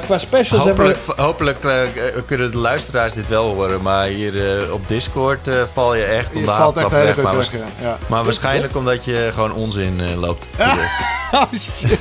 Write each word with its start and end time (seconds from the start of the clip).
qua 0.00 0.18
specials 0.18 0.64
Hopelijk, 0.64 0.96
hebben 0.96 1.16
we... 1.16 1.22
hopelijk 1.22 1.64
eh, 1.64 1.82
kunnen 2.26 2.50
de 2.50 2.58
luisteraars 2.58 3.12
dit 3.12 3.28
wel 3.28 3.54
horen. 3.54 3.82
Maar 3.82 4.06
hier 4.06 4.60
eh, 4.60 4.72
op 4.72 4.88
Discord 4.88 5.48
eh, 5.48 5.62
val 5.72 5.94
je 5.94 6.04
echt 6.04 6.32
om 6.32 6.38
de 6.38 6.44
valt 6.44 6.76
echt 6.76 6.90
havenklap 6.90 6.90
heel 6.90 7.14
weg. 7.14 7.24
Maar, 7.24 7.36
weg, 7.36 7.50
ja. 7.80 7.98
maar 8.06 8.24
waarschijnlijk 8.24 8.76
omdat 8.76 9.04
je 9.04 9.30
gewoon 9.32 9.52
onzin 9.52 10.00
eh, 10.00 10.20
loopt 10.20 10.40
te 10.40 10.46
vertellen. 10.56 10.88
Oh 11.32 11.52
shit. 11.52 11.98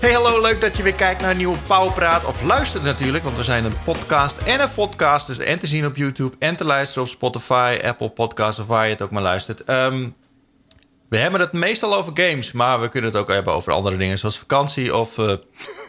Hey, 0.00 0.12
hallo, 0.12 0.40
leuk 0.40 0.60
dat 0.60 0.76
je 0.76 0.82
weer 0.82 0.94
kijkt 0.94 1.20
naar 1.20 1.30
een 1.30 1.36
nieuwe 1.36 1.58
Pauwpraat. 1.66 2.24
Of 2.24 2.42
luistert 2.42 2.82
natuurlijk, 2.82 3.24
want 3.24 3.36
we 3.36 3.42
zijn 3.42 3.64
een 3.64 3.76
podcast 3.84 4.38
en 4.38 4.60
een 4.60 4.72
podcast. 4.74 5.26
Dus 5.26 5.38
en 5.38 5.58
te 5.58 5.66
zien 5.66 5.86
op 5.86 5.96
YouTube 5.96 6.36
en 6.38 6.56
te 6.56 6.64
luisteren 6.64 7.02
op 7.02 7.08
Spotify, 7.08 7.78
Apple 7.84 8.08
Podcasts 8.08 8.60
of 8.60 8.66
waar 8.66 8.84
je 8.84 8.92
het 8.92 9.02
ook 9.02 9.10
maar 9.10 9.22
luistert. 9.22 9.64
Ehm, 9.64 10.08
we 11.12 11.18
hebben 11.18 11.40
het 11.40 11.52
meestal 11.52 11.94
over 11.94 12.12
games, 12.14 12.52
maar 12.52 12.80
we 12.80 12.88
kunnen 12.88 13.10
het 13.10 13.20
ook 13.20 13.28
hebben 13.28 13.52
over 13.52 13.72
andere 13.72 13.96
dingen 13.96 14.18
zoals 14.18 14.38
vakantie 14.38 14.96
of 14.96 15.18
eh 15.18 15.32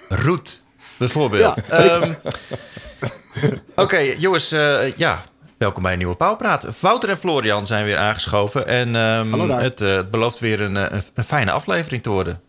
route, 0.10 0.52
bijvoorbeeld. 0.98 1.56
Ehm, 1.70 2.14
Oké, 3.76 3.98
jongens, 3.98 4.52
eh, 4.52 4.98
ja, 4.98 5.22
welkom 5.58 5.84
bij 5.84 5.92
een 5.92 5.98
nieuwe 5.98 6.16
Pauwpraat. 6.16 6.80
Wouter 6.80 7.10
en 7.10 7.18
Florian 7.18 7.68
zijn 7.68 7.86
weer 7.86 7.98
aangeschoven 7.98 8.68
en 8.68 8.96
ehm, 8.96 9.50
het, 9.50 9.82
eh, 9.82 9.96
het 9.96 10.12
belooft 10.12 10.40
weer 10.40 10.62
een, 10.62 10.76
een, 10.76 11.02
een 11.14 11.24
fijne 11.24 11.52
aflevering 11.52 12.04
te 12.04 12.10
worden. 12.10 12.42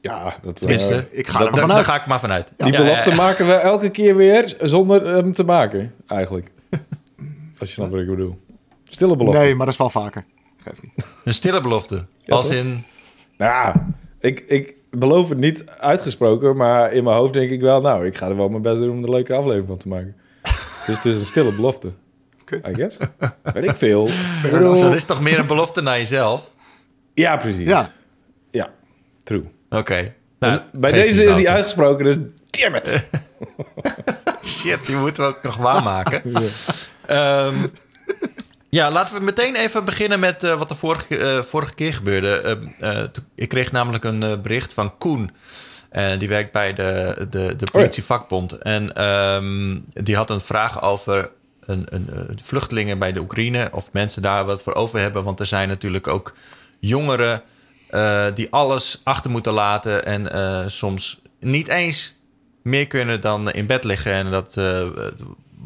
Ja, 0.00 0.24
dat, 0.24 0.34
eh, 0.44 0.52
Tenminste, 0.52 1.08
ik 1.10 1.26
ga 1.28 1.40
er 1.40 1.46
vanuit. 1.50 1.68
Daar 1.68 1.84
ga 1.84 1.96
ik 1.96 2.06
maar 2.06 2.20
vanuit. 2.20 2.52
die 2.56 2.72
Ja, 2.72 2.78
belofte 2.78 3.14
maken 3.14 3.46
we 3.46 3.52
elke 3.52 3.90
keer 3.90 4.16
weer 4.16 4.54
zonder 4.60 5.06
hem 5.06 5.32
te 5.32 5.44
maken, 5.44 5.94
eigenlijk. 6.06 6.50
Als 7.60 7.68
je 7.68 7.74
snapt 7.74 7.90
wat 7.90 8.00
ik 8.00 8.06
bedoel. 8.06 8.40
Stille 8.84 9.16
belofte. 9.16 9.40
Nee, 9.40 9.54
maar 9.54 9.64
dat 9.64 9.74
is 9.74 9.80
wel 9.80 9.90
vaker. 9.90 10.24
Geeft 10.66 10.82
niet. 10.82 11.06
Een 11.24 11.34
stille 11.34 11.60
belofte. 11.60 11.94
Ja, 12.24 12.34
Als 12.36 12.46
toch? 12.46 12.56
in... 12.56 12.84
Nou 13.36 13.50
ja, 13.52 13.86
ik, 14.20 14.44
ik 14.48 14.74
beloof 14.90 15.28
het 15.28 15.38
niet 15.38 15.64
uitgesproken, 15.78 16.56
maar 16.56 16.92
in 16.92 17.04
mijn 17.04 17.16
hoofd 17.16 17.32
denk 17.32 17.50
ik 17.50 17.60
wel... 17.60 17.80
Nou, 17.80 18.06
ik 18.06 18.16
ga 18.16 18.28
er 18.28 18.36
wel 18.36 18.48
mijn 18.48 18.62
best 18.62 18.78
doen 18.78 18.90
om 18.90 18.98
er 18.98 19.04
een 19.04 19.10
leuke 19.10 19.34
aflevering 19.34 19.66
van 19.66 19.76
te 19.76 19.88
maken. 19.88 20.16
dus 20.86 20.96
het 20.96 21.04
is 21.04 21.18
een 21.20 21.26
stille 21.26 21.52
belofte. 21.54 21.92
Oké. 22.40 22.60
I 22.70 22.74
guess. 22.74 22.96
Weet 23.42 23.64
ik 23.64 23.76
veel. 23.76 24.08
Bedoel- 24.42 24.80
Dat 24.80 24.94
is 24.94 25.04
toch 25.04 25.20
meer 25.20 25.38
een 25.38 25.46
belofte 25.46 25.80
naar 25.82 25.98
jezelf? 25.98 26.54
Ja, 27.14 27.36
precies. 27.36 27.68
Ja, 27.68 27.92
Ja, 28.50 28.70
true. 29.24 29.42
Oké. 29.70 30.14
Nou, 30.38 30.60
Bij 30.72 30.92
deze 30.92 31.24
is 31.24 31.36
die 31.36 31.50
uitgesproken, 31.50 32.04
dus 32.04 32.16
damn 32.50 32.74
it. 32.74 33.08
Shit, 34.44 34.86
die 34.86 34.96
moeten 34.96 35.22
we 35.22 35.28
ook 35.28 35.42
nog 35.42 35.56
waarmaken. 35.56 36.22
Ehm, 37.06 37.54
ja, 38.70 38.90
laten 38.90 39.14
we 39.14 39.20
meteen 39.20 39.56
even 39.56 39.84
beginnen 39.84 40.20
met 40.20 40.44
eh, 40.44 40.58
wat 40.58 40.70
er 40.70 40.76
vorige, 40.76 41.18
eh, 41.18 41.42
vorige 41.42 41.74
keer 41.74 41.94
gebeurde. 41.94 42.58
Eh, 42.80 43.02
ik 43.34 43.48
kreeg 43.48 43.72
namelijk 43.72 44.04
een 44.04 44.42
bericht 44.42 44.72
van 44.72 44.98
Koen. 44.98 45.30
En 45.90 46.18
die 46.18 46.28
werkt 46.28 46.52
bij 46.52 46.74
de, 46.74 47.26
de, 47.30 47.56
de 47.56 47.70
politievakbond. 47.72 48.58
En 48.58 48.94
ehm, 48.94 49.78
die 49.86 50.16
had 50.16 50.30
een 50.30 50.40
vraag 50.40 50.82
over 50.82 51.30
een, 51.60 51.86
een, 51.90 52.08
vluchtelingen 52.42 52.98
bij 52.98 53.12
de 53.12 53.20
Oekraïne. 53.20 53.68
Of 53.72 53.92
mensen 53.92 54.22
daar 54.22 54.44
wat 54.44 54.62
voor 54.62 54.74
over 54.74 54.98
hebben. 54.98 55.24
Want 55.24 55.40
er 55.40 55.46
zijn 55.46 55.68
natuurlijk 55.68 56.06
ook 56.06 56.34
jongeren 56.80 57.42
die 58.34 58.50
alles 58.50 59.00
achter 59.04 59.30
moeten 59.30 59.52
laten. 59.52 60.04
En 60.04 60.70
soms 60.70 61.20
niet 61.40 61.68
eens 61.68 62.16
meer 62.62 62.86
kunnen 62.86 63.20
dan 63.20 63.50
in 63.50 63.66
bed 63.66 63.84
liggen. 63.84 64.12
En 64.12 64.30
dat 64.30 64.56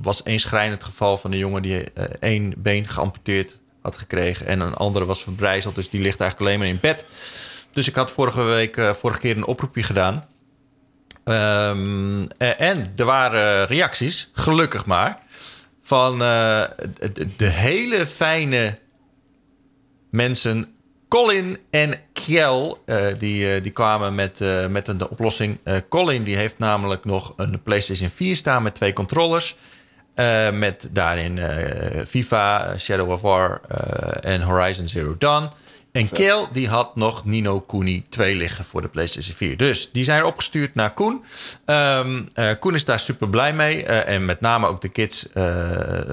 was 0.03 0.21
een 0.25 0.41
schrijnend 0.41 0.85
geval 0.85 1.19
van 1.19 1.33
een 1.33 1.39
jongen 1.39 1.63
die 1.63 1.93
eh, 1.93 2.05
één 2.21 2.55
been 2.57 2.89
geamputeerd 2.89 3.59
had 3.83 3.97
gekregen. 3.97 4.47
En 4.47 4.61
een 4.61 4.75
andere 4.75 5.05
was 5.05 5.23
verbrijzeld. 5.23 5.75
Dus 5.75 5.91
die 5.91 6.01
ligt 6.01 6.21
eigenlijk 6.21 6.51
alleen 6.51 6.59
maar 6.61 6.75
in 6.75 6.81
bed. 6.81 7.05
Dus 7.71 7.89
ik 7.89 7.95
had 7.95 8.11
vorige 8.11 8.43
week, 8.43 8.77
eh, 8.77 8.93
vorige 8.93 9.19
keer 9.19 9.37
een 9.37 9.47
oproepje 9.47 9.83
gedaan. 9.83 10.29
Ehm, 11.25 12.25
eh, 12.39 12.61
en 12.61 12.93
er 12.97 13.05
waren 13.05 13.67
reacties, 13.67 14.31
gelukkig 14.33 14.87
maar, 14.87 15.19
van 15.83 16.19
de, 16.19 16.71
de 17.37 17.47
hele 17.47 18.07
fijne 18.07 18.79
mensen. 20.11 20.75
Colin 21.09 21.59
en 21.71 22.01
Kjell, 22.13 22.75
die, 23.19 23.61
die 23.61 23.73
kwamen 23.73 24.15
met, 24.15 24.41
met 24.69 24.89
een 24.89 24.99
de 24.99 25.11
oplossing. 25.11 25.59
Colin 25.89 26.23
die 26.23 26.37
heeft 26.37 26.59
namelijk 26.59 27.05
nog 27.05 27.33
een 27.37 27.63
PlayStation 27.63 28.11
4 28.11 28.37
staan 28.37 28.63
met 28.63 28.75
twee 28.75 28.93
controllers. 28.93 29.57
Eh, 30.15 30.51
met 30.51 30.89
daarin 30.93 31.39
eh, 31.39 32.05
FIFA, 32.07 32.79
Shadow 32.79 33.11
of 33.11 33.21
War 33.21 33.61
eh, 33.69 34.33
en 34.33 34.43
Horizon 34.43 34.87
Zero 34.87 35.15
Dawn. 35.19 35.51
En 35.93 36.11
Kjell 36.11 36.47
die 36.53 36.69
had 36.69 36.97
nog 36.97 37.25
Nino 37.25 37.61
Kuni 37.61 38.03
2 38.09 38.35
liggen 38.37 38.65
voor 38.65 38.81
de 38.81 38.89
PlayStation 38.89 39.37
4. 39.37 39.57
Dus 39.57 39.91
die 39.93 40.05
zijn 40.05 40.25
opgestuurd 40.25 40.75
naar 40.75 40.93
Koen. 40.93 41.25
Ehm, 41.65 42.23
eh, 42.35 42.51
Koen 42.59 42.75
is 42.75 42.85
daar 42.85 42.99
super 42.99 43.29
blij 43.29 43.53
mee. 43.53 43.85
en 43.85 44.25
met 44.25 44.41
name 44.41 44.67
ook 44.67 44.81
de 44.81 44.89
kids, 44.89 45.27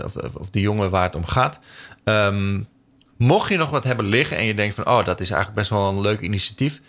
of, 0.06 0.16
of, 0.16 0.50
de 0.52 0.62
jongen 0.62 0.90
waar 0.90 1.04
het 1.04 1.16
om 1.16 1.26
gaat. 1.26 1.60
Ehm, 2.04 2.62
mocht 3.18 3.50
je 3.50 3.58
nog 3.58 3.70
wat 3.70 3.84
hebben 3.84 4.06
liggen 4.06 4.38
en 4.38 4.46
je 4.46 4.54
denkt 4.54 4.76
van... 4.76 4.88
oh, 4.88 5.06
dat 5.06 5.20
is 5.20 5.30
eigenlijk 5.30 5.60
best 5.60 5.70
wel 5.70 5.90
een 5.90 6.02
leuk 6.02 6.20
initiatief... 6.20 6.82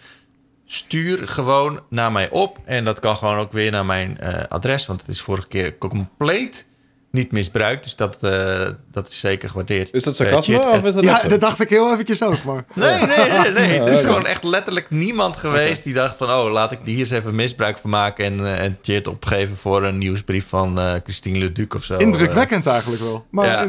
stuur 0.67 1.29
gewoon 1.29 1.81
naar 1.91 2.13
mij 2.13 2.31
op. 2.31 2.59
En 2.65 2.85
dat 2.85 3.01
kan 3.01 3.17
gewoon 3.17 3.39
ook 3.39 3.53
weer 3.53 3.71
naar 3.71 3.87
mijn 3.87 4.19
adres. 4.49 4.87
Want 4.87 5.01
het 5.01 5.11
is 5.11 5.21
vorige 5.21 5.49
keer 5.49 5.79
compleet 5.79 6.68
niet 7.19 7.33
misbruikt. 7.33 7.83
Dus 7.83 7.97
dat, 7.97 8.19
eh, 8.21 8.67
dat 8.91 9.09
is 9.09 9.21
zeker 9.21 9.49
gewaardeerd. 9.49 9.93
Is 9.93 10.03
dat 10.03 10.21
Eh, 10.21 10.27
sarcasme 10.27 10.55
Chit- 10.55 10.67
of 10.67 10.85
is 10.85 10.95
dat 10.95 11.05
ja 11.05 11.23
dat 11.29 11.41
dacht 11.41 11.61
ik 11.61 11.69
heel 11.69 11.93
eventjes 11.93 12.23
ook, 12.23 12.45
maar... 12.45 12.65
Nee, 12.75 13.07
nee, 13.07 13.31
nee, 13.31 13.51
nee. 13.53 13.81
Er 13.81 13.89
is 13.89 14.01
gewoon 14.01 14.27
echt 14.27 14.45
letterlijk 14.45 14.91
niemand 14.91 15.37
geweest 15.37 15.85
die 15.85 15.95
dacht 15.95 16.17
van... 16.17 16.31
oh, 16.31 16.51
laat 16.53 16.73
ik 16.73 16.79
hier 16.85 16.99
eens 16.99 17.11
even 17.11 17.35
misbruik 17.35 17.79
van 17.79 17.91
maken... 17.91 18.25
en, 18.25 18.59
en 18.59 18.79
Chit 18.83 19.09
opgeven 19.09 19.57
voor 19.57 19.83
een 19.85 19.99
nieuwsbrief 19.99 20.49
van 20.49 20.79
eh, 20.81 20.93
Christine 21.05 21.39
Leduc 21.39 21.75
of 21.75 21.85
zo. 21.85 21.97
Indrukwekkend 21.97 22.67
eigenlijk 22.67 23.03
wel. 23.03 23.27
Maar 23.31 23.47
ja. 23.47 23.69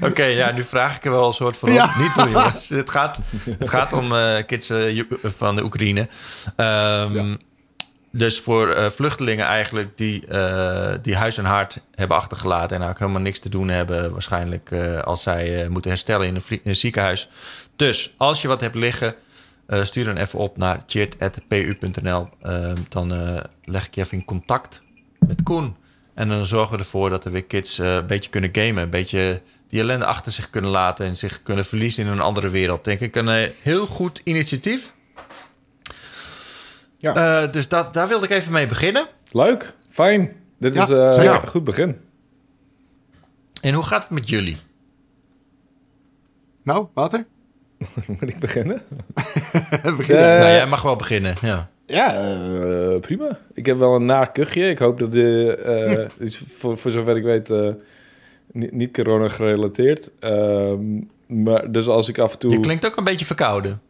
Oké, 0.08 0.24
ja, 0.24 0.52
nu 0.52 0.62
vraag 0.62 0.96
ik 0.96 1.04
er 1.04 1.10
wel 1.10 1.26
een 1.26 1.32
soort 1.32 1.56
van... 1.56 1.72
Ja. 1.72 1.90
Niet 1.98 2.14
doen, 2.14 2.30
jongens. 2.30 2.68
Het 2.68 2.90
gaat, 2.90 3.18
het 3.58 3.70
gaat 3.70 3.92
om 3.92 4.12
eh, 4.12 4.34
kids 4.46 4.72
van 5.22 5.56
de 5.56 5.62
Oekraïne. 5.64 6.08
Ehm, 6.56 7.34
Dus 8.16 8.40
voor 8.40 8.68
eh, 8.68 8.90
vluchtelingen 8.90 9.46
eigenlijk 9.46 9.98
die, 9.98 10.26
eh, 10.26 10.94
die 11.02 11.16
huis 11.16 11.38
en 11.38 11.44
hart 11.44 11.80
hebben 11.94 12.16
achtergelaten... 12.16 12.76
en 12.76 12.82
eigenlijk 12.82 12.98
helemaal 12.98 13.22
niks 13.22 13.38
te 13.38 13.48
doen 13.48 13.68
hebben 13.68 14.12
waarschijnlijk... 14.12 14.70
eh, 14.70 15.00
als 15.00 15.22
zij 15.22 15.66
moeten 15.70 15.90
herstellen 15.90 16.26
in 16.26 16.42
een, 16.62 16.76
ziekenhuis. 16.76 17.28
Dus 17.76 18.14
als 18.16 18.42
je 18.42 18.48
wat 18.48 18.60
hebt 18.60 18.74
liggen... 18.74 19.14
stuur 19.68 20.04
dan 20.04 20.16
even 20.16 20.38
op 20.38 20.56
naar 20.56 20.82
chit.pu.nl. 20.86 22.28
Ehm, 22.42 22.76
dan 22.88 23.12
leg 23.64 23.86
ik 23.86 23.94
je 23.94 24.00
even 24.00 24.18
in 24.18 24.24
contact 24.24 24.82
met 25.18 25.42
Koen. 25.42 25.76
En 26.14 26.28
dan 26.28 26.46
zorgen 26.46 26.72
we 26.72 26.78
ervoor 26.78 27.10
dat 27.10 27.24
er 27.24 27.32
weer 27.32 27.44
kids 27.44 27.78
een 27.78 28.06
beetje 28.06 28.30
kunnen 28.30 28.50
gamen. 28.52 28.82
Een 28.82 28.90
beetje 28.90 29.40
die 29.68 29.80
ellende 29.80 30.04
achter 30.04 30.32
zich 30.32 30.50
kunnen 30.50 30.70
laten... 30.70 31.06
en 31.06 31.16
zich 31.16 31.42
kunnen 31.42 31.64
verliezen 31.64 32.04
in 32.04 32.10
een 32.10 32.20
andere 32.20 32.48
wereld. 32.48 32.84
Denk 32.84 33.00
ik 33.00 33.16
een 33.16 33.52
heel 33.62 33.86
goed 33.86 34.20
initiatief. 34.24 34.94
Ja. 36.98 37.14
Eh, 37.44 37.52
dus 37.52 37.68
dat, 37.68 37.94
daar 37.94 38.08
wilde 38.08 38.24
ik 38.24 38.30
even 38.30 38.52
mee 38.52 38.66
beginnen. 38.66 39.06
Leuk, 39.32 39.74
fijn. 39.88 40.32
Dit 40.58 40.74
Ja, 40.74 40.82
is 40.82 40.90
eh, 40.90 41.24
ja, 41.24 41.42
een 41.42 41.48
goed 41.48 41.64
begin. 41.64 41.96
En 43.60 43.74
hoe 43.74 43.84
gaat 43.84 44.02
het 44.02 44.10
met 44.12 44.28
jullie? 44.28 44.56
Nou, 46.62 46.86
Wouter? 46.94 47.26
Moet 48.20 48.28
ik 48.28 48.38
beginnen? 48.38 48.82
Begin 49.96 50.14
Eh, 50.16 50.20
jij. 50.20 50.38
nou, 50.38 50.50
jij 50.52 50.66
mag 50.66 50.82
wel 50.82 50.96
beginnen, 50.96 51.34
ja. 51.40 51.70
Ja, 51.86 52.14
eh, 52.14 53.00
prima. 53.00 53.38
Ik 53.54 53.66
heb 53.66 53.78
wel 53.78 53.94
een 53.94 54.04
naar 54.04 54.32
kuchje. 54.32 54.68
Ik 54.68 54.78
hoop 54.78 54.98
dat 54.98 55.12
de 55.12 55.56
eh, 56.18 56.24
is 56.26 56.36
voor, 56.58 56.78
voor 56.78 56.90
zover 56.90 57.16
ik 57.16 57.22
weet 57.22 57.50
eh, 57.50 57.68
niet, 58.52 58.72
niet 58.72 58.92
corona 58.92 59.28
gerelateerd. 59.28 60.10
Ehm, 60.18 60.80
maar 61.26 61.72
dus 61.72 61.86
als 61.88 62.08
ik 62.08 62.18
af 62.18 62.32
en 62.32 62.38
toe. 62.38 62.50
Je 62.50 62.60
klinkt 62.60 62.86
ook 62.86 62.96
een 62.96 63.04
beetje 63.04 63.26
verkouden. 63.26 63.80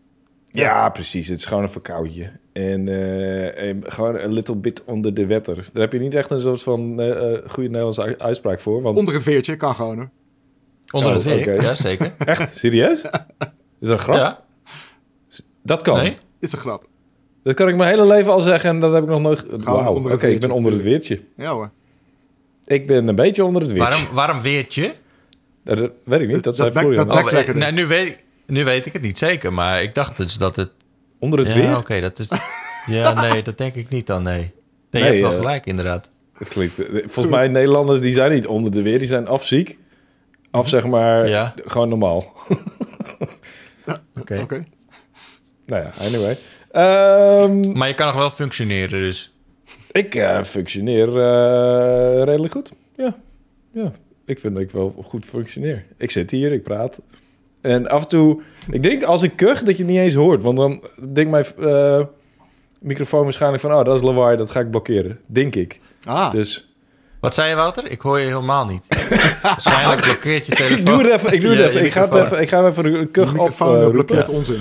Ja, 0.56 0.88
precies. 0.90 1.28
Het 1.28 1.38
is 1.38 1.44
gewoon 1.44 1.62
een 1.62 1.70
verkoudje. 1.70 2.30
En 2.52 2.88
eh, 2.88 3.70
eh, 3.70 3.76
gewoon 3.82 4.18
een 4.18 4.32
little 4.32 4.56
bit 4.56 4.84
onder 4.84 5.14
de 5.14 5.26
wetter. 5.26 5.54
Daar 5.54 5.82
heb 5.82 5.92
je 5.92 5.98
niet 5.98 6.14
echt 6.14 6.30
een 6.30 6.40
soort 6.40 6.62
van 6.62 7.00
eh, 7.00 7.10
eh, 7.34 7.38
goede 7.48 7.68
Nederlandse 7.68 8.18
uitspraak 8.18 8.60
voor. 8.60 8.82
Want... 8.82 8.98
Onder 8.98 9.14
het 9.14 9.22
veertje, 9.22 9.56
kan 9.56 9.74
gewoon 9.74 9.96
hoor. 9.96 10.08
Onder 10.92 11.08
Oh, 11.10 11.14
het 11.16 11.24
weer, 11.24 11.38
oké. 11.40 11.52
ja 11.62 11.74
zeker. 11.74 12.12
Echt? 12.24 12.56
Serieus? 12.56 13.02
Is 13.02 13.08
dat 13.78 13.90
een 13.90 13.98
grap? 13.98 14.16
Ja, 14.16 14.44
Dat 15.62 15.82
kan. 15.82 15.96
nee? 15.96 16.16
Is 16.40 16.52
een 16.52 16.58
grap. 16.58 16.86
Dat 17.42 17.54
kan 17.54 17.68
ik 17.68 17.76
mijn 17.76 17.90
hele 17.90 18.06
leven 18.06 18.32
al 18.32 18.40
zeggen 18.40 18.70
en 18.70 18.80
dat 18.80 18.92
heb 18.92 19.02
ik 19.02 19.08
nog 19.08 19.20
nooit... 19.20 19.44
Wauw, 19.64 19.94
oké, 19.94 20.12
ik 20.12 20.18
ben 20.18 20.28
weertje, 20.28 20.52
onder 20.52 20.72
het 20.72 20.82
weertje. 20.82 21.20
Ja 21.36 21.52
hoor. 21.52 21.70
Ik 22.64 22.86
ben 22.86 23.08
een 23.08 23.14
beetje 23.14 23.44
onder 23.44 23.62
het 23.62 23.70
weertje. 23.72 23.90
Waarom, 23.98 24.14
waarom 24.14 24.40
weert 24.40 24.74
je? 24.74 24.90
Dat, 25.64 25.76
dat 25.78 25.92
weet 26.04 26.20
ik 26.20 26.26
niet, 26.26 26.34
dat, 26.34 26.44
Dat- 26.44 26.56
zei 26.56 26.70
dat- 26.70 26.78
Florian. 26.78 27.06
dat- 27.06 27.16
Oh, 27.16 27.22
Lek 27.22 27.30
eh, 27.30 27.36
lekkerder. 27.36 27.62
nou, 27.62 27.74
nu, 27.74 27.86
weet, 27.86 28.24
nu 28.46 28.64
weet 28.64 28.86
ik 28.86 28.92
het 28.92 29.02
niet 29.02 29.18
zeker, 29.18 29.52
maar 29.52 29.82
ik 29.82 29.94
dacht 29.94 30.16
dus 30.16 30.38
dat 30.38 30.56
het... 30.56 30.70
onder 31.18 31.38
het 31.38 31.48
ja, 31.48 31.54
weer? 31.54 31.76
oké, 31.76 32.00
dat 32.00 32.18
is... 32.18 32.28
Ja, 32.86 33.12
nee, 33.12 33.42
dat 33.42 33.58
denk 33.58 33.74
ik 33.74 33.88
niet 33.88 34.06
dan, 34.06 34.22
nee. 34.22 34.52
Nee, 34.90 35.02
je 35.02 35.08
hebt 35.08 35.20
wel 35.20 35.30
eh, 35.30 35.36
gelijk, 35.36 35.66
inderdaad. 35.66 36.10
Het 36.38 36.48
klinkt, 36.48 36.74
volgens 36.92 37.34
mij 37.34 37.48
Nederlanders 37.48 38.00
die 38.00 38.14
zijn 38.14 38.32
niet 38.32 38.46
onder 38.46 38.70
de 38.72 38.82
weer, 38.82 38.98
die 38.98 39.06
zijn 39.06 39.26
afziek. 39.26 39.78
Af 40.50 40.68
zeg 40.68 40.86
maar, 40.86 41.28
Ja. 41.28 41.54
gewoon 41.64 41.88
normaal. 41.88 42.32
Oké. 44.20 44.38
Oké. 44.42 44.64
nou 45.66 45.82
ja, 45.82 45.92
anyway. 46.00 46.38
Ehm, 46.70 47.72
Maar 47.78 47.88
je 47.88 47.94
kan 47.94 48.06
nog 48.06 48.16
wel 48.16 48.30
functioneren, 48.30 49.00
dus... 49.00 49.32
ik 49.90 50.14
eh, 50.14 50.42
functioneer 50.42 51.08
eh, 51.08 52.22
redelijk 52.22 52.52
goed. 52.52 52.72
Ja. 52.96 53.16
ja, 53.72 53.92
ik 54.24 54.38
vind 54.38 54.54
dat 54.54 54.62
ik 54.62 54.70
wel 54.70 54.94
goed 55.04 55.24
functioneer. 55.26 55.84
Ik 55.96 56.10
zit 56.10 56.30
hier, 56.30 56.52
ik 56.52 56.62
praat. 56.62 56.98
En 57.66 57.88
af 57.88 58.02
en 58.02 58.08
toe, 58.08 58.40
ik 58.70 58.82
denk 58.82 59.02
als 59.02 59.22
ik 59.22 59.36
kuch 59.36 59.62
dat 59.62 59.76
je 59.76 59.82
het 59.82 59.92
niet 59.92 60.00
eens 60.00 60.14
hoort. 60.14 60.42
Want 60.42 60.56
dan 60.56 60.82
denkt 61.12 61.30
mijn 61.30 61.44
eh, 61.72 62.04
microfoon 62.80 63.22
waarschijnlijk 63.22 63.62
van... 63.62 63.72
oh, 63.72 63.84
dat 63.84 63.94
is 63.96 64.02
lawaai, 64.02 64.36
dat 64.36 64.50
ga 64.50 64.60
ik 64.60 64.70
blokkeren. 64.70 65.20
Denk 65.26 65.54
ik. 65.54 65.80
Ah, 66.04 66.30
Dus 66.32 66.74
Wat 67.20 67.34
zei 67.34 67.48
je, 67.48 67.54
Wouter? 67.54 67.90
Ik 67.90 68.00
hoor 68.00 68.18
je 68.18 68.26
helemaal 68.26 68.66
niet. 68.66 68.82
Waarschijnlijk 69.42 70.02
blokkeert 70.02 70.46
je 70.46 70.54
telefoon. 70.54 70.78
ik 70.78 70.86
doe 70.86 71.02
het 71.02 71.12
even. 71.12 71.32
Ik, 71.32 71.40
doe 71.40 71.54
het 71.54 71.66
even. 71.68 71.84
ik, 71.84 71.92
ga 71.92 72.00
het 72.08 72.14
even 72.24 72.40
ik 72.40 72.48
ga 72.48 72.66
even 72.66 72.84
een 72.84 72.92
de 72.92 73.06
kuch 73.06 73.28
op 73.28 73.32
microfoon 73.32 73.76
eh, 73.76 73.82
uh, 73.82 73.90
blokkeert 73.90 74.28
onzin. 74.28 74.60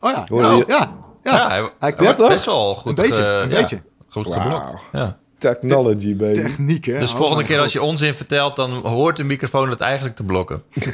oh 0.00 0.10
ja, 0.10 0.24
Hoor 0.28 0.42
ja, 0.42 0.50
je- 0.52 0.64
ja. 0.66 0.92
ja. 1.22 1.32
Ja, 1.32 1.48
hij, 1.48 1.94
Hij 1.96 2.16
best 2.16 2.44
wel 2.44 2.74
goed 2.74 2.86
Een 2.98 3.04
beetje, 3.04 3.24
een 3.24 3.48
ja, 3.48 3.56
beetje. 3.56 3.82
Goed 4.08 4.26
geblokt. 4.26 4.72
Ja. 4.92 5.18
Technology, 5.42 6.16
baby. 6.16 6.40
Techniek, 6.40 6.84
hè? 6.84 6.98
Dus 6.98 7.10
Oh, 7.12 7.16
volgende 7.16 7.44
keer 7.44 7.54
God. 7.54 7.62
als 7.62 7.72
je 7.72 7.82
onzin 7.82 8.14
vertelt, 8.14 8.56
dan 8.56 8.70
hoort 8.70 9.16
de 9.16 9.24
microfoon 9.24 9.70
het 9.70 9.80
eigenlijk 9.80 10.16
te 10.16 10.22
blokken. 10.22 10.62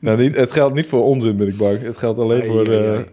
Nou, 0.00 0.18
niet, 0.18 0.36
het 0.36 0.52
geldt 0.52 0.74
niet 0.74 0.86
voor 0.86 1.02
onzin, 1.04 1.36
ben 1.36 1.48
ik 1.48 1.56
bang. 1.56 1.82
Het 1.82 1.96
geldt 1.96 2.18
alleen 2.18 2.40
Ai, 2.40 2.48
voor 2.48 2.68
ai, 2.68 2.76
eh, 2.84 2.90
ai. 2.92 3.04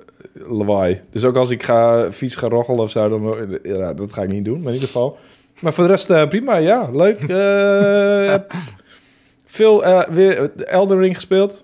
lawaai. 0.47 0.99
Dus 1.11 1.23
ook 1.23 1.35
als 1.35 1.49
ik 1.49 1.63
ga 1.63 2.11
fiets 2.11 2.35
gaan 2.35 2.49
roggelen 2.49 2.79
of 2.79 2.91
zo, 2.91 3.09
dan 3.09 3.35
ja, 3.63 3.93
dat 3.93 4.13
ga 4.13 4.21
ik 4.21 4.29
niet 4.29 4.45
doen, 4.45 4.57
maar 4.57 4.67
in 4.67 4.73
ieder 4.73 4.87
geval. 4.87 5.17
Maar 5.59 5.73
voor 5.73 5.83
de 5.83 5.89
rest 5.89 6.09
eh, 6.09 6.27
prima, 6.27 6.55
ja, 6.57 6.89
leuk. 6.93 7.19
Eh, 7.21 8.35
veel 9.45 9.83
eh, 9.83 10.07
weer 10.09 10.51
Elden 10.55 10.99
Ring 10.99 11.15
gespeeld. 11.15 11.63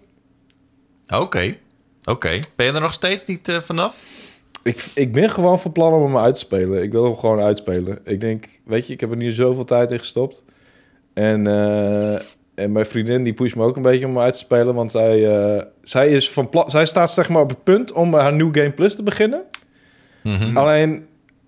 Oké, 1.15 1.55
oké. 2.03 2.39
Ben 2.55 2.65
je 2.65 2.71
er 2.71 2.81
nog 2.81 2.93
steeds 2.93 3.25
niet 3.25 3.57
vanaf? 3.61 3.95
Ik, 4.67 4.85
ik 4.93 5.13
ben 5.13 5.29
gewoon 5.29 5.59
van 5.59 5.71
plan 5.71 5.93
om 5.93 6.03
hem 6.03 6.17
uit 6.17 6.33
te 6.33 6.39
spelen. 6.39 6.83
Ik 6.83 6.91
wil 6.91 7.03
hem 7.03 7.15
gewoon 7.15 7.39
uitspelen. 7.39 7.99
Ik 8.03 8.21
denk, 8.21 8.45
weet 8.65 8.87
je, 8.87 8.93
ik 8.93 8.99
heb 8.99 9.11
er 9.11 9.17
nu 9.17 9.31
zoveel 9.31 9.65
tijd 9.65 9.91
in 9.91 9.97
gestopt. 9.99 10.43
En, 11.13 11.47
eh, 11.47 12.13
en 12.55 12.71
mijn 12.71 12.85
vriendin 12.85 13.23
die 13.23 13.33
pusht 13.33 13.55
me 13.55 13.63
ook 13.63 13.75
een 13.75 13.81
beetje 13.81 14.05
om 14.05 14.11
hem 14.15 14.23
uit 14.23 14.33
te 14.33 14.39
spelen. 14.39 14.73
Want 14.75 14.91
zij, 14.91 15.35
eh, 15.35 15.63
zij, 15.81 16.09
is 16.09 16.31
van 16.31 16.49
plan, 16.49 16.69
zij 16.69 16.85
staat 16.85 17.11
zeg 17.13 17.29
maar 17.29 17.41
op 17.41 17.49
het 17.49 17.63
punt 17.63 17.91
om 17.91 18.13
haar 18.13 18.33
New 18.33 18.55
Game 18.57 18.71
Plus 18.71 18.95
te 18.95 19.03
beginnen. 19.03 19.43
Mhm. 20.23 20.57
Alleen, 20.57 21.05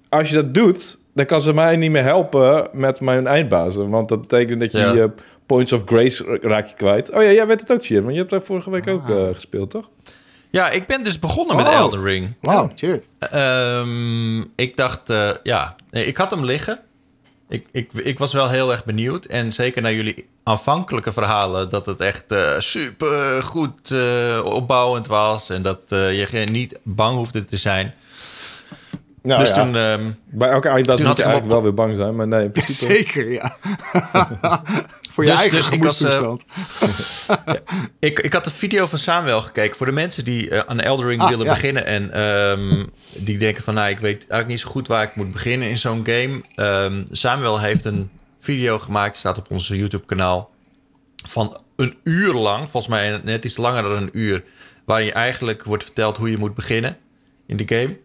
als 0.10 0.30
je 0.30 0.36
dat 0.36 0.54
doet, 0.54 1.00
dan 1.14 1.26
kan 1.26 1.42
ze 1.42 1.54
mij 1.54 1.76
niet 1.76 1.92
meer 1.92 2.04
helpen 2.04 2.68
met 2.74 3.02
mijn 3.02 3.28
eindbazen. 3.28 3.90
Want 3.90 4.10
dat 4.10 4.22
betekent 4.22 4.60
dat 4.60 4.72
je 4.72 4.78
Ja. 4.78 4.94
je 4.94 5.12
points 5.46 5.72
of 5.74 5.82
grace 5.86 6.38
raak 6.42 6.68
je 6.68 6.76
kwijt. 6.76 7.12
Oh 7.12 7.22
ja, 7.22 7.32
jij 7.32 7.48
weet 7.48 7.60
het 7.60 7.72
ook, 7.72 7.84
Cheer. 7.86 8.02
Want 8.02 8.12
je 8.14 8.20
hebt 8.20 8.32
daar 8.32 8.42
vorige 8.42 8.70
week 8.72 8.88
ook 8.88 9.10
Ah. 9.10 9.28
eh, 9.28 9.34
gespeeld, 9.36 9.70
toch? 9.70 9.90
Ja, 10.52 10.70
ik 10.70 10.88
ben 10.88 11.04
dus 11.04 11.20
begonnen 11.20 11.56
met 11.56 11.66
Oh. 11.68 11.74
Elden 11.74 12.02
Ring. 12.04 12.36
Wauw, 12.42 12.72
cheers. 12.76 13.06
Ehm, 13.20 14.40
ik 14.56 14.78
dacht, 14.78 15.10
eh, 15.10 15.30
ja, 15.44 15.76
nee, 15.92 16.06
ik 16.06 16.18
had 16.18 16.32
hem 16.32 16.46
liggen. 16.46 16.80
Ik, 17.50 17.66
ik, 17.72 17.92
ik 17.94 18.18
was 18.20 18.34
wel 18.34 18.50
heel 18.50 18.72
erg 18.72 18.86
benieuwd. 18.86 19.26
En 19.26 19.52
zeker 19.52 19.82
naar 19.82 19.94
jullie 19.94 20.30
aanvankelijke 20.44 21.12
verhalen... 21.12 21.70
dat 21.70 21.86
het 21.86 22.00
echt 22.00 22.26
super 22.58 23.44
goed 23.44 23.92
opbouwend 24.44 25.08
was... 25.08 25.50
en 25.50 25.62
dat 25.62 25.82
eh, 25.88 26.20
je 26.20 26.26
geen- 26.26 26.52
niet 26.52 26.78
bang 26.84 27.16
hoefde 27.16 27.46
te 27.46 27.58
zijn. 27.58 27.94
Nou, 29.22 29.40
dus 29.40 29.50
ja. 29.50 29.56
toen... 29.56 29.76
ehm, 29.76 30.04
Bij 30.26 30.50
elke 30.50 30.68
eindbaas 30.68 31.02
moet 31.02 31.18
je 31.18 31.24
eigenlijk 31.24 31.54
wel 31.54 31.62
weer 31.64 31.74
bang 31.74 31.96
zijn. 31.96 32.16
Maar 32.16 32.28
nee, 32.28 32.44
in 32.44 32.52
principe... 32.62 32.94
Zeker, 32.94 33.32
ja. 33.32 33.56
Voor 35.12 35.24
je 35.24 35.30
Dus- 35.30 35.40
eigen 35.40 35.58
dus 35.58 35.70
ik 35.70 35.84
was, 35.84 36.02
eh. 36.02 36.32
Ik, 38.00 38.20
ik 38.20 38.34
had 38.34 38.44
de 38.44 38.52
video 38.52 38.86
van 38.86 38.98
Samuel 39.00 39.42
gekeken. 39.42 39.78
Voor 39.78 39.86
de 39.86 39.92
mensen 39.92 40.26
die 40.26 40.50
eh, 40.50 40.60
aan 40.68 40.80
Elden 40.80 41.06
Ring 41.06 41.22
Ah, 41.22 41.30
willen 41.30 41.46
ja. 41.46 41.52
beginnen. 41.52 41.86
En 41.86 42.12
ehm, 42.14 42.86
die 43.14 43.38
denken 43.38 43.64
van, 43.64 43.74
nou, 43.74 43.90
ik 43.90 44.00
weet 44.00 44.18
eigenlijk 44.20 44.48
niet 44.48 44.60
zo 44.60 44.70
goed 44.70 44.88
waar 44.88 45.04
ik 45.04 45.16
moet 45.16 45.32
beginnen 45.32 45.70
in 45.70 45.78
zo'n 45.78 46.06
game. 46.06 46.42
Ehm, 46.56 47.02
Samuel 47.06 47.60
heeft 47.60 47.86
een 47.86 48.10
video 48.40 48.80
gemaakt, 48.80 49.18
staat 49.18 49.38
op 49.38 49.52
ons 49.52 49.68
YouTube 49.68 50.06
kanaal. 50.06 50.50
Van 51.28 51.62
een 51.76 51.98
uur 52.04 52.34
lang, 52.34 52.70
volgens 52.70 52.88
mij 52.94 53.22
net 53.24 53.46
iets 53.46 53.58
langer 53.58 53.84
dan 53.84 53.92
een 53.92 54.10
uur. 54.12 54.44
Waarin 54.86 55.06
je 55.06 55.14
eigenlijk 55.14 55.64
wordt 55.64 55.84
verteld 55.84 56.18
hoe 56.18 56.32
je 56.32 56.38
moet 56.38 56.56
beginnen 56.56 56.98
in 57.48 57.58
de 57.58 57.76
game. 57.76 57.98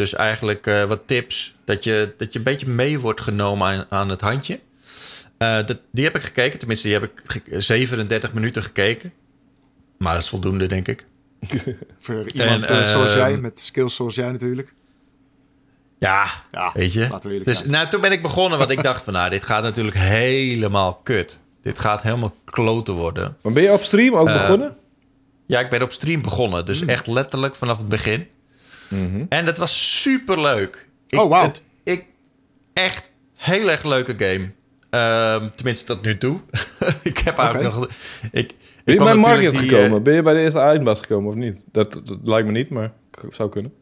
Dus 0.00 0.14
eigenlijk 0.14 0.66
eh, 0.66 0.84
wat 0.84 1.02
tips, 1.06 1.54
dat 1.64 1.84
je, 1.84 2.14
dat 2.16 2.32
je 2.32 2.38
een 2.38 2.44
beetje 2.44 2.68
mee 2.68 3.00
wordt 3.00 3.20
genomen 3.20 3.66
aan, 3.66 3.84
aan 3.88 4.08
het 4.08 4.20
handje. 4.20 4.60
Eh, 5.38 5.66
dat, 5.66 5.78
die 5.92 6.04
heb 6.04 6.16
ik 6.16 6.22
gekeken, 6.22 6.58
tenminste 6.58 6.88
die 6.88 6.96
heb 6.98 7.10
ik 7.10 7.22
ge- 7.26 7.60
37 7.60 8.32
minuten 8.32 8.62
gekeken. 8.62 9.12
Maar 9.98 10.12
dat 10.14 10.22
is 10.22 10.28
voldoende, 10.28 10.66
denk 10.66 10.88
ik. 10.88 11.06
Voor 11.98 12.24
iemand 12.32 12.66
En, 12.66 12.80
eh, 12.80 12.86
zoals 12.86 13.08
ehm, 13.08 13.18
jij, 13.18 13.36
met 13.36 13.60
skills 13.60 13.94
zoals 13.94 14.14
jij 14.14 14.30
natuurlijk. 14.32 14.74
Ja, 15.98 16.26
Ja, 16.52 16.70
weet 16.74 16.92
je. 16.92 17.08
laten 17.10 17.28
we 17.30 17.36
eerlijk 17.36 17.44
Dus 17.44 17.64
nou, 17.64 17.88
toen 17.88 18.00
ben 18.00 18.12
ik 18.12 18.22
begonnen, 18.22 18.58
want 18.58 18.70
ik 18.70 18.82
dacht 18.82 19.02
van... 19.02 19.12
nou, 19.12 19.30
dit 19.30 19.44
gaat 19.44 19.62
natuurlijk 19.62 19.96
helemaal 19.96 20.94
kut. 20.94 21.40
Dit 21.62 21.78
gaat 21.78 22.02
helemaal 22.02 22.34
kloten 22.44 22.94
worden. 22.94 23.36
Maar 23.42 23.52
ben 23.52 23.62
je 23.62 23.72
op 23.72 23.80
stream 23.82 24.14
ook 24.16 24.26
begonnen? 24.26 24.76
Ja, 25.46 25.60
ik 25.60 25.70
ben 25.70 25.82
op 25.82 25.92
stream 25.92 26.22
begonnen. 26.22 26.56
Hmm. 26.58 26.66
Dus 26.66 26.84
echt 26.84 27.06
letterlijk 27.06 27.54
vanaf 27.54 27.78
het 27.78 27.88
begin. 27.88 28.28
Mhm. 28.90 29.24
En 29.28 29.44
dat 29.44 29.58
was 29.58 30.00
super 30.00 30.40
leuk. 30.40 30.88
Oh, 31.10 31.28
wauw. 31.28 31.46
Het, 31.46 31.62
ik, 31.82 32.04
echt 32.72 33.10
heel 33.34 33.70
erg 33.70 33.84
leuke 33.84 34.14
game. 34.16 34.50
Ehm, 34.90 35.50
tenminste, 35.50 35.84
tot 35.84 36.02
nu 36.02 36.18
toe. 36.18 36.40
ik 37.02 37.18
heb 37.18 37.38
eigenlijk 37.38 37.74
nog... 37.74 37.88
Ik, 38.32 38.54
Ben 38.84 38.94
je 38.94 39.04
bij 39.04 39.14
Market 39.14 39.50
die, 39.50 39.60
eh, 39.60 39.68
gekomen? 39.68 40.02
Ben 40.02 40.14
je 40.14 40.22
bij 40.22 40.34
de 40.34 40.40
eerste 40.40 40.58
eindbaas 40.58 41.00
gekomen 41.00 41.28
of 41.28 41.34
niet? 41.34 41.64
Dat, 41.72 41.92
dat 41.92 42.18
lijkt 42.22 42.46
me 42.46 42.52
niet, 42.52 42.70
maar 42.70 42.92
zou 43.30 43.50
kunnen. 43.50 43.72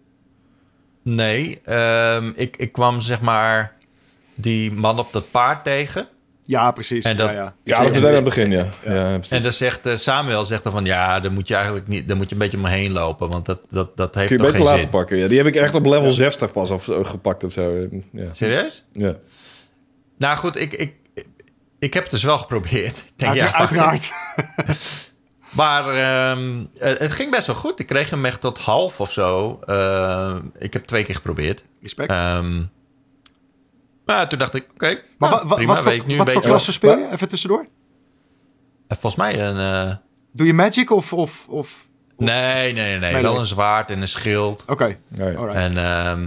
Nee, 1.03 1.61
ehm, 1.65 2.33
ik, 2.35 2.57
ik 2.57 2.73
kwam 2.73 3.01
zeg 3.01 3.21
maar 3.21 3.77
die 4.35 4.73
man 4.73 4.99
op 4.99 5.13
dat 5.13 5.31
paard 5.31 5.65
tegen. 5.65 6.09
Ja, 6.49 6.71
precies. 6.71 7.05
En 7.05 7.17
dat- 7.17 7.29
ja, 7.29 7.35
ja. 7.35 7.55
Ja, 7.65 7.83
dat 7.83 7.95
is 7.97 8.05
aan 8.05 8.13
het 8.15 8.25
begin, 8.25 8.51
ja. 8.51 8.69
ja. 8.85 9.21
En 9.29 9.43
dan 9.43 9.53
zegt 9.53 9.87
eh, 9.87 9.95
Samuel 9.97 10.45
zegt 10.45 10.63
dan 10.63 10.73
van 10.73 10.85
ja, 10.85 11.21
dan 11.21 11.33
moet 11.33 11.49
je 11.49 11.55
eigenlijk 11.55 11.89
niet, 11.89 12.09
dan 12.09 12.17
moet 12.17 12.27
je 12.29 12.33
een 12.35 12.41
beetje 12.41 12.57
omheen 12.57 12.93
lopen, 12.93 13.29
want 13.31 13.47
dat, 13.47 13.59
dat, 13.71 13.97
dat 13.97 14.15
heeft 14.15 14.27
Kun 14.29 14.37
je 14.37 14.43
beter 14.43 14.57
geen 14.57 14.65
laten 14.65 14.81
zin. 14.81 14.91
pakken. 14.91 15.17
Ja. 15.17 15.29
Die 15.29 15.37
heb 15.39 15.47
ik 15.47 15.55
echt 15.57 15.75
op 15.75 15.87
level 15.87 16.11
60 16.11 16.53
pas 16.53 16.71
of, 16.71 16.85
zo 16.85 17.05
gepakt 17.05 17.45
of 17.45 17.53
zo. 17.53 17.89
Ja. 18.13 18.29
Serieus? 18.33 18.85
ja. 18.93 19.15
Nou 20.19 20.37
goed, 20.37 20.57
ik, 20.57 20.73
ik, 20.73 20.95
ik 21.79 21.95
heb 21.95 22.03
het 22.03 22.13
dus 22.13 22.23
wel 22.23 22.39
geprobeerd. 22.39 22.97
Ik 23.07 23.13
denk, 23.17 23.41
uiteraard. 23.41 24.11
Maar 25.51 25.85
ehm, 25.89 26.65
eh, 26.79 26.93
het 26.99 27.13
ging 27.13 27.31
best 27.31 27.47
wel 27.47 27.57
goed. 27.57 27.81
Ik 27.81 27.87
kreeg 27.87 28.11
hem 28.11 28.25
echt 28.25 28.41
tot 28.41 28.59
half 28.59 29.01
of 29.01 29.13
zo. 29.13 29.61
Eh, 29.67 30.35
ik 30.59 30.73
heb 30.73 30.85
twee 30.85 31.05
keer 31.05 31.15
geprobeerd. 31.15 31.65
Respect. 31.83 32.11
Ehm, 32.11 32.63
maar 34.17 34.29
toen 34.29 34.39
dacht 34.39 34.55
ik, 34.55 34.67
oké, 34.75 34.87
maar 35.19 35.31
nou, 35.31 35.33
wat, 35.41 35.43
wat, 35.49 35.57
prima, 35.57 35.75
wat, 35.75 35.85
weet 35.85 35.93
voor, 35.95 36.03
ik 36.03 36.09
nu 36.11 36.17
wat 36.17 36.27
een 36.27 36.33
voor 36.33 36.35
beetje. 36.35 36.49
klasse 36.49 36.73
speel 36.73 36.99
je? 36.99 37.07
Even 37.13 37.29
tussendoor. 37.29 37.67
Eh, 38.89 38.97
Volgens 39.01 39.17
mij 39.23 39.41
een... 39.43 39.59
eh, 39.59 39.95
Doe 40.33 40.47
je 40.47 40.55
magic 40.55 40.91
of... 40.91 41.13
of, 41.13 41.47
of... 41.49 41.87
nee, 42.17 42.73
nee, 42.73 42.73
nee, 42.73 42.99
nee. 42.99 43.13
Nee, 43.13 43.23
Wel 43.23 43.39
een 43.39 43.47
zwaard 43.47 43.91
en 43.91 44.01
een 44.01 44.09
schild. 44.09 44.65
Oké, 44.69 44.97
Ja, 45.09 45.29
ja. 45.29 45.37
alright. 45.39 45.57
En 45.61 45.77
ehm, 45.77 46.27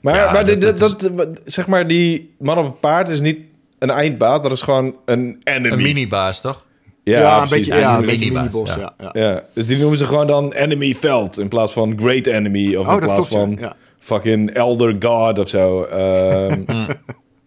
Maar, 0.00 0.14
Ja, 0.14 0.32
maar 0.32 0.44
dit- 0.44 0.60
dat- 0.60 0.78
dat, 0.78 1.00
dat 1.00 1.16
dat- 1.16 1.40
zeg 1.44 1.66
maar, 1.66 1.86
die 1.86 2.34
man 2.38 2.58
op 2.58 2.64
het 2.64 2.80
paard 2.80 3.08
is 3.08 3.20
niet 3.20 3.38
een 3.78 3.90
eindbaas. 3.90 4.42
Dat 4.42 4.52
is 4.52 4.62
gewoon 4.62 4.96
een 5.04 5.40
enemy. 5.44 5.72
een 5.76 5.82
minibaas, 5.82 6.40
toch? 6.40 6.64
Ja, 7.04 7.32
een 7.42 7.48
precies. 7.48 7.66
beetje, 7.66 7.80
Ja, 7.80 7.86
ja, 7.88 7.92
een 7.94 8.00
een 8.00 8.06
beetje 8.06 8.18
minibaas, 8.18 8.42
minibos, 8.52 8.74
ja. 8.74 8.94
ja. 8.98 9.10
ja. 9.12 9.28
Ja, 9.30 9.42
dus 9.54 9.66
die 9.66 9.78
noemen 9.78 9.98
ze 9.98 10.06
gewoon 10.06 10.26
dan 10.26 10.52
enemy 10.52 10.94
veld 10.94 11.38
in 11.38 11.48
plaats 11.48 11.72
van 11.72 11.98
great 11.98 12.26
enemy 12.26 12.74
of 12.76 12.86
Oh, 12.86 12.92
in 12.94 13.00
dat 13.00 13.08
plaats 13.08 13.28
klopt, 13.28 13.30
ja. 13.30 13.38
van 13.38 13.56
Ja. 13.68 13.76
Fucking 14.06 14.50
elder 14.50 14.96
god 14.98 15.38
of 15.38 15.48
zo. 15.48 15.82
Ehm, 15.82 16.62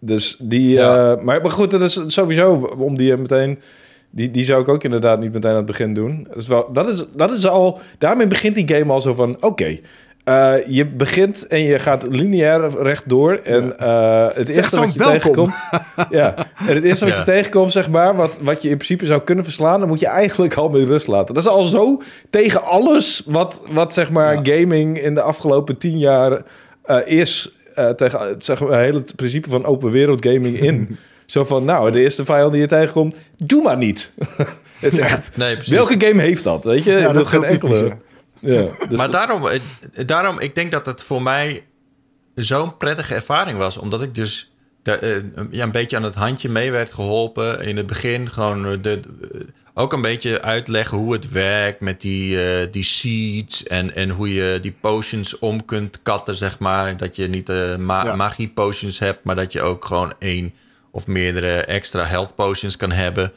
dus 0.00 0.36
die, 0.38 0.68
Ja. 0.70 1.12
eh, 1.16 1.22
maar, 1.24 1.40
maar 1.42 1.50
goed, 1.50 1.70
dat 1.70 1.80
is 1.80 2.02
sowieso 2.06 2.52
om 2.78 2.96
die 2.96 3.16
meteen, 3.16 3.58
die, 4.10 4.30
die 4.30 4.44
zou 4.44 4.60
ik 4.62 4.68
ook 4.68 4.84
inderdaad 4.84 5.20
niet 5.20 5.32
meteen 5.32 5.50
aan 5.50 5.56
het 5.56 5.66
begin 5.66 5.94
doen. 5.94 6.26
Dat 6.28 6.36
is 6.36 6.46
wel, 6.48 6.72
dat 6.72 6.90
is, 6.90 7.04
dat 7.16 7.30
is 7.30 7.46
al, 7.46 7.80
daarmee 7.98 8.26
begint 8.26 8.54
die 8.54 8.68
game 8.76 8.92
al 8.92 9.00
zo 9.00 9.14
van, 9.14 9.36
oké. 9.42 9.78
Eh, 10.24 10.54
je 10.66 10.86
begint 10.86 11.46
en 11.46 11.62
je 11.62 11.78
gaat 11.78 12.06
lineair 12.08 12.82
rechtdoor. 12.82 13.32
En 13.44 13.78
eh, 13.78 14.26
het 14.26 14.48
echt 14.48 14.56
eerste 14.56 14.74
zo'n 14.74 14.84
wat 14.84 14.92
je 14.92 14.98
welkom. 14.98 15.14
tegenkomt... 15.20 15.54
ja, 16.10 16.34
en 16.66 16.74
het 16.74 16.84
eerste 16.84 17.04
wat 17.04 17.14
Ja. 17.14 17.20
je 17.20 17.24
tegenkomt, 17.24 17.72
zeg 17.72 17.88
maar... 17.88 18.16
Wat, 18.16 18.38
wat 18.40 18.62
je 18.62 18.68
in 18.68 18.76
principe 18.76 19.06
zou 19.06 19.20
kunnen 19.20 19.44
verslaan... 19.44 19.80
dan 19.80 19.88
moet 19.88 20.00
je 20.00 20.06
eigenlijk 20.06 20.54
al 20.54 20.68
met 20.68 20.88
rust 20.88 21.06
laten. 21.06 21.34
Dat 21.34 21.42
is 21.42 21.50
al 21.50 21.64
zo 21.64 22.02
tegen 22.30 22.62
alles... 22.62 23.22
wat, 23.26 23.62
wat 23.70 23.94
zeg 23.94 24.10
maar 24.10 24.38
gaming 24.42 25.00
in 25.00 25.14
de 25.14 25.22
afgelopen 25.22 25.78
tien 25.78 25.98
jaar 25.98 26.42
eh, 26.82 26.98
is... 27.04 27.56
tegen 27.96 28.20
het 28.20 28.44
zeg 28.44 28.60
maar, 28.60 28.80
hele 28.80 29.04
principe 29.16 29.48
van 29.48 29.64
open 29.64 29.90
wereld 29.90 30.26
gaming 30.26 30.60
in. 30.60 30.98
zo 31.26 31.44
van, 31.44 31.64
nou, 31.64 31.90
de 31.90 32.00
eerste 32.00 32.24
vijand 32.24 32.52
die 32.52 32.60
je 32.60 32.66
tegenkomt... 32.66 33.16
doe 33.36 33.62
maar 33.62 33.76
niet. 33.76 34.12
het 34.80 34.92
is 34.92 34.98
echt... 34.98 35.36
Nee, 35.36 35.54
precies. 35.54 35.72
Welke 35.72 36.06
game 36.06 36.22
heeft 36.22 36.44
dat, 36.44 36.64
weet 36.64 36.84
je? 36.84 36.92
Ja, 36.92 37.12
dat 37.12 37.28
geen 37.28 37.40
typisch, 37.40 37.80
enkele... 37.80 37.96
Ja, 38.40 38.62
dus 38.88 38.96
maar 38.98 39.10
daarom, 39.10 39.46
eh, 39.48 39.60
daarom, 40.06 40.38
ik 40.38 40.54
denk 40.54 40.70
dat 40.72 40.86
het 40.86 41.02
voor 41.02 41.22
mij 41.22 41.64
zo'n 42.34 42.76
prettige 42.76 43.14
ervaring 43.14 43.58
was. 43.58 43.76
Omdat 43.78 44.02
ik 44.02 44.14
dus 44.14 44.52
de, 44.82 44.92
eh, 44.92 45.16
ja, 45.50 45.62
een 45.62 45.70
beetje 45.72 45.96
aan 45.96 46.02
het 46.02 46.14
handje 46.14 46.48
mee 46.48 46.70
werd 46.70 46.92
geholpen 46.92 47.60
in 47.60 47.76
het 47.76 47.86
begin. 47.86 48.30
Gewoon 48.30 48.66
eh, 48.66 48.70
de, 48.72 49.00
de- 49.00 49.46
ook 49.74 49.92
een 49.92 50.02
beetje 50.02 50.42
uitleggen 50.42 50.98
hoe 50.98 51.12
het 51.12 51.30
werkt 51.30 51.80
met 51.80 52.00
die, 52.00 52.38
die 52.70 52.82
seeds 52.82 53.62
en, 53.64 53.94
en 53.94 54.10
hoe 54.10 54.34
je 54.34 54.58
die 54.62 54.74
potions 54.80 55.38
om 55.38 55.64
kunt 55.64 56.00
katten, 56.02 56.34
zeg 56.34 56.58
maar. 56.58 56.96
Dat 56.96 57.16
je 57.16 57.28
niet 57.28 57.48
uh, 57.48 57.76
ma 57.76 58.04
Ja. 58.04 58.16
magie 58.16 58.48
potions 58.48 58.98
hebt, 58.98 59.24
maar 59.24 59.36
dat 59.36 59.52
je 59.52 59.62
ook 59.62 59.84
gewoon 59.84 60.12
één 60.18 60.54
of 60.90 61.06
meerdere 61.06 61.52
extra 61.60 62.04
health 62.04 62.34
potions 62.34 62.76
kan 62.76 62.90
hebben. 62.92 63.32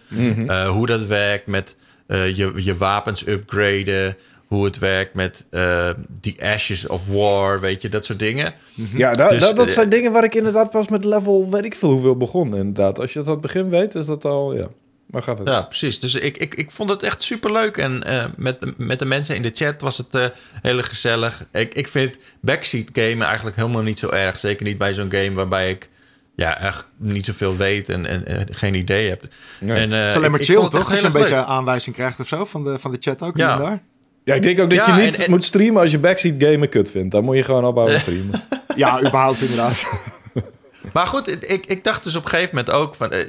Eh, 0.47 0.69
hoe 0.69 0.85
dat 0.87 1.05
werkt 1.05 1.47
met 1.47 1.75
je, 2.07 2.51
je 2.55 2.77
wapens 2.77 3.27
upgraden. 3.27 4.17
Hoe 4.53 4.65
het 4.65 4.79
werkt 4.79 5.13
met 5.13 5.45
eh 5.49 5.89
die 6.21 6.43
Ashes 6.45 6.87
of 6.87 7.07
War, 7.07 7.59
weet 7.59 7.81
je, 7.81 7.89
dat 7.89 8.05
soort 8.05 8.19
dingen. 8.19 8.53
Ja, 8.95 9.13
da- 9.13 9.27
Dus, 9.29 9.39
da- 9.39 9.53
dat 9.53 9.65
eh, 9.67 9.71
zijn 9.71 9.89
dingen 9.89 10.11
waar 10.11 10.23
ik 10.23 10.35
inderdaad 10.35 10.69
pas 10.69 10.87
met 10.87 11.05
level, 11.05 11.49
weet 11.51 11.65
ik 11.65 11.75
veel 11.75 11.89
hoeveel 11.89 12.17
begon. 12.17 12.55
Inderdaad, 12.55 12.99
als 12.99 13.13
je 13.13 13.19
dat 13.19 13.27
aan 13.27 13.33
het 13.33 13.41
begin 13.41 13.69
weet, 13.69 13.95
is 13.95 14.05
dat 14.05 14.25
al, 14.25 14.53
ja. 14.55 14.67
Maar 15.05 15.23
ga 15.23 15.35
verder. 15.35 15.53
Ja, 15.53 15.61
precies. 15.61 15.99
Dus 15.99 16.15
ik, 16.15 16.37
ik, 16.37 16.55
ik 16.55 16.71
vond 16.71 16.89
het 16.89 17.03
echt 17.03 17.21
super 17.21 17.51
leuk. 17.51 17.77
En 17.77 18.03
eh, 18.03 18.25
met, 18.37 18.77
met 18.77 18.99
de 18.99 19.05
mensen 19.05 19.35
in 19.35 19.41
de 19.41 19.51
chat 19.53 19.81
was 19.81 19.97
het 19.97 20.15
eh 20.15 20.25
heel 20.61 20.81
gezellig. 20.83 21.45
Ik, 21.51 21.73
ik 21.73 21.87
vind 21.87 22.17
backseat 22.41 22.85
gamen 22.93 23.27
eigenlijk 23.27 23.55
helemaal 23.55 23.81
niet 23.81 23.99
zo 23.99 24.09
erg. 24.09 24.39
Zeker 24.39 24.65
niet 24.65 24.77
bij 24.77 24.93
zo'n 24.93 25.11
game 25.11 25.33
waarbij 25.33 25.69
ik 25.69 25.89
ja, 26.35 26.59
echt 26.61 26.85
niet 26.97 27.25
zoveel 27.25 27.55
weet 27.57 27.89
en, 27.89 28.05
en, 28.05 28.47
geen 28.51 28.73
idee 28.73 29.09
heb. 29.09 29.23
Nee. 29.59 29.77
En, 29.77 29.93
eh, 29.93 29.99
Het 29.99 30.09
is 30.09 30.15
alleen 30.15 30.31
maar 30.31 30.39
chill, 30.43 30.61
het 30.61 30.71
toch? 30.71 30.89
Als 30.89 30.99
je 30.99 31.05
een 31.05 31.11
beetje 31.11 31.45
aanwijzing 31.45 31.95
krijgt 31.95 32.19
of 32.19 32.27
zo 32.27 32.45
van 32.45 32.63
de, 32.63 32.79
van 32.79 32.91
de 32.91 32.97
chat 32.99 33.21
ook. 33.21 33.37
Ja. 33.37 33.55
hier 33.55 33.63
en 33.65 33.69
daar. 33.69 33.81
Ja, 34.23 34.33
ik 34.33 34.43
denk 34.43 34.59
ook 34.59 34.69
dat 34.69 34.85
Ja, 34.85 34.95
je 34.97 35.03
niet 35.03 35.15
en- 35.17 35.23
en- 35.23 35.29
moet 35.29 35.43
streamen 35.43 35.81
als 35.81 35.91
je 35.91 35.99
backseat 35.99 36.33
gamen 36.37 36.69
kut 36.69 36.91
vindt. 36.91 37.11
Dan 37.11 37.23
moet 37.23 37.35
je 37.35 37.43
gewoon 37.43 37.65
opbouwen 37.65 37.99
streamen. 37.99 38.41
Ja, 38.75 38.99
überhaupt 38.99 39.41
inderdaad. 39.41 39.83
Maar 40.93 41.07
goed, 41.07 41.49
ik, 41.51 41.65
ik 41.65 41.83
dacht 41.83 42.03
dus 42.03 42.15
op 42.15 42.23
een 42.23 42.29
gegeven 42.29 42.55
moment 42.55 42.73
ook 42.75 42.95
van... 42.95 43.11
eh, 43.11 43.19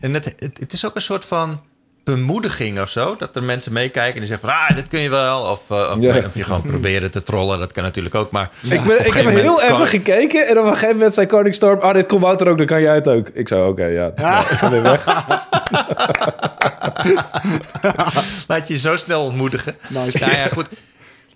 en 0.00 0.14
het, 0.14 0.24
het, 0.24 0.58
het 0.60 0.72
is 0.72 0.86
ook 0.86 0.94
een 0.94 1.00
soort 1.00 1.24
van 1.24 1.60
bemoediging 2.04 2.80
of 2.80 2.88
zo. 2.88 3.14
Dat 3.18 3.36
er 3.36 3.42
mensen 3.42 3.72
meekijken 3.72 4.12
en 4.14 4.18
die 4.20 4.28
zeggen 4.28 4.48
van... 4.48 4.58
Ah, 4.58 4.76
dit 4.76 4.88
kun 4.88 5.00
je 5.00 5.08
wel. 5.10 5.42
Of, 5.42 5.70
eh, 5.70 5.92
of, 5.96 6.00
Ja. 6.02 6.16
of 6.26 6.34
je 6.34 6.44
gewoon 6.44 6.62
proberen 6.62 7.10
te 7.10 7.22
trollen. 7.22 7.58
Dat 7.58 7.72
kan 7.72 7.82
natuurlijk 7.82 8.14
ook. 8.14 8.30
Maar 8.30 8.50
ik, 8.70 8.82
ben, 8.84 9.06
ik 9.06 9.12
heb 9.12 9.26
heel 9.28 9.62
even 9.62 9.86
gekeken 9.86 10.46
en 10.48 10.58
op 10.58 10.64
een 10.64 10.72
gegeven 10.72 10.96
moment 10.96 11.14
zei 11.14 11.26
Koningstorm... 11.26 11.80
Ah, 11.80 11.94
dit 11.94 12.06
kon 12.06 12.20
Wouter 12.20 12.48
ook, 12.48 12.56
dan 12.56 12.66
kan 12.66 12.80
jij 12.80 12.94
het 12.94 13.08
ook. 13.08 13.28
Ik 13.34 13.48
zei, 13.48 13.68
oké, 13.68 13.84
ja. 13.84 14.12
ja. 14.16 14.40
Ik 14.40 14.46
ga 14.46 14.70
weer 14.70 14.82
weg. 14.82 15.04
Laat 18.48 18.68
je 18.68 18.78
zo 18.78 18.96
snel 18.96 19.24
ontmoedigen. 19.24 19.76
Nice. 19.88 20.18
Nou 20.18 20.32
ja, 20.32 20.48
goed. 20.48 20.66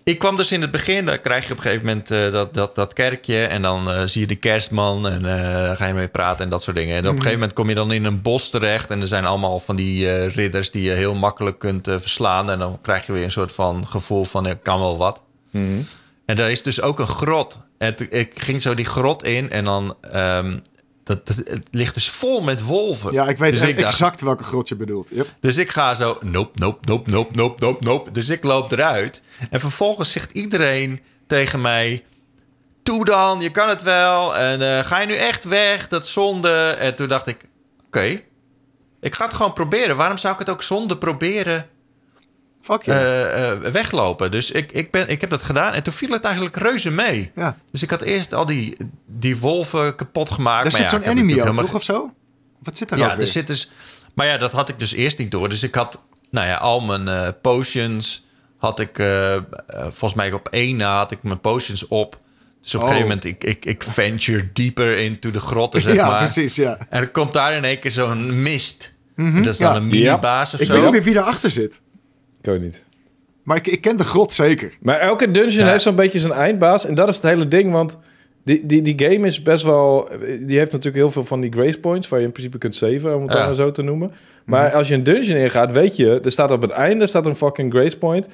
Ik 0.04 0.18
kwam 0.18 0.36
dus 0.36 0.52
in 0.52 0.60
het 0.60 0.70
begin, 0.70 1.04
dan 1.04 1.20
krijg 1.20 1.46
je 1.46 1.50
op 1.50 1.56
een 1.56 1.62
gegeven 1.62 1.86
moment 1.86 2.10
eh, 2.10 2.30
dat, 2.30 2.54
dat, 2.54 2.74
dat 2.74 2.92
kerkje. 2.92 3.44
En 3.44 3.62
dan 3.62 3.90
eh, 3.90 4.02
zie 4.04 4.20
je 4.20 4.26
de 4.26 4.36
kerstman 4.36 5.08
en 5.08 5.22
daar 5.22 5.76
ga 5.76 5.86
je 5.86 5.94
mee 5.94 6.08
praten 6.08 6.44
en 6.44 6.50
dat 6.50 6.62
soort 6.62 6.76
dingen. 6.76 6.96
En 6.96 7.02
op 7.02 7.06
een 7.06 7.16
gegeven 7.16 7.38
moment 7.38 7.52
kom 7.52 7.68
je 7.68 7.74
dan 7.74 7.92
in 7.92 8.04
een 8.04 8.22
bos 8.22 8.50
terecht. 8.50 8.90
En 8.90 9.00
er 9.00 9.06
zijn 9.06 9.24
allemaal 9.24 9.58
van 9.58 9.76
die 9.76 10.26
ridders 10.26 10.70
die 10.70 10.82
je 10.82 10.92
heel 10.92 11.14
makkelijk 11.14 11.58
kunt 11.58 11.88
verslaan. 11.90 12.50
En 12.50 12.58
dan 12.58 12.78
krijg 12.82 13.06
je 13.06 13.12
weer 13.12 13.24
een 13.24 13.30
soort 13.30 13.52
van 13.52 13.86
gevoel 13.86 14.24
van, 14.24 14.46
ik 14.46 14.62
kan 14.62 14.78
wel 14.78 14.96
wat. 14.96 15.22
En 16.26 16.36
daar 16.36 16.50
is 16.50 16.62
dus 16.62 16.80
ook 16.80 16.98
een 16.98 17.08
grot. 17.08 17.60
En 17.78 17.94
ik 18.10 18.42
ging 18.42 18.62
zo 18.62 18.74
die 18.74 18.84
grot 18.84 19.24
in 19.24 19.50
en 19.50 19.64
dan... 19.64 19.96
ehm, 20.12 20.56
dat, 21.06 21.26
dat- 21.26 21.36
het 21.36 21.68
ligt 21.70 21.94
dus 21.94 22.10
vol 22.10 22.40
met 22.40 22.62
wolven. 22.62 23.12
Ja, 23.12 23.28
ik 23.28 23.38
weet 23.38 23.50
dus 23.50 23.62
ik 23.62 23.76
dacht, 23.76 23.88
exact 23.88 24.20
welke 24.20 24.44
grot 24.44 24.68
je 24.68 24.74
bedoelt. 24.76 25.08
Yep. 25.12 25.26
dus 25.40 25.56
ik 25.56 25.70
ga 25.70 25.94
zo, 25.94 26.18
nope, 26.20 26.58
nope, 26.58 26.78
nope, 26.84 27.10
nope, 27.10 27.30
nope, 27.34 27.64
nope, 27.64 27.84
nope. 27.84 28.10
Dus 28.10 28.28
ik 28.28 28.44
loop 28.44 28.72
eruit. 28.72 29.22
En 29.50 29.60
vervolgens 29.60 30.12
zegt 30.12 30.30
iedereen 30.32 31.00
tegen 31.26 31.60
mij... 31.60 32.04
Toe 32.82 33.04
dan, 33.04 33.40
je 33.40 33.50
kan 33.50 33.68
het 33.68 33.82
wel. 33.82 34.36
En 34.36 34.78
eh, 34.78 34.84
ga 34.84 35.00
je 35.00 35.06
nu 35.06 35.14
echt 35.14 35.44
weg? 35.44 35.88
Dat 35.88 36.06
zonde. 36.06 36.76
En 36.78 36.94
toen 36.94 37.08
dacht 37.08 37.26
ik, 37.26 37.36
oké. 37.86 38.20
ik 39.00 39.14
ga 39.14 39.24
het 39.24 39.34
gewoon 39.34 39.52
proberen. 39.52 39.96
Waarom 39.96 40.18
zou 40.18 40.32
ik 40.32 40.38
het 40.38 40.48
ook 40.50 40.62
zonder 40.62 40.96
proberen 40.96 41.68
Fuck 42.66 42.86
eh, 42.86 43.50
eh, 43.50 43.58
weglopen? 43.58 44.30
Dus 44.30 44.50
ik, 44.50 44.72
ik, 44.72 44.90
ben, 44.90 45.08
ik 45.08 45.20
heb 45.20 45.30
dat 45.30 45.42
gedaan. 45.42 45.72
En 45.72 45.82
toen 45.82 45.92
viel 45.92 46.10
het 46.10 46.24
eigenlijk 46.24 46.56
reuze 46.56 46.90
mee. 46.90 47.30
ja. 47.34 47.56
Dus 47.70 47.82
ik 47.82 47.90
had 47.90 48.02
eerst 48.02 48.34
al 48.34 48.46
die, 48.46 48.76
die 49.06 49.36
wolven 49.36 49.94
kapot 49.94 50.30
gemaakt. 50.30 50.62
Daar 50.62 50.72
maar 50.72 50.80
zit 50.80 50.90
ja, 50.90 50.96
zo'n 50.96 51.00
ik 51.00 51.06
enemy 51.18 51.32
ook, 51.32 51.38
helemaal 51.46 51.74
Of 51.74 51.82
zo? 51.82 52.12
Wat 52.62 52.76
zit 52.76 52.90
er 52.90 52.98
ja, 52.98 53.18
er 53.18 53.26
zit 53.26 53.46
dus. 53.46 53.70
Maar 54.14 54.26
ja, 54.26 54.38
dat 54.38 54.52
had 54.52 54.68
ik 54.68 54.78
dus 54.78 54.92
eerst 54.92 55.18
niet 55.18 55.30
door. 55.30 55.48
Dus 55.48 55.62
ik 55.62 55.74
had, 55.74 56.00
nou 56.30 56.46
ja, 56.46 56.56
al 56.56 56.80
mijn 56.80 57.08
eh, 57.08 57.28
potions 57.42 58.24
had 58.58 58.80
ik, 58.80 59.02
volgens 59.68 60.14
mij 60.14 60.32
op 60.32 60.48
één 60.48 60.76
na 60.76 60.96
had 60.96 61.10
ik 61.10 61.22
mijn 61.22 61.40
potions 61.40 61.88
op. 61.88 62.18
Dus 62.62 62.74
op 62.74 62.80
een 62.80 62.86
Oh. 62.86 62.92
gegeven 62.94 63.16
moment, 63.16 63.24
ik, 63.24 63.44
ik, 63.44 63.64
ik 63.64 63.82
venture 63.82 64.52
dieper 64.52 64.98
into 64.98 65.30
de 65.30 65.40
grotten, 65.40 65.80
zeg 65.80 65.94
ja, 66.00 66.06
maar. 66.06 66.18
precies, 66.18 66.54
ja. 66.56 66.78
En 66.90 67.00
er 67.00 67.08
komt 67.08 67.32
daar 67.32 67.54
in 67.54 67.64
één 67.64 67.78
keer 67.78 67.90
zo'n 67.90 68.42
mist. 68.42 68.94
En 69.16 69.42
dat 69.42 69.52
is 69.52 69.58
dan 69.58 69.70
ja. 69.72 69.76
een 69.76 69.86
mini-baas 69.86 70.54
of 70.54 70.60
Ik 70.60 70.66
zo. 70.66 70.72
weet 70.72 70.82
niet 70.82 70.90
meer 70.90 71.02
wie 71.02 71.14
daarachter 71.14 71.50
zit. 71.50 71.80
Ik 72.54 72.60
niet. 72.60 72.84
Maar 73.42 73.56
ik, 73.56 73.66
ik 73.66 73.80
ken 73.80 73.96
de 73.96 74.04
grot 74.04 74.32
zeker. 74.32 74.76
Maar 74.80 74.98
elke 74.98 75.30
dungeon 75.30 75.64
Ja. 75.64 75.70
heeft 75.70 75.82
zo'n 75.82 75.94
beetje 75.94 76.18
zijn 76.18 76.32
eindbaas. 76.32 76.86
En 76.86 76.94
dat 76.94 77.08
is 77.08 77.14
het 77.14 77.24
hele 77.24 77.48
ding, 77.48 77.72
want 77.72 77.98
die, 78.44 78.66
die, 78.66 78.82
die 78.82 79.08
game 79.10 79.26
is 79.26 79.42
best 79.42 79.64
wel... 79.64 80.08
Die 80.40 80.58
heeft 80.58 80.70
natuurlijk 80.72 80.96
heel 80.96 81.10
veel 81.10 81.24
van 81.24 81.40
die 81.40 81.52
grace 81.52 81.80
points... 81.80 82.08
waar 82.08 82.18
je 82.20 82.24
in 82.26 82.32
principe 82.32 82.58
kunt 82.58 82.74
saven, 82.74 83.16
om 83.16 83.22
het 83.22 83.32
Ja. 83.32 83.52
zo 83.52 83.70
te 83.70 83.82
noemen. 83.82 84.12
Maar 84.44 84.72
als 84.72 84.88
je 84.88 84.94
een 84.94 85.02
dungeon 85.02 85.36
ingaat, 85.36 85.72
weet 85.72 85.96
je... 85.96 86.20
Er 86.24 86.30
staat 86.30 86.50
op 86.50 86.62
het 86.62 86.70
einde 86.70 87.06
staat 87.06 87.26
een 87.26 87.36
fucking 87.36 87.72
grace 87.72 87.98
point... 87.98 88.28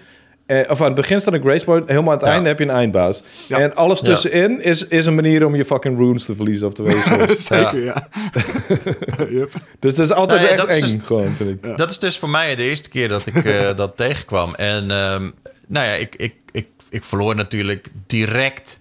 Eh, 0.60 0.70
of 0.70 0.80
aan 0.80 0.86
het 0.86 0.94
begin 0.94 1.20
staat 1.20 1.34
een 1.34 1.40
grace 1.40 1.64
point, 1.64 1.88
helemaal 1.88 2.12
aan 2.12 2.18
het 2.18 2.26
Ja. 2.26 2.32
einde 2.32 2.48
heb 2.48 2.58
je 2.58 2.64
een 2.64 2.70
eindbaas. 2.70 3.22
Ja. 3.48 3.58
En 3.58 3.74
alles 3.74 4.00
Ja. 4.00 4.06
tussenin 4.06 4.62
is, 4.62 4.86
is 4.86 5.06
een 5.06 5.14
manier 5.14 5.46
om 5.46 5.54
je 5.54 5.64
fucking 5.64 5.98
runes 5.98 6.24
te 6.24 6.36
verliezen 6.36 6.66
of 6.66 6.72
te 6.72 6.82
wezen. 6.82 7.36
zeker, 7.42 7.84
ja. 7.84 8.08
Yep. 9.38 9.52
dus 9.78 9.94
dat 9.94 10.06
is 10.06 10.12
altijd 10.12 10.40
Nou 10.40 10.42
ja, 10.42 10.48
echt 10.48 10.56
dat 10.68 10.70
is 10.76 10.90
eng, 10.92 10.98
dus- 10.98 11.06
gewoon, 11.06 11.32
vind 11.36 11.50
ik. 11.64 11.76
Dat 11.76 11.90
is 11.90 11.98
dus 11.98 12.18
voor 12.18 12.28
mij 12.28 12.54
de 12.56 12.62
eerste 12.62 12.88
keer 12.88 13.08
dat 13.08 13.26
ik 13.26 13.44
eh, 13.44 13.76
dat 13.76 13.96
tegenkwam. 13.96 14.54
En 14.54 14.90
ehm, 14.90 15.30
nou 15.68 15.86
ja, 15.86 15.92
ik, 15.92 16.14
ik, 16.16 16.34
ik, 16.52 16.66
ik 16.90 17.04
verloor 17.04 17.34
natuurlijk 17.34 17.88
direct 18.06 18.80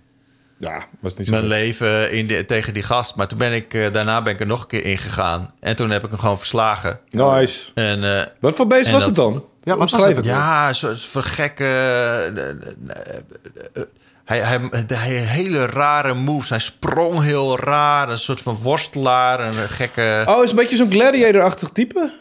Ja, 0.57 0.85
was 0.99 1.15
niet 1.17 1.27
zo 1.27 1.33
mijn 1.33 1.43
goed. 1.45 1.53
leven 1.53 2.11
in 2.11 2.27
de, 2.27 2.45
tegen 2.45 2.73
die 2.73 2.83
gast. 2.83 3.15
Maar 3.15 3.27
toen 3.27 3.37
ben 3.37 3.53
ik, 3.53 3.73
eh, 3.73 3.91
daarna 3.91 4.21
ben 4.21 4.33
ik 4.33 4.39
er 4.39 4.45
nog 4.47 4.61
een 4.61 4.67
keer 4.67 4.85
ingegaan. 4.85 5.53
En 5.59 5.75
toen 5.75 5.89
heb 5.89 6.03
ik 6.03 6.09
hem 6.09 6.19
gewoon 6.19 6.37
verslagen. 6.37 6.99
Nice. 7.09 7.69
En 7.73 8.03
eh, 8.17 8.25
Wat 8.39 8.55
voor 8.55 8.67
beest 8.67 8.85
En 8.87 8.91
was 8.93 9.05
dat- 9.05 9.15
het 9.15 9.25
dan? 9.25 9.43
Ja, 9.63 9.77
wat 9.77 9.91
was 9.91 10.05
het? 10.05 10.25
ja, 10.25 10.67
een 10.67 10.75
soort 10.75 11.01
van 11.05 11.23
gekke... 11.23 11.63
eh, 11.63 12.27
eh, 12.27 12.49
eh, 13.73 13.83
hij, 14.25 14.39
hij, 14.39 14.69
hij 14.87 15.11
hele 15.15 15.65
rare 15.65 16.13
moves. 16.13 16.49
Hij 16.49 16.59
sprong 16.59 17.21
heel 17.21 17.59
raar. 17.59 18.09
Een 18.09 18.17
soort 18.19 18.41
van 18.41 18.55
worstelaar. 18.55 19.39
Een 19.39 19.69
gekke... 19.69 20.23
Oh, 20.27 20.43
is 20.43 20.49
een 20.49 20.55
beetje 20.55 20.75
zo'n 20.75 20.91
gladiator-achtig 20.91 21.69
type? 21.69 22.13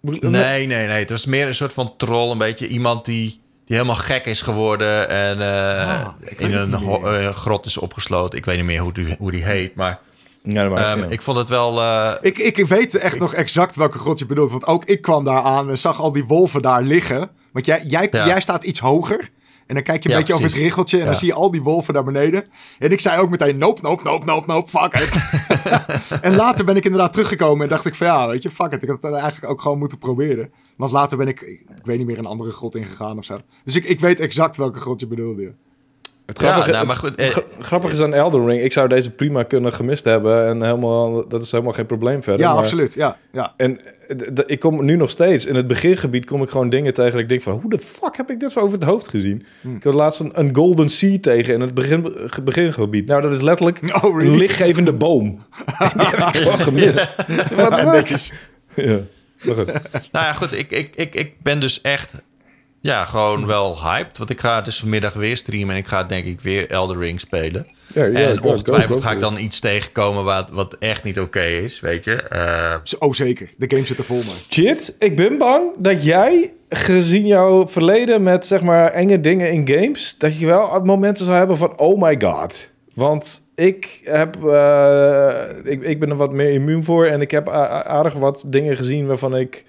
Nee, 0.00 0.66
nee, 0.66 0.66
nee. 0.66 0.98
Het 0.98 1.10
was 1.10 1.26
meer 1.26 1.46
een 1.46 1.54
soort 1.54 1.72
van 1.72 1.94
troll. 1.96 2.30
Een 2.30 2.38
beetje 2.38 2.68
iemand 2.68 3.04
die, 3.04 3.28
die 3.66 3.76
helemaal 3.76 3.94
gek 3.96 4.26
is 4.26 4.42
geworden. 4.42 5.08
En 5.08 5.40
eh, 5.40 6.00
Ah, 6.00 6.08
in 6.36 6.54
een 6.54 6.74
eh, 6.74 7.34
grot 7.34 7.66
is 7.66 7.78
opgesloten. 7.78 8.38
Ik 8.38 8.44
weet 8.44 8.56
niet 8.56 8.64
meer 8.64 8.80
hoe 8.80 8.92
die, 8.92 9.16
hoe 9.18 9.30
die 9.30 9.44
heet. 9.44 9.74
Maar 9.74 9.98
Ja, 10.48 10.64
ehm, 10.64 10.74
uit. 11.02 11.10
ik 11.10 11.22
vond 11.22 11.36
het 11.38 11.48
wel... 11.48 11.80
eh, 11.80 12.12
Ik, 12.20 12.38
ik 12.38 12.66
weet 12.66 12.94
echt 12.94 13.18
nog 13.18 13.34
exact 13.34 13.74
welke 13.74 13.98
grot 13.98 14.18
je 14.18 14.26
bedoelt. 14.26 14.50
Want 14.50 14.66
ook 14.66 14.84
ik 14.84 15.02
kwam 15.02 15.24
daar 15.24 15.42
aan 15.42 15.70
en 15.70 15.78
zag 15.78 16.00
al 16.00 16.12
die 16.12 16.24
wolven 16.24 16.62
daar 16.62 16.82
liggen. 16.82 17.30
Want 17.52 17.66
jij, 17.66 17.84
jij, 17.88 18.08
Ja. 18.10 18.26
jij 18.26 18.40
staat 18.40 18.64
iets 18.64 18.80
hoger. 18.80 19.30
En 19.66 19.74
dan 19.74 19.84
kijk 19.84 20.02
je 20.02 20.08
een 20.08 20.14
Ja, 20.14 20.20
beetje 20.20 20.34
over 20.34 20.46
het 20.46 20.56
riggeltje. 20.56 20.96
En 20.98 21.02
dan 21.04 21.12
Ja. 21.12 21.18
zie 21.18 21.28
je 21.28 21.34
al 21.34 21.50
die 21.50 21.62
wolven 21.62 21.94
daar 21.94 22.04
beneden. 22.04 22.44
En 22.78 22.90
ik 22.92 23.00
zei 23.00 23.20
ook 23.20 23.30
meteen, 23.30 23.58
nope, 23.58 23.80
nope, 23.82 24.04
nope, 24.04 24.24
nope, 24.26 24.46
nope, 24.52 24.68
fuck 24.78 24.94
it. 24.94 25.16
en 26.26 26.36
later 26.36 26.64
ben 26.64 26.76
ik 26.76 26.84
inderdaad 26.84 27.12
teruggekomen 27.12 27.62
en 27.62 27.68
dacht 27.68 27.86
ik 27.86 27.94
van 27.94 28.06
ja, 28.06 28.28
weet 28.28 28.42
je, 28.42 28.50
fuck 28.50 28.72
it. 28.72 28.82
Ik 28.82 28.88
had 28.88 29.02
het 29.02 29.12
eigenlijk 29.14 29.52
ook 29.52 29.60
gewoon 29.60 29.78
moeten 29.78 29.98
proberen. 29.98 30.52
Want 30.76 30.92
later 30.92 31.16
ben 31.16 31.28
ik, 31.28 31.40
ik 31.40 31.66
weet 31.84 31.98
niet 31.98 32.06
meer, 32.06 32.18
een 32.18 32.26
andere 32.26 32.50
grot 32.50 32.74
ingegaan 32.74 33.18
of 33.18 33.24
zo. 33.24 33.40
Dus 33.64 33.76
ik, 33.76 33.84
ik 33.84 34.00
weet 34.00 34.20
exact 34.20 34.56
welke 34.56 34.78
grot 34.80 35.00
je 35.00 35.06
bedoelde. 35.06 35.54
Het 36.26 36.38
grappige, 36.38 36.66
Ja, 36.66 36.72
nou, 36.74 36.86
maar 36.86 36.96
goed, 36.96 37.14
eh, 37.14 37.26
gra- 37.28 37.42
grappige 37.60 37.92
is 37.92 38.00
aan 38.00 38.14
Elden 38.14 38.46
Ring. 38.46 38.62
Ik 38.62 38.72
zou 38.72 38.88
deze 38.88 39.10
prima 39.10 39.42
kunnen 39.42 39.72
gemist 39.72 40.04
hebben. 40.04 40.46
En 40.46 40.62
helemaal, 40.62 41.28
dat 41.28 41.42
is 41.42 41.50
helemaal 41.50 41.72
geen 41.72 41.86
probleem 41.86 42.22
verder. 42.22 42.40
Ja, 42.40 42.48
maar- 42.52 42.58
absoluut. 42.62 42.94
Ja, 42.94 43.16
ja. 43.32 43.54
En 43.56 43.80
eh, 44.08 44.16
ik 44.46 44.60
kom 44.60 44.84
nu 44.84 44.96
nog 44.96 45.10
steeds... 45.10 45.46
In 45.46 45.54
het 45.54 45.66
begingebied 45.66 46.24
kom 46.26 46.42
ik 46.42 46.48
gewoon 46.50 46.68
dingen 46.68 46.94
tegen... 46.94 47.12
dat 47.12 47.20
ik 47.20 47.28
denk 47.28 47.42
van... 47.42 47.52
Hoe 47.60 47.70
de 47.70 47.78
fuck 47.78 48.16
heb 48.16 48.30
ik 48.30 48.40
dit 48.40 48.52
zo 48.52 48.60
over 48.60 48.78
het 48.78 48.88
hoofd 48.88 49.08
gezien? 49.08 49.46
Hmm. 49.60 49.76
Ik 49.76 49.82
had 49.84 49.94
laatst 49.94 50.20
een, 50.20 50.30
een 50.34 50.54
golden 50.54 50.88
sea 50.88 51.18
tegen... 51.20 51.54
in 51.54 51.60
het 51.60 51.74
begin, 51.74 52.12
ge- 52.26 52.42
begingebied. 52.42 53.06
Nou, 53.06 53.22
dat 53.22 53.32
is 53.32 53.40
letterlijk... 53.40 53.80
Oh, 54.02 54.16
really? 54.18 54.32
Een 54.32 54.38
lichtgevende 54.38 54.92
boom. 54.92 55.26
Die 55.96 56.06
heb 56.06 56.18
ik 56.34 56.36
gewoon 56.36 56.58
gemist. 56.60 57.14
Wat 57.54 57.72
Ja. 58.74 58.84
Ja. 58.84 58.98
Nou 60.12 60.24
ja, 60.24 60.32
goed. 60.32 60.58
Ik, 60.58 60.70
ik, 60.70 60.96
ik, 60.96 61.14
ik 61.14 61.32
ben 61.42 61.60
dus 61.60 61.80
echt... 61.80 62.14
Ja, 62.86 63.04
gewoon 63.04 63.46
wel 63.46 63.82
hyped. 63.82 64.18
Want 64.18 64.30
ik 64.30 64.40
ga 64.40 64.60
dus 64.60 64.78
vanmiddag 64.78 65.12
weer 65.12 65.36
streamen. 65.36 65.70
En 65.70 65.76
ik 65.76 65.86
ga 65.86 66.04
denk 66.04 66.24
ik 66.24 66.40
weer 66.40 66.70
Elder 66.70 66.98
Ring 66.98 67.20
spelen. 67.20 67.66
Ja, 67.94 68.04
ja, 68.04 68.12
en 68.12 68.42
ongetwijfeld 68.42 69.02
ga 69.02 69.10
ik 69.10 69.20
dan 69.20 69.38
iets 69.38 69.60
tegenkomen 69.60 70.24
wat, 70.24 70.50
wat 70.50 70.76
echt 70.78 71.04
niet 71.04 71.20
oké 71.20 71.42
is, 71.42 71.80
weet 71.80 72.04
je. 72.04 72.22
Eh, 72.22 72.74
Oh, 72.98 73.12
zeker. 73.12 73.50
De 73.56 73.64
game 73.68 73.86
zit 73.86 73.98
er 73.98 74.04
vol 74.04 74.16
mee. 74.16 74.34
Chit, 74.48 74.94
ik 74.98 75.16
ben 75.16 75.38
bang 75.38 75.62
dat 75.76 76.04
jij, 76.04 76.52
gezien 76.68 77.26
jouw 77.26 77.68
verleden 77.68 78.22
met 78.22 78.46
zeg 78.46 78.62
maar 78.62 78.92
enge 78.92 79.20
dingen 79.20 79.50
in 79.50 79.68
games, 79.68 80.14
dat 80.18 80.38
je 80.38 80.46
wel 80.46 80.80
momenten 80.84 81.24
zou 81.24 81.36
hebben 81.36 81.56
van 81.56 81.78
oh 81.78 82.02
my 82.02 82.20
god. 82.20 82.70
Want 82.94 83.42
ik 83.54 84.00
heb, 84.02 84.44
eh, 84.44 85.40
ik, 85.64 85.82
ik 85.82 86.00
ben 86.00 86.10
er 86.10 86.16
wat 86.16 86.32
meer 86.32 86.52
immuun 86.52 86.84
voor 86.84 87.06
en 87.06 87.20
ik 87.20 87.30
heb 87.30 87.48
aardig 87.48 88.12
wat 88.12 88.44
dingen 88.46 88.76
gezien 88.76 89.06
waarvan 89.06 89.36
ik 89.36 89.64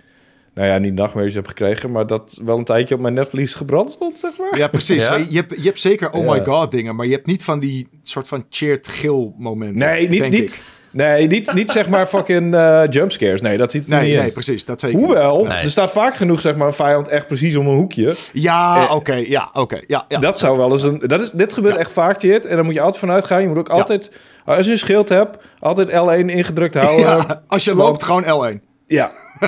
nou 0.57 0.69
ja, 0.69 0.77
niet 0.77 0.93
nachtmerries 0.93 1.33
heb 1.33 1.47
gekregen, 1.47 1.91
maar 1.91 2.07
dat 2.07 2.39
wel 2.45 2.57
een 2.57 2.63
tijdje 2.63 2.95
op 2.95 3.01
mijn 3.01 3.13
netvlies 3.13 3.53
gebrand 3.53 3.91
stond, 3.91 4.19
zeg 4.19 4.31
maar. 4.37 4.57
Ja, 4.57 4.67
precies. 4.67 5.05
Ja? 5.05 5.15
Je, 5.15 5.35
hebt, 5.35 5.55
je 5.55 5.61
hebt 5.63 5.79
zeker 5.79 6.11
oh 6.11 6.25
Ja. 6.25 6.31
my 6.33 6.45
god 6.45 6.71
dingen, 6.71 6.95
maar 6.95 7.05
je 7.05 7.11
hebt 7.13 7.25
niet 7.25 7.43
van 7.43 7.59
die 7.59 7.87
soort 8.03 8.27
van 8.27 8.45
cheered 8.49 8.87
gil 8.87 9.33
momenten. 9.37 9.87
Nee, 9.87 10.09
niet, 10.09 10.19
denk 10.19 10.31
niet, 10.33 10.51
ik. 10.51 10.59
nee, 10.91 11.27
niet, 11.27 11.53
niet 11.53 11.71
zeg 11.71 11.89
maar 11.89 12.05
fucking 12.05 12.55
eh 12.55 12.83
jumpscares. 12.89 13.41
Nee, 13.41 13.57
dat 13.57 13.71
ziet 13.71 13.83
er 13.83 13.89
Nee, 13.89 14.07
niet 14.07 14.17
nee, 14.17 14.25
in. 14.27 14.33
precies. 14.33 14.65
Dat 14.65 14.79
zeker. 14.79 14.97
Hoewel, 14.99 15.45
Nee. 15.45 15.57
er 15.57 15.69
staat 15.69 15.91
vaak 15.91 16.15
genoeg 16.15 16.41
zeg 16.41 16.55
maar, 16.55 16.67
een 16.67 16.73
vijand 16.73 17.07
echt 17.07 17.27
precies 17.27 17.55
om 17.55 17.67
een 17.67 17.75
hoekje. 17.77 18.15
Ja, 18.33 18.75
Eh, 18.87 18.95
oké. 18.95 19.13
ja, 19.13 19.49
oké. 19.53 19.79
ja, 19.87 20.05
ja. 20.07 20.19
Dat 20.19 20.39
zou 20.39 20.57
wel 20.57 20.71
eens 20.71 20.83
een... 20.83 20.99
Dat 20.99 21.21
is, 21.21 21.31
dit 21.31 21.53
gebeurt 21.53 21.73
Ja. 21.75 21.79
echt 21.79 21.91
vaak, 21.91 22.21
Jit. 22.21 22.45
En 22.45 22.55
dan 22.55 22.65
moet 22.65 22.73
je 22.73 22.81
altijd 22.81 22.99
vanuit 22.99 23.25
gaan. 23.25 23.41
Je 23.41 23.47
moet 23.47 23.57
ook 23.57 23.69
altijd... 23.69 24.11
Als 24.45 24.65
je 24.65 24.71
een 24.71 24.77
schild 24.77 25.09
hebt, 25.09 25.37
altijd 25.59 25.89
L1 25.89 26.25
ingedrukt 26.25 26.73
houden. 26.73 27.05
Ja, 27.05 27.15
Ja, 27.27 27.43
als 27.47 27.63
je 27.65 27.75
loopt, 27.75 28.03
gewoon 28.03 28.23
L1. 28.23 28.59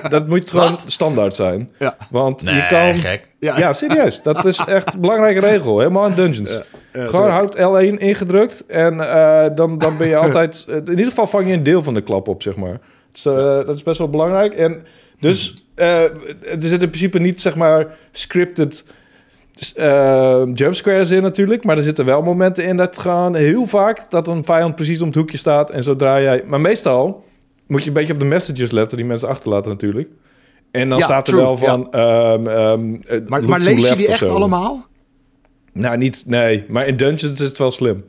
Dat 0.10 0.27
moet 0.27 0.50
gewoon 0.50 0.69
Wat? 0.72 0.84
standaard 0.86 1.36
zijn. 1.36 1.69
Ja. 1.79 1.98
Want 2.10 2.43
Nee, 2.43 2.55
je 2.55 2.67
kan... 2.69 2.96
gek. 2.96 3.27
Ja, 3.39 3.58
Ja, 3.58 3.74
serieus. 3.74 4.22
Dat 4.22 4.46
is 4.46 4.60
echt 4.60 4.93
een 4.93 5.00
belangrijke 5.00 5.39
regel. 5.39 5.79
Helemaal 5.79 6.08
in 6.08 6.13
dungeons. 6.13 6.51
Ja, 6.51 6.63
ja, 6.93 7.08
Gewoon 7.08 7.29
houd 7.29 7.58
L1 7.58 7.98
ingedrukt. 7.98 8.65
En 8.65 9.00
eh, 9.00 9.46
dan, 9.55 9.77
dan 9.77 9.98
ben 9.98 10.08
je 10.08 10.15
altijd... 10.25 10.65
eh, 10.69 10.75
in 10.75 10.89
ieder 10.89 11.05
geval 11.05 11.27
vang 11.27 11.48
je 11.48 11.53
een 11.53 11.63
deel 11.63 11.84
van 11.84 11.93
de 11.93 12.01
klap 12.01 12.27
op, 12.27 12.41
zeg 12.41 12.55
maar. 12.55 12.79
Dus, 13.12 13.25
eh, 13.25 13.34
dat 13.65 13.75
is 13.75 13.84
best 13.84 13.98
wel 13.98 14.10
belangrijk. 14.10 14.53
En 14.53 14.84
dus 15.19 15.65
eh, 15.75 16.03
er 16.03 16.58
zit 16.60 16.81
in 16.81 16.89
principe 16.89 17.19
niet, 17.19 17.41
zeg 17.41 17.55
maar, 17.55 17.88
scripted 18.12 18.86
eh 19.75 20.41
jumpscares 20.53 21.12
in 21.12 21.22
natuurlijk. 21.22 21.63
Maar 21.63 21.77
er 21.77 21.84
zitten 21.84 22.05
wel 22.05 22.22
momenten 22.22 22.63
in 22.63 22.77
dat 22.77 22.98
gaan 22.98 23.36
heel 23.36 23.65
vaak... 23.65 24.10
dat 24.10 24.27
een 24.27 24.46
vijand 24.46 24.75
precies 24.75 25.01
om 25.01 25.08
het 25.08 25.15
hoekje 25.15 25.38
staat. 25.38 25.69
En 25.69 25.84
zodra 25.84 26.22
jij... 26.22 26.43
Maar 26.46 26.62
meestal 26.62 27.24
moet 27.69 27.81
je 27.81 27.88
een 27.88 27.93
beetje 27.93 28.13
op 28.13 28.19
de 28.19 28.25
messages 28.25 28.71
letten... 28.71 28.97
die 28.97 29.05
mensen 29.05 29.27
achterlaten 29.27 29.71
natuurlijk. 29.71 30.09
En 30.71 30.89
dan 30.89 30.97
Ja, 30.97 31.03
staat 31.03 31.27
er 31.27 31.33
true, 31.33 31.43
wel 31.45 31.57
van... 31.57 31.91
ehm, 31.91 32.47
ehm, 32.47 32.95
eh, 32.95 33.19
Maar, 33.27 33.43
maar 33.43 33.59
lees 33.59 33.89
je 33.89 33.95
die 33.95 34.07
echt 34.07 34.17
zo. 34.19 34.33
allemaal? 34.35 34.85
Nou, 35.73 35.97
niet... 35.97 36.23
Nee, 36.27 36.65
maar 36.67 36.88
in 36.88 36.97
Dungeons 36.97 37.23
is 37.23 37.39
het 37.39 37.57
wel 37.57 37.71
slim. 37.71 38.03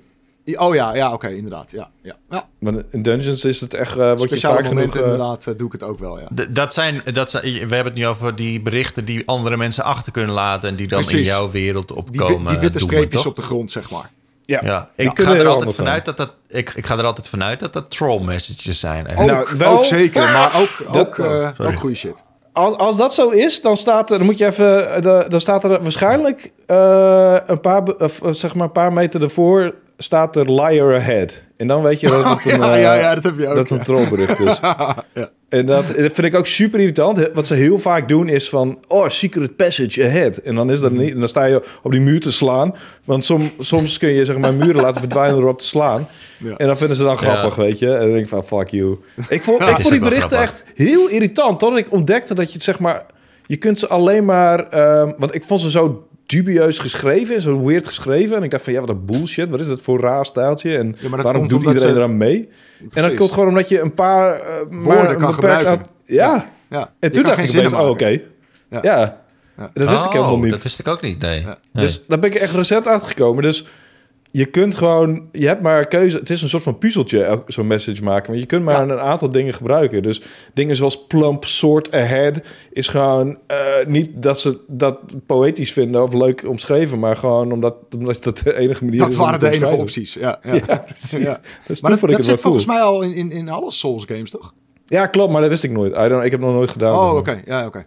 Oh 0.54 0.74
ja, 0.74 0.94
ja 0.94 1.12
oké, 1.12 1.28
inderdaad. 1.28 1.70
Ja, 1.70 1.90
ja. 2.02 2.16
ja. 2.30 2.48
Want 2.58 2.82
in 2.90 3.02
Dungeons 3.02 3.44
is 3.44 3.60
het 3.60 3.74
echt... 3.74 3.90
eh 3.90 3.96
word 4.08 4.20
je 4.20 4.26
Speciale 4.26 4.56
vaak 4.56 4.66
genoeg... 4.66 4.96
eh, 4.96 5.02
inderdaad, 5.02 5.46
eh, 5.46 5.54
doe 5.56 5.66
ik 5.66 5.72
het 5.72 5.82
ook 5.82 5.98
wel, 5.98 6.18
ja. 6.20 6.28
Dat 6.50 6.74
zijn, 6.74 7.02
dat 7.12 7.30
zijn, 7.30 7.42
we 7.44 7.58
hebben 7.58 7.84
het 7.84 7.94
nu 7.94 8.06
over 8.06 8.36
die 8.36 8.60
berichten 8.60 9.04
die 9.04 9.22
andere 9.28 9.56
mensen 9.56 9.84
achter 9.84 10.12
kunnen 10.12 10.34
laten 10.34 10.68
en 10.68 10.74
die 10.74 10.88
dan 10.88 11.02
in 11.10 11.22
jouw 11.22 11.50
wereld 11.50 11.88
Die, 11.88 11.96
opkomen. 11.96 12.52
die 12.52 12.58
witte 12.58 12.78
doemen, 12.78 12.96
streepjes 12.96 13.22
toch? 13.22 13.30
op 13.30 13.36
de 13.36 13.42
grond, 13.42 13.70
zeg 13.70 13.90
maar. 13.90 14.10
Ja. 14.50 14.61
Ja, 14.64 14.88
ik 14.95 15.21
ga, 15.21 15.35
er 15.37 15.47
altijd 15.47 15.75
vanuit 15.75 16.04
dat 16.04 16.16
dat, 16.16 16.33
ik, 16.49 16.73
ik 16.75 16.87
ga 16.87 16.99
er 16.99 17.04
altijd 17.04 17.28
vanuit 17.28 17.61
dat 17.61 17.73
dat 17.73 17.90
troll 17.90 18.21
messages 18.25 18.80
zijn. 18.80 19.09
Ook, 19.19 19.26
Nou, 19.26 19.49
wel- 19.59 19.73
ook 19.78 19.85
zeker, 19.85 20.23
maar 20.33 20.61
ook, 20.61 20.92
Dat- 20.92 21.07
ook, 21.07 21.19
eh, 21.19 21.49
sorry. 21.57 21.73
ook 21.73 21.78
goede 21.80 21.95
shit. 21.97 22.23
Als, 22.52 22.75
als 22.76 22.97
dat 22.97 23.14
zo 23.14 23.28
is, 23.28 23.61
dan 23.62 23.76
staat 23.76 24.11
er, 24.11 24.16
dan 24.16 24.26
moet 24.26 24.38
je 24.38 24.47
even, 24.47 24.92
eh, 25.04 25.21
dan 25.28 25.40
staat 25.40 25.64
er 25.64 25.83
waarschijnlijk 25.83 26.52
eh, 26.66 27.37
een 27.47 27.61
paar, 27.61 27.83
eh, 27.83 28.09
zeg 28.30 28.54
maar 28.54 28.64
een 28.66 28.73
paar 28.73 28.92
meter 28.92 29.23
ervoor 29.23 29.75
staat 30.02 30.37
er 30.37 30.52
liar 30.52 30.95
ahead. 30.95 31.42
En 31.57 31.66
dan 31.66 31.83
weet 31.83 32.00
je 32.00 32.09
dat 32.09 32.25
het 32.25 32.45
een, 32.52 32.61
ja, 32.61 32.75
eh, 32.75 32.80
ja, 32.83 32.95
ja, 32.95 33.14
dat 33.14 33.25
heb 33.25 33.38
je 33.38 33.49
ook. 33.49 33.54
dat 33.54 33.71
een 33.71 33.76
ja. 33.76 33.83
trollbericht 33.83 34.40
is. 34.40 34.61
En 35.49 35.66
dat, 35.66 35.87
dat 35.87 36.12
vind 36.12 36.25
ik 36.26 36.35
ook 36.35 36.47
super 36.47 36.80
irritant. 36.80 37.30
Wat 37.35 37.47
ze 37.47 37.54
heel 37.54 37.78
vaak 37.78 38.09
doen 38.09 38.28
is 38.28 38.49
van... 38.49 38.78
Oh, 38.87 39.09
secret 39.09 39.57
passage 39.57 40.04
ahead. 40.04 40.37
En 40.37 40.54
dan 40.54 40.71
is 40.71 40.80
dat 40.80 40.92
niet. 40.92 41.11
En 41.12 41.19
dan 41.19 41.28
sta 41.28 41.45
je 41.45 41.62
op 41.83 41.90
die 41.90 42.00
muur 42.00 42.21
te 42.21 42.33
slaan. 42.33 42.75
Want 43.04 43.25
som, 43.25 43.50
soms 43.59 43.99
kun 43.99 44.12
je 44.12 44.25
zeg 44.25 44.38
maar 44.38 44.54
muren 44.54 44.83
laten 44.83 45.00
verdwijnen 45.00 45.40
door 45.40 45.49
op 45.49 45.59
te 45.59 45.66
slaan. 45.66 46.09
Ja. 46.38 46.57
En 46.57 46.66
dan 46.66 46.76
vinden 46.76 46.97
ze 46.97 47.02
dan 47.02 47.16
grappig, 47.16 47.57
Ja. 47.57 47.62
weet 47.62 47.78
je. 47.78 47.92
En 47.92 48.00
dan 48.00 48.11
denk 48.11 48.23
ik 48.23 48.28
van, 48.28 48.45
fuck 48.45 48.69
you. 48.69 48.99
Ik 49.28 49.42
vond, 49.42 49.61
ik 49.61 49.66
vond 49.76 49.90
die 49.90 50.00
berichten 50.00 50.38
echt 50.38 50.64
heel 50.75 51.09
irritant. 51.09 51.59
Totdat 51.59 51.78
ik 51.78 51.92
ontdekte 51.92 52.35
dat 52.35 52.47
je 52.47 52.52
het 52.54 52.62
zeg 52.62 52.78
maar... 52.78 53.07
Je 53.47 53.57
kunt 53.57 53.78
ze 53.78 53.88
alleen 53.88 54.25
maar... 54.25 54.69
ehm, 54.69 55.12
want 55.19 55.35
ik 55.35 55.45
vond 55.45 55.61
ze 55.61 55.71
zo 55.71 56.09
dubieus 56.30 56.78
geschreven. 56.78 57.34
en 57.34 57.40
Zo 57.42 57.64
weird 57.64 57.87
geschreven. 57.87 58.37
En 58.37 58.42
ik 58.42 58.50
dacht 58.50 58.64
van, 58.64 58.72
ja, 58.72 58.80
wat 58.80 58.88
een 58.88 59.04
bullshit. 59.04 59.49
Wat 59.49 59.60
is 59.60 59.66
dat 59.66 59.80
voor 59.80 59.94
een 59.94 60.00
raar 60.04 60.26
stijltje? 60.26 60.76
En 60.76 60.87
Ja, 61.00 61.08
maar 61.08 61.16
dat 61.16 61.26
waarom 61.26 61.49
doet 61.49 61.58
iedereen 61.60 61.80
ze- 61.80 61.88
eraan 61.88 62.16
mee? 62.16 62.49
En 62.93 63.02
dat 63.02 63.14
komt 63.14 63.32
gewoon 63.32 63.49
omdat 63.49 63.69
je 63.69 63.80
een 63.80 63.95
paar... 63.95 64.34
eh, 64.40 64.47
maar 64.71 64.82
Woorden 64.82 65.10
een 65.10 65.19
kan 65.19 65.34
gebruiken. 65.34 65.86
Ja. 66.04 66.50
Ja. 66.71 66.93
En 66.99 67.12
toen 67.12 67.23
dacht 67.23 67.38
ik 67.38 67.49
geen 67.49 67.58
opeens, 67.58 67.73
oh, 67.73 67.88
oké. 67.88 68.21
Ja. 68.71 68.80
Ja. 68.82 69.19
Dat 69.75 69.88
wist 69.88 70.04
ik 70.04 70.10
helemaal 70.10 70.34
Oh, 70.34 70.40
niet. 70.43 70.50
Dat 70.50 70.62
wist 70.62 70.78
ik 70.78 70.88
ook 70.88 71.00
niet, 71.00 71.21
nee. 71.21 71.40
Ja. 71.40 71.58
Nee. 71.73 71.84
Dus 71.84 72.02
daar 72.08 72.19
ben 72.19 72.30
ik 72.30 72.36
echt 72.36 72.54
recent 72.54 72.86
achtergekomen. 72.86 73.43
Dus 73.43 73.66
je 74.32 74.45
kunt 74.45 74.75
gewoon... 74.75 75.28
Je 75.32 75.47
hebt 75.47 75.62
maar 75.62 75.86
keuze. 75.86 76.16
Het 76.16 76.30
is 76.30 76.43
een 76.43 76.49
soort 76.49 76.62
van 76.62 76.78
puzzeltje, 76.78 77.43
zo'n 77.47 77.66
message 77.66 78.02
maken. 78.02 78.26
Want 78.26 78.40
je 78.40 78.47
kunt 78.47 78.64
maar 78.64 78.90
een 78.90 78.99
aantal 78.99 79.30
dingen 79.30 79.54
gebruiken. 79.54 80.02
Dus 80.02 80.23
dingen 80.54 80.76
zoals 80.76 81.06
plump, 81.06 81.45
sort, 81.45 81.93
ahead... 81.93 82.40
is 82.73 82.88
gewoon 82.88 83.38
eh, 83.47 83.56
niet 83.86 84.10
dat 84.14 84.40
ze 84.40 84.58
dat 84.66 84.99
poëtisch 85.26 85.73
vinden 85.73 86.02
of 86.02 86.14
leuk 86.14 86.45
omschreven... 86.49 86.99
maar 86.99 87.16
gewoon 87.16 87.52
omdat, 87.52 87.75
omdat 87.97 88.23
dat 88.23 88.38
de 88.38 88.56
enige 88.58 88.84
manier 88.84 89.00
Dat 89.00 89.08
is 89.08 89.14
om 89.14 89.21
waren 89.21 89.40
de 89.40 89.50
enige 89.50 89.76
opties. 89.76 90.14
Ja, 90.14 90.40
ja. 90.43 90.52
Ja, 90.60 90.76
precies. 90.76 91.82
Maar 91.82 91.90
dat, 91.90 92.00
dat 92.00 92.10
het 92.10 92.25
zit 92.25 92.40
volgens 92.40 92.66
mij 92.66 92.80
al 92.80 93.02
in, 93.02 93.14
in, 93.14 93.30
in 93.30 93.49
alle 93.49 93.71
Souls 93.71 94.04
games, 94.04 94.30
toch? 94.30 94.52
Ja, 94.84 95.06
klopt, 95.06 95.32
maar 95.32 95.40
dat 95.40 95.50
wist 95.50 95.64
ik 95.64 95.71
nooit. 95.71 95.93
I 95.97 96.08
don't, 96.08 96.25
ik 96.25 96.30
heb 96.30 96.40
nog 96.40 96.52
nooit 96.52 96.71
gedaan. 96.71 96.95
Oh, 96.95 97.16
oké. 97.16 97.32
maar. 97.32 97.43
Ja, 97.45 97.66
oké. 97.66 97.86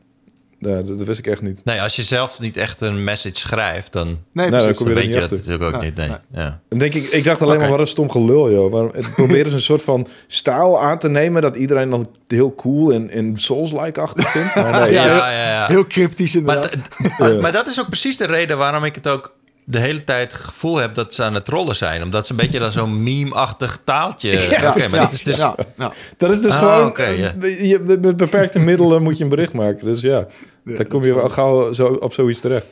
Ja, 0.70 0.76
dat, 0.82 0.98
dat 0.98 1.08
wist 1.08 1.20
ik 1.20 1.28
echt 1.28 1.42
niet. 1.42 1.62
Nee, 1.64 1.82
als 1.82 1.96
je 1.96 2.04
zelf 2.04 2.40
niet 2.40 2.58
echt 2.58 2.82
een 2.82 3.04
message 3.04 3.36
schrijft, 3.36 3.92
dan, 3.92 4.20
Nee, 4.32 4.48
precies. 4.50 4.66
dan 4.66 4.76
kom 4.76 4.88
je 4.88 4.94
weet 4.94 5.14
je 5.14 5.20
dat 5.20 5.30
natuurlijk 5.32 5.64
ook 5.64 5.72
Nee, 5.72 5.82
niet. 5.82 5.96
Nee. 5.96 6.08
nee. 6.08 6.18
Ja. 6.44 6.60
Dan 6.70 6.80
denk 6.80 6.94
ik, 6.94 7.04
ik 7.04 7.24
dacht 7.24 7.42
alleen 7.42 7.58
maar, 7.60 7.70
wat 7.70 7.80
een 7.80 7.88
stom 7.88 8.12
gelul, 8.12 8.52
joh. 8.52 8.72
Waarom, 8.72 8.92
het 8.96 9.14
proberen 9.14 9.50
ze 9.50 9.56
een 9.56 9.62
soort 9.62 9.84
van 9.84 10.08
stijl 10.28 10.82
aan 10.82 11.00
te 11.00 11.10
nemen... 11.10 11.42
dat 11.42 11.56
iedereen 11.56 11.90
dan 11.90 12.10
heel 12.28 12.56
cool 12.56 12.94
en, 12.94 13.10
en 13.10 13.38
Souls-like-achtig 13.38 14.28
vindt. 14.32 14.56
Maar 14.56 14.72
nee, 14.82 14.92
Ja, 15.00 15.06
Ja, 15.06 15.32
ja. 15.32 15.68
Heel 15.68 15.88
cryptisch 15.88 16.36
inderdaad. 16.36 16.76
maar, 17.18 17.36
maar 17.36 17.52
dat 17.52 17.68
is 17.68 17.80
ook 17.80 17.88
precies 17.88 18.18
de 18.18 18.26
reden 18.26 18.58
waarom 18.58 18.84
ik 18.84 18.96
het 18.96 19.08
ook 19.08 19.34
de 19.66 19.80
hele 19.80 20.04
tijd 20.04 20.32
het 20.32 20.42
gevoel 20.42 20.76
heb 20.78 20.96
dat 20.96 21.14
ze 21.14 21.24
aan 21.24 21.34
het 21.34 21.46
trollen 21.46 21.76
zijn. 21.76 22.04
Omdat 22.04 22.26
ze 22.26 22.32
een 22.32 22.38
beetje 22.38 22.60
dan 22.60 22.72
zo'n 22.72 23.04
meme-achtig 23.04 23.82
taaltje... 23.84 24.30
Ja, 24.32 24.70
Oké, 24.70 24.88
maar 24.88 25.00
ja, 25.00 25.06
dit 25.06 25.14
is 25.14 25.24
dus... 25.24 25.38
ja, 25.38 25.56
ja. 25.78 25.94
Dat 26.18 26.32
is 26.32 26.42
dus 26.42 26.54
Ah, 26.56 26.60
gewoon... 26.60 26.94
ja. 27.18 27.34
eh, 27.42 27.70
je, 27.70 27.80
met 27.80 28.18
beperkte 28.18 28.60
middelen 28.70 29.04
moet 29.04 29.18
je 29.18 29.24
een 29.24 29.30
bericht 29.30 29.54
maken. 29.54 29.86
Dus 29.86 30.02
ja, 30.02 30.26
dan 30.64 30.88
kom 30.88 31.02
je 31.04 31.14
wel- 31.14 31.30
gauw 31.30 31.72
zo, 31.74 31.88
op 31.88 32.14
zoiets 32.14 32.40
terecht. 32.40 32.66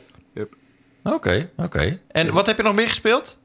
Oké, 1.04 1.48
oké. 1.56 1.98
En 2.10 2.32
wat 2.32 2.46
heb 2.46 2.56
je 2.56 2.62
nog 2.62 2.74
meer 2.74 2.88
gespeeld? 2.88 3.38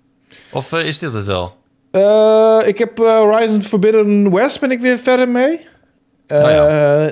Of 0.51 0.73
eh, 0.73 0.85
is 0.87 0.99
dit 0.99 1.13
het 1.13 1.25
wel? 1.25 1.55
Eh, 1.91 2.59
ik 2.65 2.77
heb 2.77 2.99
eh, 2.99 3.17
Horizon 3.17 3.61
Forbidden 3.61 4.31
West 4.33 4.59
ben 4.59 4.71
ik 4.71 4.79
weer 4.79 4.97
verder 4.97 5.29
mee. 5.29 5.67
Eh, 6.27 6.37
Oh 6.43 6.49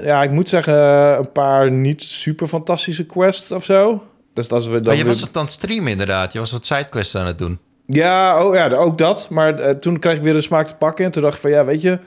ja. 0.04 0.24
ik 0.24 0.32
moet 0.32 0.50
zeggen, 0.50 0.76
een 1.18 1.32
paar 1.32 1.72
niet 1.72 2.02
super 2.04 2.48
fantastische 2.48 3.06
quests 3.06 3.52
of 3.52 3.64
zo. 3.66 4.04
Dus 4.36 4.48
is 4.48 4.66
weer 4.66 4.74
dan 4.76 4.84
Maar 4.84 4.96
je 4.96 5.04
weer- 5.04 5.12
was 5.12 5.22
het 5.22 5.38
aan 5.38 5.44
het 5.44 5.52
streamen 5.54 5.92
inderdaad. 5.92 6.34
Je 6.34 6.40
was 6.40 6.52
wat 6.52 6.66
sidequests 6.66 7.16
aan 7.16 7.26
het 7.26 7.38
doen. 7.38 7.60
Ja, 7.86 8.46
oh, 8.46 8.56
ja, 8.56 8.70
ook 8.70 8.98
dat. 8.98 9.28
Maar 9.30 9.60
eh, 9.60 9.70
toen 9.76 10.00
kreeg 10.00 10.16
ik 10.16 10.22
weer 10.22 10.34
de 10.34 10.42
smaak 10.42 10.68
te 10.68 10.76
pakken. 10.76 11.06
En 11.06 11.12
toen 11.12 11.22
dacht 11.22 11.36
ik 11.36 11.42
van, 11.42 11.50
ja, 11.52 11.66
weet 11.66 11.82
je... 11.82 12.00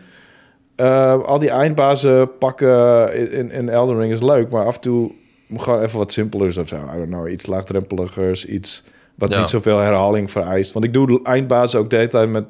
eh, 0.77 1.23
al 1.25 1.39
die 1.39 1.51
eindbazen 1.51 2.39
pakken 2.39 3.31
in, 3.33 3.51
in 3.51 3.69
Elden 3.69 3.99
Ring 3.99 4.13
is 4.13 4.23
leuk. 4.23 4.51
Maar 4.51 4.65
af 4.67 4.75
en 4.75 4.81
toe 4.81 5.13
moet 5.47 5.63
gewoon 5.63 5.83
even 5.83 5.99
wat 5.99 6.13
simpelers 6.13 6.57
of 6.57 6.69
zo. 6.69 6.77
I 6.77 6.97
don't 6.97 7.07
know, 7.09 7.29
iets 7.29 7.47
laagdrempeligers. 7.47 8.45
Iets 8.47 8.85
wat 9.15 9.31
Ja. 9.33 9.39
niet 9.39 9.49
zoveel 9.49 9.79
herhaling 9.79 10.31
vereist. 10.31 10.73
Want 10.73 10.85
ik 10.85 10.93
doe 10.93 11.23
eindbazen 11.25 11.79
ook 11.81 11.91
de 11.91 11.97
hele 11.97 12.09
tijd 12.09 12.29
met 12.31 12.47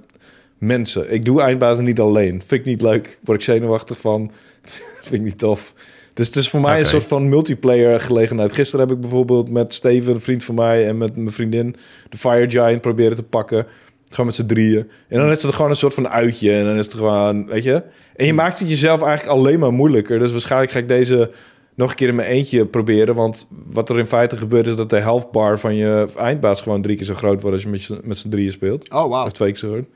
mensen. 0.59 1.13
Ik 1.13 1.25
doe 1.25 1.41
eindbazen 1.43 1.85
niet 1.85 2.01
alleen. 2.01 2.43
Vind 2.47 2.61
ik 2.61 2.65
niet 2.65 2.83
leuk. 2.83 3.19
Word 3.25 3.39
ik 3.39 3.45
zenuwachtig 3.45 3.99
van. 3.99 4.31
Vind 5.03 5.13
ik 5.15 5.21
niet 5.23 5.39
tof. 5.39 5.75
Dus 6.19 6.27
het 6.27 6.37
is 6.37 6.49
voor 6.49 6.61
mij 6.61 6.79
een 6.79 6.87
soort 6.87 7.05
van 7.05 7.29
multiplayer 7.29 8.01
gelegenheid. 8.01 8.53
Gisteren 8.53 8.87
heb 8.87 8.95
ik 8.97 9.01
bijvoorbeeld 9.01 9.51
met 9.51 9.75
Steven, 9.75 10.15
een 10.15 10.21
vriend 10.21 10.45
van 10.45 10.55
mij... 10.55 10.87
en 10.87 10.99
met 10.99 11.17
mijn 11.17 11.33
vriendin 11.33 11.77
de 12.09 12.17
Fire 12.17 12.51
Giant 12.51 12.81
proberen 12.81 13.17
te 13.17 13.23
pakken. 13.23 13.67
Gewoon 14.09 14.27
met 14.27 14.35
z'n 14.35 14.47
drieën. 14.47 14.91
En 15.09 15.19
dan 15.19 15.31
is 15.31 15.43
het 15.43 15.55
gewoon 15.55 15.71
een 15.71 15.77
soort 15.77 15.95
van 15.95 16.09
uitje. 16.09 16.53
En 16.53 16.65
dan 16.65 16.77
is 16.77 16.85
het 16.85 16.95
gewoon, 16.95 17.47
weet 17.47 17.63
je... 17.63 17.83
En 18.17 18.27
je 18.27 18.35
maakt 18.35 18.59
het 18.59 18.69
jezelf 18.69 19.03
eigenlijk 19.03 19.39
alleen 19.39 19.59
maar 19.59 19.73
moeilijker. 19.73 20.19
Dus 20.19 20.33
waarschijnlijk 20.33 20.71
ga 20.71 20.79
ik 20.79 20.89
deze 20.89 21.31
nog 21.75 21.91
een 21.91 21.97
keer 21.97 22.09
in 22.09 22.15
mijn 22.15 22.29
eentje 22.29 22.67
proberen. 22.67 23.15
Want 23.15 23.49
wat 23.67 23.89
er 23.89 23.99
in 23.99 24.07
feite 24.07 24.37
gebeurt 24.37 24.67
is 24.67 24.77
dat 24.77 24.91
de 24.91 25.01
health 25.01 25.31
bar 25.31 25.59
van 25.59 25.75
je 25.75 26.09
eindbaas... 26.17 26.63
gewoon 26.63 26.83
drie 26.83 26.97
keer 26.97 27.07
zo 27.07 27.15
groot 27.15 27.41
wordt 27.43 27.57
als 27.57 27.63
je 27.63 27.95
met, 27.95 28.05
met 28.05 28.17
z'n 28.17 28.29
drieën 28.29 28.53
speelt. 28.53 28.91
Oh, 28.91 29.09
wauw. 29.09 29.25
Of 29.25 29.33
twee 29.33 29.51
keer 29.51 29.61
zo 29.61 29.69
groot. 29.69 29.87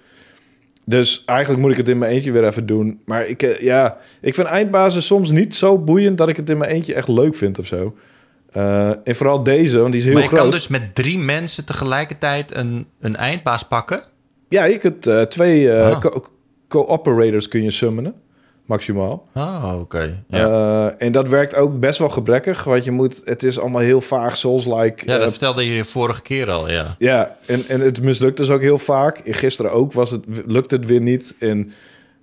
Dus 0.85 1.23
eigenlijk 1.27 1.61
moet 1.61 1.71
ik 1.71 1.77
het 1.77 1.89
in 1.89 1.99
mijn 1.99 2.13
eentje 2.13 2.33
weer 2.33 2.47
even 2.47 2.67
doen. 2.67 3.01
Maar 3.05 3.27
ik, 3.27 3.43
eh, 3.43 3.61
ja, 3.61 3.97
ik 4.21 4.35
vind 4.35 4.47
eindbazen 4.47 5.03
soms 5.03 5.31
niet 5.31 5.55
zo 5.55 5.79
boeiend 5.79 6.19
dat 6.19 6.29
ik 6.29 6.37
het 6.37 6.51
in 6.51 6.59
mijn 6.59 6.71
eentje 6.71 6.95
echt 6.95 7.09
leuk 7.09 7.35
vind 7.35 7.59
of 7.59 7.67
zo. 7.67 7.97
Eh, 8.53 8.89
en 8.89 9.15
vooral 9.17 9.43
deze, 9.43 9.79
want 9.79 9.91
die 9.93 10.01
is 10.01 10.05
heel 10.07 10.15
maar 10.15 10.23
je 10.23 10.29
groot. 10.29 10.41
kan 10.41 10.51
dus 10.51 10.69
met 10.69 10.95
drie 10.95 11.19
mensen 11.19 11.65
tegelijkertijd 11.67 12.57
een, 12.57 12.87
een 13.01 13.17
eindbaas 13.17 13.63
pakken. 13.63 14.01
Ja, 14.49 14.65
je 14.65 14.79
kunt 14.79 15.07
eh, 15.07 15.23
twee 15.23 15.73
Ah. 15.73 16.01
co- 16.01 16.25
co-operators 16.69 17.49
kun 17.49 17.63
je 17.63 17.71
summonen, 17.71 18.15
maximaal. 18.73 19.27
Oh, 19.35 19.77
oké. 19.81 20.25
Ja. 20.29 20.49
Eh, 20.49 21.07
en 21.07 21.13
dat 21.13 21.29
werkt 21.29 21.55
ook 21.55 21.81
best 21.81 21.99
wel 21.99 22.09
gebrekkig, 22.09 22.65
want 22.65 22.85
je 22.85 22.91
moet, 22.91 23.23
het 23.25 23.43
is 23.43 23.59
allemaal 23.59 23.83
heel 23.83 24.01
vaag, 24.01 24.37
Souls-like. 24.37 25.03
ja, 25.07 25.13
dat 25.13 25.23
eh, 25.23 25.29
vertelde 25.29 25.75
je 25.75 25.85
vorige 25.85 26.23
keer 26.23 26.51
al, 26.51 26.71
ja. 26.71 26.95
Ja, 26.99 27.37
en, 27.47 27.65
en 27.69 27.81
het 27.81 28.03
mislukt 28.03 28.37
dus 28.37 28.51
ook 28.51 28.61
heel 28.61 28.79
vaak. 28.79 29.21
Gisteren 29.25 29.73
ook 29.73 29.93
was 29.93 30.11
het, 30.11 30.25
lukte 30.47 30.75
het 30.75 30.87
weer 30.87 31.01
niet. 31.01 31.35
En 31.39 31.73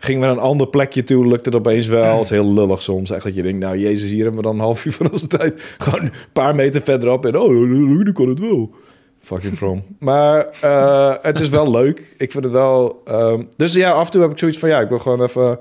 Gingen 0.01 0.21
we 0.21 0.27
naar 0.27 0.35
een 0.35 0.41
ander 0.41 0.67
plekje 0.67 1.03
toe, 1.03 1.27
lukte 1.27 1.49
het 1.49 1.57
opeens 1.57 1.87
wel. 1.87 2.15
Het 2.15 2.23
is 2.23 2.29
heel 2.29 2.53
lullig 2.53 2.81
soms. 2.81 3.11
Echt 3.11 3.23
dat 3.23 3.35
je 3.35 3.41
denkt, 3.41 3.59
nou 3.59 3.77
jezus, 3.77 4.09
hier 4.09 4.23
hebben 4.23 4.41
we 4.41 4.47
dan 4.47 4.55
een 4.55 4.61
half 4.61 4.85
uur 4.85 4.91
van 4.91 5.11
onze 5.11 5.27
tijd. 5.27 5.61
Gewoon 5.77 6.01
een 6.01 6.11
paar 6.33 6.55
meter 6.55 6.81
verderop 6.81 7.25
en 7.25 7.37
oh, 7.37 7.49
nu 7.49 8.11
kan 8.11 8.29
het 8.29 8.39
wel. 8.39 8.71
Fucking 9.19 9.57
from. 9.57 9.83
Maar 9.99 10.47
uh, 10.63 11.15
het 11.21 11.39
is 11.39 11.49
wel 11.49 11.71
leuk. 11.71 12.13
Ik 12.17 12.31
vind 12.31 12.43
het 12.43 12.53
wel... 12.53 13.03
Um, 13.11 13.47
dus 13.55 13.73
ja, 13.73 13.91
af 13.91 14.05
en 14.05 14.11
toe 14.11 14.21
heb 14.21 14.31
ik 14.31 14.39
zoiets 14.39 14.57
van, 14.57 14.69
ja, 14.69 14.79
ik 14.79 14.89
wil 14.89 14.99
gewoon 14.99 15.23
even 15.23 15.59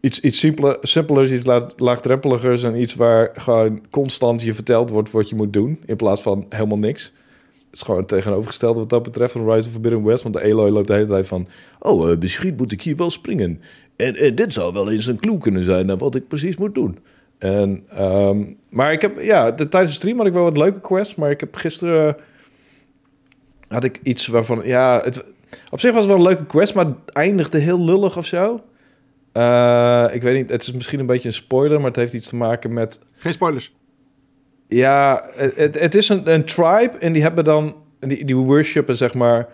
iets, 0.00 0.20
iets 0.20 0.38
simpeler, 0.38 0.76
simpelers, 0.80 1.30
iets 1.30 1.44
laagdrempeligers... 1.76 2.62
en 2.62 2.80
iets 2.80 2.94
waar 2.94 3.30
gewoon 3.34 3.82
constant 3.90 4.42
je 4.42 4.54
verteld 4.54 4.90
wordt 4.90 5.10
wat 5.10 5.28
je 5.28 5.36
moet 5.36 5.52
doen... 5.52 5.80
in 5.86 5.96
plaats 5.96 6.22
van 6.22 6.46
helemaal 6.48 6.78
niks. 6.78 7.12
Het 7.66 7.76
is 7.76 7.82
gewoon 7.82 8.06
tegenovergestelde 8.06 8.78
wat 8.78 8.90
dat 8.90 9.02
betreft 9.02 9.32
van 9.32 9.50
Rise 9.52 9.66
of 9.66 9.72
Forbidden 9.72 10.04
West. 10.04 10.22
Want 10.22 10.34
de 10.34 10.42
Aloy 10.42 10.70
loopt 10.70 10.86
de 10.86 10.92
hele 10.92 11.06
tijd 11.06 11.26
van... 11.26 11.46
Oh, 11.78 12.10
uh, 12.10 12.16
misschien 12.18 12.54
moet 12.56 12.72
ik 12.72 12.82
hier 12.82 12.96
wel 12.96 13.10
springen. 13.10 13.60
En, 13.96 14.34
dit 14.34 14.52
zou 14.52 14.72
wel 14.72 14.90
eens 14.90 15.06
een 15.06 15.18
clue 15.18 15.38
kunnen 15.38 15.64
zijn... 15.64 15.86
naar 15.86 15.96
wat 15.96 16.14
ik 16.14 16.28
precies 16.28 16.56
moet 16.56 16.74
doen. 16.74 16.98
En, 17.38 17.84
um, 18.00 18.56
maar 18.70 18.92
ik 18.92 19.00
heb... 19.00 19.20
Ja, 19.20 19.50
de, 19.50 19.68
tijdens 19.68 19.92
de 19.92 19.98
stream 19.98 20.18
had 20.18 20.26
ik 20.26 20.32
wel 20.32 20.42
wat 20.42 20.56
leuke 20.56 20.80
quests... 20.80 21.14
maar 21.14 21.30
ik 21.30 21.40
heb 21.40 21.54
gisteren... 21.54 22.16
had 23.68 23.84
ik 23.84 24.00
iets 24.02 24.26
waarvan... 24.26 24.60
Ja, 24.64 25.00
het, 25.04 25.24
op 25.70 25.80
zich 25.80 25.92
was 25.92 26.04
het 26.04 26.12
wel 26.12 26.16
een 26.16 26.28
leuke 26.28 26.46
quest... 26.46 26.74
maar 26.74 26.86
het 26.86 27.10
eindigde 27.12 27.58
heel 27.58 27.84
lullig 27.84 28.16
of 28.16 28.26
zo. 28.26 28.60
Uh, 29.38 30.04
ik 30.12 30.22
weet 30.22 30.36
niet, 30.36 30.50
het 30.50 30.62
is 30.62 30.72
misschien 30.72 31.00
een 31.00 31.06
beetje 31.06 31.28
een 31.28 31.34
spoiler... 31.34 31.78
maar 31.78 31.86
het 31.86 31.96
heeft 31.96 32.12
iets 32.12 32.28
te 32.28 32.36
maken 32.36 32.72
met... 32.72 33.00
Geen 33.16 33.32
spoilers. 33.32 33.74
Ja, 34.68 35.24
het, 35.34 35.80
het 35.80 35.94
is 35.94 36.08
een, 36.08 36.32
een 36.32 36.44
tribe 36.44 36.92
en 37.00 37.12
die 37.12 37.22
hebben 37.22 37.44
dan... 37.44 37.74
Die, 38.00 38.24
die 38.24 38.36
worshipen, 38.36 38.96
zeg 38.96 39.14
maar, 39.14 39.48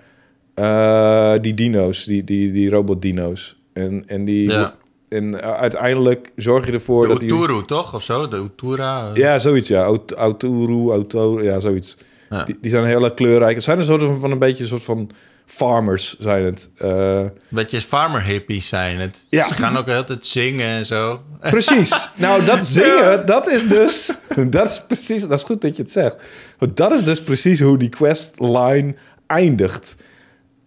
uh, 0.54 1.32
die 1.40 1.54
dino's, 1.54 2.04
die, 2.04 2.24
die, 2.24 2.52
die 2.52 2.70
robot-dino's. 2.70 3.62
En, 3.72 4.04
en 4.06 4.24
die... 4.24 4.50
Ja. 4.50 4.74
En 5.08 5.42
uiteindelijk 5.42 6.32
zorg 6.36 6.66
je 6.66 6.72
ervoor 6.72 7.02
de 7.02 7.08
dat 7.08 7.20
die... 7.20 7.32
Uturu, 7.32 7.62
toch? 7.62 7.94
Of 7.94 8.02
zo? 8.02 8.28
De 8.28 8.36
Utura? 8.36 9.10
Ja, 9.14 9.38
zoiets, 9.38 9.68
ja. 9.68 9.82
Aut- 9.82 10.12
Autoru, 10.12 10.90
Auto, 10.90 11.42
ja, 11.42 11.60
zoiets. 11.60 11.96
Ja. 12.30 12.44
Die, 12.44 12.58
die 12.60 12.70
zijn 12.70 12.84
heel 12.84 13.04
erg 13.04 13.14
kleurrijk. 13.14 13.54
Het 13.54 13.64
zijn 13.64 13.78
een 13.78 13.84
soort 13.84 14.02
van, 14.02 14.20
van 14.20 14.30
een 14.30 14.38
beetje 14.38 14.62
een 14.62 14.68
soort 14.68 14.82
van 14.82 15.10
farmers, 15.46 16.16
zijn 16.18 16.44
het. 16.44 16.68
Uh, 16.82 17.24
Beetje 17.48 17.80
farmer 17.80 18.22
hippies 18.22 18.68
zijn 18.68 18.98
het. 18.98 19.24
Ja. 19.28 19.46
Ze 19.46 19.54
gaan 19.54 19.76
ook 19.76 19.88
altijd 19.88 20.26
zingen 20.26 20.66
en 20.66 20.86
zo. 20.86 21.22
Precies. 21.40 22.10
Nou, 22.14 22.44
dat 22.44 22.66
zingen, 22.66 23.26
dat 23.26 23.50
is 23.50 23.68
dus... 23.68 24.12
Dat 24.50 24.70
is 24.70 24.82
precies... 24.86 25.22
Dat 25.22 25.38
is 25.38 25.44
goed 25.44 25.60
dat 25.60 25.76
je 25.76 25.82
het 25.82 25.92
zegt. 25.92 26.16
Want 26.58 26.76
dat 26.76 26.92
is 26.92 27.04
dus 27.04 27.22
precies 27.22 27.60
hoe 27.60 27.78
die 27.78 27.88
questline 27.88 28.94
eindigt. 29.26 29.96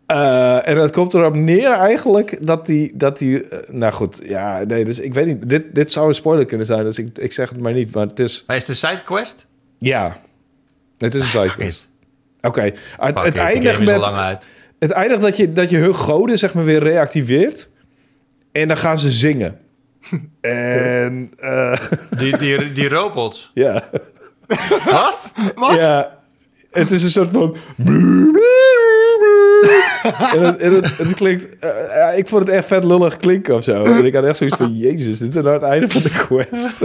Uh, 0.08 0.68
en 0.68 0.76
dat 0.76 0.92
komt 0.92 1.14
erop 1.14 1.36
neer 1.36 1.72
eigenlijk 1.72 2.48
dat 2.48 2.66
die... 2.66 2.92
Dat 2.96 3.18
die 3.18 3.44
uh, 3.44 3.60
nou 3.68 3.94
goed, 3.94 4.22
ja, 4.24 4.64
nee, 4.64 4.86
dus 4.86 5.00
ik 5.00 5.14
weet 5.14 5.26
niet. 5.26 5.50
Dit, 5.50 5.76
dit 5.76 5.92
zou 5.92 6.08
een 6.08 6.14
spoiler 6.14 6.46
kunnen 6.46 6.66
zijn, 6.66 6.84
dus 6.84 6.98
ik, 6.98 7.18
ik 7.18 7.34
zeg 7.34 7.50
het 7.50 7.60
maar 7.60 7.74
niet. 7.74 7.96
Maar 7.96 8.08
het 8.08 8.20
is... 8.20 8.44
Maar 8.48 8.56
is 8.56 8.68
het 8.68 8.72
een 8.72 8.90
sidequest? 8.90 9.48
Ja. 9.78 10.20
Het 10.98 11.16
is 11.16 11.22
een 11.22 11.28
Fuck 11.28 11.42
sidequest. 11.42 11.90
Oké. 12.42 12.62
Het, 12.62 12.78
Fuck 13.00 13.24
het 13.24 13.34
de 13.34 13.40
eindigt 13.40 13.80
met... 13.80 13.98
lang 13.98 14.16
uit. 14.16 14.46
Het 14.80 14.92
eindigt 14.92 15.22
dat 15.22 15.38
je, 15.38 15.54
dat 15.54 15.70
je 15.70 15.78
hun 15.78 15.96
goden 15.96 16.38
zeg 16.38 16.54
maar 16.54 16.66
weer 16.66 16.84
reactiveert. 16.84 17.70
En 18.52 18.68
dan 18.68 18.78
gaan 18.78 19.00
ze 19.00 19.10
zingen. 19.10 19.60
en 20.42 21.32
uh, 21.40 21.80
Die, 22.18 22.38
die, 22.38 22.72
die 22.72 22.90
robots. 22.90 23.52
ja. 23.54 23.90
Wat? 24.86 25.34
Wat? 25.56 25.76
ja. 25.76 26.16
Het 26.72 26.92
is 26.92 27.04
een 27.04 27.10
soort 27.10 27.30
van... 27.32 27.56
en 30.34 30.42
het, 30.44 30.58
en 30.58 30.74
het, 30.74 30.98
het 30.98 31.14
klinkt... 31.14 31.48
uh, 31.64 31.70
ja, 31.90 32.12
ik 32.12 32.28
vond 32.28 32.42
het 32.42 32.56
echt 32.56 32.68
vet 32.68 32.84
lullig 32.84 33.18
klinken 33.18 33.56
of 33.56 33.64
zo. 33.64 33.84
En 33.84 34.06
ik 34.06 34.14
had 34.14 34.24
echt 34.24 34.38
zoiets 34.38 34.58
van... 34.58 34.78
Jezus, 34.78 35.18
dit 35.18 35.36
is 35.36 35.42
nou 35.42 35.54
het 35.54 35.64
einde 35.64 35.90
van 35.90 36.02
de 36.02 36.10
quest. 36.10 36.82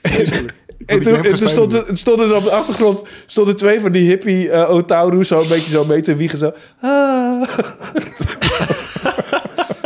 en, 0.00 0.48
en 0.88 1.02
toen, 1.02 1.24
en 1.24 1.38
toen 1.38 1.48
stond, 1.48 1.72
het 1.72 1.98
stond 1.98 2.18
dus 2.18 2.30
op 2.30 2.44
de 2.44 2.50
achtergrond 2.50 3.02
stonden 3.26 3.56
twee 3.56 3.80
van 3.80 3.92
die 3.92 4.08
hippie 4.08 4.46
uh, 4.46 4.70
Otauru 4.70 5.24
zo 5.24 5.40
een 5.40 5.48
beetje 5.48 5.70
zo 5.70 5.84
mee 5.84 6.00
te 6.00 6.16
wiegen. 6.16 6.38
Zo. 6.38 6.52
Ah. 6.80 7.48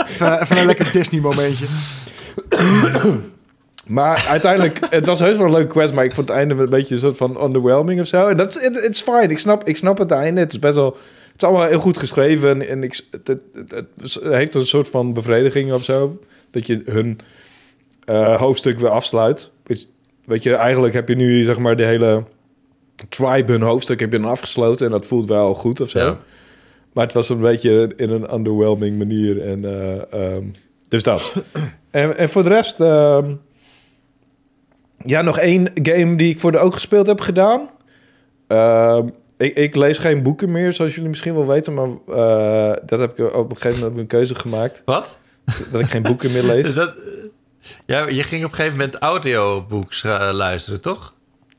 Even, 0.08 0.42
even 0.42 0.56
een 0.58 0.66
lekker 0.66 0.92
Disney 0.92 1.20
momentje. 1.20 1.66
Maar 3.86 4.26
uiteindelijk, 4.28 4.78
het 4.90 5.06
was 5.06 5.20
heus 5.20 5.36
wel 5.36 5.46
een 5.46 5.52
leuke 5.52 5.72
quest, 5.72 5.94
maar 5.94 6.04
ik 6.04 6.14
vond 6.14 6.28
het 6.28 6.36
einde 6.36 6.54
een 6.54 6.70
beetje 6.70 6.94
een 6.94 7.00
soort 7.00 7.16
van 7.16 7.44
underwhelming 7.44 8.00
of 8.00 8.06
zo. 8.06 8.26
En 8.26 8.36
dat 8.36 8.56
is, 8.56 8.62
het 8.62 8.88
is 8.88 9.00
fine. 9.00 9.28
Ik 9.28 9.38
snap, 9.38 9.68
ik 9.68 9.76
snap 9.76 9.98
het 9.98 10.10
einde. 10.10 10.40
Het 10.40 10.52
is 10.52 10.58
best 10.58 10.74
wel, 10.74 10.96
het 11.32 11.42
is 11.42 11.48
allemaal 11.48 11.66
heel 11.66 11.78
goed 11.78 11.98
geschreven 11.98 12.68
en 12.68 12.82
ik, 12.82 13.00
het, 13.10 13.40
het, 13.68 14.18
heeft 14.22 14.54
een 14.54 14.66
soort 14.66 14.88
van 14.88 15.12
bevrediging 15.12 15.72
of 15.72 15.84
zo. 15.84 16.18
Dat 16.50 16.66
je 16.66 16.82
hun 16.86 17.18
uh, 18.06 18.36
hoofdstuk 18.36 18.78
weer 18.78 18.90
afsluit. 18.90 19.50
Weet 20.24 20.42
je, 20.42 20.54
eigenlijk 20.54 20.94
heb 20.94 21.08
je 21.08 21.14
nu 21.14 21.44
zeg 21.44 21.58
maar 21.58 21.76
de 21.76 21.84
hele 21.84 22.24
tribe 23.08 23.52
hun 23.52 23.62
hoofdstuk 23.62 24.00
heb 24.00 24.12
je 24.12 24.18
dan 24.18 24.30
afgesloten 24.30 24.86
en 24.86 24.92
dat 24.92 25.06
voelt 25.06 25.28
wel 25.28 25.54
goed 25.54 25.80
of 25.80 25.88
zo. 25.90 25.98
Ja. 25.98 26.18
Maar 26.92 27.04
het 27.04 27.14
was 27.14 27.28
een 27.28 27.40
beetje 27.40 27.92
in 27.96 28.10
een 28.10 28.34
underwhelming 28.34 28.98
manier. 28.98 29.42
En, 29.42 29.62
uh, 29.62 30.34
um, 30.34 30.50
dus 30.88 31.02
dat. 31.02 31.44
en, 31.90 32.16
en 32.16 32.28
voor 32.28 32.42
de 32.42 32.48
rest... 32.48 32.80
Um, 32.80 33.40
ja, 35.04 35.22
nog 35.22 35.38
één 35.38 35.70
game 35.74 36.16
die 36.16 36.30
ik 36.30 36.38
voor 36.38 36.52
de 36.52 36.58
ook 36.58 36.74
gespeeld 36.74 37.06
heb 37.06 37.20
gedaan. 37.20 37.70
Uh, 38.48 38.98
ik, 39.36 39.56
ik, 39.56 39.76
lees 39.76 39.98
geen 39.98 40.22
boeken 40.22 40.52
meer, 40.52 40.72
zoals 40.72 40.94
jullie 40.94 41.08
misschien 41.08 41.34
wel 41.34 41.46
weten. 41.46 41.74
Maar 41.74 41.88
uh, 41.88 42.76
dat 42.86 43.00
heb 43.00 43.18
ik 43.18 43.34
op 43.34 43.50
een 43.50 43.56
gegeven 43.56 43.80
moment 43.80 44.00
een 44.00 44.06
keuze 44.06 44.34
gemaakt. 44.34 44.82
Wat? 44.84 45.20
Dat 45.70 45.80
ik 45.80 45.86
geen 45.86 46.02
boeken 46.02 46.32
meer 46.32 46.42
lees. 46.42 46.74
dat, 46.74 46.94
ja, 47.86 48.08
je 48.08 48.22
ging 48.22 48.44
op 48.44 48.50
een 48.50 48.56
gegeven 48.56 48.78
moment 48.78 48.96
audiobooks 48.98 50.02
uh, 50.02 50.30
luisteren, 50.32 50.80
toch? 50.80 51.14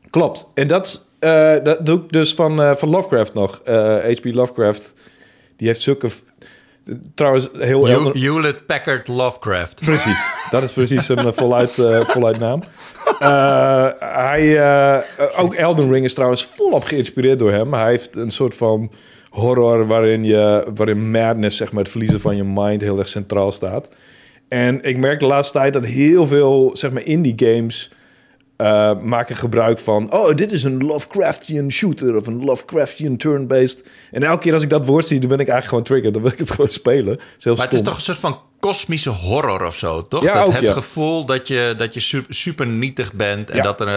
Klopt. 0.10 0.48
En 0.54 0.68
dat, 0.68 1.10
uh, 1.20 1.56
dat 1.64 1.86
doe 1.86 2.00
ik 2.00 2.12
dus 2.12 2.34
van, 2.34 2.62
uh, 2.62 2.76
van 2.76 2.90
Lovecraft 2.90 3.34
nog. 3.34 3.62
H.P. 3.66 4.26
Lovecraft. 4.26 4.94
Die 5.58 5.68
heeft 5.68 5.82
zulke... 5.82 6.10
Trouwens, 7.16 7.50
heel... 7.58 7.86
Hewlett 7.86 8.16
Hewlett 8.16 8.66
Packard 8.66 9.08
Lovecraft. 9.08 9.82
Precies. 9.86 10.24
Dat 10.50 10.64
is 10.64 10.72
precies 10.74 11.10
een 11.10 11.34
voluit, 11.34 11.74
voluit 12.08 12.40
naam. 12.40 12.64
Hij, 14.00 14.60
ook 15.38 15.54
Elden 15.54 15.92
Ring 15.92 16.06
is 16.06 16.14
trouwens 16.14 16.46
volop 16.46 16.84
geïnspireerd 16.84 17.40
door 17.40 17.52
hem. 17.52 17.74
Hij 17.74 17.90
heeft 17.90 18.16
een 18.16 18.32
soort 18.32 18.56
van 18.56 18.92
horror 19.30 19.88
waarin, 19.88 20.24
je, 20.24 20.72
waarin 20.76 21.12
madness, 21.12 21.58
zeg 21.58 21.72
maar, 21.72 21.82
het 21.82 21.92
verliezen 21.92 22.20
van 22.20 22.36
je 22.36 22.44
mind 22.44 22.82
heel 22.82 23.00
erg 23.00 23.08
centraal 23.08 23.52
staat. 23.52 23.88
En 24.54 24.84
ik 24.84 24.98
merk 24.98 25.20
de 25.20 25.26
laatste 25.26 25.58
tijd 25.58 25.74
dat 25.74 25.86
heel 25.86 26.28
veel, 26.28 26.70
zeg 26.74 26.92
maar, 26.92 27.04
indie 27.04 27.34
games 27.36 27.92
uh, 28.58 29.00
maken 29.02 29.36
gebruik 29.36 29.80
van... 29.80 30.14
oh, 30.14 30.36
dit 30.36 30.52
is 30.52 30.64
een 30.64 30.78
Lovecraftian 30.78 31.72
shooter 31.72 32.16
of 32.16 32.28
een 32.28 32.44
Lovecraftian 32.44 33.18
turn-based. 33.18 33.84
En 34.12 34.24
elke 34.24 34.42
keer 34.42 34.54
als 34.54 34.64
ik 34.64 34.70
dat 34.70 34.86
woord 34.86 35.06
zie, 35.06 35.20
dan 35.20 35.30
ben 35.30 35.40
ik 35.40 35.48
eigenlijk 35.48 35.70
gewoon 35.70 35.84
triggered. 35.84 36.14
Dan 36.14 36.24
wil 36.24 36.32
ik 36.32 36.38
het 36.38 36.52
gewoon 36.56 36.72
spelen. 36.72 37.20
Het 37.38 37.46
maar 37.46 37.66
het 37.66 37.74
is 37.74 37.82
toch 37.82 37.96
een 37.96 38.02
soort 38.02 38.18
van 38.18 38.40
kosmische 38.60 39.10
horror 39.10 39.66
of 39.66 39.78
zo, 39.78 40.08
toch? 40.08 40.24
Ja, 40.24 40.34
dat 40.34 40.48
ook, 40.48 40.54
het 40.54 40.62
ja. 40.62 40.72
gevoel 40.72 41.26
dat 41.26 41.48
je, 41.48 41.74
dat 41.78 41.94
je 41.94 42.00
super, 42.00 42.36
super 42.36 42.68
nietig 42.68 43.14
bent... 43.14 43.50
en 43.50 43.56
Ja. 43.56 43.64
dat, 43.64 43.82
er, 43.82 43.88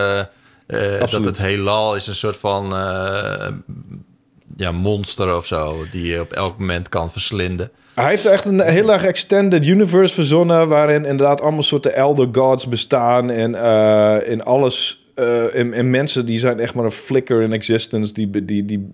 uh, 0.71 1.01
uh, 1.01 1.11
dat 1.11 1.25
het 1.25 1.39
heelal 1.39 1.97
is 1.97 2.07
een 2.07 2.15
soort 2.15 2.37
van 2.37 2.75
ja, 4.57 4.73
monster 4.73 5.37
of 5.37 5.47
zo... 5.47 5.77
die 5.91 6.07
je 6.07 6.21
op 6.21 6.33
elk 6.33 6.59
moment 6.59 6.89
kan 6.89 7.11
verslinden. 7.11 7.71
Hij 7.95 8.09
heeft 8.09 8.27
echt 8.27 8.45
een 8.45 8.61
heel 8.61 8.93
erg 8.93 9.05
extended 9.05 9.67
universe 9.67 10.15
verzonnen... 10.15 10.69
waarin 10.69 11.05
inderdaad 11.05 11.41
allemaal 11.41 11.63
soorten 11.63 11.95
elder 11.95 12.29
gods 12.33 12.69
bestaan... 12.69 13.31
en 13.31 13.51
uh, 13.51 14.17
in 14.33 14.43
alles... 14.43 15.05
Uh, 15.19 15.55
en, 15.55 15.73
en, 15.73 15.91
mensen 15.91 16.27
die 16.27 16.39
zijn 16.39 16.61
echt 16.61 16.75
maar 16.75 16.85
een 16.85 16.91
flicker 16.91 17.43
in 17.43 17.53
existence... 17.53 18.13
Die, 18.13 18.45
die, 18.45 18.65
die 18.65 18.89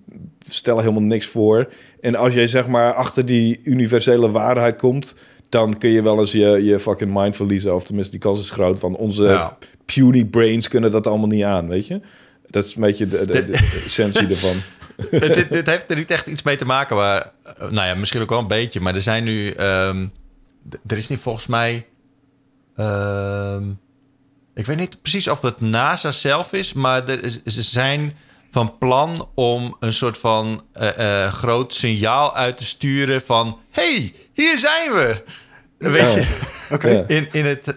stellen 0.47 0.81
helemaal 0.81 1.01
niks 1.01 1.27
voor. 1.27 1.73
En 2.01 2.15
als 2.15 2.33
jij 2.33 2.47
zeg 2.47 2.67
maar 2.67 2.93
achter 2.93 3.25
die 3.25 3.59
universele 3.63 4.31
waarheid 4.31 4.75
komt... 4.75 5.15
dan 5.49 5.77
kun 5.77 5.89
je 5.89 6.01
wel 6.01 6.19
eens 6.19 6.31
je, 6.31 6.63
je 6.63 6.79
fucking 6.79 7.13
mind 7.13 7.35
verliezen. 7.35 7.75
Of 7.75 7.83
tenminste, 7.83 8.11
die 8.11 8.21
kans 8.21 8.39
is 8.39 8.51
groot. 8.51 8.79
Van 8.79 8.95
onze 8.95 9.23
Ja. 9.23 9.57
puny 9.85 10.25
brains 10.25 10.67
kunnen 10.67 10.91
dat 10.91 11.07
allemaal 11.07 11.27
niet 11.27 11.43
aan, 11.43 11.67
weet 11.67 11.87
je? 11.87 12.01
Dat 12.49 12.65
is 12.65 12.75
een 12.75 12.81
beetje 12.81 13.07
de, 13.07 13.25
de, 13.25 13.25
de, 13.25 13.45
de 13.45 13.81
essentie 13.85 14.27
ervan. 14.27 14.55
het, 15.09 15.67
heeft 15.67 15.91
er 15.91 15.95
niet 15.95 16.11
echt 16.11 16.27
iets 16.27 16.43
mee 16.43 16.55
te 16.55 16.65
maken, 16.65 16.95
maar... 16.95 17.31
uh, 17.45 17.69
Nou 17.69 17.87
ja, 17.87 17.93
misschien 17.95 18.21
ook 18.21 18.29
wel 18.29 18.39
een 18.39 18.47
beetje, 18.47 18.79
maar 18.79 18.95
er 18.95 19.01
zijn 19.01 19.23
nu... 19.23 19.47
Um, 19.59 20.11
er 20.87 20.97
is 20.97 21.07
niet 21.07 21.19
volgens 21.19 21.47
mij... 21.47 21.85
Um, 22.77 23.79
ik 24.55 24.65
weet 24.65 24.77
niet 24.77 25.01
precies 25.01 25.27
of 25.27 25.41
het 25.41 25.61
NASA 25.61 26.11
zelf 26.11 26.53
is, 26.53 26.73
maar 26.73 27.09
er 27.09 27.23
is, 27.23 27.43
ze 27.43 27.61
zijn 27.61 28.17
van 28.51 28.77
plan 28.77 29.29
om 29.35 29.75
een 29.79 29.93
soort 29.93 30.17
van 30.17 30.63
uh, 30.81 30.89
uh, 30.97 31.33
groot 31.33 31.73
signaal 31.73 32.35
uit 32.35 32.57
te 32.57 32.65
sturen 32.65 33.21
van... 33.21 33.59
hey, 33.71 34.13
hier 34.33 34.59
zijn 34.59 34.93
we! 34.93 35.23
Weet 35.77 36.01
Oh. 36.71 36.81
je, 36.81 37.03
in, 37.17 37.27
in, 37.31 37.45
het, 37.45 37.75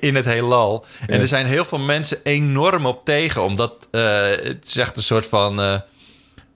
in 0.00 0.14
het 0.14 0.24
heelal. 0.24 0.84
En 1.06 1.20
er 1.20 1.28
zijn 1.28 1.46
heel 1.46 1.64
veel 1.64 1.78
mensen 1.78 2.18
enorm 2.22 2.86
op 2.86 3.04
tegen, 3.04 3.42
omdat 3.42 3.88
uh, 3.92 4.28
het 4.28 4.64
is 4.64 4.76
echt 4.76 4.96
een 4.96 5.02
soort 5.02 5.26
van... 5.26 5.82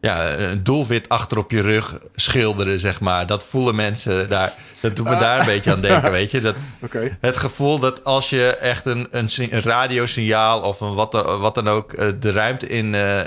Uh, 0.01 0.11
ja, 0.11 0.39
een 0.39 0.63
doelwit 0.63 1.09
achter 1.09 1.39
op 1.39 1.51
je 1.51 1.61
rug 1.63 1.99
schilderen, 2.15 2.79
zeg 2.79 3.01
maar. 3.01 3.27
Dat 3.27 3.45
voelen 3.45 3.75
mensen 3.75 4.29
daar. 4.29 4.53
Dat 4.81 4.97
doet 4.97 5.09
me 5.09 5.17
daar 5.17 5.41
een 5.41 5.47
beetje 5.47 5.73
aan 5.73 5.81
denken, 5.81 6.11
weet 6.11 6.31
je. 6.31 6.41
Dat. 6.41 6.55
Het 7.21 7.37
gevoel 7.37 7.79
dat 7.79 8.05
als 8.05 8.31
je 8.31 8.47
echt 8.57 8.85
een, 8.87 9.09
een, 9.11 9.29
si- 9.29 9.49
een 9.51 9.63
radiosignaal 9.63 10.61
of 10.61 10.81
een 10.81 10.95
wat, 10.95 11.13
dan- 11.13 11.41
wat 11.41 11.55
dan 11.55 11.69
ook 11.69 11.93
eh, 11.93 12.09
de 12.21 12.33
ruimte 12.33 12.67
in, 12.67 12.95
eh 12.95 13.21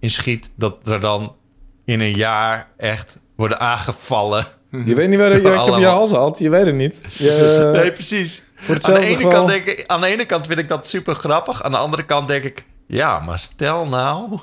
in 0.00 0.10
schiet, 0.10 0.50
dat 0.56 0.88
er 0.88 1.00
dan 1.00 1.36
in 1.84 2.00
een 2.00 2.16
jaar 2.16 2.68
echt 2.76 3.18
worden 3.36 3.60
aangevallen. 3.60 4.44
Je 4.84 4.94
weet 4.94 5.08
niet 5.08 5.18
waar 5.18 5.36
je, 5.36 5.40
wat 5.42 5.64
je 5.64 5.72
op 5.72 5.78
je 5.78 5.86
hals 5.86 6.10
had. 6.10 6.38
Je 6.38 6.50
weet 6.50 6.66
het 6.66 6.74
niet. 6.74 7.00
Je, 7.12 7.70
nee, 7.72 7.92
precies. 7.92 8.42
Aan 8.68 8.94
de, 8.94 8.98
ene 9.00 9.14
geval- 9.16 9.30
kant 9.30 9.48
denk 9.48 9.64
ik, 9.64 9.84
aan 9.86 10.00
de 10.00 10.06
ene 10.06 10.24
kant 10.24 10.46
vind 10.46 10.58
ik 10.58 10.68
dat 10.68 10.86
super 10.86 11.14
grappig. 11.14 11.62
Aan 11.62 11.70
de 11.70 11.76
andere 11.76 12.04
kant 12.04 12.28
denk 12.28 12.44
ik, 12.44 12.64
ja, 12.86 13.20
maar 13.20 13.38
stel 13.38 13.86
nou. 13.86 14.38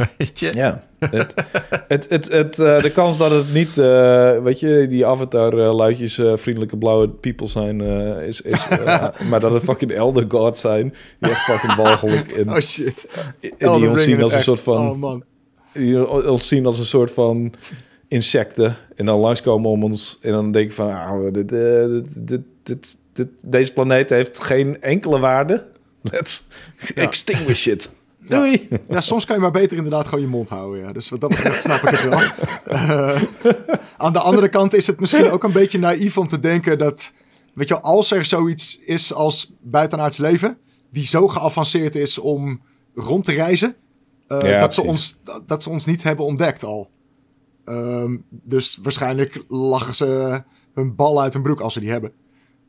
Weet 0.18 0.38
je? 0.40 0.50
Ja. 0.54 0.84
Het, 0.98 1.34
het, 1.88 2.06
het, 2.08 2.28
het, 2.32 2.58
eh, 2.58 2.82
de 2.82 2.90
kans 2.92 3.18
dat 3.18 3.30
het 3.30 3.52
niet, 3.54 3.78
eh, 3.78 4.42
weet 4.42 4.60
je, 4.60 4.86
die 4.88 5.06
avatar-luidjes 5.06 6.18
eh, 6.18 6.32
vriendelijke 6.36 6.76
blauwe 6.76 7.08
people 7.08 7.46
zijn, 7.48 7.80
is, 8.20 8.40
is 8.40 8.68
maar 9.30 9.40
dat 9.40 9.52
het 9.52 9.62
fucking 9.62 9.92
elder 9.92 10.24
gods 10.28 10.60
zijn, 10.60 10.94
die 11.18 11.30
echt 11.30 11.40
fucking 11.40 11.74
walgelijk 11.74 12.32
en, 12.32 12.48
Oh 12.50 12.60
shit. 12.60 13.06
en 13.40 13.74
die 13.76 13.88
ons 13.88 14.04
zien 14.04 14.16
in 14.16 14.22
als 14.22 14.34
een 14.34 14.42
soort 14.42 14.60
van, 14.60 14.90
Oh 14.90 14.96
man. 14.98 15.24
die 15.72 16.08
ons 16.28 16.48
zien 16.48 16.66
als 16.66 16.78
een 16.78 16.84
soort 16.84 17.10
van 17.10 17.52
insecten 18.08 18.76
en 18.96 19.06
dan 19.06 19.18
langskomen 19.18 19.70
om 19.70 19.84
ons 19.84 20.18
en 20.22 20.32
dan 20.32 20.52
denk 20.52 20.66
ik 20.68 20.74
van, 20.74 20.92
ah, 20.92 21.22
dit, 21.32 21.48
dit, 21.48 22.04
dit, 22.28 22.40
dit, 22.62 22.96
dit- 23.12 23.28
deze 23.46 23.72
planeet 23.72 24.10
heeft 24.10 24.42
geen 24.42 24.82
enkele 24.82 25.18
waarde. 25.18 25.66
Let's 26.02 26.42
Ja. 26.94 27.02
extinguish 27.02 27.66
it. 27.66 27.90
Doei. 28.30 28.68
Ja, 28.88 29.00
soms 29.00 29.24
kan 29.24 29.36
je 29.36 29.42
maar 29.42 29.50
beter 29.50 29.76
inderdaad 29.76 30.06
gewoon 30.06 30.20
je 30.24 30.30
mond 30.30 30.48
houden. 30.48 30.80
Ja. 30.80 30.92
Dus 30.92 31.08
wat 31.08 31.20
dat 31.20 31.30
betreft 31.30 31.62
snap 31.70 31.82
ik 31.82 31.88
het 31.88 32.02
wel. 32.08 32.20
Eh, 32.64 33.22
aan 33.96 34.12
de 34.12 34.18
andere 34.18 34.48
kant 34.48 34.74
is 34.74 34.86
het 34.86 35.00
misschien 35.00 35.30
ook 35.30 35.44
een 35.44 35.52
beetje 35.52 35.78
naïef 35.78 36.18
om 36.18 36.28
te 36.28 36.40
denken 36.40 36.78
dat... 36.78 37.12
Weet 37.54 37.68
je, 37.68 37.80
als 37.80 38.10
er 38.10 38.24
zoiets 38.26 38.78
is 38.78 39.12
als 39.14 39.52
buitenaards 39.60 40.18
leven... 40.18 40.58
die 40.90 41.06
zo 41.06 41.28
geavanceerd 41.28 41.94
is 41.96 42.18
om 42.18 42.60
rond 42.94 43.24
te 43.24 43.32
reizen... 43.32 43.76
eh, 44.28 44.38
Ja, 44.40 44.60
dat, 44.60 44.74
ze 44.74 44.80
precies. 44.82 45.16
ons, 45.24 45.42
dat 45.46 45.62
ze 45.62 45.70
ons 45.70 45.84
niet 45.86 46.02
hebben 46.02 46.24
ontdekt 46.24 46.64
al. 46.64 46.90
Ehm, 47.64 48.16
dus 48.30 48.78
waarschijnlijk 48.82 49.44
lachen 49.48 49.94
ze 49.94 50.42
hun 50.74 50.94
bal 50.94 51.20
uit 51.22 51.32
hun 51.32 51.42
broek 51.42 51.60
als 51.60 51.72
ze 51.72 51.80
die 51.80 51.90
hebben. 51.90 52.12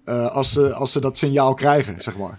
Eh, 0.03 0.31
als, 0.31 0.51
ze, 0.51 0.73
als 0.73 0.91
ze 0.91 0.99
dat 1.01 1.17
signaal 1.17 1.53
krijgen, 1.53 2.01
zeg 2.01 2.17
maar. 2.17 2.35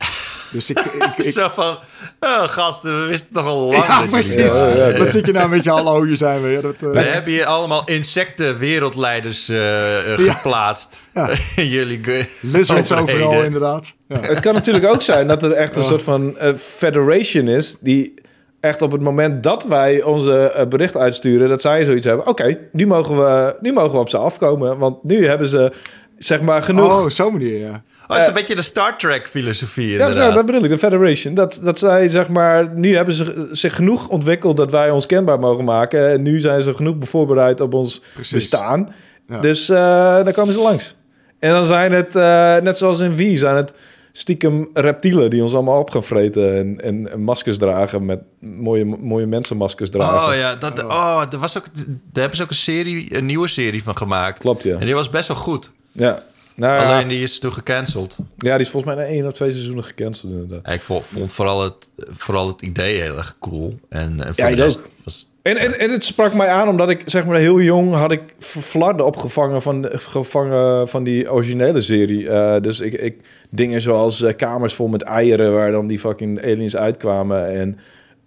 Dus 0.53 0.71
ik, 0.71 0.79
ik, 0.79 1.13
ik, 1.17 1.33
Zo 1.33 1.49
van, 1.53 1.79
oh, 2.21 2.43
gasten, 2.43 3.01
we 3.01 3.07
wisten 3.07 3.33
toch 3.33 3.47
al 3.47 3.61
lang 3.61 3.87
ja, 3.87 4.03
precies. 4.11 4.35
er 4.35 4.77
waren. 4.77 4.99
Wat 4.99 5.11
zit 5.11 5.27
je 5.27 5.33
nou 5.33 5.49
met 5.49 5.65
je 5.65 5.71
hallo, 5.71 6.05
hier 6.05 6.17
zijn 6.17 6.43
we. 6.43 6.49
Ja, 6.49 6.61
dat, 6.61 6.75
eh, 6.81 6.91
We 6.91 6.99
hebben 7.01 7.33
hier 7.33 7.45
allemaal 7.45 7.83
insecten-wereldleiders 7.85 9.49
eh, 9.49 10.13
eh, 10.13 10.19
Ja. 10.19 10.33
geplaatst. 10.35 11.03
Ja. 11.15 11.29
In 11.57 11.69
jullie 11.79 12.01
Lizards 12.41 12.93
overheden. 12.93 13.27
overal, 13.27 13.45
inderdaad. 13.45 13.93
Ja. 14.09 14.21
Het 14.21 14.41
kan 14.41 14.55
natuurlijk 14.55 14.87
ook 14.87 15.03
zijn 15.03 15.27
dat 15.27 15.43
er 15.43 15.53
echt 15.53 15.77
een 15.77 15.83
soort 15.85 16.03
van 16.03 16.39
eh, 16.39 16.55
federation 16.57 17.49
is... 17.49 17.77
die 17.81 18.15
echt 18.61 18.83
op 18.83 18.93
het 18.93 19.01
moment 19.01 19.43
dat 19.43 19.65
wij 19.65 20.03
onze 20.03 20.51
eh, 20.51 20.67
bericht 20.67 20.97
uitsturen... 20.97 21.49
dat 21.49 21.61
zij 21.63 21.85
zoiets 21.85 22.07
hebben. 22.07 22.27
Oké, 22.27 22.57
nu, 22.73 22.87
mogen 22.87 23.17
we, 23.17 23.57
nu 23.61 23.73
mogen 23.73 23.93
we 23.93 23.99
op 23.99 24.09
ze 24.09 24.17
afkomen. 24.19 24.79
Want 24.79 25.05
nu 25.05 25.27
hebben 25.29 25.49
ze 25.49 25.73
zeg 26.19 26.41
maar 26.41 26.63
genoeg... 26.63 27.03
Oh, 27.03 27.09
zo'n 27.11 27.33
manier, 27.33 27.59
ja. 27.59 27.83
Oh, 28.09 28.17
is 28.17 28.27
een 28.27 28.33
beetje 28.35 28.55
de 28.55 28.63
Star 28.63 28.99
Trek-filosofie, 28.99 29.89
Ja, 29.89 30.13
zo, 30.13 30.33
dat 30.33 30.47
bedoel 30.47 30.63
ik, 30.65 30.71
de 30.71 30.79
Federation. 30.79 31.35
Dat, 31.35 31.61
dat 31.63 31.79
zij, 31.79 32.09
zeg 32.09 32.29
maar, 32.29 32.71
nu 32.75 32.97
hebben 32.97 33.15
ze 33.15 33.49
zich 33.53 33.75
genoeg 33.75 34.09
ontwikkeld 34.09 34.57
dat 34.57 34.71
wij 34.71 34.91
ons 34.91 35.07
kenbaar 35.07 35.39
mogen 35.39 35.65
maken. 35.65 36.11
En 36.11 36.23
nu 36.23 36.41
zijn 36.41 36.63
ze 36.63 36.75
genoeg 36.75 36.97
voorbereid 37.01 37.61
op 37.61 37.75
ons 37.75 38.03
Precies. 38.15 38.33
bestaan. 38.33 38.95
Ja. 39.29 39.41
Dus 39.41 39.69
eh 39.69 40.25
dan 40.25 40.33
komen 40.33 40.55
ze 40.55 40.61
langs. 40.61 40.97
En 41.39 41.51
dan 41.51 41.67
zijn 41.67 41.93
het, 41.93 42.17
eh, 42.17 42.57
net 42.57 42.79
zoals 42.79 43.01
in 43.01 43.15
Wie, 43.15 43.39
zijn 43.39 43.57
het 43.57 43.73
stiekem 44.13 44.69
reptielen 44.73 45.31
die 45.31 45.43
ons 45.43 45.55
allemaal 45.55 45.79
op 45.79 45.91
gaan 45.91 46.03
vreten. 46.05 46.57
En, 46.57 46.81
en, 46.81 47.13
en 47.13 47.21
maskers 47.21 47.59
dragen 47.59 48.05
met 48.05 48.21
mooie, 48.41 48.85
mooie 48.85 49.27
mensenmaskers 49.27 49.91
dragen. 49.91 50.29
Oh 50.29 50.39
ja, 50.39 50.55
dat, 50.57 50.85
oh, 50.85 51.23
er 51.31 51.39
was 51.39 51.59
ook, 51.59 51.65
daar 51.75 51.85
hebben 52.13 52.37
ze 52.37 52.43
ook 52.43 52.51
een, 52.51 52.57
serie, 52.57 53.17
een 53.17 53.27
nieuwe 53.27 53.49
serie 53.49 53.83
van 53.83 53.97
gemaakt. 53.97 54.39
Klopt, 54.39 54.63
ja. 54.63 54.79
En 54.79 54.85
die 54.85 54.95
was 54.95 55.11
best 55.11 55.29
wel 55.29 55.37
goed. 55.37 55.71
Ja. 55.93 56.23
Nou. 56.63 56.87
Alleen 56.87 57.09
die 57.09 57.23
is 57.23 57.39
toen 57.39 57.53
gecanceld. 57.53 58.17
ja, 58.37 58.53
die 58.53 58.65
is 58.67 58.71
volgens 58.71 58.95
mij 58.95 59.05
na 59.05 59.11
één 59.11 59.27
of 59.27 59.33
twee 59.33 59.51
seizoenen 59.51 59.85
gecanceld 59.85 60.33
inderdaad. 60.33 60.67
Ja, 60.67 60.73
Ik 60.73 60.81
vond, 60.81 61.05
vond 61.05 61.33
vooral, 61.33 61.63
het, 61.63 61.89
vooral 62.09 62.47
het 62.47 62.63
idee 62.63 63.01
heel 63.01 63.17
erg 63.17 63.37
cool. 63.41 63.79
En, 63.89 64.21
en 64.21 64.35
voor 64.35 64.45
Ja, 64.45 64.57
de 64.57 64.63
rest 64.63 64.81
was 65.05 65.29
En, 65.43 65.57
en, 65.57 65.79
en 65.79 65.91
het 65.91 66.05
sprak 66.05 66.35
mij 66.35 66.49
aan 66.49 66.69
omdat 66.69 66.91
ik 66.91 67.03
zeg 67.05 67.25
maar 67.25 67.37
heel 67.37 67.61
jong 67.61 67.95
had 67.95 68.11
ik 68.11 68.23
flarden 68.39 69.07
opgevangen 69.07 69.63
van, 69.63 69.89
gevangen 69.93 70.89
van 70.89 71.05
die 71.05 71.33
originele 71.33 71.81
serie. 71.81 72.29
Eh, 72.29 72.61
dus 72.61 72.81
ik, 72.81 72.93
ik 72.93 73.17
dingen 73.51 73.81
zoals 73.81 74.23
eh, 74.23 74.37
kamers 74.37 74.75
vol 74.75 74.89
met 74.89 75.03
eieren 75.03 75.53
waar 75.53 75.71
dan 75.71 75.87
die 75.87 75.99
fucking 75.99 76.43
aliens 76.45 76.77
uitkwamen 76.77 77.51
en 77.51 77.79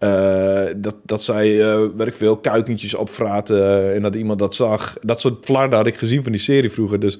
eh, 0.05 0.73
dat, 0.77 0.95
dat 1.03 1.23
zij, 1.23 1.61
eh 1.61 1.79
weet 1.95 2.07
ik 2.07 2.13
veel, 2.13 2.37
kuikentjes 2.37 2.93
opvraten 2.93 3.93
en 3.93 4.01
dat 4.01 4.15
iemand 4.15 4.39
dat 4.39 4.55
zag. 4.55 4.95
Dat 5.01 5.21
soort 5.21 5.45
flarden 5.45 5.77
had 5.77 5.87
ik 5.87 5.95
gezien 5.95 6.23
van 6.23 6.31
die 6.31 6.41
serie 6.41 6.71
vroeger. 6.71 6.99
Dus 6.99 7.19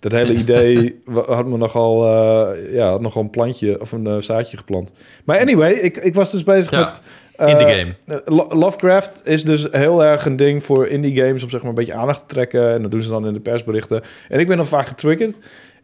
dat 0.00 0.12
hele 0.12 0.32
idee 0.34 1.00
had 1.26 1.46
me 1.46 1.56
nogal, 1.56 2.04
eh, 2.06 2.72
ja, 2.74 2.90
had 2.90 3.00
nogal 3.00 3.22
een 3.22 3.30
plantje 3.30 3.80
of 3.80 3.92
een 3.92 4.06
eh, 4.06 4.16
zaadje 4.18 4.56
geplant. 4.56 4.90
Maar 5.24 5.38
anyway, 5.40 5.72
ik, 5.72 5.96
ik 5.96 6.14
was 6.14 6.30
dus 6.30 6.42
bezig 6.42 6.70
Ja, 6.70 6.78
met... 6.84 7.00
eh, 7.36 7.48
indie 7.60 7.74
game. 7.76 7.94
eh, 8.06 8.16
Lo- 8.24 8.48
Lovecraft 8.58 9.20
is 9.24 9.44
dus 9.44 9.66
heel 9.70 10.04
erg 10.04 10.26
een 10.26 10.36
ding 10.36 10.64
voor 10.64 10.86
indie 10.86 11.16
games 11.16 11.42
om 11.42 11.50
zeg 11.50 11.60
maar 11.60 11.68
een 11.68 11.74
beetje 11.76 11.94
aandacht 11.94 12.20
te 12.20 12.26
trekken. 12.34 12.72
En 12.72 12.82
dat 12.82 12.90
doen 12.90 13.02
ze 13.02 13.08
dan 13.08 13.26
in 13.26 13.32
de 13.34 13.40
persberichten. 13.40 14.02
En 14.28 14.40
ik 14.40 14.46
ben 14.48 14.56
dan 14.56 14.66
vaak 14.66 14.86
getriggerd. 14.86 15.38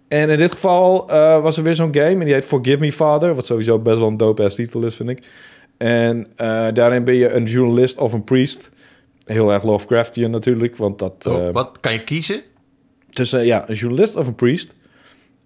En 0.09 0.31
in 0.31 0.37
dit 0.37 0.53
geval 0.53 1.09
eh, 1.11 1.43
was 1.43 1.57
er 1.57 1.63
weer 1.63 1.75
zo'n 1.75 1.95
game 1.95 2.07
en 2.09 2.25
die 2.25 2.35
heet 2.35 2.45
Forgive 2.45 2.79
Me 2.79 2.93
Father. 2.93 3.35
Wat 3.35 3.47
sowieso 3.47 3.79
best 3.79 3.99
wel 3.99 4.09
een 4.09 4.17
dope-ass 4.17 4.57
titel 4.57 4.83
is, 4.83 4.95
vind 4.97 5.09
ik. 5.09 5.23
En 5.83 6.27
eh, 6.37 6.67
daarin 6.73 7.05
ben 7.05 7.15
je 7.15 7.31
een 7.31 7.45
journalist 7.45 7.99
of 7.99 8.13
een 8.13 8.25
priest. 8.25 8.71
Heel 9.25 9.53
erg 9.53 9.63
Lovecraftian 9.63 10.31
natuurlijk, 10.31 10.77
want 10.77 10.99
dat... 10.99 11.27
Oh, 11.29 11.47
eh, 11.47 11.53
wat 11.53 11.77
kan 11.81 11.93
je 11.93 12.05
kiezen? 12.05 12.41
tussen 13.11 13.45
ja, 13.47 13.69
een 13.69 13.75
journalist 13.75 14.17
of 14.17 14.27
een 14.27 14.35
priest. 14.35 14.77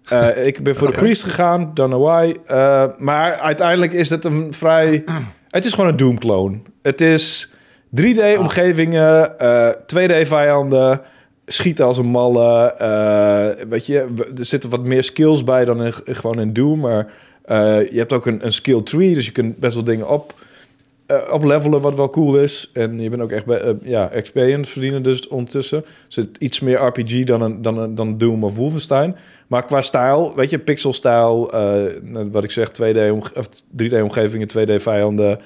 Eh, 0.03 0.45
ik 0.45 0.63
ben 0.63 0.75
voor 0.75 0.87
de 0.91 0.97
priest 0.97 1.23
gegaan, 1.23 1.71
don't 1.73 1.89
know 1.89 2.05
why. 2.05 2.35
Eh, 2.45 2.83
maar 2.97 3.33
uiteindelijk 3.33 3.93
is 3.93 4.09
het 4.09 4.25
een 4.25 4.53
vrij... 4.53 5.03
Het 5.47 5.65
is 5.65 5.73
gewoon 5.73 5.89
een 5.89 5.97
Doom-clone. 5.97 6.57
Het 6.81 7.01
is 7.01 7.49
3D-omgevingen, 8.01 9.39
eh 9.39 9.69
2D-vijanden, 9.69 11.01
schieten 11.45 11.85
als 11.85 11.97
een 11.97 12.05
malle. 12.05 12.73
eh, 12.73 13.65
weet 13.69 13.85
je, 13.85 14.07
er 14.37 14.45
zitten 14.45 14.69
wat 14.69 14.83
meer 14.83 15.03
skills 15.03 15.43
bij 15.43 15.65
dan 15.65 15.83
in, 15.83 15.93
gewoon 16.05 16.39
in 16.39 16.53
Doom. 16.53 16.79
Maar 16.79 16.99
eh, 16.99 17.11
je 17.47 17.97
hebt 17.97 18.13
ook 18.13 18.25
een, 18.25 18.45
een 18.45 18.51
skill 18.51 18.81
tree, 18.81 19.13
dus 19.13 19.25
je 19.25 19.31
kunt 19.31 19.57
best 19.57 19.73
wel 19.75 19.83
dingen 19.83 20.09
op, 20.09 20.33
eh 21.05 21.17
op 21.31 21.43
levelen, 21.43 21.81
wat 21.81 21.95
wel 21.95 22.09
cool 22.09 22.37
is. 22.37 22.69
En 22.73 22.99
je 22.99 23.09
bent 23.09 23.21
ook 23.21 23.31
echt 23.31 23.45
bij, 23.45 23.59
eh, 23.59 23.73
ja, 23.81 24.09
het 24.11 24.31
verdienen 24.67 25.03
dus 25.03 25.27
ondertussen. 25.27 25.85
Dus 26.05 26.15
het 26.15 26.37
iets 26.39 26.59
meer 26.59 26.79
RPG 26.79 27.23
dan, 27.23 27.41
een, 27.41 27.61
dan, 27.61 27.77
een, 27.77 27.95
dan 27.95 28.17
Doom 28.17 28.43
of 28.43 28.55
Wolfenstein. 28.55 29.15
Maar 29.47 29.65
qua 29.65 29.81
stijl, 29.81 30.35
weet 30.35 30.49
je, 30.49 30.59
pixelstijl, 30.59 31.51
eh, 31.51 31.83
wat 32.31 32.43
ik 32.43 32.51
zeg, 32.51 32.69
2D 32.71 33.11
omge- 33.11 33.35
of 33.35 33.47
3D-omgevingen, 33.69 34.47
2D-vijanden. 34.47 35.39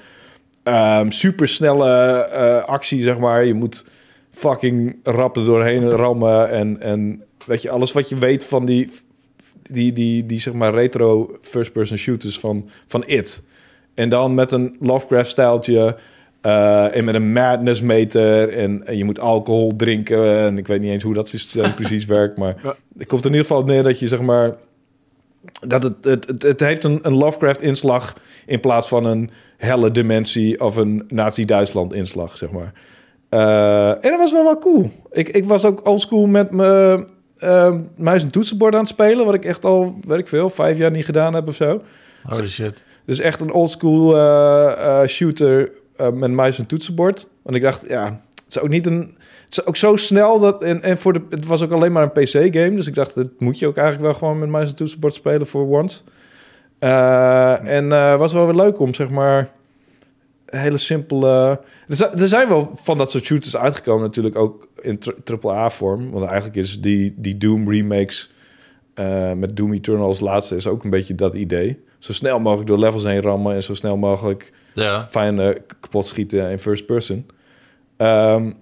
Ehm 0.62 1.10
super 1.10 1.48
snelle 1.48 2.26
actie, 2.66 3.02
zeg 3.02 3.18
maar. 3.18 3.44
Je 3.44 3.54
moet 3.54 3.84
fucking 4.30 4.96
rap 5.02 5.36
er 5.36 5.44
doorheen 5.44 5.90
rammen. 5.90 6.50
En, 6.50 6.80
en 6.80 7.22
weet 7.46 7.62
je, 7.62 7.70
alles 7.70 7.92
wat 7.92 8.08
je 8.08 8.18
weet 8.18 8.44
van 8.44 8.64
die, 8.64 8.90
die, 9.70 9.92
die, 9.92 10.26
die 10.26 10.40
zeg 10.40 10.54
maar 10.54 10.74
retro 10.74 11.36
first-person 11.40 11.96
shooters 11.96 12.38
van, 12.40 12.68
van 12.86 13.02
It. 13.06 13.42
En 13.94 14.08
dan 14.08 14.34
met 14.34 14.52
een 14.52 14.76
Lovecraft-stijltje. 14.80 15.96
eh, 16.40 16.96
en 16.96 17.04
met 17.04 17.14
een 17.14 17.32
madness 17.32 17.80
meter. 17.80 18.48
En, 18.56 18.86
en 18.86 18.96
je 18.96 19.04
moet 19.04 19.20
alcohol 19.20 19.76
drinken. 19.76 20.36
En 20.38 20.58
ik 20.58 20.66
weet 20.66 20.80
niet 20.80 20.90
eens 20.90 21.02
hoe 21.02 21.14
dat 21.14 21.28
systeem 21.28 21.74
precies 21.80 22.04
werkt. 22.04 22.36
Maar 22.36 22.56
Ja. 22.62 22.74
het 22.98 23.06
komt 23.06 23.20
er 23.24 23.30
in 23.30 23.36
ieder 23.36 23.46
geval 23.46 23.62
op 23.62 23.68
neer 23.68 23.82
dat 23.82 23.98
je 23.98 24.08
zeg 24.08 24.20
maar. 24.20 24.56
Dat 25.66 25.82
het, 25.82 25.94
het, 26.02 26.26
het, 26.26 26.42
het 26.42 26.60
heeft 26.60 26.84
een, 26.84 26.98
een 27.02 27.14
Lovecraft-inslag 27.14 28.12
in 28.46 28.60
plaats 28.60 28.88
van 28.88 29.04
een 29.04 29.30
helle 29.56 29.90
dimensie 29.90 30.60
of 30.60 30.76
een 30.76 31.04
Nazi-Duitsland-inslag, 31.08 32.36
zeg 32.36 32.50
maar. 32.50 32.72
Eh, 33.28 33.88
en 33.90 34.10
dat 34.10 34.18
was 34.18 34.32
wel 34.32 34.44
wel 34.44 34.58
cool. 34.58 34.90
Ik, 35.10 35.28
ik 35.28 35.44
was 35.44 35.64
ook 35.64 35.86
oldschool 35.88 36.26
met 36.26 36.50
mijn 36.50 37.04
eh, 37.42 37.74
muis 37.96 38.22
en 38.22 38.30
toetsenbord 38.30 38.74
aan 38.74 38.80
het 38.80 38.88
spelen, 38.88 39.24
wat 39.24 39.34
ik 39.34 39.44
echt 39.44 39.64
al, 39.64 39.98
weet 40.06 40.18
ik 40.18 40.28
veel, 40.28 40.50
vijf 40.50 40.78
jaar 40.78 40.90
niet 40.90 41.04
gedaan 41.04 41.34
heb 41.34 41.48
of 41.48 41.54
zo. 41.54 41.82
Holy 42.22 42.48
shit. 42.48 42.82
Dus 43.04 43.20
echt 43.20 43.40
een 43.40 43.52
oldschool 43.52 44.16
eh 44.16 45.00
eh 45.00 45.08
shooter 45.08 45.70
eh, 45.96 46.10
met 46.10 46.30
muis 46.30 46.58
en 46.58 46.66
toetsenbord. 46.66 47.28
Want 47.42 47.56
ik 47.56 47.62
dacht, 47.62 47.88
ja, 47.88 48.04
het 48.34 48.44
is 48.48 48.58
ook 48.58 48.68
niet 48.68 48.86
een... 48.86 49.16
Het 49.44 49.60
is 49.60 49.66
ook 49.66 49.76
zo 49.76 49.96
snel 49.96 50.38
dat... 50.38 50.62
En, 50.62 50.82
en 50.82 50.98
voor 50.98 51.12
de, 51.12 51.20
het 51.30 51.46
was 51.46 51.62
ook 51.62 51.72
alleen 51.72 51.92
maar 51.92 52.02
een 52.02 52.24
PC-game. 52.24 52.74
Dus 52.74 52.86
ik 52.86 52.94
dacht, 52.94 53.14
dat 53.14 53.30
moet 53.38 53.58
je 53.58 53.66
ook 53.66 53.76
eigenlijk 53.76 54.06
wel 54.06 54.18
gewoon 54.18 54.38
met 54.38 54.48
muis 54.48 54.68
en 54.68 54.74
toetsenbord 54.74 55.14
spelen 55.14 55.46
voor 55.46 55.78
once. 55.78 56.02
En 57.68 57.88
was 58.18 58.32
wel 58.32 58.46
weer 58.46 58.54
leuk 58.54 58.78
om, 58.78 58.94
zeg 58.94 59.10
maar... 59.10 59.50
hele 60.58 60.78
simpele... 60.78 61.60
Er 61.86 62.28
zijn, 62.28 62.48
wel 62.48 62.70
van 62.74 62.98
dat 62.98 63.10
soort 63.10 63.24
shooters 63.24 63.56
uitgekomen 63.56 64.02
natuurlijk 64.02 64.36
ook 64.36 64.68
in 64.80 64.98
AAA-vorm. 65.24 66.10
Want 66.10 66.24
eigenlijk 66.24 66.56
is 66.56 66.80
die, 66.80 67.14
die 67.16 67.36
Doom 67.36 67.70
remakes 67.70 68.30
eh, 68.94 69.32
met 69.32 69.56
Doom 69.56 69.72
Eternal 69.72 70.06
als 70.06 70.20
laatste 70.20 70.56
is 70.56 70.66
ook 70.66 70.84
een 70.84 70.90
beetje 70.90 71.14
dat 71.14 71.34
idee. 71.34 71.80
Zo 71.98 72.12
snel 72.12 72.40
mogelijk 72.40 72.68
door 72.68 72.78
levels 72.78 73.04
heen 73.04 73.20
rammen 73.20 73.54
en 73.54 73.62
zo 73.62 73.74
snel 73.74 73.96
mogelijk 73.96 74.52
Ja. 74.74 75.06
fijn 75.08 75.36
kapot 75.80 76.06
schieten 76.06 76.50
in 76.50 76.58
first 76.58 76.86
person. 76.86 77.26
Ehm, 77.96 78.52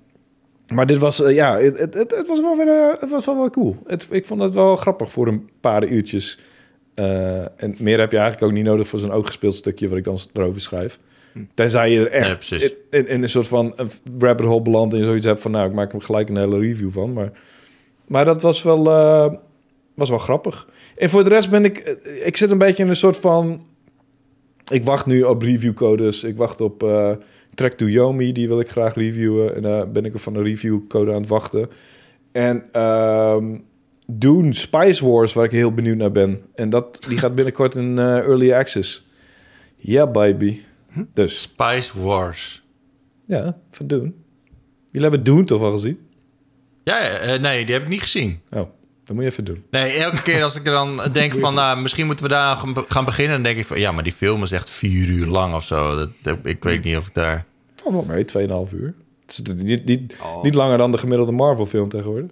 maar 0.74 0.86
dit 0.86 0.98
was, 0.98 1.22
eh, 1.22 1.34
ja, 1.34 1.58
het, 1.58 1.78
het, 1.78 1.94
het, 1.94 2.28
was 2.28 2.40
wel 2.40 2.56
weer, 2.56 2.68
eh, 2.68 3.00
het 3.00 3.10
was 3.10 3.26
wel 3.26 3.36
wel 3.36 3.50
cool. 3.50 3.76
Het, 3.86 4.08
ik 4.10 4.26
vond 4.26 4.42
het 4.42 4.54
wel 4.54 4.76
grappig 4.76 5.12
voor 5.12 5.28
een 5.28 5.50
paar 5.60 5.84
uurtjes. 5.86 6.38
En 7.56 7.76
meer 7.78 7.98
heb 8.00 8.10
je 8.10 8.18
eigenlijk 8.18 8.42
ook 8.42 8.52
niet 8.52 8.64
nodig 8.64 8.88
voor 8.88 8.98
zo'n 8.98 9.12
ooggespeeld 9.12 9.54
stukje 9.54 9.88
wat 9.88 9.98
ik 9.98 10.04
dan 10.04 10.18
erover 10.32 10.60
schrijf. 10.60 10.98
Tenzij 11.54 11.90
je 11.90 12.08
er 12.08 12.10
echt 12.10 12.52
in, 12.90 13.22
een 13.22 13.28
soort 13.28 13.48
van 13.48 13.72
een 13.76 13.90
rabbit 14.18 14.46
hole 14.46 14.62
belandt 14.62 14.94
en 14.94 15.04
zoiets 15.04 15.24
hebt 15.24 15.40
van, 15.40 15.50
nou, 15.50 15.68
ik 15.68 15.74
maak 15.74 15.92
er 15.92 16.02
gelijk 16.02 16.28
een 16.28 16.36
hele 16.36 16.58
review 16.58 16.90
van. 16.92 17.12
Maar, 17.12 17.32
maar 18.06 18.24
dat 18.24 18.42
was 18.42 18.62
wel, 18.62 18.86
eh, 18.86 19.34
was 19.94 20.08
wel 20.08 20.18
grappig. 20.18 20.68
En 20.96 21.08
voor 21.08 21.24
de 21.24 21.30
rest 21.30 21.50
ben 21.50 21.64
ik, 21.64 21.78
eh, 21.78 22.26
ik 22.26 22.36
zit 22.36 22.50
een 22.50 22.58
beetje 22.58 22.82
in 22.82 22.88
een 22.88 22.96
soort 22.96 23.16
van, 23.16 23.66
ik 24.72 24.84
wacht 24.84 25.06
nu 25.06 25.22
op 25.22 25.42
reviewcodes. 25.42 26.24
Ik 26.24 26.36
wacht 26.36 26.60
op 26.60 26.82
eh 26.82 27.12
Track 27.54 27.72
to 27.72 27.86
Yomi, 27.86 28.32
die 28.32 28.48
wil 28.48 28.60
ik 28.60 28.68
graag 28.68 28.94
reviewen. 28.94 29.54
En 29.54 29.62
daar 29.62 29.90
ben 29.90 30.04
ik 30.04 30.18
van 30.18 30.34
een 30.34 30.42
reviewcode 30.42 31.10
aan 31.10 31.20
het 31.20 31.28
wachten. 31.28 31.68
En 32.32 32.64
ehm 32.72 33.56
Dune 34.06 34.52
Spice 34.52 35.08
Wars, 35.08 35.32
waar 35.32 35.44
ik 35.44 35.50
heel 35.50 35.74
benieuwd 35.74 35.96
naar 35.96 36.12
ben. 36.12 36.42
En 36.54 36.70
dat, 36.70 37.04
die 37.08 37.18
gaat 37.18 37.34
binnenkort 37.34 37.74
in 37.74 37.98
Early 37.98 38.52
Access. 38.52 39.06
Ja, 39.76 40.06
baby. 40.06 40.60
Dus, 41.14 41.40
Spice 41.40 42.02
Wars. 42.02 42.62
ja, 43.24 43.56
van 43.70 43.86
Dune. 43.86 44.12
Jullie 44.90 45.08
hebben 45.08 45.22
Dune 45.24 45.44
toch 45.44 45.60
wel 45.60 45.70
gezien? 45.70 45.98
Ja, 46.84 46.98
eh, 47.00 47.40
nee, 47.40 47.64
die 47.64 47.74
heb 47.74 47.82
ik 47.82 47.88
niet 47.88 48.00
gezien. 48.00 48.40
Oh, 48.50 48.68
dat 49.04 49.14
moet 49.14 49.22
je 49.24 49.30
even 49.30 49.44
doen. 49.44 49.64
Nee, 49.70 49.92
elke 49.92 50.22
keer 50.22 50.42
als 50.42 50.56
ik 50.56 50.66
er 50.66 50.72
dan 50.72 51.00
denk 51.12 51.34
van, 51.34 51.54
nou, 51.54 51.80
misschien 51.80 52.06
moeten 52.06 52.24
we 52.24 52.30
daar 52.30 52.56
gaan 52.56 52.72
be- 52.72 52.84
gaan 52.88 53.04
beginnen, 53.04 53.34
dan 53.34 53.42
denk 53.42 53.58
ik 53.58 53.66
van, 53.66 53.78
ja, 53.78 53.92
maar 53.92 54.02
die 54.02 54.12
film 54.12 54.42
is 54.42 54.52
echt 54.52 54.70
vier 54.70 55.08
uur 55.08 55.26
lang 55.26 55.54
of 55.54 55.64
zo. 55.64 55.96
Dat, 55.96 56.10
dat- 56.22 56.38
ik 56.42 56.64
weet 56.64 56.84
niet 56.84 56.96
of 56.96 57.06
ik 57.06 57.14
daar. 57.14 57.44
Valt 57.76 57.94
wel 57.94 58.04
mee, 58.16 58.24
2,5 58.68 58.72
uur. 58.72 58.94
Het 59.26 59.40
is 59.48 59.62
niet, 59.62 59.84
niet, 59.84 60.14
Oh. 60.22 60.42
niet 60.42 60.54
langer 60.54 60.78
dan 60.78 60.90
de 60.90 60.98
gemiddelde 60.98 61.32
Marvel 61.32 61.66
film 61.66 61.88
tegenwoordig. 61.88 62.30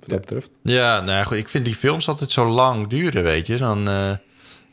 Wat 0.00 0.08
dat 0.08 0.20
betreft. 0.20 0.50
Ja, 0.62 0.96
nou 1.00 1.10
ja, 1.10 1.22
goed, 1.22 1.36
ik 1.36 1.48
vind 1.48 1.64
die 1.64 1.74
films 1.74 2.08
altijd 2.08 2.30
zo 2.30 2.46
lang 2.48 2.86
duren, 2.86 3.22
weet 3.22 3.46
je. 3.46 3.56
Dan, 3.56 3.88
eh, 3.88 4.10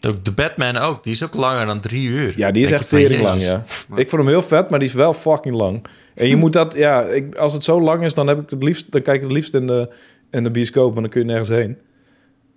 ook 0.07 0.25
de 0.25 0.31
Batman 0.31 0.77
ook, 0.77 1.03
die 1.03 1.13
is 1.13 1.23
ook 1.23 1.33
langer 1.33 1.65
dan 1.65 1.79
drie 1.79 2.07
uur. 2.07 2.33
Ja, 2.37 2.51
die 2.51 2.63
is 2.63 2.71
echt 2.71 2.89
tering 2.89 3.21
lang, 3.21 3.41
ja. 3.41 3.63
Ik 3.95 4.09
vond 4.09 4.21
hem 4.21 4.27
heel 4.27 4.41
vet, 4.41 4.69
maar 4.69 4.79
die 4.79 4.87
is 4.87 4.93
wel 4.93 5.13
fucking 5.13 5.55
lang. 5.55 5.85
En 6.15 6.27
je 6.27 6.35
moet 6.43 6.53
dat, 6.53 6.73
ja, 6.73 7.01
ik, 7.01 7.35
als 7.35 7.53
het 7.53 7.63
zo 7.63 7.81
lang 7.81 8.03
is, 8.03 8.13
dan 8.13 8.27
heb 8.27 8.39
ik 8.39 8.49
het 8.49 8.63
liefst, 8.63 8.91
dan 8.91 9.01
kijk 9.01 9.15
ik 9.15 9.23
het 9.23 9.31
liefst 9.31 9.53
in 9.53 9.67
de, 9.67 9.93
in 10.31 10.43
de 10.43 10.51
bioscoop, 10.51 10.93
want 10.93 11.01
dan 11.01 11.09
kun 11.09 11.21
je 11.21 11.27
nergens 11.27 11.49
heen. 11.49 11.77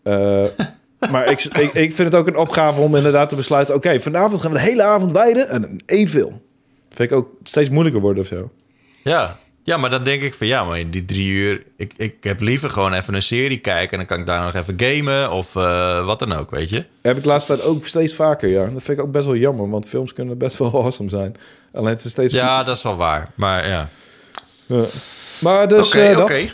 Eh, 0.02 0.46
maar 1.10 1.30
ik, 1.30 1.44
ik, 1.44 1.72
ik 1.72 1.92
vind 1.92 2.12
het 2.12 2.14
ook 2.14 2.26
een 2.26 2.36
opgave 2.36 2.80
om 2.80 2.96
inderdaad 2.96 3.28
te 3.28 3.36
besluiten, 3.36 3.74
oké, 3.74 4.00
vanavond 4.00 4.40
gaan 4.40 4.52
we 4.52 4.56
de 4.56 4.64
hele 4.64 4.82
avond 4.82 5.12
wijden 5.12 5.48
en 5.48 5.76
één 5.86 6.08
film. 6.08 6.40
Dat 6.88 6.96
vind 6.96 7.10
ik 7.10 7.16
ook 7.16 7.28
steeds 7.42 7.70
moeilijker 7.70 8.00
worden 8.00 8.22
of 8.22 8.28
zo. 8.28 8.50
Ja. 9.02 9.38
Ja, 9.64 9.76
maar 9.76 9.90
dan 9.90 10.04
denk 10.04 10.22
ik 10.22 10.34
van, 10.34 10.46
ja, 10.46 10.64
maar 10.64 10.78
in 10.78 10.90
die 10.90 11.04
drie 11.04 11.30
uur, 11.30 11.62
ik, 11.76 11.92
ik 11.96 12.24
heb 12.24 12.40
liever 12.40 12.70
gewoon 12.70 12.92
even 12.92 13.14
een 13.14 13.22
serie 13.22 13.58
kijken 13.58 13.90
en 13.90 13.96
dan 13.98 14.06
kan 14.06 14.18
ik 14.18 14.26
daar 14.26 14.42
nog 14.44 14.54
even 14.54 14.74
gamen 14.76 15.30
of 15.30 15.56
eh, 15.56 16.06
wat 16.06 16.18
dan 16.18 16.32
ook, 16.32 16.50
weet 16.50 16.68
je. 16.68 16.84
Heb 17.02 17.16
ik 17.16 17.22
de 17.22 17.28
laatste 17.28 17.54
tijd 17.54 17.66
ook 17.66 17.86
steeds 17.86 18.14
vaker, 18.14 18.48
ja. 18.48 18.60
Dat 18.64 18.82
vind 18.82 18.98
ik 18.98 19.04
ook 19.04 19.12
best 19.12 19.26
wel 19.26 19.36
jammer, 19.36 19.70
want 19.70 19.88
films 19.88 20.12
kunnen 20.12 20.38
best 20.38 20.58
wel 20.58 20.74
awesome 20.82 21.08
zijn. 21.08 21.36
Alleen 21.72 21.88
het 21.94 22.04
is 22.04 22.10
steeds... 22.10 22.34
Ja, 22.34 22.64
dat 22.64 22.76
is 22.76 22.82
wel 22.82 22.96
waar, 22.96 23.30
maar 23.34 23.68
ja. 23.68 23.88
Ja. 24.66 24.84
Maar 25.40 25.68
dus 25.68 25.86
Oké, 25.86 26.00
eh, 26.00 26.14
dat. 26.14 26.22
oké. 26.22 26.48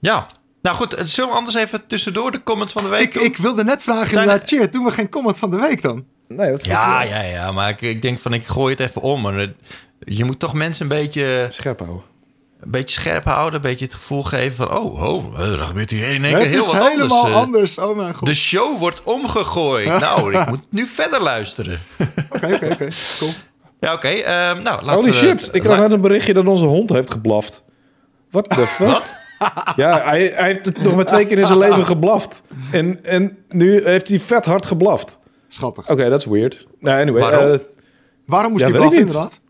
Ja, 0.00 0.26
nou 0.62 0.76
goed, 0.76 0.94
eh, 0.94 1.04
zullen 1.04 1.30
we 1.30 1.36
anders 1.36 1.56
even 1.56 1.86
tussendoor 1.86 2.30
de 2.30 2.42
comments 2.42 2.72
van 2.72 2.82
de 2.82 2.88
week 2.88 3.00
Ik, 3.02 3.12
doen? 3.14 3.22
ik 3.24 3.36
wilde 3.36 3.64
net 3.64 3.82
vragen, 3.82 4.12
Zijn 4.12 4.24
inderdaad, 4.24 4.48
Cheer, 4.48 4.70
doen 4.70 4.84
we 4.84 4.90
geen 4.90 5.08
comment 5.08 5.38
van 5.38 5.50
de 5.50 5.56
week 5.56 5.82
dan? 5.82 6.04
Nee, 6.36 6.50
dat 6.50 6.64
Ja, 6.64 7.02
ja, 7.02 7.20
ja, 7.22 7.52
maar 7.52 7.68
ik, 7.68 7.80
ik 7.80 8.02
denk 8.02 8.18
van 8.18 8.32
ik 8.32 8.46
gooi 8.46 8.70
het 8.74 8.80
even 8.80 9.00
om. 9.02 9.20
Maar 9.20 9.34
het- 9.34 9.54
je 9.98 10.24
moet 10.24 10.38
toch 10.38 10.54
mensen 10.54 10.82
een 10.82 10.88
beetje, 10.98 11.46
scherp 11.48 11.78
houden. 11.80 12.02
een 12.60 12.70
beetje 12.70 13.00
scherp 13.00 13.24
houden. 13.24 13.54
Een 13.54 13.60
beetje 13.70 13.84
het 13.84 13.94
gevoel 13.94 14.22
geven 14.22 14.56
van... 14.56 14.78
oh, 14.78 15.02
oh 15.02 15.40
er 15.40 15.58
gebeurt 15.58 15.90
hier 15.90 16.12
in 16.12 16.24
één 16.24 16.32
Het 16.34 16.42
keer 16.42 16.50
heel 16.50 16.58
is 16.60 16.72
wat 16.72 16.88
helemaal 16.88 17.20
anders. 17.24 17.30
eh. 17.32 17.40
anders. 17.42 17.78
Oh 17.78 17.96
mijn 17.96 18.14
god. 18.14 18.26
De 18.28 18.34
show 18.34 18.78
wordt 18.78 19.02
omgegooid. 19.02 19.98
nou, 20.00 20.34
ik 20.38 20.48
moet 20.48 20.60
nu 20.70 20.86
verder 20.86 21.20
luisteren. 21.22 21.78
Oké, 22.36 22.46
oké, 22.54 22.66
oké. 22.72 22.88
Cool. 23.18 23.30
Ja, 23.80 23.92
oké. 23.92 24.08
ehm, 24.08 24.62
nou, 24.62 24.82
laten 24.84 24.92
Holy 24.94 25.06
we... 25.06 25.12
shit, 25.12 25.48
ik 25.52 25.62
kreeg 25.62 25.78
net 25.78 25.92
een 25.92 26.00
berichtje 26.00 26.34
dat 26.34 26.46
onze 26.48 26.64
hond 26.64 26.90
heeft 26.90 27.10
geblaft. 27.10 27.62
What 28.30 28.48
the 28.50 28.66
fuck? 28.66 28.86
Wat? 28.86 29.16
Ja, 29.76 30.02
hij, 30.04 30.32
hij 30.34 30.46
heeft 30.46 30.64
het 30.66 30.82
nog 30.82 30.94
maar 30.94 31.04
twee 31.04 31.26
keer 31.26 31.38
in 31.38 31.46
zijn 31.46 31.58
leven 31.58 31.86
geblaft. 31.86 32.42
En, 32.72 33.04
en 33.04 33.36
nu 33.48 33.84
heeft 33.84 34.08
hij 34.08 34.20
vet 34.20 34.44
hard 34.44 34.66
geblaft. 34.66 35.18
Schattig. 35.52 35.90
Oké, 35.90 36.08
dat 36.08 36.18
is 36.18 36.24
weird. 36.24 36.66
Nou, 36.80 37.00
anyway. 37.00 37.20
Waarom? 37.30 37.52
eh, 37.52 37.58
Waarom 38.26 38.50
moest 38.52 38.64
Ja, 38.64 38.70
die 38.70 38.78
weet 38.80 38.88
blaf 38.88 38.98
ik 39.00 39.04
niet. 39.06 39.14
inderdaad? 39.14 39.40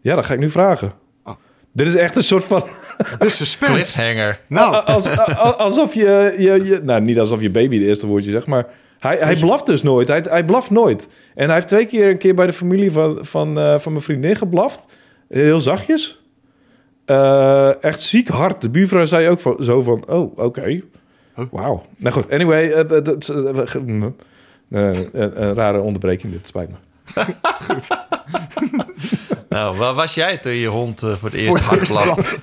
ja, 0.00 0.14
dat 0.14 0.24
ga 0.24 0.32
ik 0.34 0.40
nu 0.40 0.50
vragen. 0.50 0.92
Oh. 1.24 1.34
Dit 1.72 1.86
is 1.86 1.94
echt 1.94 2.16
een 2.16 2.22
soort 2.22 2.44
van... 2.44 2.62
De 3.18 3.30
suspense. 3.30 3.72
Cliffhanger. 3.72 4.40
Nou, 4.48 4.84
Als, 4.84 5.08
a- 5.18 5.54
alsof 5.58 5.94
je, 5.94 6.34
je, 6.38 6.64
je... 6.64 6.80
Nou, 6.82 7.00
niet 7.00 7.18
alsof 7.18 7.40
je 7.40 7.50
baby 7.50 7.78
de 7.78 7.84
eerste 7.86 8.06
woordje 8.06 8.30
zegt, 8.30 8.46
maar... 8.46 8.66
Hij, 8.98 9.16
hij 9.20 9.36
blaft 9.36 9.66
dus 9.66 9.82
nooit. 9.82 10.08
Hij, 10.08 10.24
hij 10.28 10.44
blaft 10.44 10.70
nooit. 10.70 11.08
En 11.34 11.44
hij 11.46 11.54
heeft 11.54 11.68
twee 11.68 11.86
keer 11.86 12.10
een 12.10 12.18
keer 12.18 12.34
bij 12.34 12.46
de 12.46 12.52
familie 12.52 12.92
van, 12.92 13.18
van, 13.24 13.58
eh, 13.58 13.78
van 13.78 13.92
mijn 13.92 14.04
vriendin 14.04 14.36
geblaft. 14.36 14.86
Heel 15.28 15.60
zachtjes. 15.60 16.22
Eh, 17.04 17.84
echt 17.84 18.00
ziek 18.00 18.28
hard. 18.28 18.60
De 18.60 18.70
buurvrouw 18.70 19.04
zei 19.04 19.28
ook 19.28 19.40
van, 19.40 19.56
zo 19.60 19.82
van... 19.82 20.08
Oh, 20.08 20.38
oké. 20.38 20.62
Huh? 21.34 21.44
Wauw. 21.50 21.82
Nou 21.96 22.14
goed, 22.14 22.30
anyway. 22.30 22.68
Het, 22.72 22.90
het, 22.90 23.06
het- 23.06 23.28
eh, 23.28 23.62
een, 24.72 25.08
een 25.42 25.54
rare 25.54 25.80
onderbreking 25.80 26.32
dit, 26.32 26.46
spijt 26.46 26.68
me. 26.70 26.76
Nou, 29.48 29.76
waar 29.76 29.94
was 29.94 30.14
jij 30.14 30.36
toen 30.38 30.52
je 30.52 30.66
hond 30.66 31.02
eh, 31.02 31.12
voor 31.12 31.28
het 31.30 31.38
eerst 31.38 31.48
voor 31.48 31.58
het 31.58 31.66
hard 31.66 31.80
eerst 31.80 31.92
blaf? 31.92 32.14
blaf. 32.14 32.34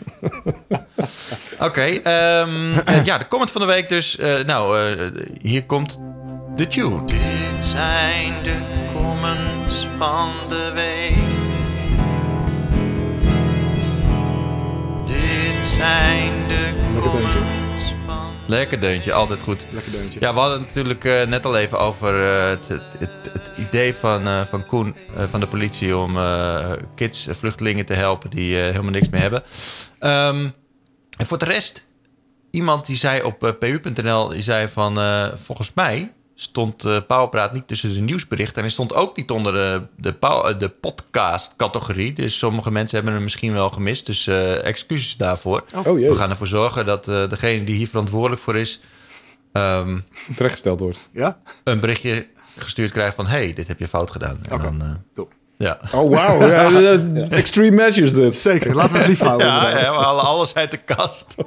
Oké, 1.67 1.81
ehm, 1.81 2.71
eh, 2.85 3.05
ja, 3.05 3.17
de 3.17 3.27
comment 3.27 3.51
van 3.51 3.61
de 3.61 3.67
week 3.67 3.89
dus. 3.89 4.17
eh, 4.17 4.43
nou, 4.45 4.79
eh, 4.91 5.05
hier 5.41 5.65
komt 5.65 5.99
de 6.55 6.67
tune. 6.67 7.05
Dit 7.05 7.63
zijn 7.63 8.33
de 8.43 8.57
comments 8.93 9.87
van 9.97 10.29
de 10.49 10.71
week. 10.73 11.17
Dit 15.05 15.65
zijn 15.65 16.31
de 16.47 16.73
comments. 17.01 17.58
Lekker 18.49 18.79
deuntje, 18.79 19.13
altijd 19.13 19.41
goed. 19.41 19.65
Lekker 19.71 19.91
deuntje. 19.91 20.19
Ja, 20.19 20.33
we 20.33 20.39
hadden 20.39 20.57
het 20.57 20.67
natuurlijk 20.67 21.05
eh, 21.05 21.27
net 21.27 21.45
al 21.45 21.57
even 21.57 21.79
over 21.79 22.29
eh, 22.29 22.49
het, 22.49 22.67
het, 22.67 23.09
het, 23.31 23.51
idee 23.57 23.93
van, 23.95 24.27
eh, 24.27 24.41
van 24.45 24.65
Koen 24.65 24.95
van 25.29 25.39
de 25.39 25.47
politie 25.47 25.97
om 25.97 26.17
kids, 26.95 27.27
vluchtelingen 27.31 27.85
te 27.85 27.93
helpen 27.93 28.29
die 28.29 28.55
helemaal 28.55 28.91
niks 28.91 29.09
meer 29.09 29.21
hebben. 29.21 29.43
Ehm, 29.99 30.47
en 31.17 31.25
voor 31.25 31.37
de 31.37 31.45
rest, 31.45 31.87
iemand 32.51 32.85
die 32.85 32.95
zei 32.95 33.21
op 33.21 33.55
pu.nl, 33.59 34.27
die 34.27 34.41
zei 34.41 34.67
van 34.67 34.97
volgens 35.37 35.71
mij 35.73 36.11
stond 36.41 36.85
eh 36.85 36.97
Powerpraat 37.07 37.53
niet 37.53 37.67
tussen 37.67 37.93
de 37.93 37.99
nieuwsberichten 37.99 38.55
en 38.55 38.61
hij 38.61 38.71
stond 38.71 38.93
ook 38.93 39.17
niet 39.17 39.31
onder 39.31 39.53
de, 39.53 39.81
de, 39.95 40.15
eh, 40.19 40.59
de 40.59 40.69
podcast-categorie. 40.69 42.13
Dus 42.13 42.37
sommige 42.37 42.71
mensen 42.71 42.95
hebben 42.95 43.13
hem 43.13 43.23
misschien 43.23 43.53
wel 43.53 43.69
gemist, 43.69 44.05
dus 44.05 44.27
eh, 44.27 44.65
excuses 44.65 45.17
daarvoor. 45.17 45.63
Oh 45.85 45.99
jee, 45.99 46.09
We 46.09 46.15
gaan 46.15 46.29
ervoor 46.29 46.47
zorgen 46.47 46.85
dat 46.85 47.07
eh, 47.07 47.29
degene 47.29 47.63
die 47.63 47.75
hier 47.75 47.87
verantwoordelijk 47.87 48.41
voor 48.41 48.55
is... 48.55 48.79
ehm, 49.51 49.99
terechtgesteld 50.35 50.79
wordt. 50.79 51.09
Ja? 51.13 51.39
een 51.63 51.79
berichtje 51.79 52.27
gestuurd 52.57 52.91
krijgt 52.91 53.15
van... 53.15 53.27
hey, 53.27 53.53
dit 53.53 53.67
heb 53.67 53.79
je 53.79 53.87
fout 53.87 54.11
gedaan. 54.11 54.39
En 54.43 54.53
Oké. 54.53 54.63
dan, 54.63 54.81
eh, 54.81 54.91
Top. 55.13 55.33
Ja. 55.59 55.79
Oh, 55.91 56.15
wauw. 56.15 56.47
Ja, 56.47 56.63
eh, 56.71 57.31
extreme 57.31 57.75
measures 57.75 58.13
dit. 58.13 58.35
Zeker, 58.35 58.75
laten 58.75 58.91
we 58.91 58.97
het 58.97 59.07
lief 59.07 59.19
houden. 59.19 59.47
Ja, 59.47 59.69
ja, 59.79 59.91
we 59.91 60.03
halen 60.03 60.23
alles 60.23 60.53
uit 60.53 60.71
de 60.71 60.77
kast. 60.77 61.35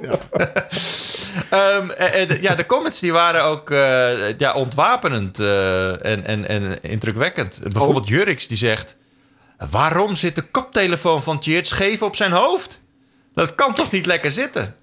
Ehm, 1.49 1.89
eh, 1.89 2.21
eh, 2.21 2.27
de- 2.27 2.41
ja, 2.41 2.55
de 2.55 2.65
comments 2.65 2.99
die 2.99 3.11
waren 3.11 3.43
ook 3.43 3.69
eh, 3.71 4.37
ja, 4.37 4.53
ontwapenend 4.53 5.39
eh, 5.39 6.05
en, 6.05 6.25
en, 6.25 6.47
en 6.47 6.81
indrukwekkend. 6.81 7.59
Bijvoorbeeld 7.71 8.07
Jurks 8.07 8.47
die 8.47 8.57
zegt... 8.57 8.95
Waarom 9.69 10.15
zit 10.15 10.35
de 10.35 10.41
koptelefoon 10.41 11.23
van 11.23 11.39
Tjeerd 11.39 11.67
scheef 11.67 12.01
op 12.01 12.15
zijn 12.15 12.31
hoofd? 12.31 12.81
Dat 13.33 13.55
kan 13.55 13.73
toch 13.73 13.91
niet 13.91 14.05
lekker 14.05 14.31
zitten? 14.31 14.75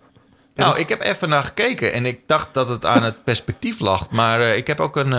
Nou, 0.54 0.78
ik 0.78 0.88
heb 0.88 1.00
even 1.02 1.28
naar 1.28 1.44
gekeken 1.44 1.92
en 1.92 2.06
ik 2.06 2.20
dacht 2.26 2.48
dat 2.52 2.68
het 2.68 2.86
aan 2.86 3.02
het 3.02 3.24
perspectief 3.24 3.80
lag. 3.80 4.10
Maar 4.10 4.40
eh, 4.40 4.56
ik 4.56 4.66
heb 4.66 4.80
ook 4.80 4.96
een... 4.96 5.12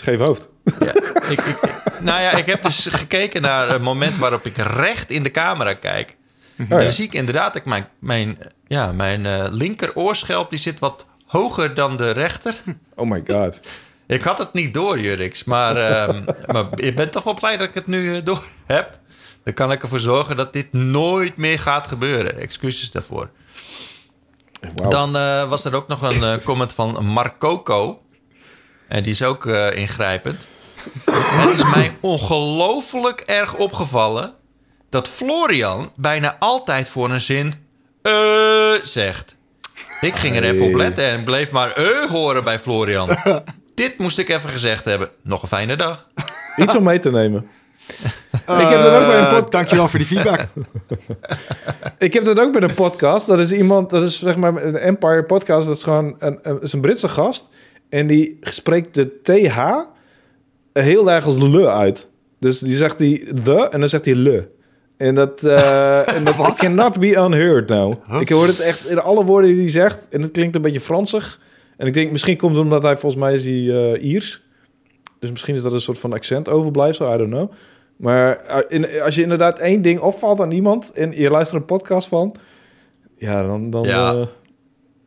Scheef 0.00 0.18
hoofd. 0.18 0.48
ja, 0.80 0.94
ik, 1.34 1.40
ik- 1.40 1.78
nou 2.00 2.20
ja, 2.20 2.32
ik 2.32 2.46
heb 2.46 2.62
dus 2.62 2.86
gekeken 2.90 3.42
naar 3.42 3.70
een 3.70 3.82
moment 3.82 4.18
waarop 4.18 4.46
ik 4.46 4.56
recht 4.56 5.10
in 5.10 5.22
de 5.22 5.30
camera 5.30 5.74
kijk. 5.74 6.16
Oh, 6.60 6.66
En 6.70 6.78
dan 6.84 6.92
zie 6.92 7.04
ik 7.04 7.12
inderdaad 7.14 7.46
dat 7.52 7.62
ik 7.62 7.68
mijn, 7.68 7.88
mijn, 7.98 8.38
ja, 8.66 8.92
mijn 8.92 9.26
eh 9.26 9.44
linker 9.50 9.94
oorschelp 9.94 10.50
die 10.50 10.58
zit 10.58 10.78
wat 10.78 11.06
hoger 11.26 11.74
dan 11.74 11.96
de 11.96 12.10
rechter. 12.10 12.54
oh 12.94 13.10
my 13.10 13.22
god. 13.26 13.60
Ik 14.06 14.22
had 14.22 14.38
het 14.38 14.52
niet 14.52 14.74
door, 14.74 14.98
Jurix. 15.00 15.44
Maar, 15.44 15.76
ehm, 15.76 16.24
maar 16.52 16.64
je 16.74 16.94
bent 16.94 17.12
toch 17.12 17.24
wel 17.24 17.34
blij 17.34 17.56
dat 17.56 17.68
ik 17.68 17.74
het 17.74 17.86
nu 17.86 18.16
eh, 18.16 18.24
door 18.24 18.42
heb? 18.66 18.98
Dan 19.44 19.54
kan 19.54 19.72
ik 19.72 19.82
ervoor 19.82 19.98
zorgen 20.00 20.36
dat 20.36 20.52
dit 20.52 20.72
nooit 20.72 21.36
meer 21.36 21.58
gaat 21.58 21.86
gebeuren. 21.88 22.38
Excuses 22.38 22.90
daarvoor. 22.90 23.30
Dan 24.88 25.16
eh, 25.16 25.48
was 25.48 25.64
er 25.64 25.74
ook 25.74 25.88
nog 25.88 26.02
een 26.02 26.42
comment 26.42 26.72
van 26.72 27.04
Marcoco. 27.06 28.02
En 28.90 29.02
die 29.02 29.12
is 29.12 29.22
ook 29.22 29.46
eh, 29.46 29.76
ingrijpend. 29.76 30.46
Het 31.10 31.50
is 31.50 31.64
mij 31.64 31.92
ongelooflijk 32.00 33.20
erg 33.20 33.54
opgevallen... 33.54 34.32
dat 34.88 35.08
Florian 35.08 35.90
bijna 35.96 36.36
altijd 36.38 36.88
voor 36.88 37.10
een 37.10 37.20
zin... 37.20 37.54
eh 38.02 38.72
zegt. 38.82 39.36
Ik 40.00 40.14
ging 40.14 40.36
er 40.36 40.44
even 40.44 40.66
op 40.66 40.74
letten 40.74 41.04
en 41.04 41.24
bleef 41.24 41.50
maar 41.50 41.72
eh 41.72 42.10
horen 42.10 42.44
bij 42.44 42.58
Florian. 42.58 43.16
Dit 43.74 43.98
moest 43.98 44.18
ik 44.18 44.28
even 44.28 44.50
gezegd 44.50 44.84
hebben. 44.84 45.08
Nog 45.22 45.42
een 45.42 45.48
fijne 45.48 45.76
dag. 45.76 46.08
Iets 46.56 46.76
om 46.76 46.82
mee 46.82 46.98
te 46.98 47.10
nemen. 47.10 47.48
ik 48.32 48.68
heb 48.68 48.82
dat 48.82 49.02
ook 49.02 49.06
bij 49.06 49.18
een 49.18 49.28
podcast. 49.28 49.52
Dankjewel 49.52 49.88
voor 49.88 49.98
die 49.98 50.08
feedback. 50.08 50.46
Ik 51.98 52.12
heb 52.12 52.24
dat 52.24 52.40
ook 52.40 52.52
bij 52.52 52.62
een 52.62 52.74
podcast. 52.74 53.26
Dat 53.26 53.38
is 53.38 53.52
iemand, 53.52 53.90
dat 53.90 54.02
is 54.02 54.18
zeg 54.18 54.36
maar 54.36 54.64
een 54.64 54.76
Empire 54.76 55.24
podcast. 55.24 55.66
Dat 55.66 55.76
is 55.76 55.82
gewoon 55.82 56.14
een, 56.18 56.38
een, 56.42 56.60
is 56.60 56.72
een 56.72 56.80
Britse 56.80 57.08
gast. 57.08 57.48
En 57.90 58.06
die 58.06 58.36
spreekt 58.40 58.94
de 58.94 59.20
TH 59.22 59.58
heel 60.72 61.10
erg 61.10 61.24
als 61.24 61.42
le 61.42 61.70
uit. 61.70 62.10
Dus 62.38 62.58
die 62.58 62.76
zegt 62.76 62.98
die 62.98 63.32
the 63.42 63.68
en 63.68 63.80
dan 63.80 63.88
zegt 63.88 64.04
hij 64.04 64.14
le. 64.14 64.48
En 64.96 65.14
dat, 65.14 65.42
eh 65.44 66.08
en 66.16 66.24
dat 66.24 66.54
cannot 66.56 66.98
be 67.00 67.06
unheard 67.16 67.68
now. 67.68 67.94
Ik 68.20 68.28
hoor 68.28 68.46
het 68.46 68.60
echt 68.60 68.88
in 68.88 68.98
alle 69.00 69.24
woorden 69.24 69.50
die 69.52 69.60
hij 69.62 69.70
zegt. 69.70 70.08
En 70.10 70.22
het 70.22 70.30
klinkt 70.30 70.54
een 70.56 70.62
beetje 70.62 70.80
Fransig. 70.80 71.40
En 71.76 71.86
ik 71.86 71.94
denk, 71.94 72.10
misschien 72.10 72.36
komt 72.36 72.52
het 72.54 72.64
omdat 72.64 72.82
hij 72.82 72.96
volgens 72.96 73.22
mij 73.22 73.34
is 73.34 73.44
hij 73.44 73.92
eh, 73.92 74.04
Iers. 74.10 74.42
Dus 75.18 75.30
misschien 75.30 75.54
is 75.54 75.62
dat 75.62 75.72
een 75.72 75.80
soort 75.80 75.98
van 75.98 76.12
accent 76.12 76.48
overblijfsel. 76.48 77.14
I 77.14 77.18
don't 77.18 77.30
know. 77.30 77.50
Maar 77.96 78.36
eh, 78.36 78.58
in- 78.68 79.00
als 79.02 79.14
je 79.14 79.22
inderdaad 79.22 79.58
één 79.58 79.82
ding 79.82 80.00
opvalt 80.00 80.40
aan 80.40 80.50
iemand... 80.50 80.92
en 80.92 81.12
je 81.12 81.30
luistert 81.30 81.60
een 81.60 81.66
podcast 81.66 82.08
van... 82.08 82.34
ja, 83.16 83.42
dan, 83.42 83.70
dan, 83.70 83.82
Ja. 83.84 84.12
dan 84.12 84.28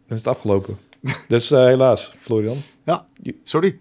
is 0.09 0.17
het 0.17 0.27
afgelopen. 0.27 0.77
dus 1.27 1.51
eh, 1.51 1.63
helaas, 1.63 2.13
Florian. 2.19 2.57
Ja, 2.85 3.05
sorry. 3.43 3.77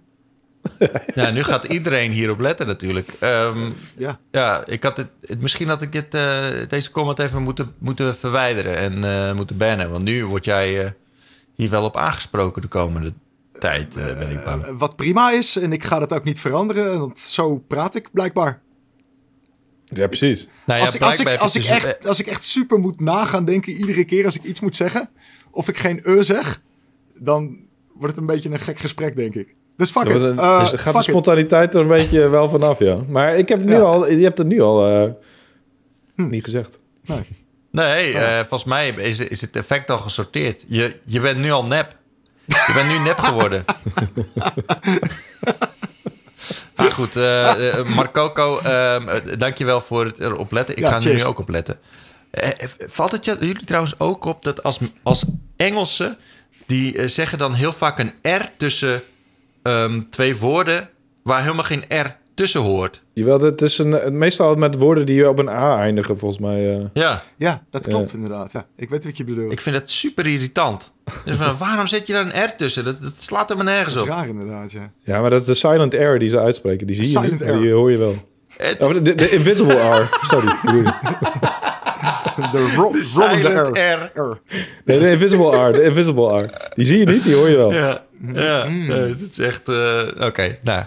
Ja, 1.15 1.31
nu 1.31 1.43
gaat 1.43 1.65
iedereen 1.65 2.11
hierop 2.11 2.41
letten 2.41 2.67
natuurlijk. 2.67 3.09
Ehm, 3.21 3.71
Ja. 3.97 4.19
ja, 4.31 4.67
ik 4.67 4.83
had 4.83 4.97
het, 4.97 5.09
het- 5.27 5.41
misschien 5.41 5.69
had 5.69 5.83
ik 5.83 5.93
dit, 5.93 6.15
eh, 6.15 6.47
deze 6.69 6.91
comment 6.91 7.19
even 7.19 7.43
moeten, 7.43 7.75
moeten 7.79 8.15
verwijderen 8.17 8.77
en 8.77 9.05
eh, 9.05 9.35
moeten 9.35 9.57
bannen. 9.57 9.91
Want 9.91 10.03
nu 10.05 10.25
word 10.27 10.45
jij 10.45 10.85
eh, 10.85 10.91
hier 11.55 11.71
wel 11.71 11.85
op 11.85 11.97
aangesproken 11.97 12.63
de 12.63 12.69
komende 12.69 13.13
tijd, 13.59 13.95
ben 13.95 14.31
ik 14.31 14.45
bang. 14.45 14.65
Wat 14.79 14.97
prima 14.97 15.31
is, 15.31 15.57
en 15.57 15.73
ik 15.73 15.85
ga 15.85 15.99
dat 15.99 16.13
ook 16.13 16.25
niet 16.25 16.41
veranderen, 16.41 16.99
want 16.99 17.19
zo 17.19 17.57
praat 17.59 17.95
ik 17.95 18.09
blijkbaar. 18.13 18.61
Ja, 19.85 20.07
precies. 20.07 20.49
Nou 20.67 20.79
ja, 20.81 20.87
als, 20.87 20.95
ik, 20.95 21.01
als, 21.03 21.15
ik, 21.19 21.23
blijkbaar 21.23 21.33
heb 21.33 21.41
als, 21.41 21.53
je 21.53 21.59
ik 21.59 21.65
dus- 21.65 21.75
echt, 21.93 22.07
als 22.07 22.21
ik 22.21 22.27
echt 22.27 22.45
super 22.45 22.79
moet 22.79 23.01
nagaan 23.01 23.45
denken, 23.45 23.73
iedere 23.73 24.05
keer 24.05 24.25
als 24.25 24.35
ik 24.37 24.43
iets 24.45 24.61
moet 24.61 24.77
zeggen, 24.77 25.11
of 25.51 25.69
ik 25.69 25.77
geen 25.79 26.01
e 26.05 26.23
zeg, 26.23 26.61
dan 27.25 27.57
wordt 27.95 28.15
het 28.15 28.17
een 28.17 28.27
beetje 28.35 28.51
een 28.51 28.59
gek 28.59 28.79
gesprek, 28.79 29.17
denk 29.17 29.35
ik. 29.35 29.55
Dus 29.77 29.91
fuck 29.91 30.05
it. 30.05 30.25
een- 30.25 30.39
Eh, 30.39 30.61
dus 30.61 30.73
gaat 30.81 30.93
de 30.93 30.99
it. 30.99 31.05
spontaniteit 31.05 31.75
er 31.75 31.81
een 31.81 31.89
beetje 31.89 32.29
wel 32.29 32.49
vanaf, 32.49 32.79
ja. 32.79 32.99
Maar 33.09 33.37
ik 33.37 33.49
heb 33.49 33.59
het 33.59 33.69
nu 33.69 33.75
Ja. 33.75 33.81
al, 33.81 34.11
je 34.11 34.25
hebt 34.25 34.39
het 34.39 34.47
nu 34.47 34.61
al 34.61 34.87
eh, 34.89 35.11
Hm. 36.15 36.29
niet 36.29 36.45
gezegd. 36.45 36.79
Nee, 37.71 38.13
eh, 38.19 38.39
volgens 38.39 38.65
mij 38.65 38.89
is, 38.89 39.21
is 39.21 39.41
het 39.41 39.57
effect 39.57 39.91
al 39.91 39.99
gesorteerd. 39.99 40.65
Je, 40.69 40.97
je 41.05 41.21
bent 41.21 41.39
nu 41.39 41.51
al 41.51 41.63
nep. 41.63 41.97
Je 42.47 42.71
bent 42.75 42.89
nu 42.89 42.99
nep 42.99 43.19
geworden. 43.19 43.65
maar 46.77 46.93
goed, 46.93 47.17
eh 47.17 47.79
eh, 47.79 47.87
Marcoco, 47.95 48.59
ehm, 48.59 49.09
eh, 49.09 49.39
dankjewel 49.39 49.81
voor 49.81 50.05
het 50.05 50.19
erop 50.19 50.53
letten. 50.53 50.77
Ik 50.77 50.83
Ja, 50.83 50.89
ga 50.89 50.95
er 50.95 51.01
cheers. 51.03 51.23
nu 51.23 51.29
ook 51.29 51.39
op 51.39 51.49
letten. 51.49 51.77
Valt 52.87 53.13
het 53.13 53.25
jullie 53.25 53.65
trouwens 53.65 54.01
ook 54.01 54.25
op 54.25 54.45
dat 54.45 54.63
als, 54.63 54.79
als 55.03 55.25
Engelsen... 55.57 56.17
die 56.73 56.97
eh, 56.99 57.07
zeggen 57.09 57.39
dan 57.39 57.55
heel 57.55 57.73
vaak 57.73 57.99
een 57.99 58.13
R 58.41 58.51
tussen 58.57 59.03
ehm, 59.63 60.01
twee 60.11 60.37
woorden... 60.37 60.89
waar 61.23 61.43
helemaal 61.43 61.65
geen 61.65 61.85
R 61.89 62.07
tussen 62.35 62.61
hoort. 62.61 63.03
Jawel, 63.13 63.41
het 63.41 63.63
is 63.63 63.79
een, 63.79 63.93
het 63.93 64.13
meestal 64.13 64.55
met 64.55 64.75
woorden 64.75 65.07
die 65.07 65.29
op 65.29 65.39
een 65.39 65.49
A 65.49 65.79
eindigen, 65.79 66.19
volgens 66.19 66.41
mij. 66.41 66.77
eh. 66.79 66.85
Ja, 66.95 67.23
Ja, 67.37 67.63
dat 67.71 67.87
klopt 67.87 68.13
inderdaad. 68.13 68.53
Ja, 68.53 68.67
ik 68.77 68.91
weet 68.91 69.05
wat 69.05 69.17
je 69.17 69.25
bedoelt. 69.25 69.53
ik 69.53 69.61
vind 69.61 69.77
het 69.77 69.91
super 69.91 70.27
irritant. 70.27 70.93
Dus 71.25 71.37
van, 71.37 71.57
waarom 71.59 71.87
zet 71.87 72.07
je 72.07 72.13
daar 72.13 72.25
een 72.35 72.45
R 72.45 72.55
tussen? 72.57 72.85
Dat, 72.85 73.03
dat 73.03 73.13
slaat 73.19 73.51
er 73.51 73.57
maar 73.57 73.65
nergens 73.65 73.95
dat 73.95 74.05
is 74.05 74.11
op. 74.11 74.17
raar 74.17 74.29
inderdaad, 74.29 74.73
ja. 74.73 74.91
Ja, 75.01 75.21
maar 75.21 75.31
dat 75.31 75.41
is 75.41 75.47
de 75.47 75.55
silent 75.55 75.95
R 75.95 76.19
die 76.19 76.29
ze 76.29 76.39
uitspreken. 76.41 76.87
Die 76.87 76.97
zie 77.05 77.21
je 77.21 77.29
niet, 77.31 77.39
die 77.39 77.73
hoor 77.73 77.91
je 77.91 77.97
wel. 77.99 78.15
Het- 78.57 78.81
Oh, 78.81 78.95
de, 79.03 79.15
de 79.15 79.31
invisible 79.31 79.75
R, 79.75 80.09
sorry. 80.23 80.53
De 82.53 82.73
ro 82.77 82.93
Silent 82.95 83.43
rollende 83.55 84.11
R. 84.15 84.21
R. 84.21 84.41
Nee, 84.85 84.99
de 84.99 85.11
invisible 85.11 85.69
R, 85.69 85.73
de 85.73 85.83
invisible 85.83 86.43
R. 86.43 86.51
Die 86.75 86.85
zie 86.85 86.99
je 86.99 87.05
niet, 87.07 87.25
die 87.25 87.35
hoor 87.35 87.49
je 87.51 87.57
wel. 87.57 87.73
Ja, 87.73 88.03
ja 88.35 88.65
nee, 88.69 88.89
het 89.01 89.21
is 89.31 89.39
echt... 89.39 89.69
eh, 89.69 90.01
Oké, 90.21 90.59
nou. 90.63 90.83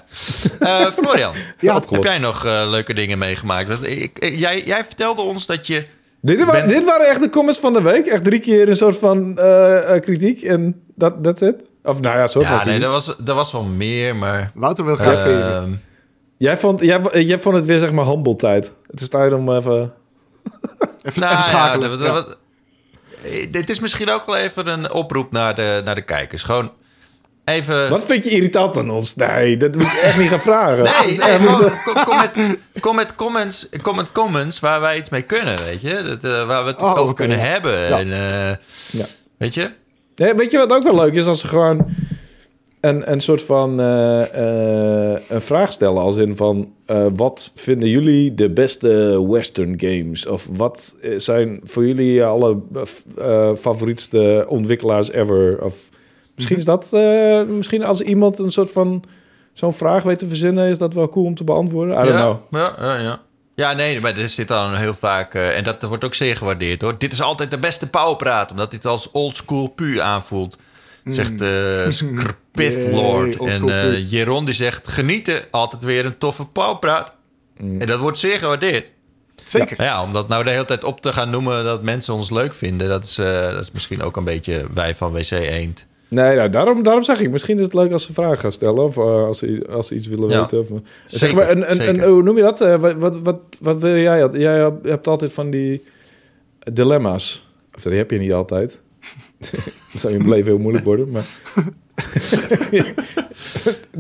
Eh, 0.60 0.86
Florian, 0.92 1.34
Ja, 1.60 1.82
heb 1.90 2.04
jij 2.04 2.18
nog 2.18 2.46
eh, 2.46 2.66
leuke 2.70 2.94
dingen 2.94 3.18
meegemaakt? 3.18 3.68
Want 3.68 3.88
ik, 3.90 4.20
ik- 4.20 4.36
jij, 4.40 4.64
jij 4.66 4.84
vertelde 4.86 5.22
ons 5.22 5.46
dat 5.46 5.68
je... 5.68 5.86
Dit, 6.22 6.46
Ben- 6.52 6.68
dit 6.68 6.84
waren 6.86 7.08
echt 7.10 7.22
de 7.22 7.30
comments 7.30 7.60
van 7.60 7.74
de 7.74 7.82
week. 7.82 8.06
Echt 8.08 8.24
drie 8.24 8.40
keer 8.40 8.70
een 8.70 8.76
soort 8.76 8.98
van 8.98 9.34
kritiek. 10.02 10.42
En 10.42 10.82
dat 10.96 11.24
that's 11.24 11.42
it. 11.42 11.56
Of 11.84 12.02
nou 12.02 12.18
ja, 12.18 12.28
soort 12.28 12.46
van 12.46 12.56
Ja, 12.58 12.66
nee, 12.66 12.80
er 12.82 12.90
was, 12.90 13.16
er 13.26 13.34
was 13.34 13.52
wel 13.52 13.64
meer, 13.64 14.16
maar... 14.16 14.52
Wouter 14.54 14.86
wil 14.86 14.96
graag 14.96 15.22
veren. 15.22 15.82
Jij 16.38 16.58
vond, 16.58 16.82
jij, 16.82 17.02
jij 17.24 17.40
vond 17.40 17.56
het 17.56 17.66
weer 17.66 17.80
zeg 17.80 17.92
maar 17.92 18.06
humble 18.06 18.36
tijd. 18.36 18.72
Het 18.92 19.02
is 19.02 19.10
tijd 19.10 19.34
om 19.34 19.56
even... 19.56 19.94
Even, 21.06 21.20
nou, 21.22 21.32
even 21.32 21.44
schakelen. 21.44 21.92
ja, 21.92 21.98
dat- 21.98 22.14
dat- 22.28 22.38
eh, 23.24 23.52
Dit 23.52 23.70
is 23.70 23.80
misschien 23.80 24.10
ook 24.10 24.26
wel 24.26 24.36
even 24.38 24.68
een 24.68 24.92
oproep 24.92 25.32
naar 25.32 25.56
de, 25.56 25.82
naar 25.86 25.96
de 25.96 26.02
kijkers. 26.02 26.44
Gewoon 26.44 26.72
even... 27.46 27.90
Wat 27.90 28.06
vind 28.06 28.24
je 28.24 28.30
irritant 28.30 28.78
aan 28.78 28.90
ons? 28.90 29.16
Nee, 29.16 29.58
dat 29.58 29.76
moet 29.76 29.92
je 29.92 30.00
echt 30.00 30.18
niet 30.18 30.30
gaan 30.30 30.40
vragen. 30.42 30.84
Dat 30.84 30.98
Nee, 31.02 31.12
is 31.12 31.18
nee 31.18 31.28
echt 31.28 31.40
gewoon, 31.44 31.62
niet- 31.62 31.84
kom, 31.84 32.04
kom 32.04 32.18
met, 32.18 32.58
kom, 32.80 32.96
met 32.96 33.16
comments, 33.16 33.70
kom 33.82 33.96
met 33.96 34.12
comments 34.12 34.60
waar 34.60 34.82
wij 34.82 34.98
iets 34.98 35.10
mee 35.10 35.22
kunnen, 35.22 35.58
weet 35.64 35.82
je? 35.82 36.02
Dat, 36.04 36.24
eh, 36.32 36.48
waar 36.48 36.64
we 36.64 36.70
het 36.70 36.82
Oh, 36.82 36.98
over 36.98 37.16
kunnen 37.16 37.38
ja. 37.38 37.44
hebben. 37.44 37.80
Ja. 37.80 38.00
En, 38.00 38.12
eh, 38.12 38.56
Ja. 39.00 39.06
Weet 39.38 39.54
je? 39.54 39.70
Nee, 40.16 40.34
weet 40.34 40.52
je 40.52 40.58
wat 40.58 40.72
ook 40.72 40.84
wel 40.84 40.96
leuk 40.96 41.14
is? 41.14 41.26
Als 41.26 41.40
ze 41.40 41.48
gewoon 41.48 41.86
een, 42.86 43.12
een 43.12 43.20
soort 43.20 43.42
van 43.42 43.80
eh, 43.80 45.14
eh, 45.14 45.22
een 45.28 45.42
vraag 45.42 45.72
stellen. 45.72 46.02
Als 46.02 46.18
in 46.18 46.36
van, 46.36 46.74
eh, 46.86 47.06
wat 47.16 47.52
vinden 47.56 47.90
jullie 47.90 48.34
de 48.34 48.50
beste 48.50 49.24
western 49.28 49.74
games? 49.78 50.28
Of 50.28 50.48
wat 50.52 50.96
zijn 51.18 51.60
voor 51.64 51.88
jullie 51.88 52.24
alle 52.24 52.58
favorietste 53.58 54.46
ontwikkelaars 54.48 55.12
ever? 55.12 55.64
Of 55.64 55.90
misschien 56.36 56.58
is 56.58 56.66
dat, 56.66 56.90
eh, 56.94 57.44
misschien 57.44 57.84
als 57.84 58.02
iemand 58.02 58.40
een 58.40 58.52
soort 58.52 58.72
van 58.72 59.04
zo'n 59.54 59.74
vraag 59.74 60.04
weet 60.04 60.20
te 60.20 60.28
verzinnen, 60.28 60.70
is 60.70 60.78
dat 60.78 60.94
wel 60.94 61.10
cool 61.10 61.26
om 61.26 61.36
te 61.36 61.44
beantwoorden? 61.44 61.94
I 61.94 61.98
don't 61.98 62.10
ja, 62.10 62.22
know. 62.22 62.38
Ja, 62.50 62.76
ja, 62.80 62.98
ja. 62.98 63.22
Ja, 63.56 63.74
nee, 63.74 64.00
maar 64.00 64.18
er 64.18 64.30
zit 64.30 64.48
dan 64.48 64.76
heel 64.76 64.94
vaak... 64.94 65.34
en 65.34 65.64
dat 65.64 65.84
wordt 65.84 66.04
ook 66.04 66.14
zeer 66.14 66.36
gewaardeerd, 66.36 66.82
hoor. 66.82 66.96
Dit 66.98 67.12
is 67.12 67.22
altijd 67.22 67.52
de 67.52 67.58
beste 67.58 67.90
pauwpraat, 67.90 68.52
omdat 68.52 68.72
dit 68.72 68.86
als 68.86 69.12
oldschool 69.12 69.68
pu 69.68 70.00
aanvoelt. 70.00 70.58
Zegt 71.06 71.40
de 71.40 71.86
Skrpith 71.90 72.74
Yay, 72.74 72.92
Lord. 72.92 73.38
oldschool 73.38 73.70
En 73.70 73.94
eh 73.94 74.12
Jeroen 74.12 74.46
die 74.46 74.54
zegt... 74.54 74.88
Genieten, 74.88 75.42
altijd 75.52 75.84
weer 75.84 76.06
een 76.06 76.18
toffe 76.18 76.46
pauwpraat. 76.46 77.14
En 77.58 77.88
dat 77.88 78.00
wordt 78.00 78.18
zeer 78.18 78.40
gewaardeerd. 78.40 78.92
Zeker. 79.44 79.84
Ja, 79.84 80.04
om 80.04 80.12
dat 80.12 80.28
nou 80.28 80.44
de 80.44 80.50
hele 80.50 80.66
tijd 80.66 80.84
op 80.84 81.02
te 81.02 81.14
gaan 81.14 81.30
noemen... 81.30 81.64
dat 81.64 81.84
mensen 81.84 82.14
ons 82.14 82.32
leuk 82.32 82.54
vinden... 82.54 82.90
dat 82.90 83.04
is, 83.04 83.18
eh, 83.18 83.52
dat 83.52 83.62
is 83.62 83.72
misschien 83.72 84.02
ook 84.02 84.18
een 84.18 84.24
beetje 84.24 84.66
wij 84.74 84.96
van 84.96 85.12
WC 85.12 85.32
Eend. 85.32 85.86
Nee, 86.08 86.36
nou, 86.36 86.50
daarom, 86.50 86.84
daarom 86.84 87.04
zeg 87.04 87.22
ik, 87.22 87.32
misschien 87.32 87.58
is 87.58 87.64
het 87.64 87.74
leuk 87.74 87.92
als 87.92 88.04
ze 88.04 88.14
vragen 88.14 88.38
gaan 88.38 88.52
stellen. 88.52 88.84
Of 88.84 88.98
eh, 88.98 89.04
als, 89.04 89.38
ze, 89.38 89.68
als 89.70 89.88
ze 89.88 89.96
iets 89.96 90.08
willen 90.08 90.30
Ja, 90.30 90.40
weten. 90.40 90.60
Of, 90.60 90.70
eh, 90.70 90.76
zeg 91.06 91.20
zeker, 91.20 91.36
maar, 91.36 91.50
een, 91.50 91.72
een, 91.72 91.88
een, 91.88 91.96
zeker. 91.96 92.10
hoe 92.10 92.24
noem 92.24 92.38
je 92.38 92.42
dat? 92.44 92.62
Eh, 92.62 92.80
wat, 92.80 92.96
wat, 92.96 93.20
wat, 93.24 93.40
wat 93.62 93.82
wil 93.82 93.98
jij? 93.98 94.30
Jij 94.32 94.72
hebt 94.84 95.08
altijd 95.08 95.34
van 95.34 95.50
die 95.50 95.84
dilemma's. 96.74 97.48
Of 97.76 97.82
die 97.82 97.94
heb 97.94 98.12
je 98.12 98.18
niet 98.18 98.34
altijd. 98.34 98.80
dat 99.96 100.04
zou 100.04 100.14
in 100.14 100.22
je 100.24 100.30
leven 100.30 100.52
heel 100.52 100.62
moeilijk 100.62 100.86
worden, 100.86 101.12
maar... 101.12 101.24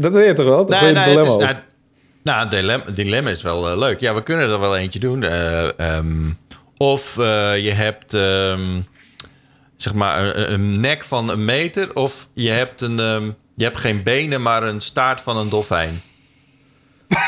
dat 0.03 0.11
weet 0.11 0.27
je 0.27 0.33
toch 0.33 0.45
wel? 0.45 0.65
Dat 0.65 0.81
Nee, 0.81 0.93
is, 0.93 1.03
dilemma 1.03 1.31
op. 1.31 1.39
nou, 1.39 1.55
nou, 2.23 2.43
een 2.43 2.49
dilemma, 2.49 2.85
dilemma 2.91 3.29
is 3.29 3.41
wel 3.41 3.69
eh, 3.69 3.77
leuk. 3.77 3.99
Ja, 3.99 4.13
we 4.13 4.23
kunnen 4.23 4.49
er 4.49 4.59
wel 4.59 4.77
eentje 4.77 4.99
doen. 4.99 5.23
Eh, 5.23 5.79
ehm, 5.79 6.23
of 6.77 7.17
eh, 7.17 7.63
je 7.63 7.71
hebt 7.71 8.13
ehm, 8.13 8.81
zeg 9.75 9.93
maar 9.93 10.35
een, 10.35 10.53
een 10.53 10.79
nek 10.79 11.03
van 11.03 11.29
een 11.29 11.45
meter, 11.45 11.95
of 11.95 12.27
je 12.33 12.49
hebt, 12.49 12.81
een, 12.81 12.99
ehm, 12.99 13.31
je 13.55 13.63
hebt 13.63 13.77
geen 13.77 14.03
benen, 14.03 14.41
maar 14.41 14.63
een 14.63 14.81
staart 14.81 15.21
van 15.21 15.37
een 15.37 15.49
dolfijn. 15.49 16.01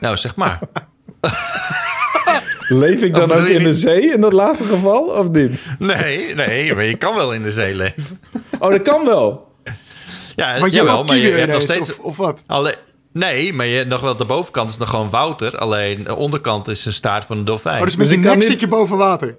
nou, 0.00 0.16
zeg 0.16 0.36
maar. 0.36 0.60
Leef 2.68 3.02
ik 3.02 3.14
dan 3.14 3.32
ook 3.32 3.46
in 3.46 3.62
de 3.62 3.72
zee 3.72 4.12
in 4.12 4.20
dat 4.20 4.32
laatste 4.32 4.64
geval, 4.64 5.02
of 5.04 5.28
niet? 5.28 5.52
Nee, 5.78 6.34
nee, 6.34 6.74
maar 6.74 6.84
je 6.84 6.96
kan 6.96 7.14
wel 7.14 7.32
in 7.34 7.42
de 7.42 7.50
zee 7.52 7.74
leven. 7.74 8.20
Oh, 8.60 8.70
dat 8.70 8.82
kan 8.82 9.04
wel. 9.04 9.52
Ja, 10.36 10.58
Want 10.58 10.70
je 10.70 10.76
jawel, 10.76 10.96
hebt 10.96 11.08
maar 11.08 11.16
je, 11.16 11.30
hebt 11.30 11.52
nog 11.52 11.62
steeds... 11.62 11.90
of, 11.90 11.98
of 11.98 12.16
wat? 12.16 12.42
Alleen, 12.46 12.74
nee, 13.12 13.52
maar 13.52 13.66
je 13.66 13.76
hebt 13.76 13.88
nog 13.88 14.00
wel 14.00 14.16
de 14.16 14.24
bovenkant 14.24 14.70
is 14.70 14.76
nog 14.76 14.88
gewoon 14.90 15.10
Wouter. 15.10 15.58
Alleen 15.58 16.04
de 16.04 16.14
onderkant 16.16 16.68
is 16.68 16.84
een 16.84 16.92
staart 16.92 17.24
van 17.24 17.38
een 17.38 17.44
dolfijn. 17.44 17.78
Oh, 17.78 17.84
dus 17.84 17.96
met 17.96 18.08
Dus 18.08 18.16
nek 18.16 18.34
niet- 18.34 18.44
zit 18.44 18.60
je 18.60 18.68
boven 18.68 18.96
water. 18.96 19.36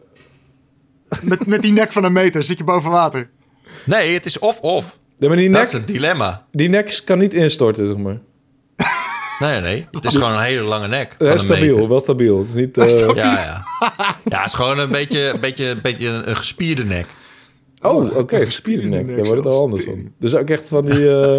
Met, 1.22 1.45
met 1.45 1.61
die 1.61 1.72
nek 1.72 1.91
van 1.91 2.03
een 2.03 2.11
meter 2.13 2.43
zit 2.43 2.57
je 2.57 2.63
boven 2.63 2.91
water. 2.91 3.30
Nee, 3.84 4.13
het 4.13 4.26
is 4.26 4.39
of-of. 4.39 4.99
Ja, 5.17 5.28
maar 5.28 5.38
Dat 5.38 5.47
nek, 5.49 5.61
is 5.63 5.72
het 5.72 5.88
dilemma. 5.88 6.45
die 6.51 6.70
nek 6.70 7.01
kan 7.05 7.17
niet 7.17 7.34
instorten, 7.34 7.88
zeg 7.88 7.97
maar. 7.97 8.17
Nee, 9.39 9.51
nee, 9.51 9.61
nee. 9.61 9.87
Het 9.91 10.05
is 10.05 10.15
gewoon 10.15 10.33
een 10.33 10.39
hele 10.39 10.61
lange 10.63 10.87
nek. 10.87 11.15
Een 11.17 11.39
stabiel, 11.39 11.73
meter. 11.75 11.89
wel 11.89 11.99
stabiel. 11.99 12.39
Het 12.39 12.47
is 12.47 12.53
niet... 12.53 12.77
eh, 12.77 12.89
Ja, 12.99 13.13
ja. 13.15 13.63
Ja, 14.25 14.37
het 14.37 14.45
is 14.45 14.53
gewoon 14.53 14.79
een 14.79 14.91
beetje, 14.91 15.29
een 15.29 15.39
beetje, 15.39 15.81
beetje 15.81 16.07
een, 16.07 16.29
een 16.29 16.35
gespierde 16.35 16.85
nek. 16.85 17.05
Oh, 17.81 18.17
oké, 18.17 18.45
gespierde 18.45 18.87
nek. 18.87 19.07
Daar 19.07 19.15
wordt 19.25 19.31
het 19.43 19.45
al 19.45 19.61
anders 19.61 19.83
van. 19.83 20.11
Dus 20.19 20.35
ook 20.35 20.49
echt 20.49 20.67
van 20.67 20.85
die, 20.85 21.09
eh, 21.19 21.37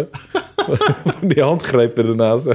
van 1.19 1.27
die 1.27 1.43
handgrepen 1.43 2.05
ernaast. 2.07 2.45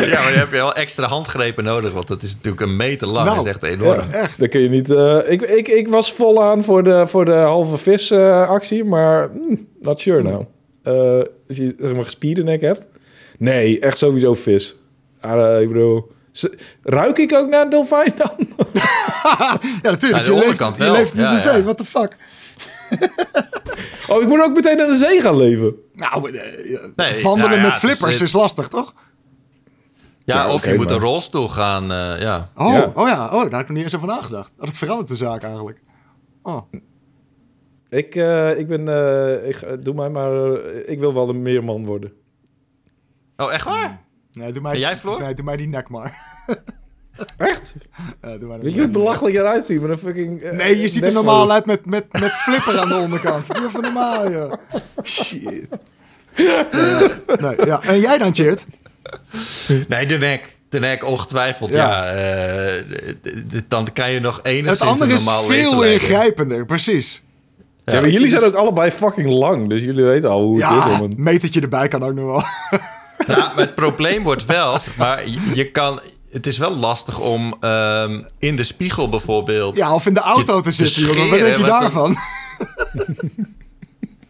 Ja, 0.00 0.22
maar 0.22 0.30
dan 0.30 0.38
heb 0.38 0.50
je 0.50 0.56
wel 0.56 0.72
extra 0.74 1.06
handgrepen 1.06 1.64
nodig. 1.64 1.92
Want 1.92 2.08
dat 2.08 2.22
is 2.22 2.34
natuurlijk 2.34 2.62
een 2.62 2.76
meter 2.76 3.06
lang. 3.08 3.24
Nou, 3.26 3.36
dat 3.36 3.46
is 3.46 3.50
echt 3.52 3.62
enorm. 3.62 4.08
Ja, 4.08 4.14
echt. 4.14 4.38
Dan 4.38 4.48
kun 4.48 4.60
je 4.60 4.68
niet... 4.68 4.90
eh, 4.90 5.18
ik, 5.26 5.42
ik, 5.42 5.68
ik 5.68 5.88
was 5.88 6.12
vol 6.12 6.42
aan 6.42 6.64
voor 6.64 6.82
de, 6.82 7.06
voor 7.06 7.24
de 7.24 7.32
halve 7.32 7.76
vis 7.76 8.10
eh, 8.10 8.48
actie, 8.48 8.84
maar 8.84 9.30
mm, 9.32 9.66
not 9.80 10.00
sure 10.00 10.22
nou. 10.22 10.44
Eh, 10.84 10.92
als 11.48 11.56
je 11.56 11.74
zeg 11.78 11.94
maar 11.94 12.04
gespierde 12.04 12.42
nek 12.42 12.60
hebt. 12.60 12.88
Nee, 13.38 13.80
echt 13.80 13.98
sowieso 13.98 14.34
vis. 14.34 14.76
Ah, 15.20 15.54
eh, 15.56 15.60
ik 15.62 15.68
bedoel... 15.68 16.12
Ruik 16.82 17.18
ik 17.18 17.32
ook 17.34 17.48
naar 17.48 17.64
een 17.64 17.70
dolfijn 17.70 18.12
dan? 18.16 18.30
Ja, 19.82 19.90
natuurlijk. 19.90 20.24
Je 20.24 20.30
leeft, 20.32 20.42
onderkant 20.42 20.76
je 20.76 20.82
wel. 20.82 20.92
leeft 20.92 21.14
in 21.14 21.20
Ja, 21.20 21.32
de 21.34 21.40
zee. 21.40 21.56
ja. 21.56 21.62
What 21.62 21.76
the 21.76 21.84
fuck? 21.84 22.16
Oh, 24.08 24.22
ik 24.22 24.28
moet 24.28 24.40
ook 24.42 24.54
meteen 24.54 24.76
naar 24.76 24.86
de 24.86 24.96
zee 24.96 25.20
gaan 25.20 25.36
leven. 25.36 25.74
Nou, 25.92 26.30
eh, 26.38 26.42
Nee, 26.96 27.22
wandelen 27.22 27.50
nou 27.50 27.60
ja, 27.60 27.66
met 27.66 27.72
is- 27.72 27.78
flippers 27.78 28.20
is, 28.20 28.32
lastig, 28.32 28.68
toch? 28.68 28.94
Ja, 30.24 30.34
Ja, 30.44 30.52
of 30.52 30.64
je 30.66 30.74
moet 30.74 30.84
maar- 30.84 30.94
een 30.94 31.00
rolstoel 31.00 31.48
gaan. 31.48 31.82
eh, 31.92 32.20
ja. 32.20 32.50
Oh, 32.56 32.72
Ja. 32.72 32.92
oh 32.94 33.08
ja. 33.08 33.24
Oh, 33.24 33.30
daar 33.32 33.40
heb 33.50 33.60
ik 33.60 33.66
nog 33.68 33.68
niet 33.76 33.82
eens 33.82 33.94
over 33.96 34.08
nagedacht. 34.08 34.52
Dat 34.56 34.68
verandert 34.72 35.08
de 35.08 35.16
zaak 35.16 35.42
eigenlijk. 35.42 35.78
Oh. 36.42 36.62
Ik, 37.94 38.14
eh, 38.14 38.58
ik 38.58 38.68
ben... 38.68 38.88
eh, 38.88 39.48
ik, 39.48 39.84
doe 39.84 39.94
mij 39.94 40.08
maar... 40.08 40.52
eh, 40.52 40.92
ik 40.92 40.98
wil 40.98 41.14
wel 41.14 41.28
een 41.28 41.42
meerman 41.42 41.84
worden. 41.84 42.12
Oh, 43.36 43.52
echt 43.52 43.64
waar? 43.64 44.00
Nee, 44.32 44.52
doe 44.52 44.62
mij, 44.62 44.72
En 44.72 44.78
jij, 44.78 44.96
Floor? 44.96 45.20
Nee, 45.20 45.34
doe 45.34 45.44
mij 45.44 45.56
die 45.56 45.68
nek 45.68 45.88
maar. 45.88 46.22
Echt? 47.36 47.74
Ja, 48.22 48.36
doe 48.36 48.58
Weet 48.58 48.74
je 48.74 48.80
hoe 48.80 48.88
belachelijk 48.88 49.36
eruit 49.36 49.64
ziet 49.64 49.80
met 49.80 49.90
een 49.90 49.98
fucking... 49.98 50.50
Nee, 50.50 50.80
je 50.80 50.88
ziet 50.88 51.02
er 51.02 51.12
normaal 51.12 51.52
uit 51.52 51.66
met, 51.66 51.86
met, 51.86 52.12
met 52.12 52.30
flipper 52.30 52.78
aan 52.78 52.88
de 52.88 52.94
onderkant. 52.94 53.54
Doe 53.54 53.66
even 53.66 53.82
normaal, 53.82 54.30
joh. 54.30 54.52
Shit. 55.02 55.68
Nee, 57.40 57.66
ja. 57.66 57.82
En 57.82 58.00
jij 58.00 58.18
dan, 58.18 58.34
Cheert? 58.34 58.66
Nee, 59.88 60.06
de 60.06 60.18
nek. 60.18 60.56
De 60.68 60.78
nek, 60.78 61.04
ongetwijfeld. 61.04 61.72
Ja. 61.72 62.06
Eh, 62.06 62.82
dan 63.68 63.92
kan 63.92 64.10
je 64.10 64.20
nog 64.20 64.40
enigszins 64.42 64.78
Het 64.78 64.88
andere 64.88 65.10
een 65.10 65.50
is 65.50 65.56
veel 65.56 65.84
ingrijpender, 65.84 66.64
precies. 66.64 67.24
Ja, 67.84 68.00
maar 68.00 68.10
jullie 68.10 68.28
zijn 68.28 68.42
ook 68.42 68.54
allebei 68.54 68.90
fucking 68.90 69.30
lang, 69.30 69.68
dus 69.68 69.82
jullie 69.82 70.04
weten 70.04 70.30
al 70.30 70.42
hoe 70.42 70.62
het 70.62 70.70
is 70.70 70.92
Ja, 70.92 71.00
om 71.00 71.04
een... 71.04 71.14
metertje 71.16 71.60
erbij 71.60 71.88
kan 71.88 72.02
ook 72.02 72.14
nog 72.14 72.24
wel. 72.24 72.42
Nou, 73.26 73.40
maar 73.40 73.64
het 73.64 73.74
probleem 73.74 74.22
wordt 74.22 74.46
wel, 74.46 74.78
zeg 74.78 74.96
maar 74.96 75.28
je, 75.28 75.40
je 75.54 75.70
kan... 75.70 76.00
Het 76.30 76.46
is 76.46 76.58
wel 76.58 76.76
lastig 76.76 77.20
om 77.20 77.56
ehm, 77.60 78.22
in 78.38 78.56
de 78.56 78.64
spiegel 78.64 79.08
bijvoorbeeld... 79.08 79.76
Ja, 79.76 79.94
of 79.94 80.06
in 80.06 80.14
de 80.14 80.20
auto 80.20 80.60
te 80.60 80.70
te 80.70 80.86
zitten. 80.86 81.28
Wat 81.28 81.38
denk 81.38 81.56
je 81.56 81.64
daarvan? 81.64 82.16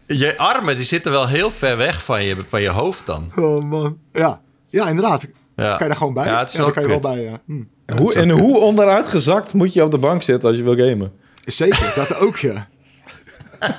Je 0.07 0.37
armen 0.37 0.75
die 0.75 0.85
zitten 0.85 1.11
wel 1.11 1.27
heel 1.27 1.51
ver 1.51 1.77
weg 1.77 2.03
van 2.03 2.23
je, 2.23 2.35
van 2.47 2.61
je 2.61 2.69
hoofd 2.69 3.05
dan. 3.05 3.31
Oh, 3.35 3.63
man. 3.63 3.97
Ja, 4.13 4.41
ja 4.69 4.87
inderdaad. 4.87 5.27
Ja. 5.55 5.69
Kan 5.69 5.77
je 5.79 5.85
daar 5.85 5.95
gewoon 5.95 6.13
bij? 6.13 6.25
Ja, 6.25 6.39
het 6.39 6.49
is 6.49 6.57
wel 6.57 6.71
kan 6.71 6.83
je 6.83 6.89
wel 6.89 6.99
bij, 6.99 7.21
ja. 7.21 7.41
Hm. 7.45 7.63
Hoe, 7.97 8.13
en 8.13 8.29
hoe 8.29 8.59
onderuit 8.59 9.07
gezakt 9.07 9.53
moet 9.53 9.73
je 9.73 9.83
op 9.83 9.91
de 9.91 9.97
bank 9.97 10.23
zitten 10.23 10.49
als 10.49 10.57
je 10.57 10.63
wil 10.63 10.75
gamen? 10.75 11.11
Zeker, 11.43 11.93
dat 11.95 12.17
ook, 12.17 12.37
ja. 12.37 12.67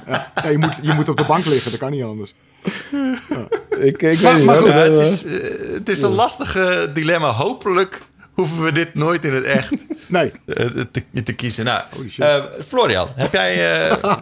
Ja. 0.07 0.33
Ja, 0.43 0.49
je, 0.49 0.59
moet, 0.59 0.73
je 0.83 0.93
moet 0.93 1.09
op 1.09 1.17
de 1.17 1.25
bank 1.25 1.45
liggen, 1.45 1.71
dat 1.71 1.81
kan 1.81 1.91
niet 1.91 2.03
anders. 2.03 2.35
Ik, 3.79 4.03
ik 4.03 4.03
Maar- 4.03 4.11
weet 4.33 4.37
niet. 4.37 4.45
maar 4.45 4.57
hoor. 4.57 4.65
goed, 4.67 4.73
Ja, 4.77 4.77
het 4.91 4.99
is, 4.99 5.25
eh, 5.25 5.73
het 5.75 5.89
is 5.89 6.03
een 6.03 6.11
lastige 6.11 6.91
dilemma. 6.95 7.31
Hopelijk 7.33 8.03
hoeven 8.37 8.63
we 8.63 8.73
dit 8.73 8.95
nooit 8.95 9.25
in 9.25 9.33
het 9.33 9.45
echt 9.45 9.73
Nee, 10.09 10.33
eh, 10.47 10.67
te, 10.91 11.23
te 11.25 11.33
kiezen. 11.33 11.65
Nou, 11.65 11.83
eh, 12.19 12.43
Florian, 12.69 13.09
heb 13.15 13.33
jij 13.33 13.81
eh, 13.91 13.97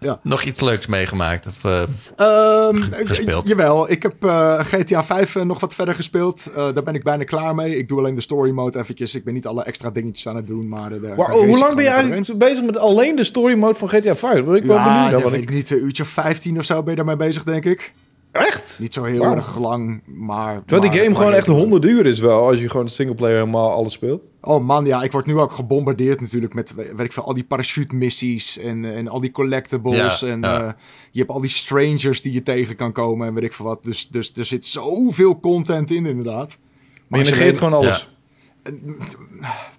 Ja. 0.00 0.20
nog 0.22 0.42
iets 0.42 0.60
leuks 0.60 0.86
meegemaakt? 0.86 1.46
Of, 1.46 1.64
eh, 1.64 1.82
Ehm, 2.16 2.76
Gespeeld. 3.06 3.48
Jawel, 3.48 3.90
ik 3.90 4.02
heb 4.02 4.24
eh, 4.24 4.58
GTA 4.60 5.04
5 5.04 5.36
eh, 5.36 5.42
nog 5.42 5.60
wat 5.60 5.74
verder 5.74 5.94
gespeeld. 5.94 6.46
Eh, 6.56 6.72
daar 6.74 6.82
ben 6.82 6.94
ik 6.94 7.02
bijna 7.02 7.24
klaar 7.24 7.54
mee. 7.54 7.76
Ik 7.78 7.88
doe 7.88 7.98
alleen 7.98 8.14
de 8.14 8.20
story 8.20 8.50
mode 8.50 8.78
eventjes. 8.78 9.14
Ik 9.14 9.24
ben 9.24 9.34
niet 9.34 9.46
alle 9.46 9.62
extra 9.62 9.90
dingetjes 9.90 10.28
aan 10.28 10.36
het 10.36 10.46
doen, 10.46 10.68
maar... 10.68 10.92
eh, 10.92 10.98
race 11.16 11.30
hoe 11.32 11.58
lang 11.58 11.74
ben 11.74 11.84
je 11.84 11.90
eigenlijk 11.90 12.38
bezig 12.38 12.64
met 12.64 12.76
alleen 12.78 13.16
de 13.16 13.24
story 13.24 13.54
mode 13.54 13.74
van 13.78 13.88
GTA 13.88 14.16
5? 14.16 14.44
Ben 14.44 14.54
ik 14.54 14.64
wel 14.64 14.76
Ja, 14.76 15.04
benieuwd 15.04 15.22
dat 15.22 15.32
ik- 15.32 15.42
ik 15.42 15.50
niet. 15.50 15.70
Een 15.70 15.84
uurtje 15.84 16.02
of 16.02 16.08
15 16.08 16.58
of 16.58 16.64
zo 16.64 16.80
ben 16.82 16.90
je 16.90 16.96
daarmee 16.96 17.16
bezig, 17.16 17.44
denk 17.44 17.64
ik. 17.64 17.92
Echt? 18.38 18.78
Niet 18.80 18.94
zo 18.94 19.04
heel 19.04 19.22
erg 19.24 19.58
lang, 19.58 20.02
maar... 20.06 20.64
Terwijl 20.64 20.90
die 20.92 21.00
game 21.00 21.14
gewoon 21.14 21.32
echt 21.32 21.46
100 21.46 21.84
uur 21.84 22.06
is 22.06 22.18
wel, 22.18 22.46
als 22.46 22.60
je 22.60 22.68
gewoon 22.70 22.88
singleplayer 22.88 23.38
helemaal 23.38 23.70
alles 23.70 23.92
speelt. 23.92 24.30
Oh 24.40 24.64
man, 24.64 24.84
ja, 24.84 25.02
ik 25.02 25.12
word 25.12 25.26
nu 25.26 25.38
ook 25.38 25.52
gebombardeerd 25.52 26.20
natuurlijk 26.20 26.54
met, 26.54 26.74
weet 26.74 26.98
ik 27.06 27.12
veel, 27.12 27.24
al 27.24 27.34
die 27.34 27.44
parachute 27.44 27.94
missies 27.94 28.58
en, 28.58 28.84
en 28.84 29.08
al 29.08 29.20
die 29.20 29.30
collectibles. 29.30 30.20
Ja, 30.20 30.28
en 30.28 30.40
ja. 30.40 30.60
eh, 30.62 30.72
je 31.10 31.18
hebt 31.18 31.30
al 31.30 31.40
die 31.40 31.50
strangers 31.50 32.22
die 32.22 32.32
je 32.32 32.42
tegen 32.42 32.76
kan 32.76 32.92
komen 32.92 33.26
en 33.26 33.34
weet 33.34 33.44
ik 33.44 33.52
veel 33.52 33.64
wat. 33.66 33.82
Dus, 33.82 34.08
dus 34.08 34.32
er 34.36 34.44
zit 34.44 34.66
zoveel 34.66 35.40
content 35.40 35.90
in 35.90 36.06
inderdaad. 36.06 36.58
Maar 37.06 37.18
je 37.20 37.30
negeert 37.30 37.58
gewoon 37.58 37.72
alles. 37.74 38.10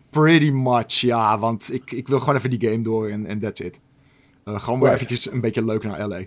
Pretty 0.10 0.50
much, 0.50 0.92
ja, 0.92 1.40
want 1.40 1.74
ik, 1.74 1.92
ik 1.92 2.08
wil 2.08 2.20
gewoon 2.20 2.36
even 2.36 2.50
die 2.50 2.70
game 2.70 2.84
door 2.84 3.10
en 3.10 3.40
that's 3.40 3.60
it. 3.60 3.80
Eh, 4.44 4.60
gewoon 4.60 4.80
weer 4.80 4.90
Right. 4.90 5.02
eventjes 5.04 5.34
een 5.34 5.42
beetje 5.42 5.66
leuk 5.66 5.84
naar 5.84 6.08
LA. 6.08 6.20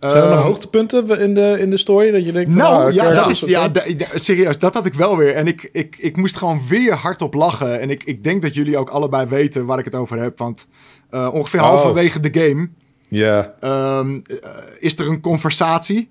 Zijn 0.00 0.14
er 0.22 0.28
nog 0.28 0.38
Ehm, 0.38 0.46
hoogtepunten 0.46 1.18
in 1.20 1.34
de, 1.34 1.56
in 1.58 1.70
de 1.70 1.76
story 1.76 2.10
dat 2.10 2.24
je 2.24 2.32
denkt... 2.32 2.54
Nou, 2.54 2.86
ah, 2.86 2.92
ja, 2.92 3.10
dat 3.10 3.30
is, 3.30 3.40
ja 3.40 3.70
serieus, 4.14 4.58
dat 4.58 4.74
had 4.74 4.86
ik 4.86 4.94
wel 4.94 5.16
weer. 5.16 5.34
En 5.34 5.46
ik, 5.46 5.68
ik, 5.72 5.96
ik 5.98 6.16
moest 6.16 6.36
gewoon 6.36 6.60
weer 6.68 6.94
hardop 6.94 7.34
lachen. 7.34 7.80
En 7.80 7.90
ik, 7.90 8.04
ik 8.04 8.24
denk 8.24 8.42
dat 8.42 8.54
jullie 8.54 8.76
ook 8.78 8.88
allebei 8.90 9.26
weten 9.26 9.66
waar 9.66 9.78
ik 9.78 9.84
het 9.84 9.94
over 9.94 10.18
heb. 10.20 10.38
Want 10.38 10.66
eh, 11.10 11.28
ongeveer 11.32 11.60
Oh. 11.60 11.66
halverwege 11.66 12.20
de 12.20 12.40
game 12.40 12.68
Ja. 13.08 13.54
ehm, 13.60 14.20
eh, 14.26 14.50
is 14.78 14.98
er 14.98 15.08
een 15.08 15.20
conversatie 15.20 16.10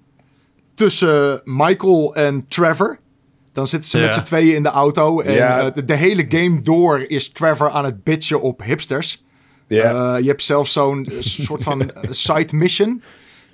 tussen 0.76 1.42
Michael 1.44 2.16
en 2.16 2.46
Trevor. 2.48 3.00
Dan 3.54 3.68
zitten 3.68 3.90
ze 3.90 3.98
met 3.98 4.14
z'n 4.14 4.24
tweeën 4.24 4.56
in 4.56 4.64
de 4.64 4.70
auto. 4.70 5.20
En 5.22 5.38
eh, 5.60 5.74
de, 5.74 5.86
de 5.86 5.96
hele 5.96 6.26
game 6.30 6.60
door 6.60 7.00
is 7.08 7.32
Trevor 7.32 7.70
aan 7.70 7.86
het 7.86 8.04
bitchen 8.04 8.42
op 8.42 8.64
hipsters. 8.64 9.24
Ja. 9.68 10.16
Eh, 10.16 10.22
je 10.22 10.28
hebt 10.28 10.44
zelfs 10.44 10.74
zo'n 10.74 11.08
soort 11.20 11.64
van 11.64 11.92
side 12.10 12.56
mission. 12.56 13.02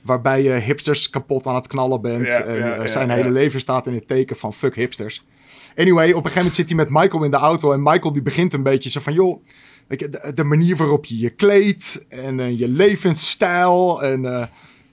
Waarbij 0.06 0.44
je 0.44 0.50
hipsters 0.50 1.10
kapot 1.10 1.46
aan 1.46 1.56
het 1.56 1.68
knallen 1.68 2.02
bent. 2.02 2.28
Ja, 2.28 2.42
en 2.42 2.56
ja, 2.56 2.76
eh, 2.76 2.88
zijn 2.88 3.10
hele 3.10 3.30
leven 3.30 3.60
staat 3.60 3.88
in 3.88 3.94
het 3.94 4.08
teken 4.08 4.36
van 4.36 4.54
fuck 4.54 4.76
hipsters. 4.76 5.26
Anyway, 5.76 6.08
op 6.08 6.10
een 6.10 6.16
gegeven 6.16 6.38
moment 6.38 6.56
zit 6.56 6.68
hij 6.68 6.76
met 6.76 6.90
Michael 6.90 7.24
in 7.24 7.32
de 7.32 7.38
auto. 7.38 7.72
En 7.72 7.84
Michael 7.84 8.14
die 8.14 8.22
begint 8.22 8.54
een 8.54 8.64
beetje 8.64 8.90
zo 8.90 9.00
van... 9.00 9.14
joh, 9.14 9.46
weet 9.88 10.00
je, 10.00 10.10
de, 10.10 10.32
de 10.34 10.44
manier 10.44 10.76
waarop 10.76 11.06
je 11.06 11.20
je 11.20 11.30
kleedt. 11.30 12.06
En 12.10 12.40
eh, 12.40 12.60
je 12.60 12.68
levensstijl. 12.68 14.04
En 14.04 14.26
eh, 14.26 14.46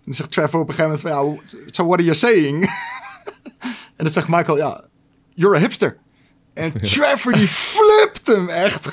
dan 0.04 0.14
zegt 0.14 0.30
Trevor 0.30 0.60
op 0.60 0.68
een 0.68 0.74
gegeven 0.74 1.00
moment 1.04 1.42
van... 1.42 1.60
ja, 1.60 1.70
so 1.70 1.86
what 1.86 1.98
are 1.98 2.04
you 2.04 2.16
saying? 2.16 2.62
en 3.96 4.04
dan 4.04 4.10
zegt 4.10 4.28
Michael, 4.28 4.56
ja, 4.56 4.84
you're 5.34 5.56
a 5.56 5.60
hipster. 5.60 5.98
En 6.54 6.72
Trevor 6.82 7.32
die 7.32 7.48
flipt 7.48 8.26
hem 8.26 8.48
echt. 8.48 8.88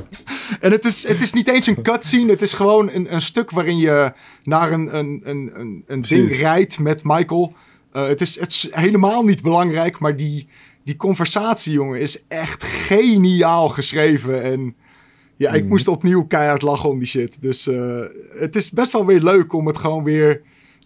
en 0.60 0.70
het 0.70 0.84
is, 0.84 1.08
het 1.08 1.20
is 1.20 1.32
niet 1.32 1.48
eens 1.48 1.66
een 1.66 1.82
cutscene. 1.82 2.30
Het 2.30 2.42
is 2.42 2.52
gewoon 2.52 2.90
een, 2.92 3.14
een 3.14 3.22
stuk 3.22 3.50
waarin 3.50 3.78
je 3.78 4.12
naar 4.42 4.72
een, 4.72 4.96
een, 4.98 5.20
een, 5.24 5.50
een, 5.54 5.84
een 5.86 6.00
ding 6.00 6.36
rijdt 6.36 6.78
met 6.78 7.04
Michael. 7.04 7.54
Eh, 7.92 8.06
het, 8.06 8.20
is, 8.20 8.40
het 8.40 8.50
is 8.50 8.68
helemaal 8.70 9.22
niet 9.22 9.42
belangrijk, 9.42 9.98
maar 9.98 10.16
die, 10.16 10.48
die 10.84 10.96
conversatie, 10.96 11.72
jongen, 11.72 12.00
is 12.00 12.24
echt 12.28 12.62
geniaal 12.64 13.68
geschreven. 13.68 14.42
En 14.42 14.76
ja, 15.36 15.52
ik 15.52 15.68
moest 15.68 15.88
opnieuw 15.88 16.26
keihard 16.26 16.62
lachen 16.62 16.88
om 16.88 16.98
die 16.98 17.08
shit. 17.08 17.42
Dus 17.42 17.66
eh, 17.66 18.00
het 18.38 18.56
is 18.56 18.70
best 18.70 18.92
wel 18.92 19.06
weer 19.06 19.20
leuk 19.20 19.52
om 19.52 19.66
het 19.66 19.78
gewoon 19.78 20.04
weer 20.04 20.42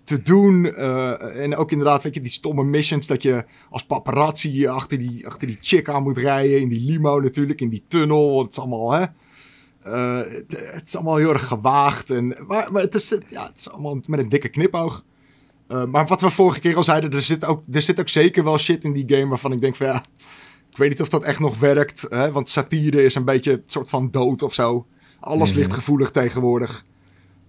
te 0.07 0.22
doen. 0.22 0.74
Eh, 0.74 1.42
en 1.42 1.57
ook 1.57 1.70
inderdaad, 1.70 2.02
weet 2.02 2.14
je, 2.14 2.20
die 2.20 2.32
stomme 2.32 2.64
missions 2.64 3.07
dat 3.07 3.22
je 3.22 3.44
als 3.70 3.84
paparazzi 3.86 4.66
achter 4.66 4.98
die, 4.98 5.26
achter 5.26 5.46
die 5.46 5.59
chick 5.61 5.88
aan 5.88 6.02
moet 6.02 6.18
rijden. 6.18 6.61
In 6.61 6.68
die 6.68 6.80
limo 6.80 7.20
natuurlijk, 7.20 7.61
in 7.61 7.68
die 7.68 7.84
tunnel. 7.88 8.42
Het 8.42 8.50
is 8.50 8.59
allemaal, 8.59 8.92
hè. 8.92 9.04
Eh, 9.82 10.32
het, 10.32 10.72
het 10.72 10.86
is 10.86 10.96
allemaal 10.96 11.16
heel 11.16 11.32
erg 11.32 11.46
gewaagd. 11.46 12.11
En, 12.11 12.36
maar 12.46 12.72
maar 12.72 12.82
het, 12.82 12.94
is, 12.94 13.18
ja, 13.28 13.46
het 13.46 13.59
is 13.59 13.70
allemaal 13.70 13.98
met 14.07 14.20
een 14.20 14.28
dikke 14.28 14.48
knipoog. 14.48 15.04
Eh, 15.68 15.84
maar 15.84 16.07
wat 16.07 16.20
we 16.20 16.30
vorige 16.30 16.61
keer 16.61 16.76
al 16.76 16.84
zeiden, 16.84 17.12
er 17.12 17.22
zit, 17.22 17.44
ook, 17.44 17.62
er 17.72 17.82
zit 17.82 18.00
ook 18.00 18.09
zeker 18.09 18.44
wel 18.44 18.59
shit 18.59 18.84
in 18.84 18.92
die 18.92 19.16
game 19.16 19.28
waarvan 19.28 19.52
ik 19.52 19.61
denk 19.61 19.76
van 19.76 19.86
ja, 19.86 20.02
ik 20.70 20.76
weet 20.76 20.88
niet 20.88 21.00
of 21.00 21.09
dat 21.09 21.24
echt 21.24 21.40
nog 21.40 21.59
werkt. 21.59 22.07
Hè? 22.09 22.32
Want 22.32 22.48
satire 22.48 23.04
is 23.04 23.14
een 23.14 23.24
beetje 23.24 23.50
het 23.50 23.72
soort 23.72 23.88
van 23.88 24.11
dood 24.11 24.42
of 24.42 24.54
zo. 24.54 24.86
Alles 25.20 25.52
ligt 25.52 25.72
gevoelig 25.72 26.11
tegenwoordig. 26.11 26.84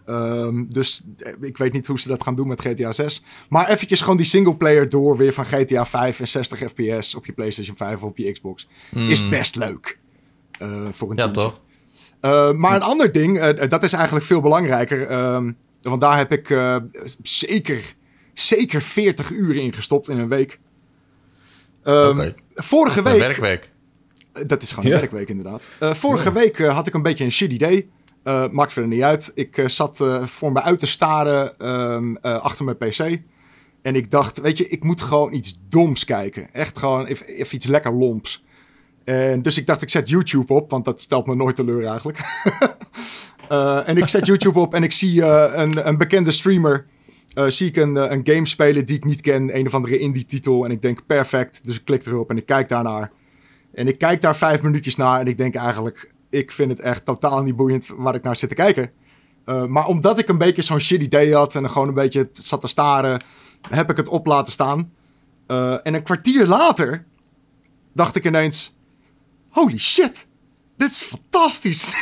Ehm, 0.07 0.65
dus 0.67 1.05
eh, 1.17 1.33
ik 1.41 1.57
weet 1.57 1.73
niet 1.73 1.87
hoe 1.87 1.99
ze 1.99 2.07
dat 2.07 2.23
gaan 2.23 2.35
doen 2.35 2.47
met 2.47 2.61
GTA 2.61 2.91
6. 2.91 3.23
Maar 3.49 3.69
eventjes 3.69 4.01
gewoon 4.01 4.17
die 4.17 4.25
singleplayer 4.25 4.89
door 4.89 5.17
weer 5.17 5.33
van 5.33 5.45
GTA 5.45 5.85
5 5.85 6.19
en 6.19 6.27
60 6.27 6.59
fps 6.59 7.15
op 7.15 7.25
je 7.25 7.31
PlayStation 7.31 7.75
5 7.77 7.95
of 7.95 8.09
op 8.09 8.17
je 8.17 8.31
Xbox. 8.31 8.67
Is 8.95 9.29
best 9.29 9.55
leuk. 9.55 9.97
eh, 10.59 10.67
voor 10.91 11.09
een 11.11 11.17
Ja, 11.17 11.23
tientje. 11.23 11.41
toch? 11.41 11.61
Uh, 12.21 12.51
maar 12.51 12.75
een 12.75 12.81
ander 12.81 13.11
ding, 13.11 13.37
uh, 13.37 13.69
dat 13.69 13.83
is 13.83 13.93
eigenlijk 13.93 14.25
veel 14.25 14.41
belangrijker. 14.41 15.11
Uh, 15.11 15.41
want 15.81 16.01
daar 16.01 16.17
heb 16.17 16.31
ik 16.31 16.49
uh, 16.49 16.75
zeker, 17.21 17.93
zeker 18.33 18.81
40 18.81 19.31
uur 19.31 19.55
in 19.55 19.73
gestopt 19.73 20.09
in 20.09 20.17
een 20.19 20.27
week. 20.29 20.59
Um, 21.83 22.07
okay. 22.09 22.35
Vorige 22.53 23.03
week. 23.03 23.13
Een 23.13 23.19
werkweek. 23.19 23.71
Dat 24.47 24.61
is 24.61 24.69
gewoon 24.69 24.85
een 24.85 24.91
ja. 24.91 24.97
werkweek, 24.99 25.29
inderdaad. 25.29 25.67
Uh, 25.83 25.93
vorige 25.93 26.23
ja. 26.23 26.31
week 26.31 26.59
uh, 26.59 26.73
had 26.73 26.87
ik 26.87 26.93
een 26.93 27.01
beetje 27.01 27.23
een 27.23 27.31
shitty 27.31 27.57
day. 27.57 27.87
Uh, 28.27 28.47
maakt 28.51 28.73
verder 28.73 28.91
niet 28.91 29.01
uit. 29.01 29.31
Ik 29.35 29.63
zat 29.65 30.03
voor 30.21 30.51
me 30.51 30.61
uit 30.61 30.79
te 30.79 30.87
staren 30.87 31.69
um, 31.69 32.17
achter 32.17 32.65
mijn 32.65 32.77
PC. 32.77 33.19
En 33.81 33.95
ik 33.95 34.11
dacht, 34.11 34.39
weet 34.39 34.57
je, 34.57 34.67
ik 34.67 34.83
moet 34.83 35.01
gewoon 35.01 35.33
iets 35.33 35.59
doms 35.69 36.05
kijken. 36.05 36.53
Echt 36.53 36.79
gewoon 36.79 37.05
even, 37.05 37.55
iets 37.55 37.65
lekker 37.65 37.93
lomps. 37.93 38.45
En 39.03 39.41
dus 39.41 39.57
ik 39.57 39.65
dacht, 39.65 39.81
ik 39.81 39.89
zet 39.89 40.09
YouTube 40.09 40.53
op, 40.53 40.71
want 40.71 40.85
dat 40.85 41.01
stelt 41.01 41.27
me 41.27 41.35
nooit 41.35 41.55
teleur 41.55 41.85
eigenlijk. 41.85 42.19
en 43.85 43.97
ik 43.97 44.07
zet 44.07 44.25
YouTube 44.25 44.59
op 44.59 44.73
en 44.73 44.83
ik 44.83 44.91
zie 44.91 45.23
een, 45.23 45.87
een, 45.87 45.97
bekende 45.97 46.31
streamer. 46.31 46.85
Zie 47.47 47.67
ik 47.67 47.75
een, 47.75 47.95
een 48.13 48.21
game 48.23 48.47
spelen 48.47 48.85
die 48.85 48.95
ik 48.95 49.05
niet 49.05 49.21
ken, 49.21 49.57
een 49.57 49.67
of 49.67 49.73
andere 49.73 49.97
indie-titel. 49.97 50.65
En 50.65 50.71
ik 50.71 50.81
denk, 50.81 51.05
perfect. 51.05 51.59
Dus 51.63 51.75
ik 51.75 51.85
klik 51.85 52.05
erop 52.05 52.29
en 52.29 52.37
ik 52.37 52.45
kijk 52.45 52.69
daarnaar. 52.69 53.11
En 53.73 53.87
ik 53.87 53.97
kijk 53.97 54.21
daar 54.21 54.35
vijf 54.35 54.61
minuutjes 54.61 54.95
naar 54.95 55.19
en 55.19 55.27
ik 55.27 55.37
denk 55.37 55.55
eigenlijk, 55.55 56.11
ik 56.29 56.51
vind 56.51 56.71
het 56.71 56.79
echt 56.79 57.05
totaal 57.05 57.43
niet 57.43 57.55
boeiend 57.55 57.89
waar 57.97 58.15
ik 58.15 58.23
naar 58.23 58.35
zit 58.35 58.49
te 58.49 58.55
kijken. 58.55 58.91
maar 59.67 59.85
omdat 59.85 60.19
ik 60.19 60.27
een 60.27 60.37
beetje 60.37 60.61
zo'n 60.61 60.79
shitty 60.79 61.05
idee 61.05 61.35
had 61.35 61.55
en 61.55 61.69
gewoon 61.69 61.87
een 61.87 61.93
beetje 61.93 62.29
zat 62.33 62.61
te 62.61 62.67
staren, 62.67 63.21
heb 63.69 63.89
ik 63.89 63.97
het 63.97 64.07
op 64.07 64.25
laten 64.25 64.51
staan. 64.51 64.91
en 65.47 65.93
een 65.93 66.03
kwartier 66.03 66.47
later 66.47 67.05
dacht 67.93 68.15
ik 68.15 68.25
ineens 68.25 68.75
holy 69.49 69.77
shit, 69.77 70.27
dit 70.77 70.91
is 70.91 71.01
fantastisch. 71.01 71.93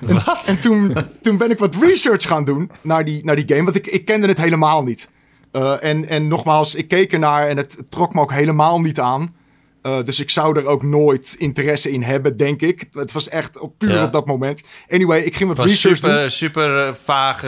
Wat? 0.24 0.46
En 0.46 0.60
toen, 0.60 0.96
toen 1.22 1.36
ben 1.36 1.50
ik 1.50 1.58
wat 1.58 1.74
research 1.74 2.22
gaan 2.22 2.44
doen 2.44 2.70
naar 2.80 3.04
die, 3.04 3.24
naar 3.24 3.36
die 3.36 3.48
game, 3.48 3.64
want 3.64 3.76
ik, 3.76 3.86
ik 3.86 4.04
kende 4.04 4.26
het 4.26 4.38
helemaal 4.38 4.82
niet. 4.82 5.08
Uh, 5.52 5.84
en, 5.84 6.08
en 6.08 6.28
nogmaals, 6.28 6.74
ik 6.74 6.88
keek 6.88 7.12
ernaar 7.12 7.48
en 7.48 7.56
het, 7.56 7.76
het 7.76 7.90
trok 7.90 8.14
me 8.14 8.20
ook 8.20 8.32
helemaal 8.32 8.80
niet 8.80 9.00
aan. 9.00 9.36
Uh, 9.82 10.02
dus 10.04 10.20
ik 10.20 10.30
zou 10.30 10.58
er 10.58 10.66
ook 10.66 10.82
nooit 10.82 11.34
interesse 11.38 11.90
in 11.90 12.02
hebben, 12.02 12.36
denk 12.36 12.60
ik. 12.60 12.86
Het 12.92 13.12
was 13.12 13.28
echt 13.28 13.58
op, 13.58 13.78
puur 13.78 13.90
ja. 13.90 14.04
op 14.04 14.12
dat 14.12 14.26
moment. 14.26 14.62
Anyway, 14.88 15.20
ik 15.20 15.36
ging 15.36 15.48
wat 15.48 15.66
research 15.66 15.96
super, 15.96 16.20
doen. 16.20 16.30
Super 16.30 16.86
eh, 16.86 16.94
vage 16.94 17.46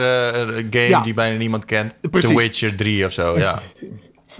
game 0.69 0.87
ja. 0.87 1.01
die 1.01 1.13
bijna 1.13 1.37
niemand 1.37 1.65
kent. 1.65 1.95
Precies. 2.11 2.29
The 2.29 2.35
Witcher 2.35 2.75
3 2.75 3.05
of 3.05 3.11
zo, 3.11 3.37
ja. 3.37 3.61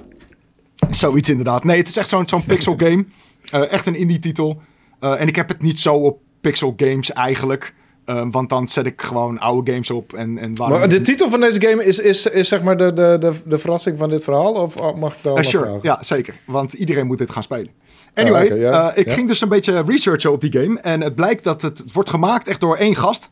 Zoiets 0.90 1.30
inderdaad. 1.30 1.64
Nee, 1.64 1.78
het 1.78 1.88
is 1.88 1.98
echt 1.98 2.10
zo'n 2.10 2.28
zo'n 2.28 2.46
pixel 2.46 2.76
game. 2.84 3.06
Uh, 3.54 3.72
echt 3.72 3.86
een 3.86 3.96
indie-titel. 3.96 4.62
Uh, 5.02 5.22
en 5.22 5.28
ik 5.28 5.36
heb 5.36 5.48
het 5.48 5.62
niet 5.62 5.80
zo 5.80 5.96
op 5.96 6.20
Pixel 6.42 6.74
Games 6.78 7.12
eigenlijk. 7.12 7.74
Uh, 8.12 8.22
want 8.32 8.50
dan 8.50 8.68
zet 8.68 8.86
ik 8.86 9.02
gewoon 9.02 9.40
oude 9.40 9.72
games 9.72 9.90
op. 9.90 10.14
En, 10.14 10.38
en 10.38 10.54
maar 10.54 10.90
de 10.90 11.02
titel 11.02 11.30
van 11.30 11.40
deze 11.40 11.62
game 11.62 11.86
is, 11.86 12.00
is, 12.00 12.26
is 12.26 12.48
zeg 12.48 12.64
maar 12.64 12.78
de, 12.78 12.94
de, 12.94 13.18
de, 13.20 13.34
de 13.46 13.58
verrassing 13.58 13.98
van 13.98 14.10
dit 14.10 14.24
verhaal? 14.24 14.54
Of 14.54 14.96
mag 14.96 15.16
ik 15.16 15.24
daar 15.24 15.38
uh, 15.38 15.44
Sure, 15.44 15.64
vragen? 15.64 15.80
ja 15.84 16.04
zeker. 16.04 16.40
Want 16.46 16.74
iedereen 16.74 17.08
moet 17.08 17.18
dit 17.18 17.32
gaan 17.32 17.44
spelen. 17.44 17.70
Anyway, 18.14 18.42
oh, 18.42 18.46
okay, 18.46 18.60
ja. 18.60 18.96
ik 18.96 19.12
ging 19.12 19.28
dus 19.28 19.42
een 19.42 19.50
beetje 19.50 19.84
researchen 19.86 20.32
op 20.32 20.42
die 20.42 20.62
game. 20.62 20.80
En 20.80 21.02
het 21.02 21.16
blijkt 21.16 21.44
dat 21.44 21.62
het, 21.62 21.78
het 21.78 21.94
wordt 21.94 22.10
gemaakt 22.10 22.48
echt 22.48 22.60
door 22.60 22.76
één 22.76 22.96
gast. 22.96 23.30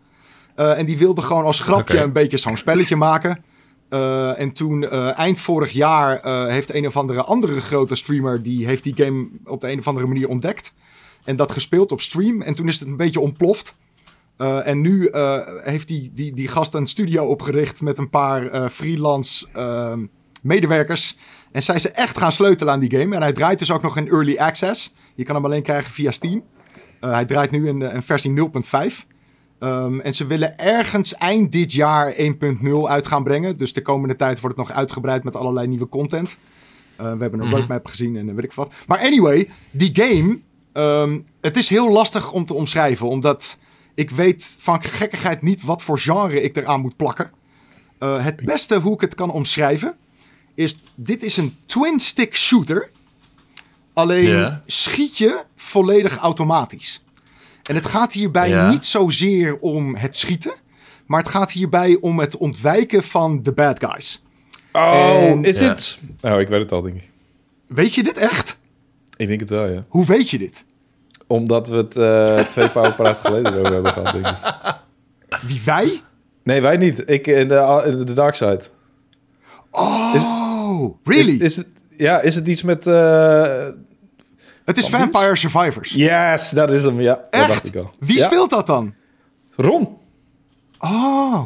en 0.56 0.86
die 0.86 0.98
wilde 0.98 1.22
gewoon 1.22 1.44
als 1.44 1.60
grapje 1.60 1.94
okay. 1.94 2.06
een 2.06 2.14
beetje 2.14 2.38
zo'n 2.38 2.58
spelletje 2.58 2.96
maken. 2.96 3.44
Uh, 3.90 4.40
en 4.40 4.52
toen 4.52 4.82
uh, 4.82 5.18
eind 5.18 5.40
vorig 5.40 5.72
jaar 5.72 6.26
uh, 6.26 6.46
heeft 6.46 6.74
een 6.74 6.88
of 6.88 6.98
andere 6.98 7.24
andere 7.24 7.62
grote 7.62 7.96
streamer 7.96 8.44
die 8.44 8.66
heeft 8.66 8.84
die 8.84 8.94
game 8.96 9.28
op 9.46 9.62
de 9.62 9.72
een 9.72 9.80
of 9.80 9.88
andere 9.88 10.08
manier 10.08 10.28
ontdekt 10.28 10.74
en 11.24 11.36
dat 11.36 11.52
gespeeld 11.52 11.92
op 11.92 12.02
stream 12.02 12.42
en 12.42 12.54
toen 12.54 12.68
is 12.68 12.80
het 12.80 12.88
een 12.88 12.98
beetje 12.98 13.20
ontploft. 13.20 13.76
En 14.40 14.82
nu 14.82 15.10
heeft 15.64 15.88
die, 15.88 16.12
die, 16.14 16.34
die 16.34 16.48
gast 16.48 16.74
een 16.74 16.88
studio 16.88 17.26
opgericht 17.26 17.82
met 17.82 17.98
een 17.98 18.10
paar 18.10 18.70
freelance 18.70 19.48
medewerkers. 20.42 21.18
En 21.52 21.64
zij 21.64 21.80
ze 21.80 21.90
echt 21.90 22.18
gaan 22.18 22.32
sleutelen 22.32 22.74
aan 22.74 22.80
die 22.80 23.00
game. 23.00 23.16
En 23.16 23.22
hij 23.22 23.34
draait 23.34 23.60
dus 23.60 23.72
ook 23.72 23.82
nog 23.82 23.98
in 23.98 24.08
early 24.08 24.38
access. 24.38 24.94
Je 25.16 25.24
kan 25.24 25.36
hem 25.36 25.46
alleen 25.46 25.62
krijgen 25.62 25.94
via 25.94 26.12
Steam. 26.12 26.44
hij 27.00 27.26
draait 27.26 27.52
nu 27.52 27.68
in, 27.68 27.82
in 27.82 28.02
versie 28.02 28.50
0.5. 28.92 29.08
Um, 29.60 30.00
en 30.00 30.14
ze 30.14 30.28
willen 30.28 30.58
ergens 30.58 31.16
eind 31.16 31.52
dit 31.52 31.74
jaar 31.74 32.14
1.0 32.14 32.24
uit 32.86 33.08
gaan 33.08 33.24
brengen. 33.24 33.58
Dus 33.58 33.74
de 33.74 33.82
komende 33.82 34.16
tijd 34.16 34.40
wordt 34.40 34.58
het 34.58 34.68
nog 34.68 34.78
uitgebreid 34.78 35.24
met 35.24 35.36
allerlei 35.36 35.68
nieuwe 35.68 35.88
content. 35.88 36.38
Uh, 37.02 37.12
we 37.14 37.22
hebben 37.22 37.42
een 37.42 37.52
roadmap 37.52 37.86
gezien 37.86 38.18
en 38.18 38.36
weet 38.36 38.44
ik 38.44 38.54
wat. 38.54 38.74
Maar 38.88 39.00
anyway, 39.00 39.50
die 39.72 39.92
game. 39.94 40.40
Um, 40.74 41.24
het 41.42 41.58
is 41.58 41.70
heel 41.70 41.92
lastig 41.92 42.32
om 42.32 42.46
te 42.46 42.54
omschrijven. 42.54 43.08
Omdat 43.08 43.58
ik 44.00 44.10
weet 44.10 44.58
van 44.60 44.84
gekkigheid 44.84 45.42
niet 45.42 45.62
wat 45.62 45.82
voor 45.82 46.00
genre 46.00 46.42
ik 46.42 46.58
eraan 46.58 46.82
moet 46.82 46.96
plakken. 46.96 47.32
Uh, 48.00 48.24
het 48.24 48.42
beste 48.42 48.80
hoe 48.80 48.94
ik 48.94 49.02
het 49.02 49.16
kan 49.16 49.32
omschrijven. 49.32 49.96
Is 50.54 50.80
dit 50.96 51.24
is 51.24 51.38
een 51.38 51.58
twin 51.66 52.00
stick 52.00 52.36
shooter. 52.36 52.90
Alleen 53.94 54.26
yeah. 54.26 54.56
schiet 54.66 55.18
je 55.18 55.44
volledig 55.56 56.18
automatisch. 56.18 57.04
En 57.64 57.76
het 57.76 57.86
gaat 57.86 58.14
hierbij 58.14 58.70
niet 58.70 58.86
zozeer 58.86 59.60
om 59.60 59.96
het 59.96 60.16
schieten, 60.16 60.54
maar 61.06 61.20
het 61.20 61.30
gaat 61.30 61.52
hierbij 61.52 61.98
om 62.02 62.20
het 62.20 62.38
ontwijken 62.38 63.04
van 63.04 63.44
de 63.44 63.52
bad 63.54 63.84
guys. 63.86 64.24
Oh, 64.74 65.24
en, 65.24 65.44
is 65.44 65.60
het? 65.60 66.00
Ja. 66.20 66.34
Oh, 66.34 66.42
ik 66.42 66.48
weet 66.48 66.62
het 66.62 66.72
al, 66.72 66.82
denk 66.82 66.96
ik. 66.96 67.10
Weet 67.68 67.94
je 67.96 68.04
dit 68.04 68.18
echt? 68.18 68.58
Ik 69.16 69.28
denk 69.28 69.40
het 69.40 69.50
wel, 69.50 69.68
ja. 69.68 69.86
Hoe 69.88 70.06
weet 70.06 70.30
je 70.30 70.38
dit? 70.38 70.64
Omdat 71.32 71.68
we 71.68 71.76
het 71.76 71.96
uh, 71.98 72.40
twee 72.40 72.70
powerpraats 72.70 73.22
geleden 73.22 73.54
over 73.54 73.74
hebben 73.74 73.92
gehad, 73.92 74.14
denk 74.14 74.28
ik. 74.28 74.36
Wie, 75.42 75.62
wij? 75.66 76.02
Nee, 76.44 76.62
wij 76.62 76.78
niet. 76.78 77.10
Ik 77.10 77.28
in 77.28 77.48
de, 77.48 77.84
in 77.86 78.06
de 78.06 78.14
Dark 78.14 78.36
Side. 78.36 78.62
Oh, 79.72 80.12
is, 80.16 80.26
really? 81.04 81.34
Is, 81.34 81.40
is, 81.42 81.56
het, 81.56 81.68
ja, 81.98 82.20
is 82.20 82.36
het 82.36 82.48
iets 82.48 82.64
met... 82.64 82.88
Uh, 82.88 83.68
het 84.66 84.78
is 84.78 84.90
Vampire 84.90 85.36
Survivors. 85.36 85.90
Yes, 85.90 86.50
dat 86.50 86.72
is 86.72 86.84
hem, 86.84 87.02
ja. 87.02 87.20
Echt? 87.30 87.48
Dat 87.48 87.48
dacht 87.48 87.68
ik 87.68 87.76
al. 87.76 87.92
Wie 88.00 88.18
ja. 88.18 88.26
speelt 88.26 88.50
dat 88.50 88.68
dan? 88.68 88.94
Ron. 89.56 89.98
Oh. 90.80 91.46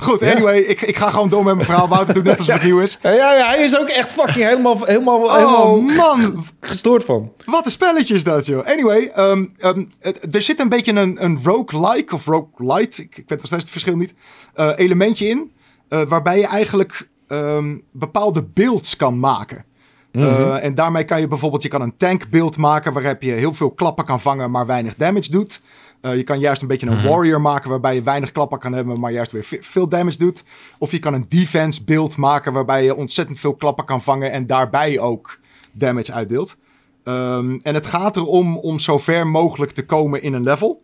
Goed, 0.00 0.20
ja. 0.20 0.32
anyway, 0.32 0.58
ik, 0.58 0.80
ik 0.80 0.96
ga 0.96 1.10
gewoon 1.10 1.28
door 1.28 1.44
met 1.44 1.54
mijn 1.54 1.66
verhaal. 1.66 1.88
Wouter 1.88 2.14
doet 2.14 2.24
net 2.24 2.38
alsof 2.38 2.54
het 2.54 2.62
nieuw 2.70 2.80
is. 2.80 2.98
Ja, 3.02 3.10
ja, 3.10 3.34
ja, 3.34 3.48
hij 3.48 3.62
is 3.62 3.78
ook 3.78 3.88
echt 3.88 4.10
fucking 4.10 4.44
helemaal, 4.44 4.84
helemaal, 4.84 5.22
oh, 5.22 5.34
helemaal 5.34 5.80
man. 5.80 6.44
gestoord 6.60 7.04
van. 7.04 7.32
Wat 7.44 7.64
een 7.64 7.70
spelletje 7.70 8.14
is 8.14 8.24
dat, 8.24 8.46
joh. 8.46 8.66
Anyway, 8.66 9.12
um, 9.16 9.52
um, 9.64 9.88
het, 10.00 10.34
er 10.34 10.42
zit 10.42 10.60
een 10.60 10.68
beetje 10.68 10.92
een, 10.92 11.24
een 11.24 11.38
roguelike 11.44 12.14
of 12.14 12.26
roguelite, 12.26 13.02
ik, 13.02 13.16
ik 13.16 13.28
weet 13.28 13.38
nog 13.38 13.46
steeds 13.46 13.62
het 13.62 13.72
verschil 13.72 13.96
niet, 13.96 14.14
uh, 14.56 14.70
elementje 14.76 15.28
in. 15.28 15.52
Uh, 15.88 16.02
waarbij 16.02 16.38
je 16.38 16.46
eigenlijk 16.46 17.08
um, 17.28 17.82
bepaalde 17.92 18.42
builds 18.42 18.96
kan 18.96 19.18
maken. 19.18 19.64
Mm 20.12 20.22
-hmm. 20.22 20.30
uh, 20.30 20.64
en 20.64 20.74
daarmee 20.74 21.04
kan 21.04 21.20
je 21.20 21.28
bijvoorbeeld, 21.28 21.62
je 21.62 21.68
kan 21.68 21.82
een 21.82 21.96
tankbeeld 21.96 22.56
maken 22.56 22.92
waarop 22.92 23.22
je 23.22 23.30
heel 23.30 23.54
veel 23.54 23.70
klappen 23.70 24.04
kan 24.04 24.20
vangen, 24.20 24.50
maar 24.50 24.66
weinig 24.66 24.94
damage 24.94 25.30
doet. 25.30 25.60
Uh, 26.02 26.16
je 26.16 26.22
kan 26.22 26.38
juist 26.38 26.62
een 26.62 26.68
beetje 26.68 26.86
een 26.86 26.98
-hmm. 26.98 27.08
warrior 27.08 27.40
maken 27.40 27.70
waarbij 27.70 27.94
je 27.94 28.02
weinig 28.02 28.32
klappen 28.32 28.58
kan 28.58 28.72
hebben, 28.72 29.00
maar 29.00 29.12
juist 29.12 29.32
weer 29.32 29.58
veel 29.60 29.88
damage 29.88 30.18
doet. 30.18 30.42
Of 30.78 30.90
je 30.90 30.98
kan 30.98 31.14
een 31.14 31.24
defense 31.28 31.84
beeld 31.84 32.16
maken 32.16 32.52
waarbij 32.52 32.84
je 32.84 32.94
ontzettend 32.94 33.38
veel 33.38 33.54
klappen 33.54 33.84
kan 33.84 34.02
vangen 34.02 34.32
en 34.32 34.46
daarbij 34.46 34.98
ook 34.98 35.38
damage 35.72 36.12
uitdeelt. 36.12 36.56
Um, 37.04 37.60
en 37.60 37.74
het 37.74 37.86
gaat 37.86 38.16
erom 38.16 38.58
om 38.58 38.78
zo 38.78 38.98
ver 38.98 39.26
mogelijk 39.26 39.72
te 39.72 39.84
komen 39.84 40.22
in 40.22 40.32
een 40.32 40.42
level. 40.42 40.82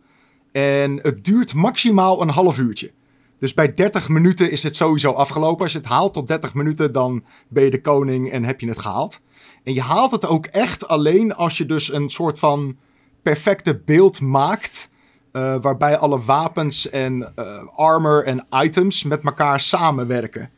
En 0.51 0.99
het 1.01 1.25
duurt 1.25 1.53
maximaal 1.53 2.21
een 2.21 2.29
half 2.29 2.57
uurtje. 2.57 2.91
Dus 3.39 3.53
bij 3.53 3.73
30 3.73 4.09
minuten 4.09 4.51
is 4.51 4.63
het 4.63 4.75
sowieso 4.75 5.11
afgelopen. 5.11 5.63
Als 5.63 5.71
je 5.71 5.77
het 5.77 5.87
haalt 5.87 6.13
tot 6.13 6.27
30 6.27 6.53
minuten, 6.53 6.91
dan 6.91 7.23
ben 7.47 7.63
je 7.63 7.69
de 7.69 7.81
koning 7.81 8.31
en 8.31 8.43
heb 8.43 8.61
je 8.61 8.67
het 8.67 8.79
gehaald. 8.79 9.19
En 9.63 9.73
je 9.73 9.81
haalt 9.81 10.11
het 10.11 10.25
ook 10.27 10.45
echt 10.45 10.87
alleen 10.87 11.35
als 11.35 11.57
je 11.57 11.65
dus 11.65 11.93
een 11.93 12.09
soort 12.09 12.39
van 12.39 12.77
perfecte 13.21 13.81
beeld 13.85 14.21
maakt. 14.21 14.89
Uh, 15.33 15.55
waarbij 15.61 15.97
alle 15.97 16.21
wapens 16.21 16.89
en 16.89 17.33
uh, 17.39 17.63
armor 17.75 18.25
en 18.25 18.45
items 18.49 19.03
met 19.03 19.23
elkaar 19.23 19.59
samenwerken. 19.59 20.49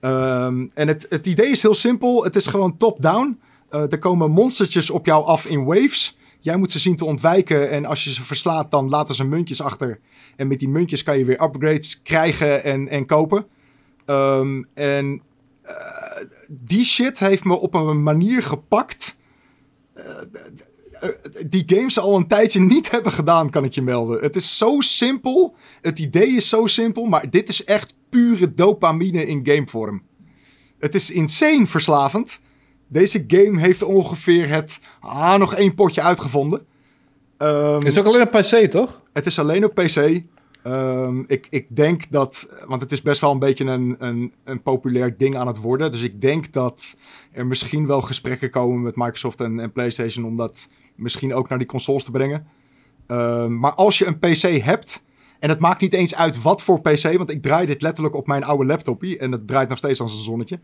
Um, 0.00 0.70
en 0.74 0.88
het, 0.88 1.06
het 1.08 1.26
idee 1.26 1.50
is 1.50 1.62
heel 1.62 1.74
simpel. 1.74 2.24
Het 2.24 2.36
is 2.36 2.46
gewoon 2.46 2.76
top-down. 2.76 3.40
Uh, 3.70 3.92
er 3.92 3.98
komen 3.98 4.30
monstertjes 4.30 4.90
op 4.90 5.06
jou 5.06 5.24
af 5.24 5.46
in 5.46 5.64
waves. 5.64 6.18
Jij 6.40 6.56
moet 6.56 6.72
ze 6.72 6.78
zien 6.78 6.96
te 6.96 7.04
ontwijken. 7.04 7.70
En 7.70 7.84
als 7.84 8.04
je 8.04 8.12
ze 8.12 8.22
verslaat, 8.22 8.70
dan 8.70 8.88
laten 8.88 9.14
ze 9.14 9.24
muntjes 9.24 9.62
achter. 9.62 10.00
En 10.36 10.48
met 10.48 10.58
die 10.58 10.68
muntjes 10.68 11.02
kan 11.02 11.18
je 11.18 11.24
weer 11.24 11.42
upgrades 11.42 12.02
krijgen 12.02 12.64
en, 12.64 12.88
en 12.88 13.06
kopen. 13.06 13.46
Um, 14.06 14.68
en 14.74 15.22
die 16.62 16.84
shit 16.84 17.18
heeft 17.18 17.44
me 17.44 17.54
op 17.54 17.74
een 17.74 18.02
manier 18.02 18.42
gepakt. 18.42 19.16
Eh, 21.00 21.08
die 21.46 21.62
games 21.66 21.98
al 21.98 22.16
een 22.16 22.26
tijdje 22.26 22.60
niet 22.60 22.90
hebben 22.90 23.12
gedaan, 23.12 23.50
kan 23.50 23.64
ik 23.64 23.72
je 23.72 23.82
melden. 23.82 24.20
Het 24.20 24.36
is 24.36 24.56
zo 24.58 24.80
simpel. 24.80 25.54
Het 25.80 25.98
idee 25.98 26.28
is 26.28 26.48
zo 26.48 26.66
simpel, 26.66 27.04
maar 27.04 27.30
dit 27.30 27.48
is 27.48 27.64
echt 27.64 27.94
pure 28.08 28.50
dopamine 28.50 29.26
in 29.26 29.40
gamevorm. 29.46 30.02
Het 30.78 30.94
is 30.94 31.10
insane 31.10 31.66
verslavend. 31.66 32.40
Deze 32.88 33.24
game 33.26 33.60
heeft 33.60 33.82
ongeveer 33.82 34.48
het 34.48 34.78
ah, 35.00 35.34
nog 35.34 35.54
één 35.54 35.74
potje 35.74 36.02
uitgevonden. 36.02 36.66
Um, 37.38 37.82
is 37.82 37.98
ook 37.98 38.06
alleen 38.06 38.22
op 38.22 38.30
PC, 38.30 38.70
toch? 38.70 39.00
Het 39.12 39.26
is 39.26 39.38
alleen 39.38 39.64
op 39.64 39.74
PC. 39.74 40.20
Um, 40.66 41.24
ik, 41.26 41.46
ik 41.50 41.76
denk 41.76 42.10
dat, 42.10 42.48
want 42.66 42.80
het 42.80 42.92
is 42.92 43.02
best 43.02 43.20
wel 43.20 43.30
een 43.30 43.38
beetje 43.38 43.64
een, 43.64 43.96
een, 43.98 44.32
een 44.44 44.62
populair 44.62 45.16
ding 45.16 45.36
aan 45.36 45.46
het 45.46 45.60
worden. 45.60 45.92
Dus 45.92 46.02
ik 46.02 46.20
denk 46.20 46.52
dat 46.52 46.96
er 47.32 47.46
misschien 47.46 47.86
wel 47.86 48.00
gesprekken 48.00 48.50
komen 48.50 48.82
met 48.82 48.96
Microsoft 48.96 49.40
en, 49.40 49.60
en 49.60 49.72
PlayStation 49.72 50.24
om 50.24 50.36
dat 50.36 50.68
misschien 50.94 51.34
ook 51.34 51.48
naar 51.48 51.58
die 51.58 51.66
consoles 51.66 52.04
te 52.04 52.10
brengen. 52.10 52.46
Um, 53.06 53.58
maar 53.58 53.74
als 53.74 53.98
je 53.98 54.06
een 54.06 54.18
PC 54.18 54.62
hebt, 54.64 55.02
en 55.38 55.48
het 55.48 55.58
maakt 55.58 55.80
niet 55.80 55.92
eens 55.92 56.14
uit 56.14 56.42
wat 56.42 56.62
voor 56.62 56.80
PC, 56.80 57.16
want 57.16 57.30
ik 57.30 57.42
draai 57.42 57.66
dit 57.66 57.82
letterlijk 57.82 58.14
op 58.14 58.26
mijn 58.26 58.44
oude 58.44 58.64
laptopje 58.64 59.18
en 59.18 59.32
het 59.32 59.46
draait 59.46 59.68
nog 59.68 59.78
steeds 59.78 60.00
als 60.00 60.16
een 60.16 60.22
zonnetje. 60.22 60.58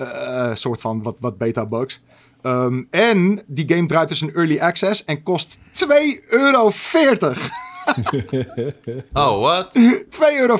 Uh, 0.00 0.54
soort 0.54 0.80
van 0.80 1.02
wat, 1.02 1.20
wat 1.20 1.38
beta 1.38 1.66
bugs. 1.66 2.02
Um, 2.42 2.86
en 2.90 3.40
die 3.48 3.68
game 3.68 3.86
draait 3.86 4.08
dus 4.08 4.22
in 4.22 4.34
early 4.34 4.58
access 4.58 5.04
en 5.04 5.22
kost 5.22 5.58
2,40 5.58 5.64
euro. 6.28 6.72
oh, 9.12 9.40
wat? 9.40 9.78
2,40 9.78 9.82
euro. 10.40 10.58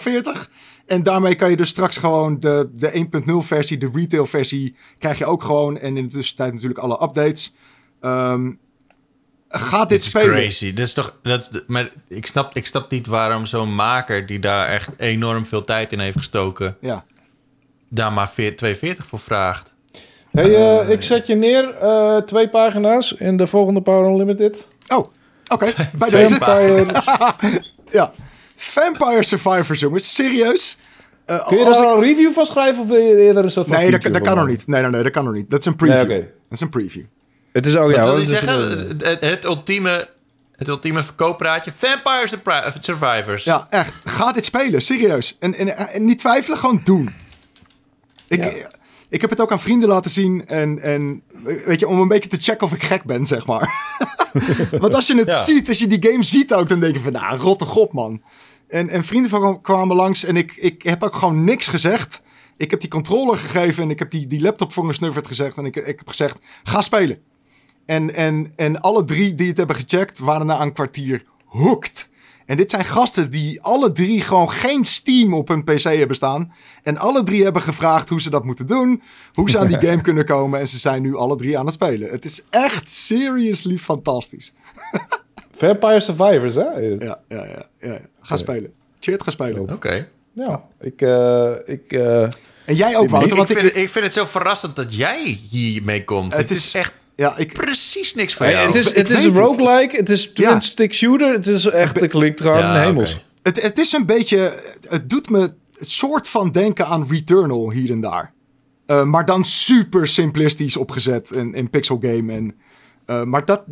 En 0.86 1.02
daarmee 1.02 1.34
kan 1.34 1.50
je 1.50 1.56
dus 1.56 1.68
straks 1.68 1.96
gewoon 1.96 2.40
de, 2.40 2.70
de 2.72 3.06
1.0 3.26 3.46
versie, 3.46 3.78
de 3.78 3.90
retail 3.94 4.26
versie, 4.26 4.76
krijg 4.98 5.18
je 5.18 5.26
ook 5.26 5.42
gewoon. 5.42 5.78
En 5.78 5.96
in 5.96 6.08
de 6.08 6.14
tussentijd 6.14 6.52
natuurlijk 6.52 6.80
alle 6.80 7.02
updates. 7.02 7.54
Um, 8.00 8.58
ga 9.48 9.84
dit 9.84 10.04
spelen. 10.04 10.26
Dat 10.26 10.36
is 10.36 10.42
crazy. 10.42 10.74
Dat 10.74 10.86
is 10.86 10.92
toch, 10.92 11.18
dat 11.22 11.50
is, 11.52 11.60
maar 11.66 11.90
ik 12.08 12.26
snap, 12.26 12.56
ik 12.56 12.66
snap 12.66 12.90
niet 12.90 13.06
waarom 13.06 13.46
zo'n 13.46 13.74
maker 13.74 14.26
die 14.26 14.38
daar 14.38 14.68
echt 14.68 14.90
enorm 14.96 15.46
veel 15.46 15.64
tijd 15.64 15.92
in 15.92 15.98
heeft 15.98 16.16
gestoken, 16.16 16.76
ja. 16.80 17.04
daar 17.88 18.12
maar 18.12 18.30
2,40 18.30 18.76
voor 18.96 19.18
vraagt. 19.18 19.72
Hey, 20.30 20.48
uh, 20.48 20.90
ik 20.90 21.02
zet 21.02 21.26
je 21.26 21.34
neer 21.34 21.82
uh, 21.82 22.16
twee 22.16 22.48
pagina's 22.48 23.12
in 23.12 23.36
de 23.36 23.46
volgende 23.46 23.82
Power 23.82 24.10
Unlimited. 24.10 24.68
Oh, 24.88 25.12
oké. 25.52 25.64
Okay. 25.68 25.88
Bij 25.98 26.08
deze. 26.08 26.38
ja. 27.98 28.12
Vampire 28.56 29.24
Survivors, 29.24 29.80
jongens. 29.80 30.14
Serieus? 30.14 30.78
Uh, 31.26 31.46
Kun 31.46 31.58
je 31.58 31.64
daar 31.64 31.82
ik... 31.82 31.94
een 31.94 32.00
review 32.00 32.32
van 32.32 32.46
schrijven 32.46 32.82
of 32.82 32.88
wil 32.88 32.98
je 32.98 33.16
eerder 33.16 33.44
een 33.44 33.50
soort 33.50 33.66
van 33.66 33.76
Nee, 33.76 33.90
dat, 33.90 34.02
dat 34.02 34.22
kan 34.22 34.36
nog 34.36 34.46
niet. 34.46 34.66
Nee, 34.66 34.82
nee, 34.82 34.90
nee, 34.90 35.02
dat 35.02 35.12
kan 35.12 35.24
nog 35.24 35.34
niet. 35.34 35.50
Dat 35.50 35.60
is 35.60 35.66
een 35.66 35.76
preview. 35.76 36.06
Nee, 36.06 36.18
okay. 36.18 36.20
Dat 36.20 36.52
is 36.52 36.60
een 36.60 36.68
preview. 36.68 37.04
Het 37.52 37.66
is 37.66 37.76
ook, 37.76 37.90
ja, 37.90 37.96
Wat 37.96 38.04
wil 38.04 38.18
je 38.18 38.24
zeggen? 38.24 38.78
Het, 38.98 39.20
het, 39.20 39.44
ultieme, 39.44 40.08
het 40.56 40.68
ultieme 40.68 41.02
verkooppraatje. 41.02 41.72
Vampire 41.76 42.38
Survivors. 42.80 43.44
Ja, 43.44 43.66
echt. 43.68 43.94
Ga 44.04 44.32
dit 44.32 44.44
spelen. 44.44 44.82
Serieus. 44.82 45.36
En, 45.40 45.54
en, 45.54 45.76
en 45.76 46.04
niet 46.04 46.18
twijfelen, 46.18 46.58
gewoon 46.58 46.80
doen. 46.84 47.14
Ik... 48.28 48.44
Ja 48.44 48.70
ik 49.10 49.20
heb 49.20 49.30
het 49.30 49.40
ook 49.40 49.52
aan 49.52 49.60
vrienden 49.60 49.88
laten 49.88 50.10
zien. 50.10 50.46
En, 50.46 50.78
en 50.78 51.22
weet 51.42 51.80
je, 51.80 51.88
om 51.88 52.00
een 52.00 52.08
beetje 52.08 52.28
te 52.28 52.40
checken 52.40 52.66
of 52.66 52.72
ik 52.72 52.82
gek 52.82 53.04
ben, 53.04 53.26
zeg 53.26 53.46
maar. 53.46 53.96
Want 54.80 54.94
als 54.94 55.06
je 55.06 55.16
het 55.16 55.32
ziet, 55.32 55.68
als 55.68 55.78
je 55.78 55.86
die 55.86 56.10
game 56.10 56.22
ziet 56.22 56.54
ook, 56.54 56.68
dan 56.68 56.80
denk 56.80 56.94
je 56.94 57.00
van, 57.00 57.12
nou, 57.12 57.38
rotte 57.38 57.64
god, 57.64 57.92
man. 57.92 58.22
En, 58.68 58.88
en 58.88 59.04
vrienden 59.04 59.30
van 59.30 59.60
kwamen 59.60 59.96
langs 59.96 60.24
en 60.24 60.36
ik, 60.36 60.56
ik 60.56 60.82
heb 60.82 61.02
ook 61.02 61.16
gewoon 61.16 61.44
niks 61.44 61.68
gezegd. 61.68 62.22
Ik 62.56 62.70
heb 62.70 62.80
die 62.80 62.90
controller 62.90 63.36
gegeven 63.36 63.82
en 63.82 63.90
ik 63.90 63.98
heb 63.98 64.10
die, 64.10 64.26
die 64.26 64.40
laptop 64.40 64.72
voor 64.72 64.86
gesnufferd 64.86 65.26
gezegd. 65.26 65.56
En 65.56 65.64
ik, 65.64 65.76
ik 65.76 65.98
heb 65.98 66.08
gezegd, 66.08 66.46
ga 66.62 66.82
spelen. 66.82 67.18
En, 67.86 68.14
en, 68.14 68.52
en 68.56 68.80
alle 68.80 69.04
drie 69.04 69.34
die 69.34 69.48
het 69.48 69.56
hebben 69.56 69.76
gecheckt, 69.76 70.18
waren 70.18 70.46
na 70.46 70.60
een 70.60 70.72
kwartier 70.72 71.24
hooked. 71.44 72.08
En 72.50 72.56
dit 72.56 72.70
zijn 72.70 72.84
gasten 72.84 73.30
die 73.30 73.62
alle 73.62 73.92
drie 73.92 74.20
gewoon 74.20 74.50
geen 74.50 74.84
Steam 74.84 75.34
op 75.34 75.48
hun 75.48 75.64
PC 75.64 75.82
hebben 75.82 76.16
staan. 76.16 76.52
En 76.82 76.98
alle 76.98 77.22
drie 77.22 77.42
hebben 77.42 77.62
gevraagd 77.62 78.08
hoe 78.08 78.20
ze 78.20 78.30
dat 78.30 78.44
moeten 78.44 78.66
doen. 78.66 79.02
Hoe 79.34 79.50
ze 79.50 79.58
aan 79.58 79.66
die 79.66 79.80
game 79.88 80.00
kunnen 80.00 80.24
komen. 80.24 80.60
En 80.60 80.68
ze 80.68 80.78
zijn 80.78 81.02
nu 81.02 81.16
alle 81.16 81.36
drie 81.36 81.58
aan 81.58 81.64
het 81.64 81.74
spelen. 81.74 82.10
Het 82.10 82.24
is 82.24 82.44
echt 82.50 82.90
seriously 82.90 83.76
fantastisch. 83.76 84.52
Vampire 85.56 86.00
Survivors, 86.00 86.54
hè? 86.54 86.62
Ja, 86.78 87.20
ja, 87.28 87.46
ja. 87.46 87.66
ja. 87.80 87.98
Ga 88.20 88.36
spelen. 88.36 88.72
Cheert, 88.98 89.22
ga 89.22 89.30
spelen. 89.30 89.72
Oké. 89.72 90.08
Ja, 90.32 90.64
ik... 90.80 91.02
Uh, 91.02 91.52
ik 91.64 91.92
uh... 91.92 92.22
En 92.64 92.74
jij 92.74 92.96
ook, 92.96 93.08
Wouter. 93.08 93.36
Ik, 93.38 93.48
ik, 93.48 93.58
vind, 93.58 93.76
ik, 93.76 93.88
vind, 93.88 94.04
het 94.04 94.14
zo 94.14 94.24
verrassend 94.24 94.76
dat 94.76 94.96
jij 94.96 95.38
hiermee 95.50 96.04
komt. 96.04 96.36
Het, 96.36 96.50
is, 96.50 96.56
is 96.56 96.74
echt 96.74 96.92
ja, 97.20 97.36
ik... 97.36 97.52
Precies 97.52 98.14
niks 98.14 98.34
van 98.34 98.50
jou. 98.50 98.66
het 98.66 98.74
is, 98.74 98.94
het 98.94 99.10
is 99.10 99.26
roguelike, 99.26 99.96
het 99.96 100.10
is 100.10 100.32
twin-stick 100.32 100.94
shooter. 100.94 101.32
Het 101.32 101.46
is 101.46 101.66
echt, 101.66 102.00
het 102.00 102.10
klinkt 102.10 102.42
ja, 102.42 102.82
hemels. 102.82 103.24
Het, 103.42 103.62
het 103.62 103.78
is 103.78 103.92
een 103.92 104.06
beetje... 104.06 104.62
Het 104.88 105.10
doet 105.10 105.30
me 105.30 105.40
het 105.78 105.90
soort 105.90 106.28
van 106.28 106.52
denken 106.52 106.86
aan 106.86 107.06
Returnal 107.08 107.70
hier 107.70 107.90
en 107.90 108.00
daar. 108.00 108.32
Uh, 108.86 109.02
maar 109.02 109.24
dan 109.24 109.44
super 109.44 110.08
simplistisch 110.08 110.76
opgezet 110.76 111.30
in, 111.30 111.54
in 111.54 111.70
pixel 111.70 111.98
game. 112.02 112.32
En, 112.32 112.54
uh, 113.06 113.24
maar 113.24 113.44
dat, 113.44 113.64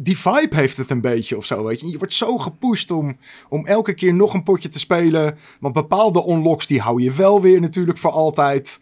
die 0.00 0.18
vibe 0.18 0.56
heeft 0.56 0.76
het 0.76 0.90
een 0.90 1.00
beetje 1.00 1.36
of 1.36 1.44
zo, 1.44 1.64
weet 1.64 1.80
je. 1.80 1.88
Je 1.88 1.98
wordt 1.98 2.14
zo 2.14 2.38
gepusht 2.38 2.90
om, 2.90 3.16
om 3.48 3.66
elke 3.66 3.94
keer 3.94 4.14
nog 4.14 4.34
een 4.34 4.42
potje 4.42 4.68
te 4.68 4.78
spelen. 4.78 5.38
Want 5.60 5.74
bepaalde 5.74 6.24
unlocks 6.28 6.66
die 6.66 6.80
hou 6.80 7.02
je 7.02 7.12
wel 7.12 7.40
weer 7.40 7.60
natuurlijk 7.60 7.98
voor 7.98 8.10
altijd. 8.10 8.78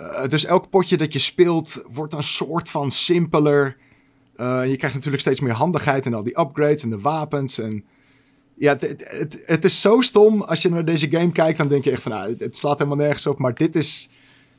Uh, 0.00 0.28
dus 0.28 0.44
elk 0.44 0.70
potje 0.70 0.96
dat 0.96 1.12
je 1.12 1.18
speelt 1.18 1.84
wordt 1.92 2.14
een 2.14 2.22
soort 2.22 2.68
van 2.68 2.90
simpeler. 2.90 3.76
Uh, 4.36 4.62
je 4.66 4.76
krijgt 4.76 4.94
natuurlijk 4.94 5.22
steeds 5.22 5.40
meer 5.40 5.52
handigheid 5.52 6.06
en 6.06 6.14
al 6.14 6.22
die 6.22 6.40
upgrades 6.40 6.82
en 6.82 6.90
de 6.90 7.00
wapens. 7.00 7.58
En 7.58 7.84
ja, 8.54 8.76
het, 8.78 9.04
het, 9.08 9.42
het, 9.46 9.64
is 9.64 9.80
zo 9.80 10.00
stom. 10.00 10.42
Als 10.42 10.62
je 10.62 10.70
naar 10.70 10.84
deze 10.84 11.10
game 11.10 11.32
kijkt, 11.32 11.58
dan 11.58 11.68
denk 11.68 11.84
je 11.84 11.90
echt 11.90 12.02
van... 12.02 12.12
Nou, 12.12 12.34
het 12.38 12.56
slaat 12.56 12.78
helemaal 12.78 13.04
nergens 13.04 13.26
op. 13.26 13.38
Maar 13.38 13.54
dit 13.54 13.76
is, 13.76 14.10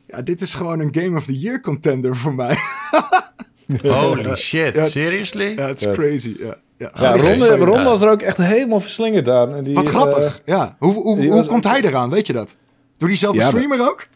ja, 0.08 0.22
dit 0.22 0.42
is 0.42 0.54
gewoon 0.54 0.80
een 0.80 0.96
Game 0.96 1.18
of 1.18 1.26
the 1.26 1.40
Year 1.40 1.62
contender 1.62 2.16
voor 2.16 2.34
mij. 2.34 2.58
Holy 3.82 4.36
shit, 4.36 4.74
ja, 4.74 4.84
seriously? 4.84 5.54
Ja, 5.56 5.68
het 5.68 5.82
is 5.86 5.92
crazy, 5.92 6.36
ja. 6.40 6.58
Ja, 6.78 6.92
ja 7.00 7.12
Ronde, 7.12 7.58
Ronde 7.58 7.84
was 7.84 8.02
er 8.02 8.10
ook 8.10 8.22
echt 8.22 8.38
helemaal 8.38 8.80
verslingerd 8.80 9.30
aan. 9.30 9.56
En 9.56 9.64
die, 9.64 9.74
Wat 9.74 9.88
grappig, 9.88 10.24
uh, 10.24 10.46
ja. 10.46 10.76
Hoe, 10.80 10.94
hoe, 10.94 11.26
hoe 11.26 11.46
komt 11.46 11.64
hij 11.64 11.82
eraan, 11.82 12.10
weet 12.10 12.28
je 12.28 12.34
dat? 12.34 12.56
Door 12.98 13.08
diezelfde 13.08 13.42
streamer 13.42 13.82
ook? 13.90 14.08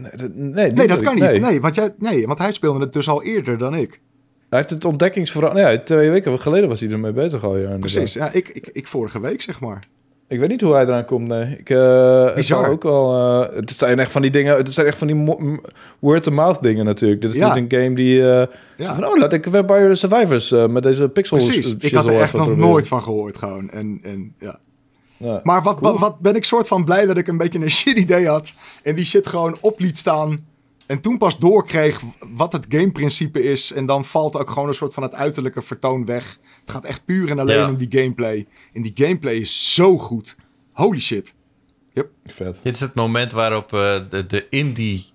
Nee, 0.00 0.28
nee, 0.34 0.72
nee 0.72 0.86
dat 0.86 1.02
kan 1.02 1.14
niet. 1.14 1.40
Nee. 1.40 1.60
want 1.60 1.74
jij, 1.74 1.94
nee, 1.98 2.26
want 2.26 2.38
hij 2.38 2.52
speelde 2.52 2.80
het 2.80 2.92
dus 2.92 3.08
al 3.08 3.22
eerder 3.22 3.58
dan 3.58 3.74
ik. 3.74 4.00
Hij 4.48 4.58
heeft 4.58 4.70
het 4.70 4.84
ontdekkingsverhaal... 4.84 5.58
Ja, 5.58 5.78
twee 5.78 6.10
weken 6.10 6.38
geleden 6.38 6.68
was 6.68 6.80
hij 6.80 6.90
ermee 6.90 7.12
bezig 7.12 7.44
al. 7.44 7.56
Ja, 7.56 7.76
Precies, 7.76 8.12
ja, 8.12 8.32
ik, 8.32 8.48
ik, 8.48 8.68
ik 8.72 8.86
vorige 8.86 9.20
week 9.20 9.42
zeg 9.42 9.60
maar. 9.60 9.82
Ik 10.28 10.38
weet 10.38 10.48
niet 10.48 10.60
hoe 10.60 10.74
hij 10.74 10.84
eraan 10.84 11.04
komt, 11.04 11.28
nee. 11.28 11.56
Ik, 11.58 11.70
uh, 11.70 12.70
ook 12.70 12.82
wel... 12.82 13.14
Uh, 13.14 13.56
het 13.56 13.70
zijn 13.70 13.98
echt 13.98 14.12
van 14.12 14.22
die 14.22 14.30
dingen... 14.30 14.56
Het 14.56 14.72
zijn 14.72 14.86
echt 14.86 14.98
van 14.98 15.06
die 15.06 15.60
word-of-mouth 15.98 16.62
dingen 16.62 16.84
natuurlijk. 16.84 17.20
Dit 17.20 17.30
is 17.30 17.36
niet 17.36 17.56
een 17.56 17.80
game 17.80 17.94
die... 17.94 18.18
Uh, 18.18 18.42
ja. 18.76 18.94
van, 18.94 19.06
oh, 19.06 19.18
laat 19.18 19.32
ik 19.32 19.46
Vampire 19.50 19.94
Survivors 19.94 20.50
met 20.50 20.82
deze 20.82 21.08
pixels... 21.08 21.44
Precies, 21.44 21.76
ik 21.76 21.94
had 21.94 22.08
er 22.08 22.20
echt 22.20 22.32
nog 22.32 22.56
nooit 22.56 22.88
van 22.88 23.02
gehoord 23.02 23.36
gewoon. 23.36 23.70
En, 23.70 23.98
en 24.02 24.34
ja... 24.38 24.58
Ja, 25.16 25.40
maar 25.42 25.62
wat, 25.62 25.80
wat, 25.80 26.18
ben 26.18 26.34
ik 26.34 26.44
soort 26.44 26.68
van 26.68 26.84
blij 26.84 27.06
dat 27.06 27.16
ik 27.16 27.28
een 27.28 27.36
beetje 27.36 27.58
een 27.58 27.70
shit 27.80 27.96
idee 27.96 28.28
had. 28.28 28.52
En 28.82 28.94
die 28.94 29.04
shit 29.04 29.26
gewoon 29.26 29.56
op 29.60 29.80
liet 29.80 29.98
staan. 29.98 30.36
En 30.86 31.00
toen 31.00 31.18
pas 31.18 31.38
doorkreeg 31.38 32.00
wat 32.28 32.52
het 32.52 32.66
gameprincipe 32.68 33.42
is. 33.42 33.72
En 33.72 33.86
dan 33.86 34.04
valt 34.04 34.38
ook 34.38 34.50
gewoon 34.50 34.68
een 34.68 34.74
soort 34.74 34.94
van 34.94 35.02
het 35.02 35.14
uiterlijke 35.14 35.62
vertoon 35.62 36.04
weg. 36.04 36.38
Het 36.60 36.70
gaat 36.70 36.84
echt 36.84 37.04
puur 37.04 37.30
en 37.30 37.38
alleen 37.38 37.68
om 37.68 37.76
die 37.76 38.00
gameplay. 38.00 38.46
En 38.72 38.82
die 38.82 38.92
gameplay 38.94 39.34
is 39.34 39.74
zo 39.74 39.98
goed. 39.98 40.36
Holy 40.72 41.00
shit. 41.00 41.34
Yep. 41.92 42.10
Vet. 42.26 42.60
Dit 42.62 42.74
is 42.74 42.80
het 42.80 42.94
moment 42.94 43.32
waarop 43.32 43.72
uh, 43.72 43.94
de, 44.10 44.26
de 44.26 44.46
indie 44.50 45.14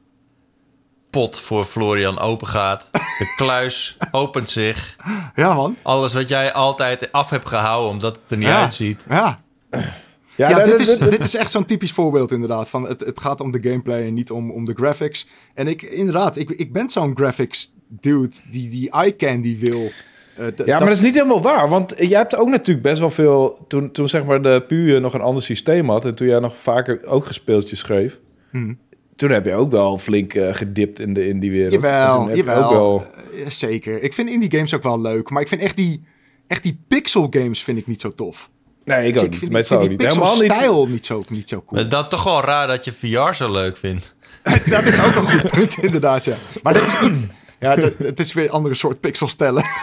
pot 1.10 1.39
voor 1.39 1.64
Florian 1.64 2.20
open 2.20 2.47
gaat. 2.47 2.89
De 2.91 3.34
kluis 3.38 3.97
opent 4.12 4.49
zich. 4.49 4.95
Ja, 5.36 5.54
man. 5.54 5.78
Alles 5.82 6.14
wat 6.14 6.30
jij 6.30 6.54
altijd 6.54 7.12
af 7.12 7.30
hebt 7.30 7.47
gehouden 7.47 7.91
omdat 7.91 8.16
het 8.16 8.32
er 8.32 8.38
niet 8.38 8.47
uitziet. 8.47 9.06
Ja. 9.10 9.39
Ja, 10.36 10.49
ja 10.49 10.65
dit, 10.65 10.80
is, 10.80 10.97
dit 10.97 11.19
is 11.19 11.36
echt 11.36 11.51
zo'n 11.51 11.65
typisch 11.65 11.91
voorbeeld 11.91 12.32
inderdaad. 12.32 12.69
Van 12.69 12.88
het, 12.88 12.99
het 12.99 13.19
gaat 13.19 13.41
om 13.41 13.51
de 13.51 13.69
gameplay 13.69 14.05
en 14.05 14.13
niet 14.13 14.32
om, 14.32 14.51
om 14.51 14.65
de 14.65 14.74
graphics. 14.74 15.28
En 15.53 15.67
ik, 15.67 15.82
inderdaad, 15.82 16.38
ik, 16.38 16.49
ik 16.49 16.74
ben 16.74 16.89
zo'n 16.89 17.15
graphics 17.15 17.76
dude 17.88 18.36
die 18.51 18.69
die 18.69 18.91
eye 18.91 19.15
candy 19.15 19.59
wil. 19.59 19.91
Uh, 20.39 20.47
ja, 20.65 20.78
maar 20.78 20.88
dat 20.88 20.97
is 20.97 21.03
niet 21.03 21.13
helemaal 21.13 21.41
waar. 21.41 21.69
Want 21.69 21.93
jij 21.97 22.17
hebt 22.17 22.36
ook 22.36 22.49
natuurlijk 22.49 22.88
best 22.88 22.99
wel 22.99 23.09
veel... 23.09 23.65
Toen, 23.67 23.91
toen 23.91 24.09
zeg 24.09 24.26
maar 24.26 24.41
de 24.41 24.63
PU 24.67 24.99
nog 24.99 25.13
een 25.13 25.22
ander 25.22 25.43
systeem 25.43 25.89
had... 25.89 26.05
en 26.05 26.15
toen 26.15 26.28
jij 26.28 26.39
nog 26.39 26.55
vaker 26.57 27.05
ook 27.05 27.26
gespeeltjes 27.26 27.80
schreef... 27.80 28.19
Hmm. 28.51 28.80
Toen 29.15 29.30
heb 29.30 29.45
je 29.45 29.53
ook 29.53 29.72
wel 29.72 29.97
flink 29.97 30.34
uh, 30.34 30.53
gedipt 30.53 30.99
in, 30.99 31.13
de, 31.13 31.28
in 31.28 31.39
die 31.39 31.51
wereld. 31.51 31.74
Jawel, 31.74 32.26
dus 32.26 32.36
jawel. 32.36 32.63
Ook 32.63 32.69
wel... 32.69 33.05
Uh, 33.34 33.47
zeker. 33.47 34.03
Ik 34.03 34.13
vind 34.13 34.30
indie 34.30 34.51
games 34.51 34.76
ook 34.76 34.84
wel 34.84 35.01
leuk. 35.01 35.30
Maar 35.30 35.41
ik 35.41 35.47
vind 35.47 35.61
echt 35.61 35.76
die, 35.76 36.03
echt 36.47 36.63
die 36.63 36.80
pixel 36.88 37.28
games 37.30 37.63
vind 37.63 37.78
ik 37.78 37.88
niet 37.88 38.01
zo 38.01 38.13
tof. 38.13 38.49
Nee, 38.86 39.08
ik 39.08 39.20
ook 39.20 39.30
niet. 39.30 39.38
Vind, 39.40 39.68
vind 39.68 39.82
die 39.82 39.96
pixel-stijl 39.96 40.88
niet 40.88 41.06
zo, 41.06 41.24
niet 41.30 41.50
zo 41.50 41.64
cool. 41.66 41.90
Dat 41.90 42.10
toch 42.10 42.24
wel 42.24 42.42
raar 42.42 42.68
dat 42.68 42.86
je 42.86 42.92
VR 42.92 43.34
zo 43.34 43.52
leuk 43.52 43.78
vindt. 43.78 44.14
dat 44.70 44.84
is 44.84 45.00
ook 45.06 45.16
een 45.16 45.28
goed 45.40 45.52
punt, 45.52 45.78
inderdaad, 45.78 46.26
ja. 46.26 46.36
Maar 46.64 46.74
dat 46.74 46.84
is 46.84 47.00
niet... 47.02 47.18
Ja, 47.60 47.76
dat- 47.76 47.94
het 47.98 48.20
is 48.20 48.34
weer 48.34 48.44
een 48.44 48.50
andere 48.52 48.76
soort 48.76 49.00
pixels 49.00 49.36
tellen. 49.36 49.64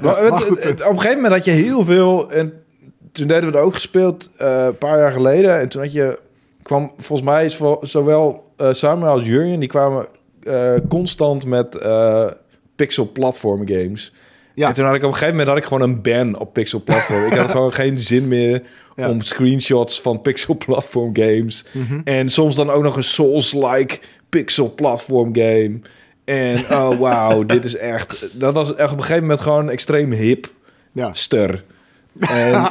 Maar 0.00 0.32
goed, 0.32 0.62
het- 0.62 0.82
op 0.82 0.88
een 0.90 1.00
gegeven 1.00 1.16
moment 1.22 1.32
had 1.34 1.44
je 1.44 1.50
heel 1.50 1.84
veel. 1.84 2.30
En 2.30 2.52
toen 3.12 3.26
deden 3.26 3.50
we 3.50 3.56
het 3.56 3.66
ook 3.66 3.74
gespeeld 3.74 4.28
eh, 4.36 4.64
een 4.64 4.78
paar 4.78 4.98
jaar 4.98 5.12
geleden. 5.12 5.60
En 5.60 5.68
toen 5.68 5.82
had 5.82 5.92
je. 5.92 6.18
kwam 6.62 6.92
volgens 6.96 7.28
mij 7.28 7.44
is 7.44 7.60
zowel 7.80 8.52
eh, 8.56 8.72
Samuel 8.72 9.10
als 9.12 9.24
Jurjen. 9.24 9.60
die 9.60 9.68
kwamen 9.68 10.06
eh, 10.42 10.74
constant 10.88 11.44
met 11.46 11.74
eh, 11.76 12.26
pixel 12.76 13.10
platform 13.12 13.68
games. 13.68 14.12
Ja. 14.54 14.68
En 14.68 14.74
toen 14.74 14.84
had 14.84 14.94
ik 14.94 15.00
op 15.02 15.06
een 15.08 15.12
gegeven 15.14 15.30
moment 15.36 15.48
had 15.48 15.56
ik 15.58 15.64
gewoon 15.64 15.82
een 15.88 16.02
ban 16.02 16.38
op 16.38 16.52
pixel 16.52 16.82
platform. 16.82 17.24
ik 17.26 17.32
had 17.32 17.50
gewoon 17.56 17.72
geen 17.72 18.00
zin 18.00 18.28
meer 18.28 18.62
Ja. 18.96 19.08
om 19.10 19.20
screenshots 19.20 20.00
van 20.00 20.20
pixel 20.20 20.56
platform 20.56 21.10
games. 21.16 21.64
Mhm. 21.72 22.00
En 22.04 22.28
soms 22.28 22.56
dan 22.56 22.70
ook 22.70 22.82
nog 22.82 22.96
een 22.96 23.02
Souls-like 23.02 23.98
pixel 24.28 24.74
platform 24.74 25.34
game. 25.34 25.80
En 26.24 26.58
oh 26.58 26.98
wauw, 27.00 27.44
dit 27.44 27.64
is 27.64 27.76
echt... 27.76 28.26
Dat 28.40 28.54
was 28.54 28.74
echt 28.74 28.90
op 28.92 28.96
een 28.96 29.02
gegeven 29.04 29.22
moment 29.22 29.40
gewoon 29.40 29.70
extreem 29.70 30.12
hip 30.12 30.50
Ja. 30.92 31.14
ster. 31.14 31.64
En, 32.20 32.50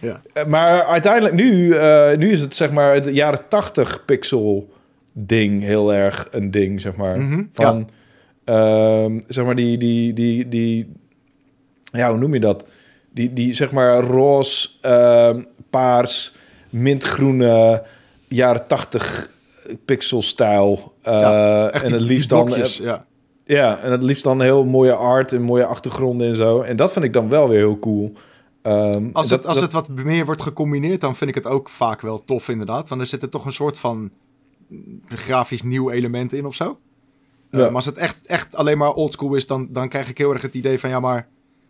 Ja. 0.00 0.20
Maar 0.46 0.82
uiteindelijk 0.82 1.34
nu, 1.34 1.74
eh, 1.74 2.16
nu 2.16 2.30
is 2.30 2.40
het 2.40 2.54
zeg 2.54 2.70
maar 2.70 2.94
het 2.94 3.08
jaren 3.12 3.40
80 3.48 4.04
pixel 4.04 4.72
ding 5.12 5.62
heel 5.62 5.94
erg 5.94 6.28
een 6.30 6.50
ding, 6.50 6.80
zeg 6.80 6.96
maar. 6.96 7.18
Mhm, 7.20 7.42
Van, 7.52 7.88
zeg 9.26 9.44
maar 9.44 9.54
die, 9.54 9.78
die, 9.78 10.12
die, 10.12 10.48
die, 10.48 10.92
ja, 11.84 12.08
hoe 12.10 12.18
noem 12.18 12.34
je 12.34 12.40
dat? 12.40 12.66
Die, 13.12 13.32
die 13.32 13.54
zeg 13.54 13.72
maar 13.72 14.00
roze, 14.00 14.68
ehm, 14.80 15.42
paars, 15.70 16.34
mintgroene, 16.70 17.82
jaren 18.28 18.66
80 18.66 19.30
pixelstijl. 19.84 20.94
Eh, 21.02 21.18
Ja, 21.18 21.70
en 21.70 21.92
het 21.92 22.00
liefst 22.00 22.28
dan, 22.28 22.52
ja. 22.82 23.06
ja, 23.44 23.78
en 23.80 23.90
het 23.90 24.02
liefst 24.02 24.24
dan 24.24 24.40
heel 24.42 24.64
mooie 24.64 24.94
art 24.94 25.32
en 25.32 25.42
mooie 25.42 25.64
achtergronden 25.64 26.28
en 26.28 26.36
zo. 26.36 26.60
En 26.62 26.76
dat 26.76 26.92
vind 26.92 27.04
ik 27.04 27.12
dan 27.12 27.28
wel 27.28 27.48
weer 27.48 27.58
heel 27.58 27.78
cool. 27.78 28.12
Ehm, 28.62 29.08
Als, 29.12 29.28
dat- 29.28 29.38
het, 29.38 29.46
als 29.46 29.60
dat- 29.60 29.72
het 29.72 29.72
wat 29.72 30.04
meer 30.04 30.24
wordt 30.24 30.42
gecombineerd, 30.42 31.00
dan 31.00 31.16
vind 31.16 31.30
ik 31.30 31.36
het 31.36 31.46
ook 31.46 31.68
vaak 31.68 32.00
wel 32.00 32.24
tof 32.24 32.48
inderdaad. 32.48 32.88
Want 32.88 33.00
er 33.00 33.06
zit 33.06 33.22
er 33.22 33.28
toch 33.28 33.44
een 33.46 33.52
soort 33.52 33.78
van 33.78 34.10
mm, 34.68 35.00
grafisch 35.08 35.62
nieuw 35.62 35.90
element 35.90 36.32
in 36.32 36.46
of 36.46 36.54
zo. 36.54 36.78
Eh, 37.54 37.60
Ja. 37.60 37.66
maar 37.66 37.74
als 37.74 37.84
het 37.86 37.96
echt, 37.96 38.26
echt 38.26 38.54
alleen 38.56 38.78
maar 38.78 38.92
oldschool 38.92 39.34
is, 39.34 39.46
dan, 39.46 39.68
dan 39.70 39.88
krijg 39.88 40.08
ik 40.08 40.18
heel 40.18 40.32
erg 40.32 40.42
het 40.42 40.54
idee 40.54 40.78
van... 40.78 40.90
ja, 40.90 41.00
maar 41.00 41.28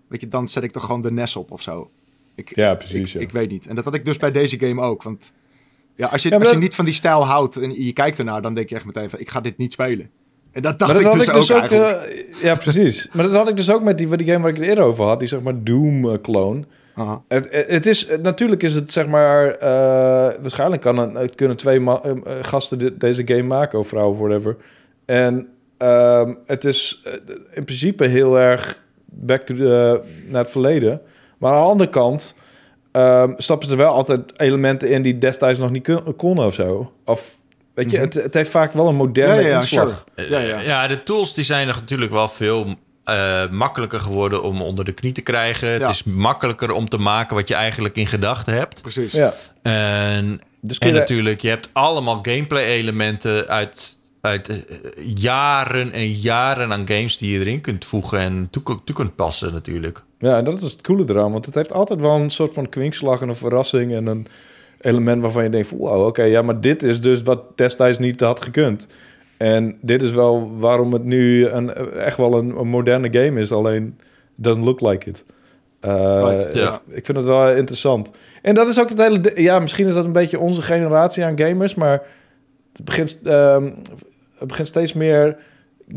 weet 0.08 0.20
je, 0.20 0.28
dan 0.28 0.48
zet 0.48 0.62
ik 0.62 0.70
toch 0.70 0.84
gewoon 0.84 1.00
de 1.00 1.12
NES 1.12 1.36
op 1.36 1.50
of 1.50 1.62
zo. 1.62 1.90
Ik, 2.34 2.56
Ja, 2.56 2.74
precies, 2.74 3.00
Ik, 3.00 3.08
ja. 3.08 3.20
ik 3.20 3.30
weet 3.32 3.50
niet. 3.50 3.66
En 3.66 3.74
dat 3.74 3.84
had 3.84 3.94
ik 3.94 4.04
dus 4.04 4.16
bij 4.16 4.30
deze 4.30 4.58
game 4.58 4.80
ook. 4.82 5.02
Want 5.02 5.32
ja, 5.96 6.06
als 6.06 6.22
je, 6.22 6.28
Ja, 6.28 6.36
als 6.36 6.44
je 6.46 6.52
dat- 6.52 6.62
niet 6.62 6.74
van 6.74 6.84
die 6.84 6.94
stijl 6.94 7.26
houdt 7.26 7.56
en 7.56 7.84
je 7.84 7.92
kijkt 7.92 8.18
ernaar... 8.18 8.42
dan 8.42 8.54
denk 8.54 8.68
je 8.68 8.74
echt 8.74 8.84
meteen 8.84 9.10
van, 9.10 9.18
ik 9.18 9.30
ga 9.30 9.40
dit 9.40 9.56
niet 9.56 9.72
spelen. 9.72 10.10
En 10.52 10.62
dat 10.62 10.78
dacht 10.78 11.00
ik 11.00 11.12
dus, 11.12 11.26
ik 11.28 11.34
dus 11.34 11.52
ook, 11.52 11.56
ook, 11.56 11.70
eigenlijk. 11.70 12.08
eh, 12.34 12.42
ja, 12.42 12.54
precies. 12.54 13.08
Maar 13.12 13.24
dat 13.24 13.34
had 13.34 13.48
ik 13.48 13.56
dus 13.56 13.70
ook 13.72 13.82
met 13.82 13.98
die, 13.98 14.16
die 14.16 14.26
game 14.26 14.38
waar 14.40 14.50
ik 14.50 14.56
het 14.56 14.66
eerder 14.66 14.84
over 14.84 15.04
had. 15.04 15.18
Die 15.18 15.28
zeg 15.28 15.40
maar 15.40 15.62
Doom-clone. 15.64 16.64
Aha. 16.94 17.22
Het, 17.28 17.48
het 17.50 17.66
het 17.68 17.86
is, 17.86 18.08
natuurlijk 18.22 18.62
is 18.62 18.74
het 18.74 18.92
zeg 18.92 19.06
maar... 19.06 19.48
eh, 19.50 19.68
waarschijnlijk 20.40 20.82
kan 20.82 20.98
een, 20.98 21.34
kunnen 21.34 21.56
twee 21.56 21.80
eh, 21.80 22.10
eh, 22.10 22.16
gasten 22.40 22.98
deze 22.98 23.22
game 23.26 23.42
maken. 23.42 23.78
Of 23.78 23.88
vrouwen, 23.88 24.18
whatever. 24.18 24.56
En 25.04 25.48
ehm, 25.84 26.34
het 26.46 26.64
is 26.64 27.00
eh, 27.04 27.12
in 27.52 27.64
principe 27.64 28.06
heel 28.06 28.38
erg 28.38 28.80
back 29.04 29.42
to 29.42 29.54
the, 29.54 30.00
naar 30.28 30.42
het 30.42 30.50
verleden. 30.50 31.00
Maar 31.38 31.52
aan 31.52 31.62
de 31.62 31.68
andere 31.68 31.90
kant... 31.90 32.34
ehm, 32.92 33.32
stappen 33.36 33.66
ze 33.66 33.72
er 33.72 33.78
wel 33.80 33.92
altijd 33.92 34.40
elementen 34.40 34.90
in 34.90 35.02
die 35.02 35.18
destijds 35.18 35.58
nog 35.58 35.70
niet 35.70 35.88
konden 36.16 36.46
of 36.46 36.54
zo. 36.54 36.92
Of, 37.04 37.38
weet 37.74 37.90
je, 37.90 37.96
Mhm. 37.96 38.04
het, 38.06 38.14
het 38.14 38.34
heeft 38.34 38.50
vaak 38.50 38.72
wel 38.72 38.88
een 38.88 38.94
moderne 38.96 39.34
Ja, 39.34 39.40
ja, 39.40 39.48
ja, 39.48 39.54
inslag. 39.54 40.04
sure. 40.16 40.30
Ja, 40.30 40.38
ja. 40.38 40.60
Ja, 40.60 40.86
de 40.86 41.02
tools 41.02 41.34
die 41.34 41.44
zijn 41.44 41.66
natuurlijk 41.66 42.10
wel 42.12 42.28
veel 42.28 42.66
eh, 43.04 43.48
makkelijker 43.50 44.00
geworden 44.00 44.42
om 44.42 44.62
onder 44.62 44.84
de 44.84 44.92
knie 44.92 45.12
te 45.12 45.20
krijgen. 45.20 45.68
Ja. 45.68 45.78
Het 45.78 45.88
is 45.94 46.04
makkelijker 46.04 46.70
om 46.72 46.88
te 46.88 46.98
maken 46.98 47.36
wat 47.36 47.48
je 47.48 47.54
eigenlijk 47.54 47.96
in 47.96 48.06
gedachten 48.06 48.54
hebt. 48.54 48.82
Precies. 48.82 49.12
Ja. 49.12 49.32
En, 49.62 50.40
Dus 50.60 50.78
kun 50.78 50.88
en 50.88 50.94
je- 50.94 51.00
natuurlijk, 51.00 51.40
je 51.40 51.48
hebt 51.48 51.68
allemaal 51.72 52.18
gameplay-elementen 52.22 53.48
uit, 53.48 53.98
uit 54.24 54.48
eh, 54.48 54.56
jaren 55.14 55.92
en 55.92 56.06
jaren 56.10 56.72
aan 56.72 56.88
games 56.88 57.18
die 57.18 57.32
je 57.32 57.38
erin 57.40 57.60
kunt 57.60 57.84
voegen 57.84 58.18
en 58.18 58.48
toe, 58.50 58.62
toe 58.84 58.94
kunt 58.94 59.14
passen 59.14 59.52
natuurlijk. 59.52 60.02
Ja, 60.18 60.36
en 60.36 60.44
dat 60.44 60.62
is 60.62 60.72
het 60.72 60.80
coole 60.82 61.04
eraan. 61.08 61.32
Want 61.32 61.46
het 61.46 61.54
heeft 61.54 61.72
altijd 61.72 62.00
wel 62.00 62.14
een 62.14 62.30
soort 62.30 62.52
van 62.52 62.68
kwinkslag 62.68 63.20
en 63.20 63.28
een 63.28 63.36
verrassing 63.36 63.92
en 63.94 64.06
een 64.06 64.26
element 64.80 65.22
waarvan 65.22 65.42
je 65.42 65.48
denkt 65.50 65.66
van 65.66 65.78
wow, 65.78 66.06
oké, 66.06 66.22
ja, 66.22 66.42
maar 66.42 66.60
dit 66.60 66.82
is 66.82 67.00
dus 67.00 67.22
wat 67.22 67.56
destijds 67.56 67.98
niet 67.98 68.20
had 68.20 68.44
gekund. 68.44 68.86
En 69.36 69.78
dit 69.80 70.02
is 70.02 70.10
wel 70.12 70.50
waarom 70.58 70.92
het 70.92 71.04
nu 71.04 71.46
een, 71.46 71.74
echt 71.94 72.16
wel 72.16 72.34
een, 72.38 72.56
een 72.58 72.68
moderne 72.68 73.08
game 73.12 73.40
is, 73.40 73.52
alleen 73.52 73.84
it 73.98 74.44
doesn't 74.44 74.64
look 74.64 74.80
like 74.80 75.08
it. 75.08 75.24
Uh, 75.84 75.90
Right, 76.28 76.54
het- 76.54 76.80
Ik 76.86 77.04
vind 77.04 77.16
het 77.18 77.26
wel 77.26 77.50
interessant. 77.54 78.10
En 78.42 78.54
dat 78.54 78.68
is 78.68 78.80
ook 78.80 78.88
het 78.88 78.98
hele... 78.98 79.32
Ja, 79.34 79.58
misschien 79.58 79.86
is 79.86 79.94
dat 79.94 80.04
een 80.04 80.12
beetje 80.12 80.38
onze 80.38 80.62
generatie 80.62 81.24
aan 81.24 81.38
gamers, 81.38 81.74
maar 81.74 82.02
het 82.72 82.84
begint, 82.84 83.18
ehm, 83.24 83.70
het 84.38 84.48
begint 84.48 84.68
steeds 84.68 84.92
meer 84.92 85.36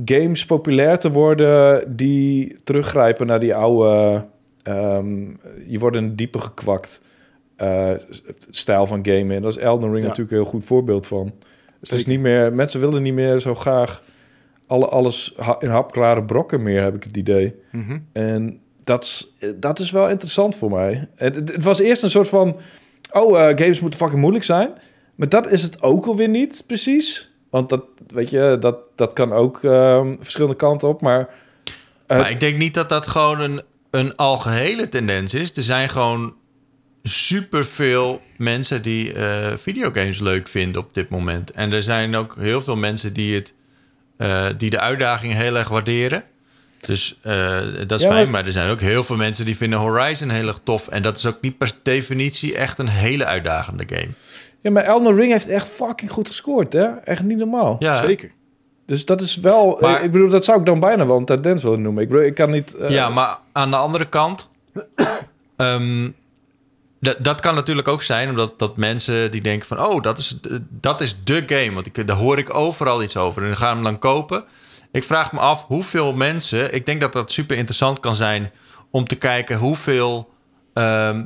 games 0.06 0.46
populair 0.46 0.98
te 0.98 1.12
worden 1.12 1.96
die 1.96 2.58
teruggrijpen 2.64 3.28
naar 3.28 3.40
die 3.40 3.56
oude... 3.56 4.26
ehm, 4.64 5.20
je 5.68 5.80
wordt 5.80 5.96
het 5.96 6.18
diepe 6.18 6.40
gekwakt 6.40 7.02
eh, 7.56 7.92
stijl 8.50 8.86
van 8.88 9.06
gamen. 9.06 9.36
En 9.36 9.42
dat 9.42 9.52
is 9.52 9.64
Elden 9.64 9.90
Ring 9.90 10.02
Ja. 10.02 10.08
natuurlijk 10.08 10.32
een 10.32 10.42
heel 10.42 10.52
goed 10.52 10.66
voorbeeld 10.66 11.08
van. 11.08 11.34
Het 11.80 11.92
is 11.92 12.06
niet 12.06 12.20
meer... 12.20 12.54
Mensen 12.54 12.80
willen 12.80 13.02
niet 13.02 13.14
meer 13.14 13.40
zo 13.40 13.56
graag 13.56 14.04
alle, 14.68 14.88
alles 14.88 15.36
in 15.60 15.70
hapklare 15.70 16.24
brokken 16.24 16.64
meer, 16.64 16.82
heb 16.82 16.96
ik 16.96 17.04
het 17.04 17.18
idee. 17.18 17.56
Mhm. 17.72 17.98
En 18.12 18.60
dat 18.84 19.04
is, 19.04 19.34
dat 19.56 19.80
is 19.80 19.92
wel 19.92 20.10
interessant 20.10 20.56
voor 20.56 20.70
mij. 20.70 21.08
Het, 21.16 21.36
het, 21.36 21.52
het 21.52 21.64
was 21.64 21.80
eerst 21.80 22.04
een 22.04 22.10
soort 22.10 22.28
van... 22.28 22.58
Oh, 23.12 23.40
eh, 23.40 23.58
games 23.58 23.80
moeten 23.80 24.00
fucking 24.00 24.22
moeilijk 24.22 24.46
zijn. 24.46 24.70
Maar 25.16 25.30
dat 25.30 25.52
is 25.52 25.64
het 25.64 25.82
ook 25.82 26.06
alweer 26.06 26.30
niet, 26.30 26.64
precies. 26.68 27.27
Want 27.50 27.70
dat, 27.70 27.84
weet 28.08 28.30
je, 28.30 28.58
dat, 28.60 28.78
dat 28.96 29.14
kan 29.14 29.34
ook 29.34 29.64
ehm, 29.64 30.16
verschillende 30.20 30.56
kanten 30.56 30.88
op. 30.88 31.02
Maar 31.02 31.30
maar 32.08 32.30
ik 32.30 32.40
denk 32.40 32.58
niet 32.58 32.74
dat 32.74 32.90
dat 32.90 33.08
gewoon 33.08 33.40
een, 33.40 33.62
een 33.92 34.16
algehele 34.16 34.90
tendens 34.90 35.34
is. 35.34 35.58
Er 35.58 35.64
zijn 35.64 35.90
gewoon 35.90 36.34
superveel 37.04 38.22
mensen 38.38 38.82
die 38.82 39.14
eh, 39.14 39.54
videogames 39.58 40.20
leuk 40.20 40.48
vinden 40.48 40.82
op 40.82 40.94
dit 40.94 41.10
moment. 41.10 41.52
En 41.52 41.74
er 41.74 41.84
zijn 41.84 42.16
ook 42.16 42.36
heel 42.40 42.62
veel 42.62 42.76
mensen 42.76 43.14
die, 43.14 43.36
het, 43.36 43.54
eh, 44.18 44.46
die 44.58 44.70
de 44.70 44.80
uitdaging 44.80 45.34
heel 45.34 45.56
erg 45.58 45.68
waarderen. 45.68 46.24
Dus 46.82 47.18
eh, 47.22 47.60
dat 47.88 48.00
is 48.00 48.06
Ja, 48.06 48.10
fijn. 48.12 48.22
maar- 48.24 48.30
Maar 48.30 48.46
er 48.46 48.52
zijn 48.52 48.70
ook 48.70 48.82
heel 48.82 49.04
veel 49.04 49.16
mensen 49.16 49.46
die 49.46 49.58
vinden 49.58 49.80
Horizon 49.80 50.30
heel 50.30 50.48
erg 50.48 50.60
tof. 50.64 50.88
En 50.88 51.02
dat 51.02 51.18
is 51.18 51.26
ook 51.26 51.38
niet 51.42 51.58
per 51.58 51.72
definitie 51.84 52.56
echt 52.58 52.80
een 52.80 52.88
hele 52.88 53.26
uitdagende 53.26 53.84
game. 53.90 54.10
Ja, 54.62 54.72
maar 54.72 54.84
Elden 54.84 55.16
Ring 55.16 55.32
heeft 55.32 55.48
echt 55.48 55.68
fucking 55.68 56.12
goed 56.12 56.28
gescoord, 56.28 56.74
hè? 56.74 56.84
Echt 56.86 57.24
niet 57.24 57.38
normaal. 57.38 57.76
Ja, 57.80 58.06
Zeker. 58.06 58.32
Dus 58.86 59.06
dat 59.06 59.22
is 59.22 59.36
wel... 59.36 59.78
Maar- 59.82 60.04
ik 60.04 60.12
bedoel, 60.12 60.30
dat 60.30 60.46
zou 60.46 60.60
ik 60.60 60.66
dan 60.66 60.80
bijna 60.80 61.06
wel 61.06 61.18
een 61.18 61.26
tendens 61.26 61.64
willen 61.64 61.82
noemen. 61.82 62.04
Ik 62.04 62.10
bedoel, 62.10 62.24
ik 62.26 62.34
kan 62.36 62.50
niet... 62.50 62.74
eh, 62.76 62.90
Ja, 62.90 63.10
maar 63.10 63.38
aan 63.52 63.70
de 63.70 63.76
andere 63.76 64.10
kant... 64.10 64.50
ehm, 65.56 66.10
dat, 67.00 67.18
dat 67.20 67.42
kan 67.42 67.56
natuurlijk 67.56 67.88
ook 67.88 68.02
zijn 68.02 68.30
omdat 68.30 68.60
dat 68.60 68.78
mensen 68.78 69.32
die 69.32 69.42
denken 69.42 69.68
van... 69.68 69.86
oh, 69.86 70.02
dat 70.02 70.18
is, 70.18 70.40
dat 70.70 71.02
is 71.02 71.24
de 71.24 71.44
game. 71.46 71.74
Want 71.74 71.86
ik, 71.86 72.08
daar 72.08 72.18
hoor 72.18 72.38
ik 72.38 72.54
overal 72.54 73.04
iets 73.04 73.18
over. 73.18 73.42
En 73.42 73.48
dan 73.48 73.58
gaan 73.58 73.74
hem 73.76 73.84
dan 73.84 74.00
kopen. 74.00 74.44
Ik 74.92 75.04
vraag 75.04 75.32
me 75.32 75.40
af 75.40 75.64
hoeveel 75.66 76.14
mensen... 76.14 76.74
Ik 76.74 76.86
denk 76.86 77.02
dat 77.02 77.14
dat 77.14 77.32
super 77.32 77.58
interessant 77.58 78.00
kan 78.00 78.16
zijn... 78.16 78.52
om 78.92 79.08
te 79.08 79.16
kijken 79.16 79.58
hoeveel 79.58 80.30
ehm 80.74 81.24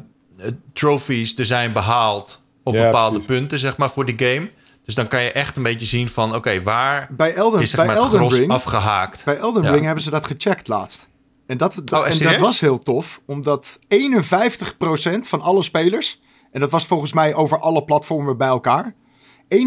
trophies 0.73 1.38
er 1.38 1.45
zijn 1.45 1.73
behaald... 1.73 2.41
op 2.64 2.74
Ja, 2.74 2.84
bepaalde 2.84 3.20
precies. 3.20 3.36
punten, 3.36 3.59
zeg 3.59 3.78
maar, 3.78 3.89
voor 3.89 4.05
die 4.05 4.28
game. 4.28 4.49
Dus 4.86 4.95
dan 4.95 5.07
kan 5.07 5.24
je 5.24 5.32
echt 5.32 5.55
een 5.57 5.64
beetje 5.64 5.86
zien 5.86 6.09
van... 6.09 6.36
oké, 6.36 6.62
waar 6.62 7.07
Bij 7.12 7.34
Elden, 7.34 7.62
is 7.62 7.70
zeg 7.70 7.78
bij 7.80 7.86
maar, 7.86 7.95
het 7.95 8.05
Elden 8.05 8.20
gros 8.20 8.38
Ring, 8.39 8.51
afgehaakt? 8.51 9.26
bij 9.26 9.38
Elden 9.38 9.64
Ja. 9.64 9.72
Ring 9.72 9.86
hebben 9.86 10.03
ze 10.03 10.09
dat 10.09 10.26
gecheckt 10.26 10.68
laatst. 10.68 11.07
En 11.47 11.57
dat, 11.57 11.82
dat, 11.84 11.99
Oh, 11.99 12.09
en 12.09 12.18
dat 12.18 12.38
was 12.38 12.59
heel 12.59 12.80
tof, 12.80 13.22
omdat 13.26 13.80
51% 13.88 15.20
van 15.22 15.41
alle 15.41 15.64
spelers, 15.64 16.22
en 16.51 16.59
dat 16.59 16.70
was 16.70 16.86
volgens 16.86 17.14
mij 17.14 17.34
over 17.34 17.59
alle 17.59 17.84
platformen 17.84 18.38
bij 18.38 18.47
elkaar, 18.47 18.95
51% 19.47 19.57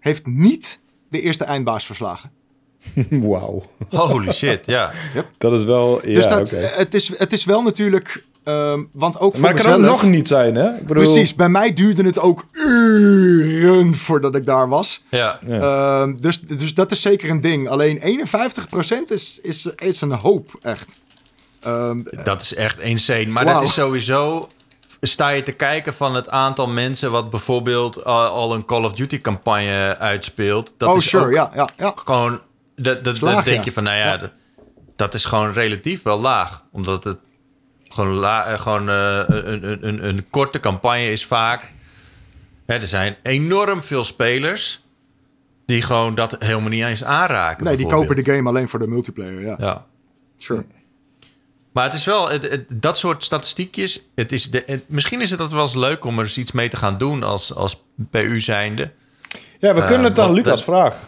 heeft 0.00 0.26
niet 0.26 0.80
de 1.08 1.20
eerste 1.20 1.44
eindbaas 1.44 1.86
verslagen. 1.86 2.30
Wauw. 3.10 3.62
Holy 3.88 4.32
shit, 4.32 4.66
ja. 4.66 4.92
Dat 5.38 5.52
is 5.52 5.64
wel... 5.64 6.00
Ja, 6.06 6.14
dus 6.14 6.28
dat, 6.28 6.50
het, 6.50 6.94
is, 6.94 7.18
het 7.18 7.32
is 7.32 7.44
wel 7.44 7.62
natuurlijk, 7.62 8.24
ehm, 8.48 8.82
want 8.92 9.20
ook 9.20 9.32
voor 9.32 9.42
Maar 9.42 9.52
het 9.54 9.62
kan 9.62 9.74
ook 9.74 9.80
nog 9.80 10.02
niet 10.02 10.28
zijn, 10.28 10.54
hè? 10.54 10.68
Ik 10.68 10.86
bedoel, 10.86 11.02
Precies, 11.02 11.34
bij 11.34 11.48
mij 11.48 11.72
duurde 11.72 12.02
het 12.02 12.18
ook 12.18 12.44
uren 12.52 13.94
voordat 13.94 14.34
ik 14.34 14.46
daar 14.46 14.68
was. 14.68 15.02
ja. 15.10 15.38
Ja. 15.46 15.60
Ehm, 16.00 16.16
dus, 16.16 16.40
dus 16.40 16.74
dat 16.74 16.90
is 16.90 17.00
zeker 17.00 17.30
een 17.30 17.40
ding. 17.40 17.68
Alleen 17.68 17.98
51% 17.98 19.10
is, 19.10 19.40
is, 19.40 19.66
is 19.66 20.00
een 20.00 20.12
hoop, 20.12 20.58
echt. 20.62 21.00
Ehm, 21.60 22.02
Dat 22.24 22.42
is 22.42 22.54
echt 22.54 22.78
insane. 22.80 23.26
Maar 23.26 23.44
dat 23.44 23.62
is 23.62 23.72
sowieso... 23.72 24.48
Sta 25.00 25.28
je 25.28 25.42
te 25.42 25.52
kijken 25.52 25.94
van 25.94 26.14
het 26.14 26.28
aantal 26.28 26.68
mensen... 26.68 27.10
wat 27.10 27.30
bijvoorbeeld 27.30 28.04
al, 28.04 28.26
al 28.26 28.54
een 28.54 28.64
Call 28.64 28.84
of 28.84 28.92
Duty 28.92 29.20
campagne 29.20 29.96
uitspeelt. 29.98 30.74
Dat 30.76 30.88
oh, 30.88 30.96
is 30.96 31.08
sure, 31.08 31.24
ook 31.24 31.32
ja, 31.32 31.50
ja, 31.54 31.68
ja. 31.76 31.92
gewoon 32.04 32.40
dat, 32.76 33.04
dat, 33.04 33.20
denk 33.20 33.46
ja. 33.46 33.60
je 33.64 33.72
van, 33.72 33.82
nou 33.82 33.96
ja, 33.96 34.06
Ja. 34.06 34.16
dat, 34.16 34.32
dat 34.96 35.14
is 35.14 35.24
gewoon 35.24 35.52
relatief 35.52 36.02
wel 36.02 36.20
laag. 36.20 36.62
Omdat 36.72 37.04
het 37.04 37.18
gewoon, 37.88 38.12
la, 38.14 38.44
eh, 38.46 38.60
gewoon 38.60 38.88
eh, 38.88 39.22
een, 39.26 39.64
een, 39.70 39.86
een, 39.88 40.08
een 40.08 40.30
korte 40.30 40.60
campagne 40.60 41.10
is 41.12 41.26
vaak. 41.26 41.70
Hè, 42.66 42.74
er 42.74 42.86
zijn 42.86 43.16
enorm 43.22 43.82
veel 43.82 44.04
spelers 44.04 44.80
die 45.66 45.82
gewoon 45.82 46.14
dat 46.14 46.36
helemaal 46.38 46.68
niet 46.70 46.84
eens 46.84 47.04
aanraken. 47.04 47.64
Nee, 47.66 47.76
die 47.76 47.86
kopen 47.86 48.16
de 48.16 48.24
game 48.32 48.48
alleen 48.48 48.68
voor 48.68 48.78
de 48.78 48.86
multiplayer, 48.86 49.40
ja. 49.40 49.56
Ja. 49.58 49.86
Sure. 50.38 50.64
Maar 51.72 51.84
het 51.84 51.94
is 51.94 52.04
wel, 52.04 52.28
het, 52.28 52.50
het- 52.50 52.64
dat 52.82 52.98
soort 52.98 53.24
statistiekjes. 53.24 54.04
Het 54.14 54.32
is 54.32 54.50
de, 54.50 54.62
het- 54.66 54.84
misschien 54.88 55.20
is 55.20 55.30
het 55.30 55.38
dat 55.38 55.52
wel 55.52 55.60
eens 55.62 55.74
leuk 55.74 56.04
om 56.04 56.18
er 56.18 56.24
eens 56.24 56.38
iets 56.38 56.52
mee 56.52 56.68
te 56.68 56.76
gaan 56.76 56.98
doen 56.98 57.22
als, 57.22 57.54
als 57.54 57.82
PU 58.10 58.40
zijnde. 58.40 58.92
Ja, 59.58 59.74
we 59.74 59.80
Eh, 59.80 59.86
kunnen 59.86 60.04
het 60.10 60.18
aan 60.18 60.26
wat- 60.26 60.36
Lucas 60.36 60.64
vragen. 60.64 61.00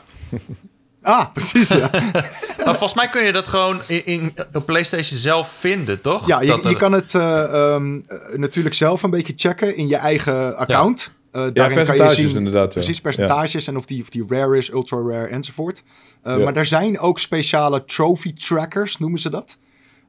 Ah, 1.03 1.25
precies, 1.33 1.69
ja. 1.69 1.91
Maar 2.65 2.79
volgens 2.79 2.95
mij 2.95 3.09
kun 3.09 3.23
je 3.25 3.33
dat 3.33 3.47
gewoon 3.49 3.81
in, 3.87 4.07
in, 4.07 4.33
op 4.53 4.67
PlayStation 4.67 5.19
zelf 5.19 5.49
vinden, 5.53 6.01
toch? 6.01 6.27
Ja, 6.27 6.41
je, 6.41 6.47
Dat 6.47 6.65
er- 6.65 6.71
je 6.71 6.77
kan 6.77 6.93
het 6.93 7.15
eh, 7.15 7.43
ehm, 7.75 8.01
eh, 8.09 8.39
natuurlijk 8.39 8.75
zelf 8.75 9.03
een 9.03 9.11
beetje 9.11 9.33
checken 9.37 9.77
in 9.77 9.89
je 9.89 9.97
eigen 9.97 10.57
account. 10.57 11.13
Eh, 11.33 11.33
daarin 11.33 11.55
kan 11.55 11.69
je 11.69 11.75
percentages 11.75 12.17
zien, 12.17 12.37
inderdaad, 12.37 12.67
ja. 12.67 12.81
Precies, 12.81 13.01
percentages 13.01 13.67
en 13.67 13.77
of 13.77 13.85
die, 13.87 14.03
of 14.03 14.09
die 14.11 14.25
rare 14.29 14.57
is, 14.57 14.71
ultra 14.73 14.97
rare 14.97 15.27
enzovoort. 15.27 15.83
Eh, 16.23 16.37
Ja. 16.37 16.45
Maar 16.45 16.57
er 16.57 16.67
zijn 16.67 16.99
ook 16.99 17.19
speciale 17.19 17.85
trophy 17.85 18.33
trackers, 18.33 18.99
noemen 18.99 19.19
ze 19.21 19.31
dat. 19.31 19.59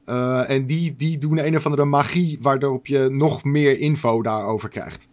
Eh, 0.04 0.50
en 0.50 0.66
die, 0.66 0.94
die 0.96 1.18
doen 1.18 1.38
een 1.46 1.56
of 1.56 1.64
andere 1.64 1.84
magie 1.84 2.38
waardoor 2.40 2.80
je 2.82 3.08
nog 3.10 3.44
meer 3.44 3.78
info 3.78 4.22
daarover 4.22 4.68
krijgt. 4.68 5.08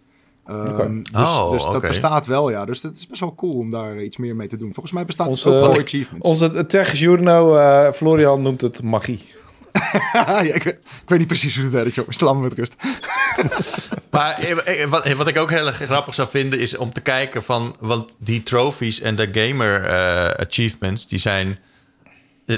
Ehm. 0.50 1.02
Dus, 1.02 1.22
Oh, 1.22 1.52
dus 1.52 1.64
dat 1.64 1.82
bestaat 1.82 2.26
wel, 2.26 2.50
ja. 2.50 2.66
Dus 2.66 2.82
dat 2.82 2.96
is 2.96 3.08
best 3.08 3.20
wel 3.20 3.36
cool 3.36 3.54
om 3.54 3.70
daar 3.70 4.02
iets 4.02 4.18
meer 4.18 4.36
mee 4.36 4.48
te 4.48 4.58
doen. 4.58 4.74
Volgens 4.74 4.94
mij 4.94 5.06
bestaat 5.06 5.28
Onze- 5.28 5.50
het 5.50 5.62
ook 5.62 5.82
achievements. 5.82 6.30
Onze 6.30 6.66
tech-journo, 6.66 7.56
eh, 7.58 7.92
Florian, 7.92 8.42
noemt 8.42 8.62
het 8.62 8.84
magie. 8.84 9.26
ja, 10.14 10.40
ik, 10.40 10.64
weet, 10.64 10.74
ik 10.84 11.10
weet 11.10 11.20
niet 11.20 11.28
precies 11.28 11.56
hoe 11.56 11.64
het 11.64 11.74
werkt, 11.74 11.96
jongens. 11.96 12.20
Laat 12.20 12.36
me 12.36 12.42
met 12.42 12.54
rust. 12.54 12.76
Maar 14.12 14.38
eh, 14.40 14.82
eh, 14.82 14.90
wat, 14.90 15.12
wat 15.14 15.28
ik 15.28 15.38
ook 15.38 15.50
heel 15.50 15.68
erg 15.68 15.76
grappig 15.76 16.14
zou 16.14 16.28
vinden 16.28 16.60
is 16.60 16.78
om 16.78 16.94
te 16.94 17.02
kijken 17.02 17.44
van... 17.44 17.76
Want 17.80 18.16
die 18.18 18.44
trophies 18.44 19.02
en 19.02 19.16
de 19.16 19.30
gamer 19.32 19.90
achievements, 20.38 21.08
die 21.08 21.20
zijn... 21.20 21.60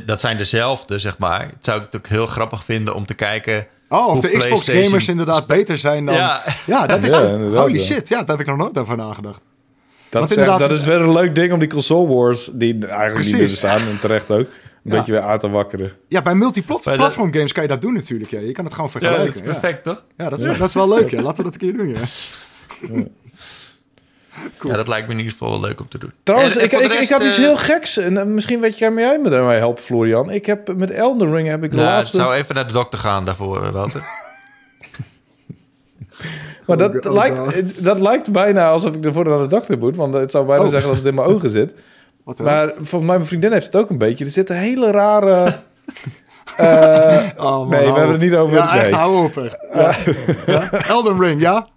Dat 0.06 0.20
zijn 0.20 0.38
dezelfde, 0.38 1.00
zeg 1.00 1.18
maar. 1.18 1.42
Het 1.42 1.66
zou 1.66 1.78
ik 1.78 1.84
natuurlijk 1.84 2.14
heel 2.14 2.26
grappig 2.26 2.64
vinden 2.64 2.96
om 2.96 3.06
te 3.06 3.14
kijken... 3.14 3.68
Oh, 3.94 4.08
of 4.08 4.20
de 4.20 4.38
Xbox 4.38 4.70
gamers 4.70 5.08
inderdaad 5.08 5.48
beter 5.48 5.78
zijn 5.78 6.06
dan... 6.06 6.16
Ja, 6.16 6.44
Ja. 6.66 6.88
dat 6.88 7.02
is... 7.02 7.08
Ja, 7.08 7.38
holy 7.40 7.74
ja. 7.78 7.84
shit, 7.84 8.08
ja, 8.08 8.18
daar 8.20 8.28
heb 8.38 8.40
ik 8.40 8.46
nog 8.46 8.58
nooit 8.58 8.78
over 8.78 8.98
nagedacht. 8.98 9.42
Dat 10.10 10.20
Want 10.20 10.32
is, 10.32 10.38
inderdaad- 10.38 10.60
dat 10.60 10.72
is 10.72 10.84
wel 10.84 11.02
een 11.02 11.14
leuk 11.14 11.36
ding 11.36 11.54
om 11.54 11.60
die 11.60 11.70
console 11.70 12.08
wars, 12.16 12.50
die 12.54 12.74
eigenlijk 12.74 13.14
Precies. 13.14 13.32
niet 13.32 13.42
meer 13.42 13.50
bestaan, 13.50 13.78
en 13.80 14.00
terecht 14.00 14.32
ook, 14.32 14.40
een 14.40 14.48
Ja. 14.84 14.96
beetje 14.98 15.12
weer 15.12 15.22
aan 15.22 15.38
te 15.40 15.50
wakkeren. 15.50 15.92
Ja, 16.08 16.22
bij 16.22 16.36
multiplatform 16.36 17.34
games 17.34 17.52
kan 17.54 17.64
je 17.64 17.70
dat 17.70 17.82
doen 17.82 17.94
natuurlijk. 17.94 18.32
Ja. 18.32 18.40
Je 18.40 18.52
kan 18.52 18.66
het 18.66 18.74
gewoon 18.74 18.90
Ja, 18.94 19.00
vergelijken. 19.00 19.34
dat 19.34 19.42
is 19.44 19.48
Ja, 19.54 19.60
perfect, 19.60 19.84
toch? 19.84 20.04
Ja, 20.18 20.30
dat, 20.30 20.44
is, 20.44 20.58
dat 20.58 20.68
is 20.68 20.74
wel 20.74 20.88
leuk. 20.90 21.10
Ja. 21.10 21.22
Laten 21.22 21.38
we 21.44 21.52
dat 21.52 21.54
een 21.54 21.60
keer 21.60 21.78
doen, 21.78 21.88
ja. 21.90 23.04
Ja, 24.64 24.76
dat 24.76 24.88
lijkt 24.88 25.06
me 25.08 25.12
in 25.14 25.18
ieder 25.20 25.32
geval 25.34 25.50
wel 25.50 25.60
leuk 25.70 25.80
om 25.80 25.88
te 25.90 25.98
doen. 25.98 26.12
Trouwens, 26.24 26.56
En- 26.56 26.62
en 26.70 27.02
ik, 27.02 27.10
had 27.10 27.24
iets 27.24 27.38
eh, 27.38 27.44
heel 27.44 27.58
geks, 27.58 27.98
en 27.98 28.18
eh, 28.18 28.24
misschien 28.26 28.60
weet 28.60 28.78
jij 28.78 28.92
mij 28.92 29.20
me 29.20 29.30
daarmee 29.30 29.58
helpen, 29.58 29.84
Florian. 29.84 30.30
Ik 30.32 30.46
heb 30.46 30.76
met 30.76 30.92
Elden 30.92 31.34
Ring 31.36 31.48
heb 31.48 31.64
ik 31.64 31.70
de 31.70 31.76
Nou, 31.76 31.88
laatste... 31.88 32.18
zou 32.18 32.34
even 32.34 32.56
naar 32.56 32.68
de 32.68 32.74
dokter 32.74 33.00
gaan 33.00 33.26
daarvoor, 33.26 33.64
eh, 33.66 33.72
Wouter. 33.72 34.04
Maar 36.66 36.78
dat, 36.78 37.06
Oh, 37.06 37.14
lijkt, 37.14 37.84
dat 37.84 38.00
lijkt 38.00 38.32
bijna 38.32 38.70
alsof 38.70 38.96
ik 38.96 39.06
ervoor 39.06 39.26
naar 39.30 39.40
de 39.40 39.48
dokter 39.48 39.78
moet. 39.78 39.96
Want 39.96 40.14
het 40.14 40.32
zou 40.32 40.46
bijna 40.46 40.64
Oh. 40.64 40.70
zeggen 40.70 40.88
dat 40.88 40.98
het 40.98 41.08
in 41.08 41.16
mijn 41.16 41.28
ogen 41.28 41.50
zit. 41.50 41.74
Wat? 42.26 42.40
Maar 42.40 42.68
volgens 42.68 42.90
mij, 42.92 43.16
mijn 43.16 43.26
vriendin 43.26 43.52
heeft 43.52 43.66
het 43.66 43.76
ook 43.76 43.90
een 43.90 43.98
beetje. 43.98 44.26
Er 44.26 44.32
zitten 44.32 44.56
hele 44.56 44.92
rare... 44.92 45.44
eh, 46.58 47.20
Oh, 47.38 47.44
man, 47.58 47.70
nee, 47.70 47.80
we 47.86 47.92
hebben 47.92 48.12
het 48.12 48.22
niet 48.22 48.36
over- 48.36 48.58
Ja, 48.58 48.76
echt, 48.76 48.92
hou 48.92 49.24
op. 49.26 49.38
echt. 49.38 49.58
Ja. 49.74 49.92
Ja. 50.54 50.72
Elden 50.72 51.20
Ring, 51.22 51.42
ja? 51.42 51.68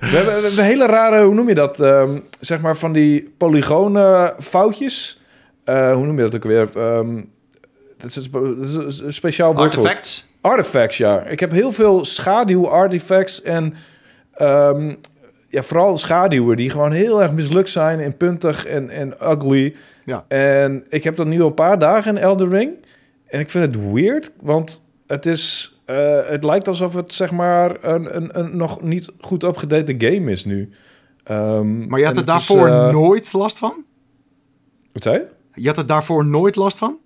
We, 0.00 0.06
hebben, 0.06 0.34
we 0.34 0.46
hebben 0.46 0.64
hele 0.64 0.86
rare, 0.86 1.24
hoe 1.24 1.34
noem 1.34 1.48
je 1.48 1.54
dat? 1.54 1.80
Ehm, 1.80 2.18
zeg 2.40 2.60
maar 2.60 2.76
van 2.76 2.92
die 2.92 3.34
polygone 3.36 4.34
foutjes. 4.38 5.20
Eh, 5.64 5.92
hoe 5.92 6.06
noem 6.06 6.16
je 6.16 6.22
dat 6.22 6.34
ook 6.34 6.44
weer? 6.44 6.68
Ehm 6.76 7.20
dat 8.00 8.16
is, 8.16 8.30
dat 8.30 8.86
is 8.86 8.98
een 8.98 9.12
speciaal 9.12 9.54
woord. 9.54 9.76
Artifacts? 9.76 10.28
Artifacts, 10.40 10.96
ja. 10.96 11.22
Ik 11.22 11.40
heb 11.40 11.50
heel 11.50 11.72
veel 11.72 12.04
schaduw-artifacts 12.04 13.42
en 13.42 13.74
ehm, 14.32 14.94
ja, 15.48 15.62
vooral 15.62 15.98
schaduwen 15.98 16.56
die 16.56 16.70
gewoon 16.70 16.92
heel 16.92 17.22
erg 17.22 17.32
mislukt 17.32 17.68
zijn 17.68 18.00
en 18.00 18.16
puntig 18.16 18.66
en, 18.66 18.90
en 18.90 19.14
ugly. 19.22 19.74
Ja. 20.04 20.24
En 20.28 20.84
ik 20.88 21.04
heb 21.04 21.16
dat 21.16 21.26
nu 21.26 21.40
al 21.40 21.46
een 21.46 21.54
paar 21.54 21.78
dagen 21.78 22.16
in 22.16 22.22
Elden 22.22 22.50
Ring. 22.50 22.72
En 23.26 23.40
ik 23.40 23.50
vind 23.50 23.64
het 23.64 23.92
weird, 23.92 24.32
want 24.40 24.84
het 25.06 25.26
is... 25.26 25.74
eh, 25.90 26.28
het 26.30 26.44
lijkt 26.44 26.68
alsof 26.68 26.94
het 26.94 27.12
zeg 27.12 27.30
maar 27.30 27.76
een, 27.84 28.16
een, 28.16 28.38
een 28.38 28.56
nog 28.56 28.82
niet 28.82 29.08
goed 29.20 29.42
upgedate 29.42 29.94
game 29.98 30.30
is 30.30 30.44
nu. 30.44 30.68
Ehm, 31.24 31.86
Maar 31.88 31.98
je 31.98 32.04
had 32.04 32.14
er 32.14 32.20
is, 32.20 32.26
daarvoor 32.26 32.66
eh, 32.66 32.90
nooit 32.90 33.32
last 33.32 33.58
van? 33.58 33.74
Wat 34.92 35.02
zei 35.02 35.16
je? 35.18 35.26
Je 35.54 35.68
had 35.68 35.78
er 35.78 35.86
daarvoor 35.86 36.24
nooit 36.26 36.56
last 36.56 36.78
van? 36.78 36.96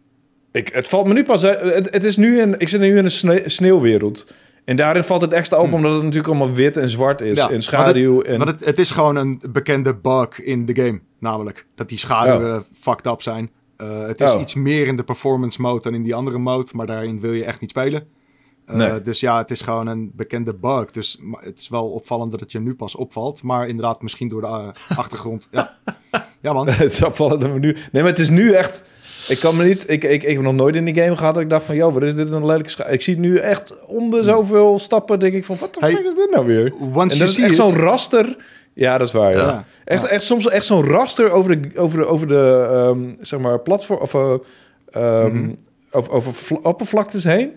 Ik, 0.53 0.69
het 0.73 0.89
valt 0.89 1.07
me 1.07 1.13
nu 1.13 1.25
pas... 1.25 1.45
uit- 1.45 1.75
Het, 1.75 1.91
het 1.93 2.05
is 2.05 2.17
nu 2.17 2.41
een, 2.41 2.59
ik 2.61 2.69
zit 2.69 2.81
nu 2.81 2.97
in 2.99 3.05
een 3.05 3.11
sne- 3.11 3.43
sneeuwwereld. 3.49 4.27
En 4.65 4.77
daarin 4.77 5.03
valt 5.05 5.21
het 5.21 5.33
extra 5.33 5.59
op, 5.59 5.73
omdat 5.73 5.93
het 5.93 6.03
natuurlijk 6.03 6.29
allemaal 6.29 6.53
wit 6.53 6.77
en 6.77 6.89
zwart 6.89 7.21
is. 7.21 7.37
Ja, 7.37 7.51
en 7.51 7.63
schaduw. 7.63 8.13
Want, 8.15 8.23
het, 8.27 8.33
en, 8.33 8.39
want 8.39 8.51
het, 8.51 8.65
het 8.65 8.79
is 8.79 8.91
gewoon 8.91 9.17
een 9.17 9.41
bekende 9.51 9.95
bug 9.95 10.41
in 10.41 10.67
de 10.67 10.75
game. 10.83 11.01
Namelijk 11.19 11.67
dat 11.75 11.89
die 11.89 11.99
schaduwen 11.99 12.65
fucked 12.73 13.07
up 13.07 13.23
zijn. 13.23 13.51
Eh, 13.77 14.07
het 14.07 14.21
is 14.21 14.35
Oh. 14.35 14.41
iets 14.41 14.55
meer 14.55 14.87
in 14.87 14.97
de 14.97 15.05
performance 15.05 15.61
mode 15.61 15.81
dan 15.81 15.95
in 15.95 16.03
die 16.03 16.15
andere 16.15 16.39
mode. 16.39 16.71
Maar 16.75 16.87
daarin 16.87 17.21
wil 17.21 17.33
je 17.33 17.45
echt 17.45 17.61
niet 17.61 17.71
spelen. 17.71 18.03
Eh, 18.67 18.75
Nee. 18.77 19.01
Dus 19.01 19.21
ja, 19.21 19.39
het 19.39 19.51
is 19.51 19.61
gewoon 19.61 19.87
een 19.87 20.13
bekende 20.15 20.55
bug. 20.55 20.91
Dus 20.91 21.19
het 21.41 21.59
is 21.59 21.69
wel 21.69 21.89
opvallend 21.91 22.31
dat 22.31 22.41
het 22.41 22.53
je 22.53 22.61
nu 22.61 22.75
pas 22.75 22.95
opvalt. 22.95 23.43
Maar 23.43 23.69
inderdaad, 23.69 24.03
misschien 24.03 24.29
door 24.29 24.41
de 24.41 24.47
eh, 24.47 24.69
achtergrond. 24.99 25.49
Ja. 25.51 25.71
ja, 26.41 26.53
man. 26.53 26.69
het 26.71 26.93
is 26.93 27.03
opvallend 27.05 27.41
dat 27.41 27.51
we 27.53 27.59
nu... 27.59 27.73
Nee, 27.93 28.03
maar 28.03 28.11
het 28.11 28.19
is 28.21 28.31
nu 28.31 28.53
echt... 28.53 28.83
Ik 29.29 29.39
kan 29.41 29.57
me 29.57 29.65
niet... 29.65 29.91
Ik, 29.91 30.05
ik, 30.05 30.23
ik 30.23 30.33
heb 30.35 30.43
nog 30.43 30.55
nooit 30.55 30.77
in 30.77 30.85
die 30.85 30.95
game 30.95 31.17
gehad 31.17 31.35
dat 31.35 31.43
ik 31.43 31.51
dacht 31.51 31.65
van... 31.65 31.75
Joh, 31.77 31.93
wat 31.95 32.03
is 32.03 32.15
dit 32.15 32.31
een 32.31 32.47
lelijke 32.47 32.69
scha- 32.71 32.87
Ik 32.87 33.03
zie 33.03 33.15
het 33.15 33.23
nu 33.23 33.37
echt 33.37 33.85
om 33.87 34.11
de 34.11 34.23
zoveel 34.23 34.79
stappen 34.79 35.21
denk 35.21 35.35
ik 35.35 35.45
van... 35.45 35.57
Wat 35.61 35.75
de 35.75 35.81
Hey, 35.81 35.91
fuck 35.93 36.05
is 36.05 36.15
dit 36.15 36.31
nou 36.31 36.47
weer? 36.47 36.75
Once 36.75 36.91
En 36.99 37.07
you 37.07 37.19
dat 37.19 37.29
is 37.29 37.39
echt 37.39 37.55
zo'n 37.55 37.77
raster... 37.77 38.37
Ja, 38.73 38.99
dat 38.99 39.07
is 39.07 39.13
waar, 39.13 39.33
ja. 39.33 39.39
Ja. 39.39 39.65
Echt, 39.85 40.03
Ja. 40.03 40.09
echt 40.09 40.23
soms 40.23 40.49
echt 40.49 40.65
zo'n 40.65 40.85
raster 40.85 41.31
over 41.31 41.63
de, 41.63 41.79
over 41.79 41.99
de, 41.99 42.07
over 42.07 42.27
de 42.27 42.67
ehm, 42.71 43.15
zeg 43.21 43.41
maar, 43.41 43.61
platform... 43.61 43.99
Of, 44.01 44.15
eh, 44.15 44.35
ehm, 44.91 45.37
Mhm. 45.37 45.51
over, 45.91 46.13
over 46.13 46.35
vla- 46.35 46.59
oppervlaktes 46.63 47.25
heen. 47.25 47.53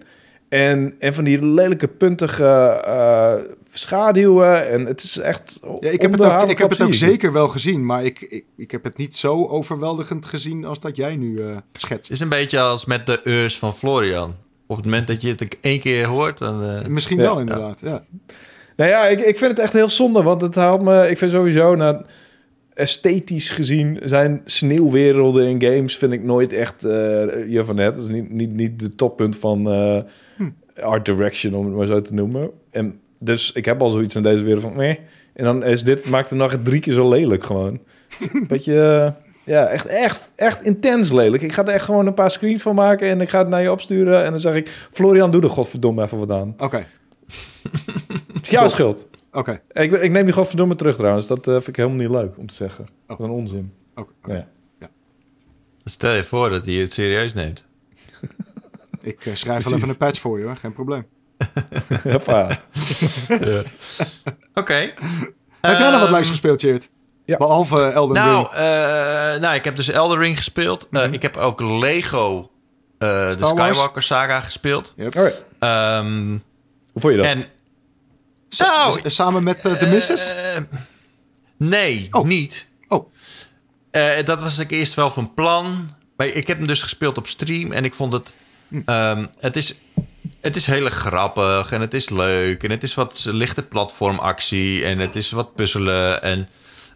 En, 0.49 0.95
en 0.99 1.13
van 1.13 1.23
die 1.23 1.45
lelijke 1.45 1.87
puntige 1.87 2.45
eh, 2.85 3.33
schaduwen. 3.71 4.69
En 4.69 4.85
het 4.85 5.03
is 5.03 5.17
echt... 5.17 5.59
Ja, 5.79 5.89
ik 5.89 6.01
heb 6.01 6.11
het 6.11 6.21
ook, 6.21 6.49
ik 6.49 6.57
heb 6.57 6.69
het 6.69 6.81
ook 6.81 6.93
zeker 6.93 7.33
wel 7.33 7.47
gezien. 7.47 7.85
Maar 7.85 8.05
ik, 8.05 8.21
ik, 8.21 8.45
ik 8.57 8.71
heb 8.71 8.83
het 8.83 8.97
niet 8.97 9.15
zo 9.15 9.45
overweldigend 9.47 10.25
gezien 10.25 10.65
als 10.65 10.79
dat 10.79 10.95
jij 10.95 11.15
nu 11.15 11.37
eh, 11.37 11.45
schetst. 11.73 12.03
Het 12.03 12.11
is 12.17 12.19
een 12.19 12.29
beetje 12.29 12.59
als 12.59 12.85
met 12.85 13.05
de 13.05 13.19
eurs 13.23 13.57
van 13.57 13.73
Florian. 13.73 14.35
Op 14.67 14.75
het 14.75 14.85
moment 14.85 15.07
dat 15.07 15.21
je 15.21 15.29
het 15.29 15.57
één 15.61 15.79
keer 15.79 16.05
hoort, 16.05 16.37
dan... 16.37 16.63
eh, 16.63 16.87
Misschien 16.87 17.17
Ja. 17.17 17.23
wel, 17.23 17.39
inderdaad. 17.39 17.79
Ja. 17.83 18.03
Nou 18.75 18.89
ja, 18.89 19.07
ik, 19.07 19.19
ik 19.19 19.37
vind 19.37 19.51
het 19.51 19.59
echt 19.59 19.73
heel 19.73 19.89
zonde, 19.89 20.23
want 20.23 20.41
het 20.41 20.55
haalt 20.55 20.81
me... 20.81 21.09
Ik 21.09 21.17
vind 21.17 21.31
sowieso, 21.31 21.75
nou, 21.75 22.01
esthetisch 22.73 23.49
gezien, 23.49 23.99
zijn 24.03 24.41
sneeuwwerelden 24.45 25.47
in 25.47 25.61
games 25.61 25.97
vind 25.97 26.13
ik 26.13 26.23
nooit 26.23 26.53
echt 26.53 26.83
eh 26.83 26.91
je 27.49 27.61
van. 27.63 27.75
Dat 27.75 27.97
is 27.97 28.07
niet, 28.07 28.29
niet, 28.31 28.53
niet 28.53 28.79
de 28.79 28.95
toppunt 28.95 29.37
van 29.37 29.71
eh, 29.71 29.99
art 30.81 31.05
direction, 31.05 31.53
om 31.53 31.65
het 31.65 31.75
maar 31.75 31.85
zo 31.85 32.01
te 32.01 32.13
noemen. 32.13 32.51
En 32.71 32.99
dus 33.19 33.51
ik 33.51 33.65
heb 33.65 33.81
al 33.81 33.89
zoiets 33.89 34.15
in 34.15 34.23
deze 34.23 34.43
wereld 34.43 34.63
van, 34.63 34.75
nee. 34.75 34.99
En 35.33 35.43
dan 35.43 35.63
is 35.63 35.83
dit, 35.83 36.09
maakt 36.09 36.29
het 36.29 36.39
nog 36.39 36.51
echt 36.51 36.65
drie 36.65 36.79
keer 36.79 36.93
zo 36.93 37.09
lelijk 37.09 37.43
gewoon. 37.43 37.79
Een 38.33 38.47
beetje... 38.53 38.81
eh, 38.81 39.23
ja, 39.43 39.67
echt, 39.67 39.85
echt, 39.85 40.31
echt 40.35 40.63
intens 40.63 41.11
lelijk. 41.11 41.43
Ik 41.43 41.51
ga 41.51 41.65
er 41.65 41.73
echt 41.73 41.85
gewoon 41.85 42.07
een 42.07 42.13
paar 42.13 42.31
screens 42.31 42.61
van 42.61 42.75
maken 42.75 43.07
en 43.07 43.21
ik 43.21 43.29
ga 43.29 43.39
het 43.39 43.47
naar 43.47 43.61
je 43.61 43.71
opsturen. 43.71 44.23
En 44.23 44.31
dan 44.31 44.39
zeg 44.39 44.55
ik, 44.55 44.87
Florian, 44.91 45.31
doe 45.31 45.41
er 45.41 45.49
godverdomme 45.49 46.03
even 46.03 46.17
wat 46.17 46.31
aan. 46.31 46.55
Oké, 46.57 46.85
is 48.41 48.49
jouw 48.49 48.67
schuld. 48.67 49.07
oké. 49.31 49.61
Ik, 49.71 49.91
ik 49.91 50.11
neem 50.11 50.25
die 50.25 50.33
godverdomme 50.33 50.75
terug 50.75 50.95
trouwens. 50.95 51.27
Dat 51.27 51.47
eh, 51.47 51.53
vind 51.53 51.67
ik 51.67 51.75
helemaal 51.75 51.97
niet 51.97 52.09
leuk 52.09 52.37
om 52.37 52.47
te 52.47 52.53
zeggen. 52.53 52.83
Oh. 52.83 53.17
Wat 53.17 53.19
een 53.19 53.29
onzin. 53.33 53.73
oké. 53.95 54.47
Ja. 54.79 54.89
Stel 55.83 56.13
je 56.13 56.23
voor 56.23 56.49
dat 56.49 56.65
hij 56.65 56.73
het 56.73 56.93
serieus 56.93 57.33
neemt. 57.33 57.65
Ik 59.07 59.25
eh, 59.25 59.35
schrijf 59.35 59.63
wel 59.63 59.73
even 59.73 59.89
een 59.89 59.97
patch 59.97 60.19
voor 60.19 60.39
je 60.39 60.45
hoor, 60.45 60.55
geen 60.55 60.73
probleem. 60.73 61.05
Hoppa. 62.11 62.61
Oké. 64.53 64.93
Heb 65.61 65.79
jij 65.79 65.89
nog 65.89 65.91
wat 65.91 66.01
Ehm, 66.03 66.11
leuks 66.13 66.29
gespeeld, 66.29 66.61
Cheert? 66.61 66.89
ja. 67.25 67.37
Behalve 67.37 67.81
Elden 67.81 68.15
Nou, 68.15 68.37
Ring. 68.37 68.47
eh, 68.53 69.41
nou, 69.41 69.55
ik 69.55 69.63
heb 69.63 69.75
dus 69.75 69.89
Elder 69.89 70.17
Ring 70.17 70.37
gespeeld. 70.37 70.87
Eh, 70.91 71.03
Mhm. 71.03 71.13
ik 71.13 71.21
heb 71.21 71.37
ook 71.37 71.61
Lego 71.61 72.51
eh, 72.97 73.07
de? 73.27 73.45
Skywalker 73.45 74.01
saga 74.03 74.39
gespeeld. 74.39 74.93
Yep. 74.95 75.15
Ehm, 75.59 76.27
Hoe 76.91 77.01
vond 77.01 77.13
je 77.13 77.19
dat? 77.19 77.25
en 77.27 77.45
nou, 78.57 78.99
s- 79.03 79.15
samen 79.15 79.43
met 79.43 79.61
de 79.61 79.87
Misses? 79.89 80.33
nee, 81.57 82.07
Oh. 82.11 82.25
niet. 82.25 82.69
Oh. 82.87 83.11
Eh, 83.91 84.25
dat 84.25 84.41
was 84.41 84.57
ik 84.59 84.71
eerst 84.71 84.93
wel 84.93 85.09
van 85.09 85.33
plan. 85.33 85.89
maar 86.17 86.27
ik 86.27 86.47
heb 86.47 86.57
hem 86.57 86.67
dus 86.67 86.81
gespeeld 86.81 87.17
op 87.17 87.27
stream 87.27 87.71
en 87.71 87.85
ik 87.85 87.93
vond 87.93 88.13
het... 88.13 88.33
ehm, 88.85 89.25
het, 89.39 89.55
is, 89.55 89.75
het 90.41 90.55
is 90.55 90.65
heel 90.65 90.89
grappig 90.89 91.71
en 91.71 91.81
het 91.81 91.93
is 91.93 92.09
leuk. 92.09 92.63
En 92.63 92.71
het 92.71 92.83
is 92.83 92.93
wat 92.93 93.27
lichte 93.31 93.63
platformactie 93.63 94.85
en 94.85 94.99
het 94.99 95.15
is 95.15 95.31
wat 95.31 95.55
puzzelen. 95.55 96.21
En 96.21 96.49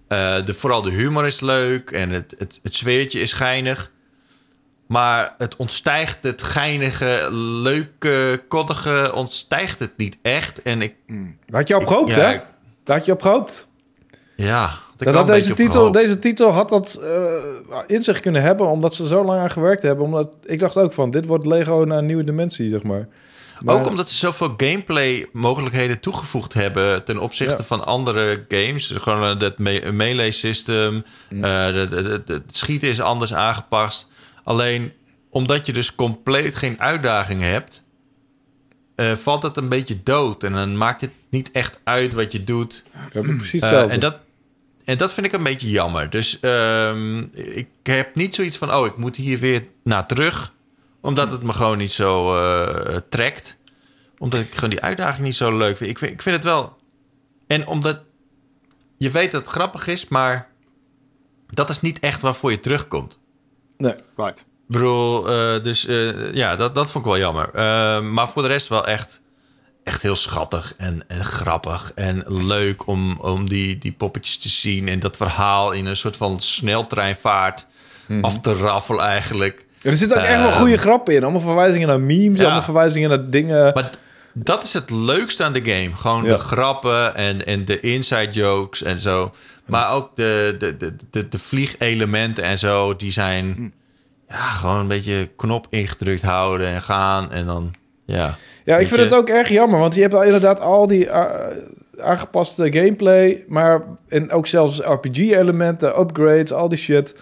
eh, 0.07 0.45
de, 0.45 0.53
vooral 0.53 0.81
de 0.81 0.91
humor 0.91 1.25
is 1.25 1.39
leuk 1.39 1.91
en 1.91 2.09
het, 2.09 2.35
het, 2.37 2.59
het 2.63 2.75
sfeertje 2.75 3.19
is 3.19 3.33
geinig. 3.33 3.91
Maar 4.87 5.35
het 5.37 5.55
ontstijgt 5.55 6.23
het 6.23 6.41
geinige, 6.41 7.27
leuke, 7.31 8.43
koddige, 8.47 9.11
ontstijgt 9.13 9.79
het 9.79 9.97
niet 9.97 10.17
echt. 10.21 10.61
En 10.61 10.81
ik, 10.81 10.95
Daar 11.07 11.59
had 11.59 11.67
je 11.67 11.75
op 11.75 11.87
gehoopt, 11.87 12.09
Ja, 12.09 12.15
hè? 12.15 12.39
Daar 12.83 12.97
had 12.97 13.05
je 13.05 13.11
op 13.11 13.21
gehoopt. 13.21 13.67
ja... 14.35 14.73
Dat 15.05 15.13
had 15.13 15.27
deze, 15.27 15.53
titel, 15.53 15.91
deze 15.91 16.19
titel 16.19 16.51
had 16.51 16.69
dat 16.69 17.01
eh, 17.03 17.77
in 17.87 18.03
zich 18.03 18.19
kunnen 18.19 18.41
hebben, 18.41 18.67
omdat 18.67 18.95
ze 18.95 19.07
zo 19.07 19.23
lang 19.25 19.39
aan 19.41 19.51
gewerkt 19.51 19.81
hebben. 19.81 20.05
Omdat, 20.05 20.35
ik 20.45 20.59
dacht 20.59 20.77
ook 20.77 20.93
van, 20.93 21.11
dit 21.11 21.25
wordt 21.25 21.45
Lego 21.45 21.83
naar 21.87 21.97
een 21.97 22.05
nieuwe 22.05 22.23
dimensie, 22.23 22.69
zeg 22.69 22.83
maar. 22.83 23.07
Maar- 23.63 23.75
Ook 23.75 23.87
omdat 23.87 24.09
ze 24.09 24.17
zoveel 24.17 24.53
gameplay 24.57 25.25
mogelijkheden 25.31 25.99
toegevoegd 25.99 26.53
hebben 26.53 27.03
ten 27.03 27.17
opzichte 27.19 27.55
Ja. 27.57 27.63
van 27.63 27.85
andere 27.85 28.45
games. 28.47 28.93
Gewoon 28.99 29.37
het 29.39 29.57
me 29.57 29.91
melee 29.91 30.31
system, 30.31 31.03
Mm. 31.29 31.43
eh, 31.43 31.65
het 32.25 32.43
schieten 32.51 32.89
is 32.89 33.01
anders 33.01 33.33
aangepast. 33.33 34.07
Alleen 34.43 34.91
omdat 35.29 35.65
je 35.65 35.73
dus 35.73 35.95
compleet 35.95 36.55
geen 36.55 36.79
uitdaging 36.79 37.41
hebt, 37.41 37.83
eh, 38.95 39.11
valt 39.11 39.43
het 39.43 39.57
een 39.57 39.69
beetje 39.69 40.03
dood. 40.03 40.43
En 40.43 40.53
dan 40.53 40.77
maakt 40.77 41.01
het 41.01 41.11
niet 41.29 41.51
echt 41.51 41.79
uit 41.83 42.13
wat 42.13 42.31
je 42.31 42.43
doet. 42.43 42.83
Precies 43.11 43.61
Eh, 43.61 43.91
en, 43.91 43.99
dat, 43.99 44.17
en 44.85 44.97
dat 44.97 45.13
vind 45.13 45.25
ik 45.25 45.31
een 45.31 45.43
beetje 45.43 45.69
jammer. 45.69 46.09
Dus 46.09 46.39
ehm, 46.39 47.19
ik 47.33 47.67
heb 47.83 48.15
niet 48.15 48.35
zoiets 48.35 48.57
van, 48.57 48.73
oh, 48.73 48.85
ik 48.85 48.97
moet 48.97 49.15
hier 49.15 49.39
weer 49.39 49.67
naar 49.83 50.07
terug. 50.07 50.53
Omdat 51.01 51.31
het 51.31 51.43
me 51.43 51.53
gewoon 51.53 51.77
niet 51.77 51.91
zo 51.91 52.35
eh, 52.35 52.97
trekt. 53.09 53.57
Omdat 54.17 54.39
ik 54.39 54.53
gewoon 54.53 54.69
die 54.69 54.81
uitdaging 54.81 55.25
niet 55.25 55.35
zo 55.35 55.57
leuk 55.57 55.77
vind. 55.77 55.89
Ik 55.89 55.97
vind, 55.97 56.11
ik 56.11 56.21
vind 56.21 56.35
het 56.35 56.45
wel... 56.45 56.77
En 57.47 57.67
omdat 57.67 57.99
je 58.97 59.11
weet 59.11 59.31
dat 59.31 59.41
het 59.41 59.51
grappig 59.51 59.87
is, 59.87 60.07
maar 60.07 60.49
dat 61.47 61.69
is 61.69 61.81
niet 61.81 61.99
echt 61.99 62.21
waarvoor 62.21 62.51
je 62.51 62.59
terugkomt. 62.59 63.19
Nee. 63.77 63.95
Right. 64.15 64.39
Ik 64.39 64.77
bedoel, 64.77 65.29
eh, 65.29 65.63
dus 65.63 65.85
eh, 65.85 66.33
ja, 66.33 66.55
dat, 66.55 66.75
dat 66.75 66.91
vond 66.91 67.05
ik 67.05 67.11
wel 67.11 67.19
jammer. 67.19 67.49
Eh, 67.53 68.01
maar 68.01 68.29
voor 68.29 68.41
de 68.41 68.47
rest 68.47 68.67
wel 68.67 68.87
echt, 68.87 69.20
echt 69.83 70.01
heel 70.01 70.15
schattig 70.15 70.73
en, 70.77 71.03
en 71.07 71.23
grappig. 71.25 71.91
En 71.95 72.23
leuk 72.27 72.87
om, 72.87 73.17
om 73.19 73.49
die, 73.49 73.77
die 73.77 73.91
poppetjes 73.91 74.37
te 74.37 74.49
zien. 74.49 74.87
En 74.87 74.99
dat 74.99 75.17
verhaal 75.17 75.71
in 75.71 75.85
een 75.85 75.95
soort 75.95 76.17
van 76.17 76.39
sneltreinvaart 76.39 77.65
af 78.21 78.39
te 78.39 78.53
raffelen 78.53 79.05
eigenlijk. 79.05 79.65
Er 79.81 79.95
zitten 79.95 80.17
ook 80.17 80.23
echt 80.23 80.39
wel 80.41 80.49
Ehm, 80.49 80.57
goede 80.59 80.77
grappen 80.77 81.15
in. 81.15 81.23
Allemaal 81.23 81.41
verwijzingen 81.41 81.87
naar 81.87 81.99
memes, 81.99 82.37
Ja. 82.37 82.43
allemaal 82.43 82.61
verwijzingen 82.63 83.09
naar 83.09 83.29
dingen. 83.29 83.73
Maar 83.73 83.89
dat 84.33 84.63
is 84.63 84.73
het 84.73 84.89
leukste 84.89 85.43
aan 85.43 85.53
de 85.53 85.65
game. 85.65 85.95
Gewoon 85.95 86.23
Ja. 86.23 86.31
de 86.31 86.37
grappen 86.39 87.15
en, 87.15 87.45
en 87.45 87.65
de 87.65 87.79
inside 87.79 88.31
jokes 88.31 88.83
en 88.83 88.99
zo. 88.99 89.31
Maar 89.65 89.91
ook 89.91 90.15
de, 90.15 90.55
de, 90.59 90.77
de, 90.77 90.95
de, 91.09 91.29
de 91.29 91.39
vliegelementen 91.39 92.43
en 92.43 92.57
zo, 92.57 92.95
die 92.95 93.11
zijn 93.11 93.73
ja, 94.29 94.35
gewoon 94.35 94.77
een 94.79 94.87
beetje 94.87 95.29
knop 95.35 95.67
ingedrukt 95.69 96.21
houden 96.21 96.67
en 96.67 96.81
gaan. 96.81 97.31
En 97.31 97.45
dan, 97.45 97.73
ja. 98.11 98.35
Ja, 98.63 98.77
ik 98.77 98.87
vind 98.87 98.99
je- 98.99 99.05
het 99.05 99.15
ook 99.15 99.29
erg 99.29 99.49
jammer, 99.49 99.79
want 99.79 99.95
je 99.95 100.01
hebt 100.01 100.13
al 100.13 100.23
inderdaad 100.23 100.59
al 100.59 100.87
die 100.87 101.07
eh, 101.09 101.25
aangepaste 101.99 102.71
gameplay, 102.73 103.43
maar 103.47 103.81
en 104.07 104.31
ook 104.31 104.47
zelfs 104.47 104.79
RPG-elementen, 104.81 105.99
upgrades, 105.99 106.53
al 106.53 106.69
die 106.69 106.77
shit. 106.77 107.13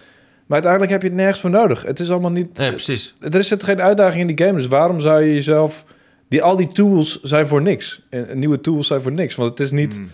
Maar 0.46 0.62
uiteindelijk 0.62 0.92
heb 0.92 1.02
je 1.02 1.08
het 1.08 1.16
nergens 1.16 1.40
voor 1.40 1.50
nodig. 1.50 1.82
Het 1.82 2.00
is 2.00 2.10
allemaal 2.10 2.30
niet. 2.30 2.58
Nee, 2.58 2.70
precies. 2.70 3.14
Er 3.32 3.44
zit 3.44 3.64
geen 3.64 3.82
uitdaging 3.82 4.20
in 4.20 4.36
die 4.36 4.46
game, 4.46 4.58
dus 4.58 4.66
waarom 4.68 5.00
zou 5.00 5.22
je 5.22 5.34
jezelf. 5.34 5.84
Die, 6.28 6.42
al 6.42 6.56
die 6.56 6.66
tools 6.66 7.20
zijn 7.22 7.46
voor 7.46 7.62
niks. 7.62 8.06
En, 8.10 8.28
en 8.28 8.38
nieuwe 8.38 8.60
tools 8.60 8.86
zijn 8.86 9.02
voor 9.02 9.12
niks. 9.12 9.34
Want 9.34 9.50
het 9.50 9.60
is 9.60 9.70
niet. 9.70 9.98
Mm. 9.98 10.08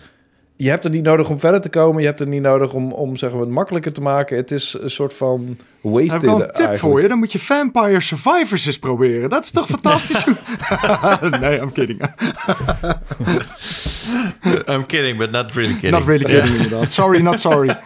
Je 0.57 0.69
hebt 0.69 0.83
er 0.83 0.89
niet 0.89 1.03
nodig 1.03 1.29
om 1.29 1.39
verder 1.39 1.61
te 1.61 1.69
komen. 1.69 2.01
Je 2.01 2.07
hebt 2.07 2.19
er 2.19 2.27
niet 2.27 2.41
nodig 2.41 2.73
om, 2.73 2.91
om 2.91 3.15
zeg 3.15 3.31
maar, 3.31 3.39
het 3.39 3.49
makkelijker 3.49 3.93
te 3.93 4.01
maken. 4.01 4.37
Het 4.37 4.51
is 4.51 4.77
een 4.79 4.89
soort 4.89 5.13
van 5.13 5.47
Ik 5.49 5.65
wasted. 5.81 6.11
heb 6.11 6.21
wel 6.21 6.33
een 6.33 6.39
tip 6.39 6.49
eigenlijk. 6.49 6.79
voor 6.79 7.01
je. 7.01 7.07
Dan 7.07 7.17
moet 7.17 7.31
je 7.31 7.39
Vampire 7.39 8.01
Survivors 8.01 8.65
eens 8.65 8.79
proberen. 8.79 9.29
Dat 9.29 9.43
is 9.43 9.51
toch 9.51 9.67
fantastisch? 9.79 10.25
nee, 11.41 11.59
I'm 11.59 11.71
kidding. 11.71 12.01
I'm 14.73 14.85
kidding, 14.85 15.17
but 15.17 15.31
not 15.31 15.51
really 15.53 15.73
kidding. 15.73 15.91
Not 15.91 16.05
really 16.05 16.23
kidding 16.25 16.55
inderdaad. 16.55 16.91
Sorry, 16.91 17.21
not 17.21 17.39
sorry. 17.39 17.77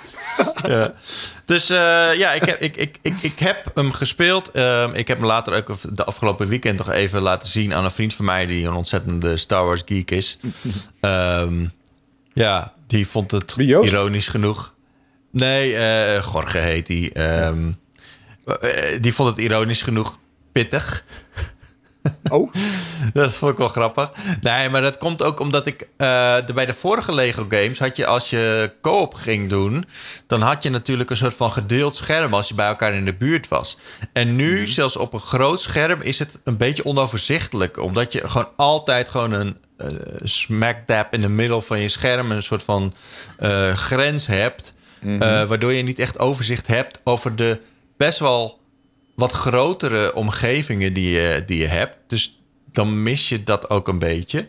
Ja. 0.68 0.94
Dus 1.46 1.70
eh, 1.70 1.78
ja, 2.14 2.32
ik 2.34 2.44
heb, 2.44 2.60
ik, 2.62 2.78
ik, 2.78 2.98
ik, 3.02 3.14
ik 3.22 3.40
heb 3.40 3.72
hem 3.74 3.92
gespeeld. 3.94 4.52
Ehm, 4.52 4.94
ik 4.94 5.08
heb 5.08 5.18
hem 5.18 5.28
later 5.28 5.54
ook 5.54 5.96
de 5.96 6.04
afgelopen 6.04 6.48
weekend 6.48 6.78
nog 6.78 6.92
even 6.92 7.22
laten 7.22 7.48
zien 7.48 7.74
aan 7.74 7.84
een 7.84 7.92
vriend 7.92 8.14
van 8.14 8.26
mij... 8.26 8.46
die 8.46 8.68
een 8.68 8.74
ontzettende 8.74 9.38
Star 9.38 9.66
Wars 9.66 9.82
geek 9.86 10.12
is. 10.12 10.40
Ehm, 11.00 11.66
ja, 12.34 12.74
die 12.88 13.08
vond 13.08 13.32
het 13.32 13.56
ironisch 13.58 14.28
genoeg. 14.28 14.74
Nee, 15.32 15.76
eh 15.76 16.24
Jorge 16.34 16.58
heet 16.58 16.88
die. 16.88 17.14
Ehm, 17.14 17.72
eh, 18.46 19.02
die 19.02 19.14
vond 19.14 19.30
het 19.30 19.38
ironisch 19.38 19.82
genoeg 19.82 20.18
pittig. 20.52 21.04
Oh, 22.30 22.54
Dat 23.14 23.34
vond 23.34 23.52
ik 23.52 23.58
wel 23.58 23.68
grappig. 23.68 24.12
Nee, 24.42 24.70
maar 24.70 24.82
dat 24.82 24.98
komt 24.98 25.24
ook 25.24 25.40
omdat 25.40 25.66
ik... 25.66 25.88
eh, 25.98 26.36
de, 26.46 26.54
bij 26.54 26.66
de 26.66 26.74
vorige 26.74 27.14
Lego 27.14 27.46
games 27.50 27.80
had 27.80 27.96
je... 27.96 28.06
als 28.06 28.30
je 28.30 28.74
co-op 28.82 29.14
ging 29.14 29.50
doen... 29.50 29.86
dan 30.28 30.42
had 30.42 30.64
je 30.64 30.70
natuurlijk 30.70 31.10
een 31.10 31.18
soort 31.18 31.34
van 31.34 31.52
gedeeld 31.52 31.96
scherm... 31.96 32.34
als 32.34 32.48
je 32.48 32.54
bij 32.54 32.68
elkaar 32.68 32.94
in 32.94 33.06
de 33.06 33.14
buurt 33.14 33.48
was. 33.48 33.78
En 34.14 34.36
nu, 34.36 34.68
zelfs 34.68 34.98
op 34.98 35.14
een 35.14 35.20
groot 35.20 35.62
scherm... 35.62 36.02
is 36.02 36.20
het 36.20 36.40
een 36.44 36.58
beetje 36.58 36.86
onoverzichtelijk. 36.86 37.78
Omdat 37.78 38.14
je 38.14 38.28
gewoon 38.30 38.50
altijd 38.56 39.10
gewoon 39.10 39.32
een... 39.32 39.58
eh, 39.82 39.96
smack 40.24 40.88
dab 40.88 41.14
in 41.14 41.22
de 41.22 41.30
middel 41.30 41.62
van 41.62 41.80
je 41.80 41.88
scherm... 41.88 42.32
een 42.32 42.44
soort 42.44 42.64
van 42.64 42.94
eh, 43.38 43.74
grens 43.76 44.28
hebt... 44.28 44.74
eh, 45.02 45.20
waardoor 45.20 45.74
je 45.74 45.84
niet 45.84 46.00
echt 46.00 46.20
overzicht 46.20 46.68
hebt 46.68 47.00
over 47.04 47.36
de 47.36 47.60
best 47.98 48.20
wel 48.20 48.60
wat 49.16 49.32
grotere 49.32 50.16
omgevingen 50.16 50.94
die 50.94 51.12
je, 51.12 51.44
die 51.46 51.58
je 51.58 51.68
hebt. 51.68 51.98
Dus 52.08 52.42
dan 52.72 53.04
mis 53.04 53.30
je 53.30 53.44
dat 53.44 53.70
ook 53.70 53.88
een 53.88 54.00
beetje. 54.00 54.48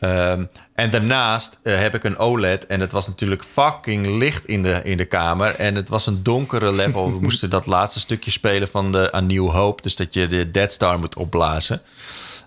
Ehm, 0.00 0.44
en 0.74 0.90
daarnaast 0.90 1.60
heb 1.62 1.94
ik 1.94 2.04
een 2.04 2.18
OLED 2.18 2.66
en 2.66 2.80
het 2.80 2.92
was 2.92 3.06
natuurlijk 3.06 3.44
fucking 3.44 4.06
licht 4.06 4.46
in 4.46 4.62
de, 4.62 4.80
in 4.84 4.96
de 4.96 5.04
kamer. 5.04 5.54
En 5.54 5.74
het 5.74 5.88
was 5.88 6.06
een 6.06 6.22
donkere 6.22 6.72
level. 6.72 7.12
We 7.12 7.20
moesten 7.26 7.50
dat 7.50 7.66
laatste 7.66 8.00
stukje 8.00 8.30
spelen 8.30 8.68
van 8.68 8.92
de 8.92 9.14
A 9.14 9.20
New 9.20 9.48
Hope. 9.48 9.82
Dus 9.82 9.96
dat 9.96 10.14
je 10.14 10.26
de 10.26 10.50
Dead 10.50 10.72
Star 10.72 10.98
moet 10.98 11.16
opblazen. 11.16 11.80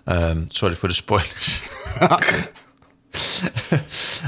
Ehm, 0.04 0.42
sorry 0.48 0.74
voor 0.76 0.88
de 0.88 0.94
spoilers. 0.94 1.62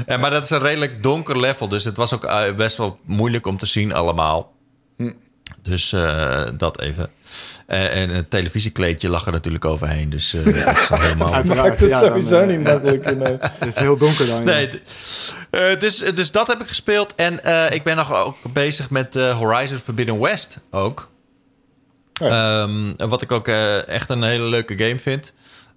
ja, 0.07 0.16
maar 0.16 0.31
dat 0.31 0.45
is 0.45 0.51
een 0.51 0.59
redelijk 0.61 1.03
donker 1.03 1.41
level. 1.41 1.68
Dus 1.68 1.85
het 1.85 1.97
was 1.97 2.12
ook 2.14 2.25
eh, 2.25 2.55
best 2.55 2.77
wel 2.77 2.99
moeilijk 3.05 3.47
om 3.47 3.59
te 3.59 3.66
zien 3.66 3.93
allemaal. 3.93 4.53
Dus 5.62 5.93
eh, 5.93 6.45
dat 6.57 6.81
even. 6.81 7.11
Eh, 7.66 7.97
en 8.03 8.11
een 8.14 8.29
televisiekleedje 8.29 9.09
lag 9.11 9.27
er 9.27 9.32
natuurlijk 9.32 9.65
overheen. 9.65 10.11
Dus 10.11 10.35
eh 10.35 10.44
dat 10.66 10.78
is 10.78 10.90
al 10.90 11.01
helemaal... 11.01 11.35
Uiteraard. 11.35 11.69
Maakt 11.69 11.81
het 11.81 11.90
Ja, 11.90 11.99
sowieso 11.99 12.44
niet 12.44 12.61
makkelijk. 12.62 13.05
het 13.59 13.66
is 13.66 13.77
heel 13.77 13.97
donker 13.97 14.27
dan. 14.27 14.36
ja. 14.39 14.43
Nee, 14.44 14.69
d- 14.69 15.81
dus, 15.81 15.97
dus 15.99 16.31
dat 16.31 16.47
heb 16.47 16.61
ik 16.61 16.69
gespeeld. 16.69 17.15
En 17.15 17.44
eh, 17.44 17.70
ik 17.74 17.82
ben 17.82 17.97
nog 17.97 18.12
ook 18.15 18.36
bezig 18.53 18.90
met 18.90 19.16
eh, 19.16 19.36
Horizon 19.36 19.78
Forbidden 19.78 20.20
West 20.20 20.59
ook. 20.70 21.11
Ja. 22.12 22.62
Ehm, 22.62 23.09
wat 23.09 23.23
ik 23.23 23.32
ook 23.32 23.49
echt 23.86 24.09
een 24.09 24.23
hele 24.23 24.44
leuke 24.44 24.78
game 24.78 24.99
vind. 24.99 25.32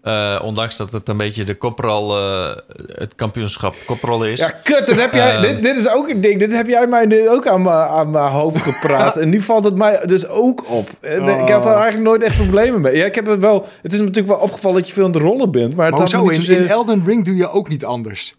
Eh, 0.05 0.39
ondanks 0.43 0.77
dat 0.77 0.91
het 0.91 1.09
een 1.09 1.17
beetje 1.17 1.43
de 1.43 1.55
kopral, 1.55 2.17
eh, 2.17 2.55
het 2.87 3.15
kampioenschap 3.15 3.75
koprol 3.85 4.25
is. 4.25 4.39
Ja, 4.39 4.49
kut, 4.63 4.85
dat 4.85 4.95
heb 4.95 5.13
jij, 5.13 5.33
Ehm. 5.33 5.41
dit, 5.41 5.61
dit 5.61 5.75
is 5.75 5.89
ook 5.89 6.09
een 6.09 6.21
ding. 6.21 6.39
Dit 6.39 6.51
heb 6.51 6.67
jij 6.67 6.87
mij 6.87 7.05
nu 7.05 7.29
ook 7.29 7.47
aan 7.47 7.61
mijn, 7.61 7.75
aan 7.87 8.09
mijn 8.11 8.31
hoofd 8.31 8.61
gepraat. 8.61 9.17
en 9.21 9.29
nu 9.29 9.41
valt 9.41 9.63
het 9.63 9.75
mij 9.75 9.99
dus 10.05 10.27
ook 10.27 10.69
op. 10.69 10.89
En 11.01 11.23
Ik 11.23 11.49
had 11.49 11.63
daar 11.63 11.75
eigenlijk 11.75 12.03
nooit 12.03 12.23
echt 12.23 12.37
problemen 12.37 12.81
mee. 12.81 12.97
Ja, 12.97 13.05
ik 13.05 13.15
heb 13.15 13.25
het 13.25 13.39
wel... 13.39 13.67
Het 13.81 13.93
is 13.93 13.99
me 13.99 14.05
natuurlijk 14.05 14.33
wel 14.33 14.43
opgevallen 14.43 14.77
dat 14.77 14.87
je 14.87 14.93
veel 14.93 15.05
aan 15.05 15.11
de 15.11 15.19
rollen 15.19 15.51
bent. 15.51 15.75
Maar 15.75 15.85
het 15.85 16.11
Maar 16.11 16.21
niet 16.21 16.29
In, 16.31 16.35
zozeer... 16.35 16.61
in 16.61 16.67
Elden 16.67 17.03
Ring 17.05 17.25
doe 17.25 17.35
je 17.35 17.49
ook 17.49 17.69
niet 17.69 17.85
anders. 17.85 18.35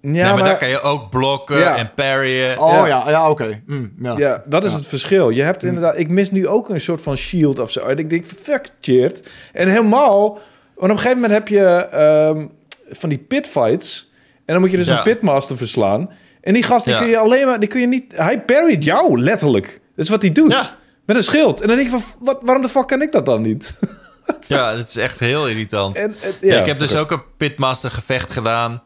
Ja, 0.00 0.08
nee, 0.10 0.22
maar, 0.22 0.34
maar, 0.34 0.44
daar 0.44 0.58
kan 0.58 0.68
je 0.68 0.80
ook 0.80 1.10
blokken 1.10 1.58
Ja. 1.58 1.76
en 1.76 1.90
parryen. 1.94 2.58
Oh 2.58 2.72
Ja. 2.72 2.86
ja, 2.86 3.10
ja, 3.10 3.30
oké. 3.30 3.62
Mm, 3.66 3.92
ja. 4.02 4.14
ja, 4.16 4.42
dat 4.46 4.64
is 4.64 4.72
het 4.72 4.86
verschil. 4.86 5.30
Je 5.30 5.42
hebt 5.42 5.64
inderdaad... 5.64 5.98
Ik 5.98 6.08
mis 6.08 6.30
nu 6.30 6.48
ook 6.48 6.68
een 6.68 6.80
soort 6.80 7.02
van 7.02 7.16
shield 7.16 7.58
of 7.58 7.70
zo. 7.70 7.80
En 7.86 7.98
ik 7.98 8.10
denk, 8.10 8.24
fuck, 8.42 8.68
cheert. 8.80 9.28
En 9.52 9.68
helemaal... 9.68 10.38
Want 10.82 10.92
op 10.94 10.98
een 10.98 10.98
gegeven 10.98 11.22
moment 11.22 11.32
heb 11.32 11.48
je 11.48 11.64
ehm, 11.66 12.46
van 12.90 13.08
die 13.08 13.18
pitfights. 13.18 14.10
En 14.44 14.52
dan 14.54 14.60
moet 14.60 14.70
je 14.70 14.76
dus 14.76 14.86
Ja. 14.86 14.96
een 14.96 15.02
pitmaster 15.02 15.56
verslaan. 15.56 16.10
En 16.40 16.54
die 16.54 16.62
gast, 16.62 16.84
die 16.84 16.94
Ja. 16.94 17.00
kun 17.00 17.08
je 17.08 17.18
alleen 17.18 17.46
maar... 17.46 17.60
Die 17.60 17.68
kun 17.68 17.80
je 17.80 17.86
niet... 17.86 18.12
Hij 18.14 18.40
parryt 18.40 18.84
jou, 18.84 19.20
letterlijk. 19.20 19.66
Dat 19.66 20.04
is 20.04 20.08
wat 20.08 20.22
hij 20.22 20.32
doet. 20.32 20.52
Ja. 20.52 20.76
Met 21.06 21.16
een 21.16 21.24
schild. 21.24 21.60
En 21.60 21.68
dan 21.68 21.76
denk 21.76 21.88
ik 21.90 22.00
van, 22.00 22.04
wat, 22.18 22.38
waarom 22.42 22.62
de 22.62 22.68
fuck 22.68 22.86
kan 22.88 23.02
ik 23.02 23.12
dat 23.12 23.26
dan 23.26 23.42
niet? 23.42 23.72
Ja, 24.46 24.76
het 24.76 24.88
is 24.88 24.96
echt 24.96 25.18
heel 25.18 25.48
irritant. 25.48 25.96
en, 25.96 26.14
en- 26.22 26.32
Ja, 26.40 26.54
ja, 26.54 26.60
ik 26.60 26.66
heb 26.66 26.78
dus 26.78 26.96
ook 26.96 27.10
een 27.10 27.22
Pitmaster 27.36 27.90
gevecht 27.90 28.32
gedaan. 28.32 28.82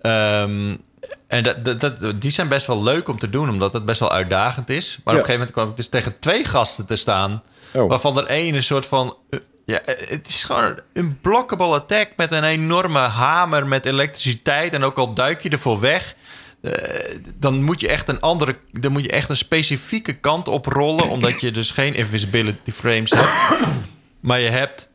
Ehm, 0.00 0.76
en 1.26 1.42
dat, 1.42 1.64
dat, 1.64 1.80
dat- 1.80 2.20
die 2.20 2.30
zijn 2.30 2.48
best 2.48 2.66
wel 2.66 2.82
leuk 2.82 3.08
om 3.08 3.18
te 3.18 3.30
doen, 3.30 3.48
omdat 3.48 3.72
het 3.72 3.84
best 3.84 4.00
wel 4.00 4.12
uitdagend 4.12 4.70
is. 4.70 4.86
Maar 5.04 5.14
op 5.14 5.20
een 5.20 5.26
gegeven 5.26 5.32
moment 5.32 5.50
kwam 5.52 5.68
ik 5.70 5.76
dus 5.76 5.88
tegen 5.88 6.18
twee 6.18 6.44
gasten 6.44 6.86
te 6.86 6.96
staan. 6.96 7.42
Oh. 7.74 7.88
Waarvan 7.88 8.18
er 8.18 8.26
één 8.26 8.54
een 8.54 8.62
soort 8.62 8.86
van... 8.86 9.16
ja, 9.70 9.80
eh, 9.82 10.08
het 10.08 10.28
is 10.28 10.44
gewoon 10.44 10.78
een 10.92 11.20
blockable 11.20 11.74
attack 11.74 12.08
met 12.16 12.32
een 12.32 12.44
enorme 12.44 12.98
hamer 12.98 13.66
met 13.66 13.86
elektriciteit. 13.86 14.72
En 14.72 14.84
ook 14.84 14.98
al 14.98 15.14
duik 15.14 15.42
je 15.42 15.48
ervoor 15.48 15.80
weg... 15.80 16.14
eh, 16.60 16.72
dan 17.34 17.62
moet 17.62 17.80
je 17.80 17.88
echt 17.88 18.08
een 18.08 18.20
andere... 18.20 18.56
Dan 18.72 18.92
moet 18.92 19.02
je 19.02 19.10
echt 19.10 19.28
een 19.28 19.36
specifieke 19.36 20.12
kant 20.12 20.48
oprollen... 20.48 21.08
omdat 21.08 21.40
je 21.40 21.50
dus 21.50 21.70
geen 21.70 21.94
invisibility 21.94 22.70
frames 22.72 23.10
hebt. 23.10 23.60
Maar 24.20 24.40
je 24.40 24.48
hebt... 24.48 24.88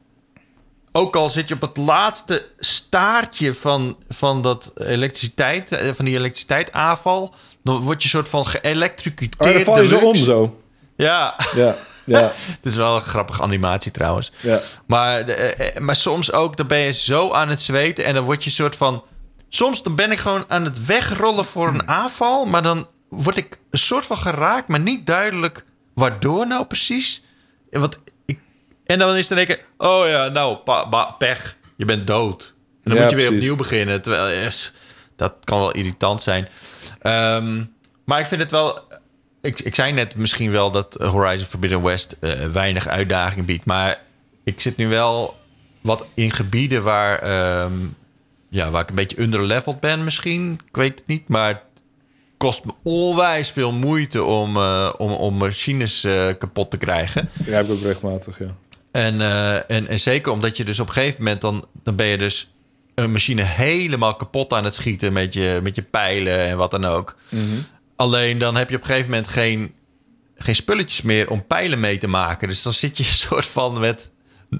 Ook 0.91 1.15
al 1.15 1.29
zit 1.29 1.47
je 1.47 1.53
op 1.53 1.61
het 1.61 1.77
laatste 1.77 2.45
staartje 2.59 3.53
van, 3.53 3.97
van 4.09 4.41
dat 4.41 4.71
elektriciteit, 4.77 5.71
eh, 5.71 5.93
van 5.93 6.05
die 6.05 6.15
elektriciteitaanval, 6.15 7.33
dan 7.63 7.79
word 7.79 8.03
je 8.03 8.09
soort 8.09 8.29
van 8.29 8.45
Oh, 9.37 9.53
dan 9.53 9.63
val 9.63 9.81
je 9.81 9.87
zo 9.87 9.97
om 9.97 10.15
zo. 10.15 10.59
Ja, 10.95 11.35
Ja, 11.55 11.75
ja, 12.05 12.21
het 12.55 12.59
is 12.65 12.75
wel 12.75 12.95
een 12.95 13.01
grappige 13.01 13.41
animatie 13.41 13.91
trouwens. 13.91 14.31
ja. 14.41 14.59
Maar, 14.87 15.19
eh, 15.21 15.67
eh, 15.75 15.81
maar 15.81 15.95
soms 15.95 16.31
ook, 16.31 16.57
dan 16.57 16.67
ben 16.67 16.79
je 16.79 16.91
zo 16.91 17.31
aan 17.31 17.49
het 17.49 17.61
zweten 17.61 18.05
en 18.05 18.13
dan 18.13 18.23
word 18.23 18.43
je 18.43 18.49
soort 18.49 18.75
van... 18.75 19.03
Soms 19.49 19.83
dan 19.83 19.95
ben 19.95 20.11
ik 20.11 20.17
gewoon 20.19 20.45
aan 20.47 20.63
het 20.63 20.85
wegrollen 20.85 21.45
voor 21.45 21.67
een 21.67 21.87
aanval, 21.87 22.45
maar 22.45 22.61
dan 22.63 22.87
word 23.09 23.37
ik 23.37 23.57
een 23.71 23.79
soort 23.79 24.05
van 24.05 24.17
geraakt, 24.17 24.67
maar 24.67 24.79
niet 24.79 25.05
duidelijk 25.05 25.65
waardoor 25.93 26.47
nou 26.47 26.65
precies. 26.65 27.23
En 27.71 27.79
Want 27.79 27.97
ik, 28.25 28.39
en 28.85 28.99
dan 28.99 29.15
is 29.15 29.29
het 29.29 29.31
in 29.31 29.37
één 29.37 29.45
keer, 29.45 29.65
oh 29.77 30.07
ja, 30.07 30.27
nou, 30.27 30.57
pech, 31.17 31.55
je 31.75 31.85
bent 31.85 32.07
dood. 32.07 32.53
En 32.83 32.91
dan 32.91 32.93
Ja, 32.95 33.01
moet 33.01 33.09
je 33.11 33.15
weer 33.15 33.25
precies. 33.27 33.49
opnieuw 33.49 33.55
beginnen. 33.63 34.01
Terwijl, 34.01 34.43
yes, 34.43 34.73
dat 35.15 35.33
kan 35.43 35.59
wel 35.59 35.71
irritant 35.71 36.21
zijn. 36.21 36.47
Ehm, 37.01 37.63
maar 38.05 38.19
ik 38.19 38.25
vind 38.25 38.41
het 38.41 38.51
wel... 38.51 38.79
Ik, 39.45 39.59
ik 39.59 39.75
zei 39.75 39.91
net 39.91 40.15
misschien 40.15 40.51
wel 40.51 40.71
dat 40.71 40.93
Horizon 40.93 41.47
Forbidden 41.47 41.81
West 41.81 42.15
eh, 42.19 42.31
weinig 42.31 42.87
uitdaging 42.87 43.45
biedt. 43.45 43.65
Maar 43.65 44.01
ik 44.43 44.61
zit 44.61 44.77
nu 44.77 44.87
wel 44.87 45.37
wat 45.81 46.05
in 46.13 46.31
gebieden 46.31 46.83
waar, 46.83 47.19
ehm, 47.19 47.73
ja, 48.49 48.71
waar 48.71 48.81
ik 48.81 48.89
een 48.89 48.95
beetje 48.95 49.21
underleveled 49.21 49.79
ben 49.79 50.03
misschien. 50.03 50.59
Ik 50.67 50.75
weet 50.75 50.99
het 50.99 51.07
niet, 51.07 51.27
maar 51.27 51.47
het 51.47 51.83
kost 52.37 52.65
me 52.65 52.71
onwijs 52.83 53.49
veel 53.49 53.71
moeite 53.71 54.23
om, 54.23 54.57
eh, 54.57 54.93
om, 54.97 55.11
om 55.11 55.37
machines 55.37 56.03
eh, 56.03 56.27
kapot 56.37 56.71
te 56.71 56.77
krijgen. 56.77 57.29
Ja, 57.45 57.59
ik 57.59 57.69
ook 57.69 57.81
regelmatig, 57.81 58.39
ja. 58.39 58.47
En, 58.91 59.21
en, 59.67 59.87
en 59.87 59.99
zeker 59.99 60.31
omdat 60.31 60.57
je 60.57 60.63
dus 60.63 60.79
op 60.79 60.87
een 60.87 60.93
gegeven 60.93 61.23
moment... 61.23 61.41
dan, 61.41 61.65
dan 61.83 61.95
ben 61.95 62.05
je 62.05 62.17
dus 62.17 62.53
een 62.95 63.11
machine 63.11 63.41
helemaal 63.41 64.15
kapot 64.15 64.53
aan 64.53 64.63
het 64.63 64.73
schieten... 64.73 65.13
met 65.13 65.33
je, 65.33 65.59
met 65.63 65.75
je 65.75 65.81
pijlen 65.81 66.39
en 66.39 66.57
wat 66.57 66.71
dan 66.71 66.85
ook. 66.85 67.15
Alleen 67.95 68.37
dan 68.37 68.55
heb 68.55 68.69
je 68.69 68.75
op 68.75 68.81
een 68.81 68.87
gegeven 68.87 69.09
moment 69.09 69.27
geen, 69.27 69.73
geen 70.35 70.55
spulletjes 70.55 71.01
meer... 71.01 71.29
om 71.29 71.47
pijlen 71.47 71.79
mee 71.79 71.97
te 71.97 72.07
maken. 72.07 72.47
Dus 72.47 72.61
dan 72.61 72.73
zit 72.73 72.97
je 72.97 73.03
een 73.09 73.09
soort 73.09 73.45
van 73.45 73.79
met 73.79 74.11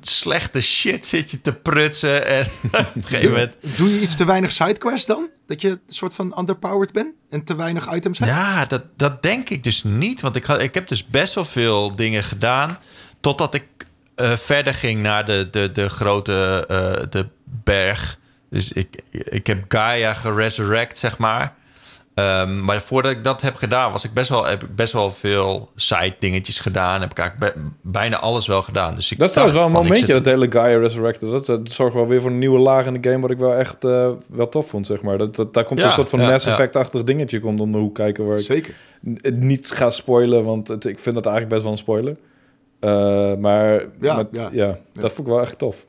slechte 0.02 0.62
shit 0.62 1.06
zit 1.06 1.32
je 1.32 1.42
te 1.42 1.54
prutsen. 1.54 2.28
En 2.28 2.46
op 2.72 2.96
een 2.96 3.04
gegeven 3.04 3.30
moment... 3.30 3.58
Doe 3.78 3.90
je 3.90 4.02
iets 4.02 4.16
te 4.16 4.26
weinig 4.26 4.52
sidequests 4.52 5.06
dan? 5.06 5.30
Dat 5.48 5.62
je 5.62 5.70
een 5.70 5.80
soort 5.88 6.14
van 6.14 6.40
underpowered 6.40 6.92
bent 6.92 7.14
en 7.30 7.44
te 7.44 7.56
weinig 7.56 7.94
items 7.94 8.20
hebt? 8.20 8.32
Ja, 8.32 8.66
dat, 8.66 8.84
dat 8.98 9.24
denk 9.24 9.50
ik 9.50 9.64
dus 9.64 9.84
niet. 9.84 10.22
Want 10.22 10.36
ik, 10.36 10.46
had, 10.46 10.62
ik 10.62 10.74
heb 10.74 10.88
dus 10.88 11.08
best 11.08 11.34
wel 11.34 11.46
veel 11.46 11.96
dingen 11.96 12.24
gedaan. 12.24 12.78
Totdat 13.20 13.54
ik 13.54 13.64
eh, 14.16 14.38
verder 14.38 14.74
ging 14.74 15.02
naar 15.02 15.26
de, 15.26 15.48
de, 15.52 15.72
de 15.72 15.90
grote 15.90 16.66
eh, 16.68 17.08
de 17.10 17.28
berg. 17.64 18.20
Dus 18.50 18.72
ik, 18.72 19.02
ik 19.12 19.48
heb 19.48 19.66
Gaia 19.68 20.14
geresurrect, 20.14 20.98
zeg 20.98 21.18
maar. 21.18 21.56
Ehm, 22.16 22.64
maar 22.66 22.82
voordat 22.82 23.12
ik 23.12 23.24
dat 23.24 23.42
heb 23.42 23.56
gedaan, 23.56 23.92
was 23.92 24.04
ik 24.04 24.14
best 24.14 24.30
wel, 24.30 24.46
heb 24.46 24.64
ik 24.64 24.76
best 24.76 24.94
wel 24.94 25.12
veel 25.12 25.70
side 25.76 26.16
dingetjes 26.20 26.60
gedaan. 26.60 27.02
Heb 27.02 27.12
ik 27.12 27.18
eigenlijk 27.20 27.54
be- 27.56 27.62
bijna 27.82 28.20
alles 28.20 28.48
wel 28.48 28.62
gedaan. 28.62 28.96
Dus 28.96 29.12
ik 29.12 29.18
Dat 29.18 29.28
is 29.28 29.34
trouwens 29.34 29.60
wel 29.60 29.68
een 29.70 29.76
ik 29.76 29.82
momentje, 29.84 30.06
zit- 30.14 30.24
dat 30.24 30.34
hele 30.34 30.52
Gaia 30.52 30.78
Resurrected. 30.80 31.30
Dat, 31.30 31.46
dat 31.46 31.70
zorgt 31.72 31.94
wel 31.96 32.08
weer 32.08 32.22
voor 32.22 32.32
een 32.32 32.38
nieuwe 32.38 32.60
laag 32.60 32.86
in 32.86 33.02
de 33.02 33.10
game... 33.10 33.22
wat 33.22 33.32
ik 33.32 33.38
wel 33.38 33.54
echt 33.54 33.84
eh, 33.84 34.10
wel 34.30 34.50
tof 34.50 34.70
vond, 34.70 34.86
zeg 34.88 35.02
maar. 35.02 35.18
Dat, 35.18 35.36
dat, 35.36 35.54
daar 35.54 35.64
komt 35.64 35.80
Ja, 35.80 35.86
een 35.86 35.92
soort 35.92 36.10
van 36.10 36.20
ja, 36.20 36.30
Mass 36.30 36.46
ja. 36.46 36.52
Effect-achtig 36.52 37.04
dingetje 37.04 37.40
komt 37.40 37.60
om 37.60 37.72
de 37.72 37.78
hoek 37.78 37.96
kijken... 37.96 38.26
waar 38.26 38.38
ik 38.38 38.44
Zeker. 38.44 38.74
het 39.22 39.38
niet 39.40 39.72
ga 39.72 39.90
spoilen, 39.90 40.44
want 40.44 40.68
het, 40.68 40.86
ik 40.86 41.00
vind 41.00 41.16
dat 41.16 41.26
eigenlijk 41.26 41.54
best 41.56 41.64
wel 41.64 41.72
een 41.72 41.78
spoiler. 41.78 42.16
Eh, 42.80 43.36
maar 43.42 43.86
Ja, 44.00 44.16
met- 44.16 44.28
ja. 44.32 44.50
ja, 44.52 44.78
dat 44.94 45.12
vond 45.14 45.28
ik 45.28 45.34
wel 45.34 45.42
echt 45.42 45.58
tof. 45.58 45.86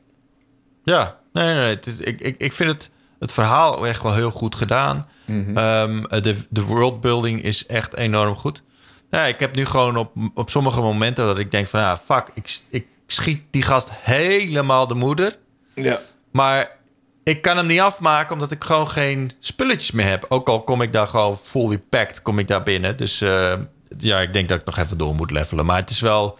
Ja, 0.84 1.16
nee, 1.32 1.44
nee, 1.44 1.54
nee. 1.54 1.74
Het 1.74 1.86
is- 1.86 2.00
ik, 2.00 2.20
ik, 2.20 2.34
ik 2.38 2.52
vind 2.52 2.70
het, 2.70 2.90
het 3.18 3.32
verhaal 3.32 3.86
echt 3.86 4.02
wel 4.02 4.14
heel 4.14 4.30
goed 4.30 4.54
gedaan. 4.54 5.08
Mhm. 5.24 5.56
Ehm, 5.56 6.22
de, 6.22 6.36
de 6.48 6.62
worldbuilding 6.62 7.42
is 7.42 7.66
echt 7.66 7.94
enorm 7.94 8.34
goed. 8.34 8.62
Ja, 9.10 9.24
ik 9.24 9.40
heb 9.40 9.56
nu 9.56 9.64
gewoon 9.64 9.96
op, 9.96 10.12
op 10.34 10.50
sommige 10.50 10.80
momenten 10.80 11.26
dat 11.26 11.38
ik 11.38 11.50
denk 11.50 11.66
van... 11.66 11.80
Ja, 11.80 11.98
fuck, 11.98 12.30
ik, 12.34 12.58
ik 12.70 12.86
schiet 13.06 13.42
die 13.50 13.62
gast 13.62 13.90
helemaal 13.92 14.86
de 14.86 14.94
moeder. 14.94 15.38
Ja. 15.74 15.98
Maar 16.30 16.76
ik 17.24 17.42
kan 17.42 17.56
hem 17.56 17.66
niet 17.66 17.80
afmaken 17.80 18.32
omdat 18.32 18.50
ik 18.50 18.64
gewoon 18.64 18.88
geen 18.88 19.32
spulletjes 19.40 19.90
meer 19.90 20.08
heb. 20.08 20.26
Ook 20.28 20.48
al 20.48 20.62
kom 20.62 20.82
ik 20.82 20.92
daar 20.92 21.06
gewoon 21.06 21.38
fully 21.38 21.78
packed, 21.78 22.22
kom 22.22 22.38
ik 22.38 22.48
daar 22.48 22.62
binnen. 22.62 22.96
Dus 22.96 23.20
eh, 23.20 23.54
ja, 23.98 24.20
ik 24.20 24.32
denk 24.32 24.48
dat 24.48 24.60
ik 24.60 24.66
nog 24.66 24.76
even 24.78 24.98
door 24.98 25.14
moet 25.14 25.30
levelen. 25.30 25.66
Maar 25.66 25.80
het 25.80 25.90
is 25.90 26.00
wel... 26.00 26.38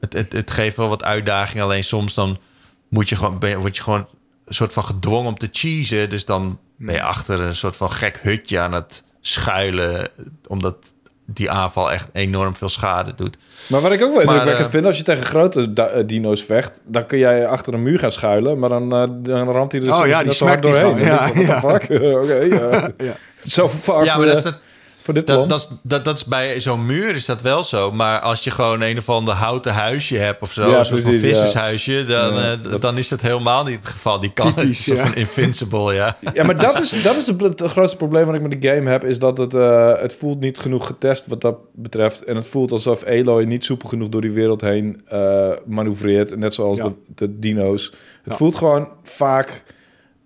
Het, 0.00 0.12
het, 0.12 0.32
het 0.32 0.50
geeft 0.50 0.76
wel 0.76 0.88
wat 0.88 1.04
uitdaging. 1.04 1.62
Alleen 1.62 1.84
soms 1.84 2.14
dan 2.14 2.38
moet 2.88 3.08
je 3.08 3.16
gewoon, 3.16 3.40
word 3.40 3.76
je 3.76 3.82
gewoon 3.82 4.08
een 4.44 4.54
soort 4.54 4.72
van 4.72 4.84
gedwongen 4.84 5.28
om 5.28 5.38
te 5.38 5.48
cheesen. 5.52 6.10
Dus 6.10 6.24
dan 6.24 6.58
ben 6.76 6.94
je 6.94 7.02
achter 7.02 7.40
een 7.40 7.54
soort 7.54 7.76
van 7.76 7.90
gek 7.90 8.18
hutje 8.22 8.60
aan 8.60 8.72
het 8.72 9.04
schuilen. 9.20 10.08
Omdat 10.46 10.94
die 11.26 11.50
aanval 11.50 11.92
echt 11.92 12.08
enorm 12.12 12.56
veel 12.56 12.68
schade 12.68 13.14
doet. 13.14 13.38
Maar 13.66 13.80
wat 13.80 13.92
ik 13.92 14.02
ook 14.02 14.12
wel 14.12 14.20
indrukwekkend 14.20 14.66
eh, 14.66 14.70
vind, 14.70 14.86
als 14.86 14.96
je 14.96 15.02
tegen 15.02 15.24
grote 15.24 15.70
eh, 15.74 16.02
dino's 16.06 16.42
vecht, 16.42 16.82
dan 16.86 17.06
kun 17.06 17.18
jij 17.18 17.46
achter 17.46 17.74
een 17.74 17.82
muur 17.82 17.98
gaan 17.98 18.12
schuilen, 18.12 18.58
maar 18.58 18.68
dan, 18.68 18.92
eh, 18.92 19.04
dan 19.18 19.50
ramt 19.50 19.72
hij 19.72 19.80
er 19.80 19.94
Oh 19.94 20.06
ja, 20.06 20.16
net 20.16 20.24
die 20.24 20.34
zo 20.34 20.46
hard 20.46 20.64
smakt 20.64 20.82
die 20.82 20.94
doorheen. 20.94 21.46
the 21.46 21.58
fuck? 21.60 22.00
Oké, 22.22 22.34
ja. 22.34 22.90
Ja. 23.08 23.16
Zo 23.44 23.68
far 23.68 24.04
ja, 24.04 24.16
maar 24.16 24.26
dat 24.26 24.36
is, 24.36 24.42
dat, 24.42 24.60
voor 25.02 25.14
dit 25.14 25.26
dat, 25.26 25.36
plan. 25.36 25.48
dat, 25.48 25.58
is, 25.60 25.68
dat, 25.82 26.04
dat 26.04 26.16
is 26.16 26.24
bij 26.24 26.60
zo'n 26.60 26.86
muur 26.86 27.14
is 27.14 27.26
dat 27.26 27.40
wel 27.42 27.64
zo. 27.64 27.92
Maar 27.92 28.20
als 28.20 28.44
je 28.44 28.50
gewoon 28.50 28.80
een 28.80 28.98
of 28.98 29.08
ander 29.08 29.34
houten 29.34 29.72
huisje 29.72 30.16
hebt 30.16 30.42
of 30.42 30.52
zo, 30.52 30.70
Ja, 30.70 30.78
een 30.78 30.84
soort 30.84 31.00
van 31.00 31.12
vissershuisje, 31.12 32.04
dan, 32.04 32.34
Ja, 32.34 32.52
eh, 32.52 32.80
dan 32.80 32.98
is- 32.98 33.08
dat 33.08 33.20
helemaal 33.20 33.64
niet 33.64 33.78
het 33.78 33.88
geval. 33.88 34.20
Die 34.20 34.32
kan 34.32 34.54
Typisch, 34.54 34.90
van 34.94 35.14
invincible, 35.14 35.94
ja. 35.94 36.16
Ja, 36.34 36.44
maar 36.44 36.58
dat 36.58 36.80
is, 36.80 37.02
dat 37.02 37.16
is 37.16 37.26
het, 37.26 37.40
het 37.40 37.62
grootste 37.62 37.96
probleem 37.96 38.26
wat 38.26 38.34
ik 38.34 38.42
met 38.42 38.62
de 38.62 38.68
game 38.68 38.90
heb, 38.90 39.04
is 39.04 39.18
dat 39.18 39.38
het, 39.38 39.54
eh, 39.54 39.92
het 40.00 40.14
voelt 40.14 40.40
niet 40.40 40.58
genoeg 40.58 40.86
getest 40.86 41.26
wat 41.26 41.40
dat 41.40 41.56
betreft. 41.74 42.24
En 42.24 42.36
het 42.36 42.46
voelt 42.46 42.72
alsof 42.72 43.04
Aloy 43.04 43.44
niet 43.44 43.64
soepel 43.64 43.88
genoeg 43.88 44.08
door 44.08 44.20
die 44.20 44.30
wereld 44.30 44.60
heen 44.60 45.02
eh 45.08 45.50
manoeuvreert, 45.66 46.36
net 46.38 46.54
zoals 46.54 46.78
Ja. 46.78 46.84
de, 46.84 46.94
de 47.14 47.38
dino's. 47.38 47.84
Het 48.22 48.32
Ja. 48.32 48.36
voelt 48.36 48.54
gewoon 48.56 48.88
vaak 49.02 49.64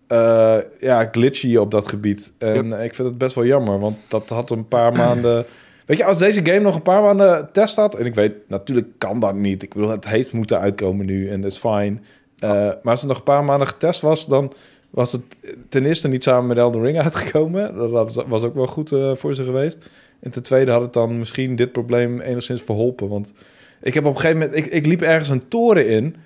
eh, 0.07 0.57
ja, 0.81 1.09
glitchy 1.11 1.57
op 1.57 1.71
dat 1.71 1.89
gebied. 1.89 2.33
En 2.39 2.73
ik 2.73 2.95
vind 2.95 3.09
het 3.09 3.19
best 3.19 3.35
wel 3.35 3.45
jammer, 3.45 3.79
want 3.79 3.97
dat 4.09 4.29
had 4.29 4.51
een 4.51 4.69
paar 4.69 4.93
maanden... 5.03 5.47
Weet 5.87 5.99
je, 5.99 6.05
als 6.05 6.19
deze 6.19 6.45
game 6.45 6.61
nog 6.61 6.75
een 6.75 6.83
paar 6.83 7.03
maanden 7.03 7.49
test 7.53 7.77
had... 7.77 7.95
en 7.95 8.07
ik 8.07 8.15
weet, 8.15 8.33
natuurlijk 8.49 8.87
kan 8.99 9.21
dat 9.21 9.35
niet. 9.35 9.63
Ik 9.63 9.75
bedoel, 9.75 9.91
het 9.91 10.09
heeft 10.09 10.33
moeten 10.33 10.61
uitkomen 10.61 11.07
nu 11.07 11.31
en 11.31 11.41
dat 11.41 11.51
is 11.51 11.59
fijn. 11.59 12.05
Eh, 12.39 12.51
maar 12.51 12.81
als 12.83 13.01
het 13.01 13.09
nog 13.09 13.19
een 13.19 13.25
paar 13.25 13.45
maanden 13.45 13.69
getest 13.69 14.01
was... 14.01 14.27
dan 14.27 14.53
was 14.91 15.13
het 15.13 15.23
ten 15.69 15.85
eerste 15.85 16.09
niet 16.09 16.23
samen 16.23 16.47
met 16.47 16.57
Elden 16.57 16.83
Ring 16.83 17.01
uitgekomen. 17.03 17.75
Dat 17.75 18.25
was, 18.29 18.45
ook 18.45 18.55
wel 18.55 18.67
goed 18.67 18.93
eh, 18.93 19.15
voor 19.15 19.35
ze 19.35 19.45
geweest. 19.45 19.89
En 20.21 20.31
ten 20.31 20.43
tweede 20.43 20.71
had 20.71 20.81
het 20.81 20.93
dan 20.93 21.19
misschien 21.19 21.57
dit 21.57 21.73
probleem 21.73 22.21
enigszins 22.21 22.63
verholpen. 22.63 23.09
Want 23.09 23.33
ik 23.81 23.95
heb 23.95 24.05
op 24.05 24.15
een 24.15 24.21
gegeven 24.21 24.39
moment... 24.39 24.59
Ik, 24.59 24.67
ik 24.67 24.87
liep 24.87 25.03
ergens 25.03 25.29
een 25.29 25.49
toren 25.49 25.87
in... 25.87 26.17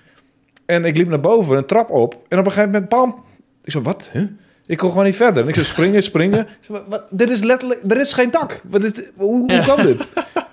en 0.66 0.84
ik 0.84 0.96
liep 0.96 1.08
naar 1.08 1.20
boven, 1.20 1.56
een 1.56 1.66
trap 1.66 1.90
op... 1.90 2.14
en 2.28 2.38
op 2.38 2.44
een 2.44 2.52
gegeven 2.52 2.70
moment, 2.70 2.88
bam... 2.88 3.28
Ik 3.70 3.76
zo, 3.76 3.82
wat? 3.82 4.08
Huh? 4.12 4.22
Ik 4.66 4.76
kon 4.76 4.88
gewoon 4.90 5.04
niet 5.04 5.16
verder. 5.16 5.42
En 5.42 5.48
ik 5.48 5.54
zo, 5.54 5.62
springen, 5.64 6.02
springen. 6.02 6.46
Zo, 6.60 6.72
wat, 6.72 6.82
wat? 6.88 7.04
dit 7.10 7.30
is 7.30 7.42
letterlijk... 7.42 7.80
Er 7.88 8.00
is 8.00 8.12
geen 8.12 8.30
dak. 8.30 8.60
Wat 8.68 8.82
is 8.84 8.92
dit? 8.92 9.12
Hoe, 9.16 9.52
hoe 9.52 9.64
kan 9.66 9.86
dit? 9.86 10.08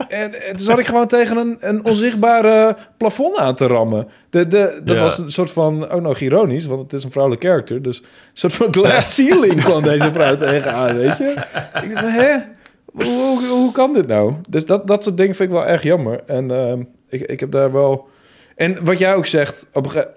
En, 0.08 0.42
en 0.48 0.56
toen 0.56 0.66
zat 0.66 0.80
ik 0.80 0.86
gewoon 0.88 1.08
tegen 1.08 1.38
een, 1.38 1.58
een 1.60 1.86
onzichtbare 1.86 2.76
plafond 2.98 3.38
aan 3.38 3.56
te 3.56 3.66
rammen. 3.68 4.08
De, 4.30 4.48
de, 4.48 4.82
dat 4.84 4.96
Ja. 4.96 5.02
was 5.02 5.18
een 5.18 5.30
soort 5.32 5.52
van... 5.52 5.90
Ook 5.90 6.02
nog 6.02 6.20
ironisch, 6.20 6.66
want 6.66 6.82
het 6.82 6.94
is 6.94 7.04
een 7.04 7.12
vrouwelijke 7.12 7.48
character. 7.48 7.82
Dus 7.82 8.00
een 8.00 8.06
soort 8.34 8.54
van 8.54 8.74
glass 8.74 9.14
ceiling 9.16 9.64
kwam 9.64 9.84
deze 9.84 10.12
vrouw 10.12 10.36
tegenaan, 10.38 10.98
weet 10.98 11.18
je? 11.18 11.34
Ik 11.84 11.94
dacht, 11.94 12.08
hè? 12.18 12.36
Hoe, 12.86 13.06
hoe, 13.06 13.48
hoe 13.48 13.72
kan 13.72 13.94
dit 13.94 14.08
nou? 14.08 14.34
Dus 14.50 14.66
dat, 14.66 14.88
dat 14.88 15.04
soort 15.04 15.18
dingen 15.18 15.36
vind 15.36 15.50
ik 15.50 15.56
wel 15.56 15.66
erg 15.66 15.84
jammer. 15.84 16.22
En 16.26 16.52
ehm, 16.52 16.82
ik, 17.10 17.22
ik 17.22 17.40
heb 17.40 17.52
daar 17.52 17.72
wel... 17.72 18.08
En 18.56 18.84
wat 18.86 19.00
jij 19.00 19.16
ook 19.16 19.26
zegt, 19.26 19.66
op 19.74 19.86
een 19.86 19.92
ge- 19.92 20.08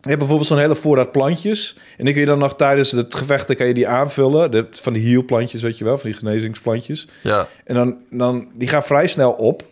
je 0.00 0.08
hebt 0.08 0.18
bijvoorbeeld 0.18 0.48
zo'n 0.48 0.58
hele 0.58 0.74
voorraad 0.74 1.12
plantjes. 1.12 1.76
En 1.98 2.04
die 2.04 2.12
kun 2.12 2.22
je 2.22 2.28
dan 2.28 2.38
nog 2.38 2.56
tijdens 2.56 2.90
het 2.90 3.14
gevechten 3.14 3.56
kan 3.56 3.66
je 3.66 3.74
die 3.74 3.88
aanvullen. 3.88 4.50
De, 4.50 4.66
van 4.70 4.92
die 4.92 5.08
healplantjes, 5.12 5.62
weet 5.62 5.78
je 5.78 5.84
wel, 5.84 5.98
van 5.98 6.10
die 6.10 6.18
genezingsplantjes. 6.18 7.08
Ja, 7.22 7.48
En 7.64 7.74
dan, 7.74 7.96
dan 8.10 8.48
die 8.54 8.68
gaan 8.68 8.82
vrij 8.82 9.06
snel 9.06 9.30
op. 9.32 9.62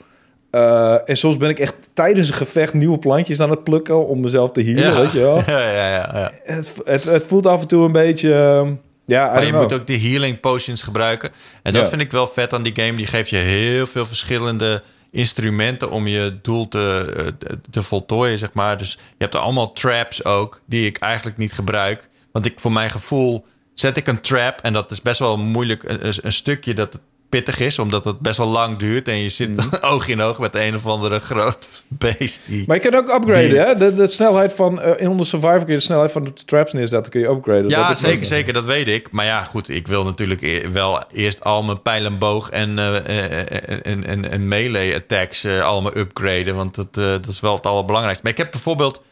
Eh, 0.50 0.96
en 1.08 1.16
soms 1.16 1.36
ben 1.36 1.48
ik 1.48 1.58
echt 1.58 1.74
tijdens 1.94 2.28
een 2.28 2.34
gevecht 2.34 2.74
nieuwe 2.74 2.98
plantjes 2.98 3.40
aan 3.40 3.50
het 3.50 3.64
plukken 3.64 4.06
om 4.06 4.20
mezelf 4.20 4.52
te 4.52 4.62
healen, 4.62 4.82
ja. 4.92 5.00
weet 5.00 5.12
je 5.12 5.18
wel. 5.18 5.36
ja, 5.46 5.60
ja, 5.72 5.88
ja, 5.90 6.10
ja. 6.14 6.30
Het, 6.42 6.72
het, 6.84 7.04
het 7.04 7.24
voelt 7.24 7.46
af 7.46 7.60
en 7.60 7.68
toe 7.68 7.84
een 7.84 7.92
beetje... 7.92 8.32
ehm, 8.34 8.72
ja, 9.04 9.32
Maar 9.32 9.46
je 9.46 9.52
moet 9.52 9.72
ook 9.72 9.86
die 9.86 10.10
healing 10.10 10.40
potions 10.40 10.82
gebruiken. 10.82 11.30
En 11.62 11.72
dat 11.72 11.82
Ja. 11.82 11.88
vind 11.88 12.00
ik 12.00 12.10
wel 12.12 12.26
vet 12.26 12.52
aan 12.52 12.62
die 12.62 12.72
game. 12.76 12.96
Die 12.96 13.06
geeft 13.06 13.30
je 13.30 13.36
heel 13.36 13.86
veel 13.86 14.06
verschillende 14.06 14.82
instrumenten 15.10 15.90
om 15.90 16.06
je 16.06 16.38
doel 16.42 16.68
te, 16.68 17.14
eh, 17.16 17.56
te 17.70 17.82
voltooien, 17.82 18.38
zeg 18.38 18.52
maar. 18.52 18.78
Dus 18.78 18.92
je 18.92 19.14
hebt 19.18 19.34
er 19.34 19.40
allemaal 19.40 19.72
traps 19.72 20.24
ook, 20.24 20.60
die 20.66 20.86
ik 20.86 20.98
eigenlijk 20.98 21.36
niet 21.36 21.52
gebruik. 21.52 22.08
Want 22.32 22.46
ik, 22.46 22.60
voor 22.60 22.72
mijn 22.72 22.90
gevoel 22.90 23.46
zet 23.74 23.96
ik 23.96 24.06
een 24.06 24.20
trap 24.20 24.60
en 24.60 24.72
dat 24.72 24.90
is 24.90 25.02
best 25.02 25.18
wel 25.18 25.38
moeilijk, 25.38 25.82
een, 25.82 26.14
een 26.22 26.32
stukje 26.32 26.74
dat 26.74 27.00
pittig 27.28 27.58
is, 27.60 27.78
omdat 27.78 28.04
het 28.04 28.18
best 28.20 28.36
wel 28.36 28.46
lang 28.46 28.78
duurt 28.78 29.08
en 29.08 29.16
je 29.22 29.28
zit 29.28 29.56
Mhm. 29.56 29.74
oog 29.92 30.08
in 30.08 30.20
oog 30.20 30.38
met 30.38 30.54
een 30.54 30.74
of 30.74 30.86
andere 30.86 31.18
groot 31.18 31.68
beest. 31.88 32.40
Die, 32.46 32.64
Maar 32.66 32.76
je 32.76 32.82
kan 32.90 32.94
ook 32.94 33.08
upgraden, 33.14 33.48
Die- 33.48 33.58
hè? 33.58 33.74
De, 33.76 33.94
de 33.94 34.06
snelheid 34.06 34.52
van... 34.52 34.80
eh, 34.80 35.00
in 35.02 35.08
onder 35.08 35.26
Survivor 35.26 35.58
kun 35.58 35.68
je 35.68 35.74
de 35.74 35.80
snelheid 35.80 36.12
van 36.12 36.24
de 36.24 36.32
traps 36.32 36.72
neerzetten. 36.72 37.12
kun 37.12 37.20
je 37.20 37.28
upgraden. 37.28 37.68
Ja, 37.68 37.88
Dat 37.88 37.98
zeker, 37.98 38.24
zeker, 38.26 38.52
dat 38.52 38.64
weet 38.64 38.88
ik. 38.88 39.10
Maar 39.10 39.24
ja, 39.24 39.42
goed, 39.44 39.68
ik 39.68 39.86
wil 39.86 40.04
natuurlijk 40.04 40.42
e- 40.42 40.68
wel 40.68 41.04
eerst 41.12 41.44
al 41.44 41.62
mijn 41.62 41.82
pijl 41.82 42.04
en 42.04 42.18
boog 42.18 42.50
en, 42.50 42.78
eh, 42.78 42.96
eh, 42.96 43.78
en, 43.82 44.06
en, 44.06 44.30
en 44.30 44.48
melee 44.48 44.94
attacks 44.94 45.44
allemaal 45.46 45.96
upgraden. 45.96 46.54
Want 46.54 46.74
dat, 46.74 46.94
dat 46.94 47.26
is 47.26 47.40
wel 47.40 47.54
het 47.54 47.66
allerbelangrijkste. 47.66 48.22
Maar 48.24 48.32
ik 48.32 48.38
heb 48.38 48.50
bijvoorbeeld 48.50 49.02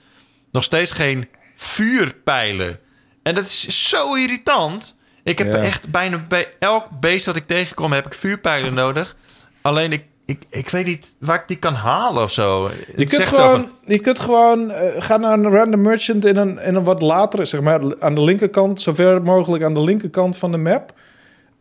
nog 0.53 0.63
steeds 0.65 0.91
geen 0.91 1.29
vuurpijlen. 1.57 2.79
En 3.23 3.35
dat 3.35 3.45
is 3.45 3.89
zo 3.89 4.15
irritant. 4.15 4.96
Ik 5.27 5.39
heb 5.39 5.53
Ja. 5.53 5.59
echt 5.59 5.91
bijna 5.91 6.21
bij 6.29 6.47
elk 6.59 6.85
beest 7.01 7.25
dat 7.25 7.37
ik 7.37 7.45
tegenkom, 7.47 7.93
heb 7.93 8.07
ik 8.07 8.15
vuurpijlen 8.15 8.75
nodig. 8.75 9.17
Alleen 9.63 9.93
ik, 9.93 10.05
ik, 10.27 10.43
ik 10.51 10.69
weet 10.69 10.87
niet 10.87 11.15
waar 11.19 11.37
ik 11.37 11.43
die 11.47 11.57
kan 11.59 11.75
halen 11.75 12.23
of 12.23 12.33
zo. 12.33 12.71
Je 12.97 13.05
kunt, 13.05 13.23
gewoon, 13.27 13.51
van- 13.51 13.71
je 13.85 13.99
kunt 13.99 14.21
gewoon 14.21 14.71
eh, 14.71 15.03
gaan 15.03 15.21
naar 15.21 15.33
een 15.39 15.51
random 15.51 15.81
merchant 15.81 16.25
in 16.25 16.37
een, 16.37 16.59
in 16.59 16.75
een 16.75 16.85
wat 16.85 17.03
latere, 17.03 17.45
zeg 17.45 17.61
maar 17.61 17.81
aan 18.01 18.15
de 18.15 18.21
linkerkant, 18.23 18.81
zover 18.81 19.23
mogelijk 19.23 19.65
aan 19.65 19.75
de 19.75 19.81
linkerkant 19.85 20.37
van 20.37 20.51
de 20.53 20.59
map. 20.59 20.93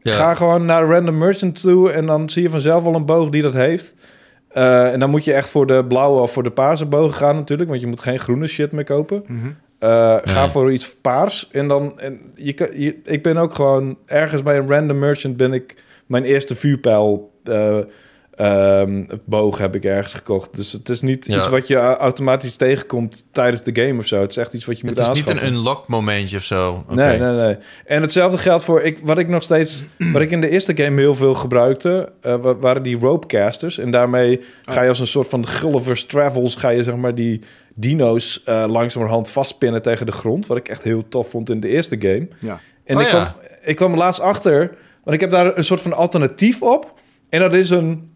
ja. 0.01 0.13
Ga 0.13 0.35
gewoon 0.35 0.65
naar 0.65 0.81
een 0.83 0.89
random 0.89 1.17
merchant 1.17 1.61
toe 1.61 1.91
en 1.91 2.05
dan 2.05 2.29
zie 2.29 2.41
je 2.43 2.49
vanzelf 2.49 2.85
al 2.85 2.95
een 2.95 3.05
boog 3.05 3.29
die 3.29 3.41
dat 3.41 3.53
heeft. 3.53 3.93
Eh, 4.49 4.93
en 4.93 4.99
dan 4.99 5.09
moet 5.09 5.23
je 5.23 5.33
echt 5.33 5.49
voor 5.49 5.67
de 5.67 5.85
blauwe 5.85 6.21
of 6.21 6.31
voor 6.33 6.43
de 6.43 6.51
paarse 6.51 6.85
bogen 6.85 7.13
gaan 7.13 7.35
natuurlijk, 7.35 7.69
want 7.69 7.81
je 7.81 7.87
moet 7.87 8.01
geen 8.01 8.19
groene 8.19 8.47
shit 8.47 8.71
meer 8.71 8.83
kopen. 8.83 9.23
Mhm. 9.27 9.47
Ga 9.79 10.21
Nee. 10.41 10.47
voor 10.49 10.71
iets 10.71 10.95
paars 11.01 11.49
en 11.51 11.67
dan... 11.67 11.99
En 11.99 12.19
je, 12.35 12.99
ik 13.03 13.23
ben 13.23 13.37
ook 13.37 13.53
gewoon 13.55 13.97
ergens 14.05 14.43
bij 14.43 14.57
een 14.57 14.67
random 14.67 14.99
merchant 14.99 15.37
ben 15.37 15.53
ik 15.53 15.83
mijn 16.05 16.23
eerste 16.23 16.55
vuurpijl 16.55 17.31
eh, 17.43 17.77
ehm, 18.35 19.03
boog 19.25 19.57
heb 19.57 19.75
ik 19.75 19.83
ergens 19.85 20.13
gekocht. 20.13 20.55
Dus 20.55 20.71
het 20.71 20.89
is 20.89 21.01
niet 21.01 21.25
Ja. 21.25 21.37
iets 21.37 21.49
wat 21.49 21.67
je 21.67 21.75
automatisch 21.77 22.55
tegenkomt 22.55 23.27
tijdens 23.31 23.61
de 23.63 23.81
game 23.85 23.99
of 23.99 24.05
zo. 24.07 24.21
Het 24.21 24.29
is 24.31 24.37
echt 24.37 24.53
iets 24.53 24.65
wat 24.65 24.79
je 24.79 24.87
Het 24.87 24.95
moet 24.97 25.01
is 25.07 25.13
niet 25.13 25.17
aanschaffen. 25.27 25.47
een 25.47 25.53
unlock 25.53 25.87
momentje 25.87 26.37
of 26.37 26.43
zo. 26.43 26.85
Nee, 26.89 27.19
nee, 27.19 27.31
nee. 27.31 27.57
En 27.85 28.01
hetzelfde 28.01 28.37
geldt 28.37 28.63
voor 28.63 28.81
ik, 28.81 28.99
wat 29.03 29.17
ik 29.17 29.27
nog 29.27 29.43
steeds, 29.43 29.83
wat 30.13 30.21
ik 30.21 30.31
in 30.31 30.41
de 30.41 30.49
eerste 30.49 30.75
game 30.77 31.01
heel 31.01 31.15
veel 31.15 31.33
gebruikte, 31.33 32.11
eh, 32.21 32.35
wa- 32.35 32.55
waren 32.55 32.83
die 32.83 32.97
ropecasters. 32.99 33.77
En 33.77 33.91
daarmee 33.91 34.41
ga 34.61 34.81
je 34.81 34.89
als 34.89 34.99
een 34.99 35.07
soort 35.07 35.27
van 35.27 35.47
Gulliver's 35.47 36.05
Travels, 36.05 36.55
ga 36.55 36.69
je 36.69 36.83
zeg 36.83 36.95
maar 36.95 37.15
die 37.15 37.41
dino's 37.75 38.43
eh 38.45 38.63
langzamerhand 38.67 39.29
vastpinnen 39.29 39.81
tegen 39.81 40.05
de 40.05 40.11
grond. 40.11 40.47
Wat 40.47 40.57
ik 40.57 40.67
echt 40.67 40.83
heel 40.83 41.07
tof 41.07 41.29
vond 41.29 41.49
in 41.49 41.59
de 41.59 41.67
eerste 41.67 41.95
game. 41.99 42.27
Ja. 42.39 42.59
En 42.83 42.95
Oh 42.95 43.01
ik, 43.01 43.07
ja. 43.07 43.13
kwam, 43.23 43.41
ik 43.63 43.75
kwam 43.75 43.95
laatst 43.95 44.21
achter, 44.21 44.59
want 45.03 45.15
ik 45.15 45.19
heb 45.19 45.31
daar 45.31 45.57
een 45.57 45.63
soort 45.63 45.81
van 45.81 45.93
alternatief 45.93 46.61
op. 46.61 46.93
En 47.29 47.39
dat 47.39 47.53
is 47.53 47.69
een. 47.69 48.13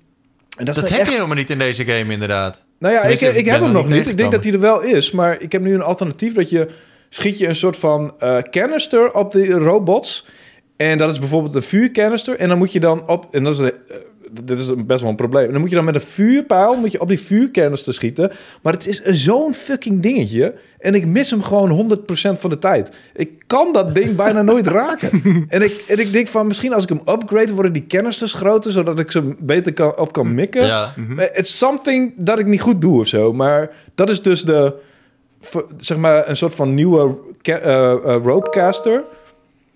En 0.58 0.66
dat, 0.66 0.76
heb 0.76 0.86
echt 0.86 1.06
je 1.10 1.16
helemaal 1.16 1.36
niet 1.36 1.50
in 1.50 1.58
deze 1.58 1.86
game, 1.86 2.14
inderdaad. 2.14 2.64
nou 2.80 2.94
ja, 2.94 3.00
ik, 3.00 3.08
Tenminste, 3.08 3.28
ik 3.40 3.46
ik 3.46 3.52
heb 3.52 3.62
hem 3.62 3.72
nog 3.72 3.88
niet. 3.88 4.08
Ik 4.08 4.18
denk 4.18 4.32
dat 4.32 4.44
hij 4.44 4.54
er 4.54 4.60
wel 4.60 4.82
is. 4.82 5.12
Maar 5.12 5.42
ik 5.42 5.52
heb 5.52 5.62
nu 5.62 5.74
een 5.74 5.82
alternatief 5.82 6.34
dat 6.34 6.50
je... 6.50 6.68
schiet 7.10 7.38
je 7.38 7.48
een 7.48 7.56
soort 7.56 7.78
van 7.78 8.14
eh 8.20 8.38
canister 8.38 9.14
op 9.14 9.32
de 9.32 9.46
robots. 9.50 10.26
En 10.78 10.98
dat 10.98 11.12
is 11.12 11.20
bijvoorbeeld 11.20 11.56
een 11.56 11.62
vuurcanister. 11.62 12.36
En 12.40 12.50
dan 12.50 12.58
moet 12.58 12.72
je 12.72 12.80
dan 12.80 13.08
op... 13.08 13.28
En 13.32 13.44
dat 13.44 13.54
is, 13.54 13.60
een- 13.60 13.72
eh, 13.90 13.96
dit 14.44 14.60
is 14.60 14.72
best 14.86 15.02
wel 15.02 15.10
een 15.10 15.16
probleem. 15.16 15.46
En 15.46 15.52
dan 15.52 15.60
moet 15.62 15.70
je 15.70 15.76
dan 15.76 15.86
met 15.86 15.96
een 15.96 16.02
vuurpijl 16.02 16.76
moet 16.76 16.92
je 16.92 17.02
op 17.02 17.08
die 17.08 17.20
vuurcanister 17.20 17.94
schieten. 17.94 18.32
Maar 18.62 18.74
het 18.74 18.88
is 18.88 19.02
zo'n 19.02 19.54
fucking 19.54 20.02
dingetje. 20.02 20.56
En 20.80 20.94
ik 20.94 21.06
mis 21.06 21.30
hem 21.30 21.44
gewoon 21.44 21.98
100% 21.98 22.04
van 22.40 22.50
de 22.50 22.60
tijd. 22.60 22.90
Ik 23.16 23.32
kan 23.48 23.74
dat 23.74 23.96
ding 23.96 24.16
bijna 24.16 24.42
nooit 24.42 24.68
raken. 24.82 25.46
En 25.48 25.62
ik, 25.62 25.84
en 25.88 26.00
ik 26.00 26.12
denk 26.12 26.28
van 26.28 26.48
misschien 26.48 26.74
als 26.74 26.84
ik 26.84 26.90
hem 26.90 27.02
upgrade... 27.06 27.54
worden 27.54 27.74
die 27.74 27.88
canisters 27.88 28.34
groter... 28.34 28.72
zodat 28.72 29.00
ik 29.00 29.12
ze 29.12 29.36
beter 29.40 29.74
kan, 29.74 29.98
op 29.98 30.14
kan 30.14 30.34
mikken. 30.34 30.66
Ja. 30.66 30.94
Het 31.16 31.38
is 31.38 31.58
something 31.58 32.14
dat 32.18 32.40
ik 32.40 32.48
niet 32.48 32.62
goed 32.62 32.82
doe 32.82 33.00
of 33.00 33.08
zo. 33.08 33.34
Maar 33.34 33.72
dat 33.96 34.10
is 34.10 34.22
dus 34.22 34.44
de, 34.44 34.74
zeg 35.78 35.98
maar, 35.98 36.30
een 36.30 36.36
soort 36.36 36.56
van 36.56 36.74
nieuwe 36.74 37.18
eh, 37.42 37.92
eh, 37.92 38.24
ropecaster. 38.24 39.04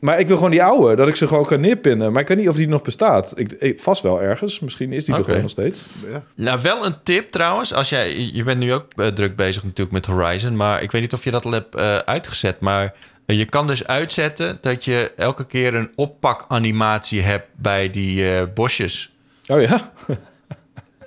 Maar 0.04 0.20
ik 0.20 0.28
wil 0.28 0.36
gewoon 0.36 0.52
die 0.52 0.64
oude, 0.64 0.96
dat 0.96 1.08
ik 1.08 1.16
ze 1.16 1.28
gewoon 1.28 1.46
kan 1.46 1.60
neerpinnen. 1.60 2.12
Maar 2.12 2.22
ik 2.22 2.28
weet 2.28 2.38
niet 2.38 2.50
of 2.50 2.56
die 2.56 2.68
nog 2.68 2.82
bestaat. 2.82 3.34
Ik, 3.36 3.52
ik- 3.52 3.80
vast 3.80 4.02
wel 4.02 4.22
ergens. 4.22 4.60
Misschien 4.60 4.94
is 4.94 5.06
die 5.06 5.14
er 5.14 5.20
Oké. 5.20 5.28
gewoon 5.28 5.42
nog 5.42 5.52
steeds. 5.52 5.86
Ja. 6.12 6.24
Nou, 6.36 6.60
wel 6.62 6.86
een 6.86 6.96
tip 7.04 7.32
trouwens. 7.32 7.74
Als 7.74 7.90
jij, 7.90 8.30
je 8.34 8.44
bent 8.44 8.60
nu 8.60 8.74
ook 8.74 8.86
eh, 8.96 9.08
druk 9.08 9.36
bezig 9.36 9.64
natuurlijk 9.64 9.92
met 9.92 10.06
Horizon. 10.06 10.56
Maar 10.56 10.82
ik 10.82 10.92
weet 10.92 11.02
niet 11.02 11.14
of 11.14 11.24
je 11.24 11.32
dat 11.32 11.46
al 11.46 11.52
hebt 11.52 11.76
eh, 11.76 11.96
uitgezet. 11.96 12.60
Maar 12.60 12.94
eh, 13.26 13.38
je 13.38 13.46
kan 13.46 13.68
dus 13.68 13.88
uitzetten 13.88 14.58
dat 14.62 14.86
je 14.86 15.12
elke 15.16 15.46
keer 15.46 15.76
een 15.76 15.92
oppakanimatie 15.96 17.22
hebt 17.22 17.48
bij 17.56 17.90
die 17.90 18.30
eh, 18.36 18.44
bosjes. 18.54 19.14
Oh 19.48 19.62
ja? 19.62 19.92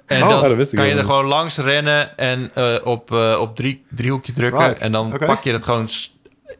En 0.06 0.22
Oh, 0.22 0.28
dan 0.28 0.42
dat 0.48 0.56
wist 0.56 0.72
ik 0.72 0.78
kan 0.78 0.86
je 0.88 0.94
er 0.94 1.04
gewoon 1.04 1.24
langs 1.24 1.58
rennen 1.58 2.18
en 2.18 2.50
eh, 2.54 2.74
op, 2.84 3.12
eh, 3.12 3.36
op 3.40 3.56
drie, 3.56 3.84
driehoekje 3.90 4.32
drukken. 4.32 4.66
Right. 4.66 4.80
En 4.80 4.92
dan 4.92 5.18
pak 5.26 5.44
je 5.44 5.52
dat 5.52 5.62
gewoon... 5.64 5.88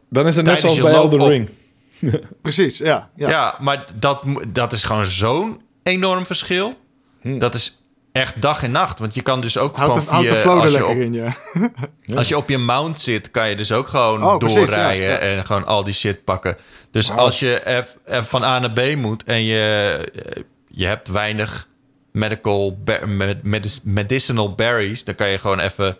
Dan 0.09 0.27
is 0.27 0.35
het 0.35 0.45
net 0.45 0.59
zoals 0.59 0.79
bij 0.81 0.91
Elden 0.93 1.19
op- 1.19 1.29
Ring. 1.29 1.49
Precies, 2.41 2.77
ja. 2.77 3.09
Ja, 3.15 3.29
ja. 3.29 3.57
maar 3.59 3.85
dat, 3.95 4.23
dat 4.47 4.73
is 4.73 4.83
gewoon 4.83 5.05
zo'n 5.05 5.61
enorm 5.83 6.25
verschil. 6.25 6.77
Hm. 7.21 7.37
Dat 7.37 7.53
is 7.53 7.81
echt 8.11 8.41
dag 8.41 8.63
en 8.63 8.71
nacht. 8.71 8.99
Want 8.99 9.13
je 9.15 9.21
kan 9.21 9.41
dus 9.41 9.57
ook 9.57 9.75
Houdt 9.75 9.93
de, 9.93 9.99
gewoon 9.99 10.13
houdt 10.13 10.29
de 10.29 10.35
via... 10.35 10.41
flow 10.41 10.57
er 10.57 10.61
als 10.61 10.71
je 10.71 10.77
lekker 10.77 10.95
op, 10.95 11.01
in, 11.01 11.13
ja. 11.13 11.35
Als 12.17 12.27
je 12.27 12.37
op 12.37 12.49
je 12.49 12.57
mount 12.57 13.01
zit, 13.01 13.31
kan 13.31 13.49
je 13.49 13.55
dus 13.55 13.71
ook 13.71 13.87
gewoon 13.87 14.23
Oh, 14.23 14.37
precies, 14.37 14.57
doorrijden 14.57 15.05
ja, 15.05 15.11
ja. 15.11 15.17
en 15.17 15.45
gewoon 15.45 15.65
al 15.65 15.83
die 15.83 15.93
shit 15.93 16.23
pakken. 16.23 16.57
Dus 16.91 17.11
als 17.11 17.39
je 17.39 17.59
eff 17.59 17.97
van 18.05 18.43
A 18.43 18.59
naar 18.59 18.71
B 18.71 18.95
moet 18.95 19.23
en 19.23 19.43
je, 19.43 19.97
eh, 20.13 20.43
je 20.67 20.85
hebt 20.85 21.07
weinig 21.07 21.67
medical 22.11 22.77
medicinal 23.83 24.55
berries, 24.55 25.03
dan 25.03 25.15
kan 25.15 25.29
je 25.29 25.37
gewoon 25.37 25.59
even 25.59 25.97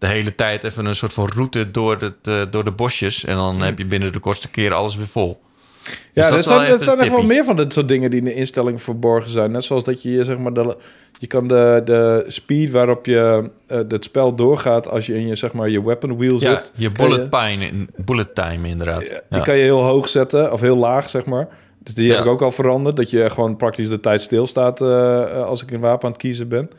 de 0.00 0.06
hele 0.06 0.34
tijd 0.34 0.64
even 0.64 0.84
een 0.86 0.96
soort 0.96 1.12
van 1.12 1.28
route 1.34 1.70
door, 1.70 1.96
het, 2.00 2.52
door 2.52 2.64
de 2.64 2.70
bosjes. 2.72 3.24
En 3.24 3.36
dan 3.36 3.62
heb 3.62 3.78
je 3.78 3.86
binnen 3.86 4.12
de 4.12 4.18
kortste 4.18 4.50
keer 4.50 4.72
alles 4.74 4.96
weer 4.96 5.06
vol. 5.06 5.40
Ja, 5.84 5.90
Dus 6.12 6.28
dat 6.30 6.32
er 6.38 6.42
zijn, 6.42 6.60
echt 6.60 6.78
er 6.78 6.84
zijn 6.84 6.98
echt 6.98 7.10
wel 7.10 7.22
meer 7.22 7.44
van 7.44 7.56
dit 7.56 7.72
soort 7.72 7.88
dingen 7.88 8.10
die 8.10 8.18
in 8.18 8.24
de 8.24 8.34
instelling 8.34 8.82
verborgen 8.82 9.30
zijn. 9.30 9.50
Net 9.50 9.64
zoals 9.64 9.84
dat 9.84 10.02
je 10.02 10.24
zeg 10.24 10.38
maar 10.38 10.52
de, 10.52 10.76
je 11.18 11.26
kan 11.26 11.48
de, 11.48 11.82
de 11.84 12.24
speed 12.26 12.70
waarop 12.70 13.06
je 13.06 13.50
eh, 13.66 13.78
het 13.88 14.04
spel 14.04 14.34
doorgaat 14.34 14.88
als 14.88 15.06
je 15.06 15.14
in 15.14 15.26
je 15.26 15.34
zeg 15.34 15.52
maar 15.52 15.68
je 15.68 15.84
weapon 15.84 16.16
wheel 16.18 16.40
Ja, 16.40 16.50
zit. 16.50 16.72
je 16.74 16.90
bullet, 16.90 17.30
time, 17.30 17.70
bullet 17.96 18.34
time 18.34 18.68
inderdaad. 18.68 19.00
Ja, 19.08 19.14
Ja. 19.14 19.20
Die 19.28 19.42
kan 19.42 19.56
je 19.56 19.62
heel 19.62 19.82
hoog 19.82 20.08
zetten 20.08 20.52
of 20.52 20.60
heel 20.60 20.76
laag, 20.76 21.08
zeg 21.10 21.24
maar. 21.24 21.48
Dus 21.78 21.94
die 21.94 22.10
heb 22.12 22.20
ik 22.20 22.26
ook 22.30 22.42
al 22.42 22.52
veranderd. 22.52 22.96
Dat 22.96 23.10
je 23.10 23.30
gewoon 23.30 23.56
praktisch 23.56 23.88
de 23.88 24.00
tijd 24.00 24.20
stilstaat 24.22 24.80
eh, 24.80 25.44
als 25.44 25.62
ik 25.62 25.70
een 25.70 25.80
wapen 25.80 26.04
aan 26.04 26.10
het 26.12 26.20
kiezen 26.20 26.48
ben. 26.48 26.70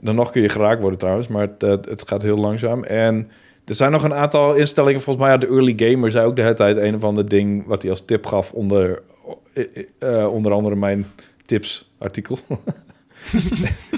Dan 0.00 0.14
nog 0.14 0.30
kun 0.30 0.42
je 0.42 0.48
geraakt 0.48 0.80
worden 0.80 0.98
trouwens, 0.98 1.28
maar 1.28 1.42
het, 1.42 1.62
eh, 1.62 1.70
het 1.70 2.08
gaat 2.08 2.22
heel 2.22 2.36
langzaam. 2.36 2.84
En 2.84 3.30
er 3.64 3.74
zijn 3.74 3.92
nog 3.92 4.04
een 4.04 4.14
aantal 4.14 4.54
instellingen. 4.54 5.00
Volgens 5.00 5.24
mij 5.24 5.34
had 5.34 5.40
de 5.40 5.46
Early 5.46 5.74
Gamer 5.76 6.10
zei 6.10 6.26
ook 6.26 6.36
de 6.36 6.42
hele 6.42 6.54
tijd 6.54 6.76
een 6.76 6.94
of 6.94 7.04
ander 7.04 7.28
ding... 7.28 7.66
wat 7.66 7.82
hij 7.82 7.90
als 7.90 8.04
tip 8.04 8.26
gaf 8.26 8.52
onder, 8.52 9.02
eh, 9.52 9.64
eh, 9.98 10.32
onder 10.32 10.52
andere 10.52 10.76
mijn 10.76 11.06
tips 11.44 11.90
artikel. 11.98 12.38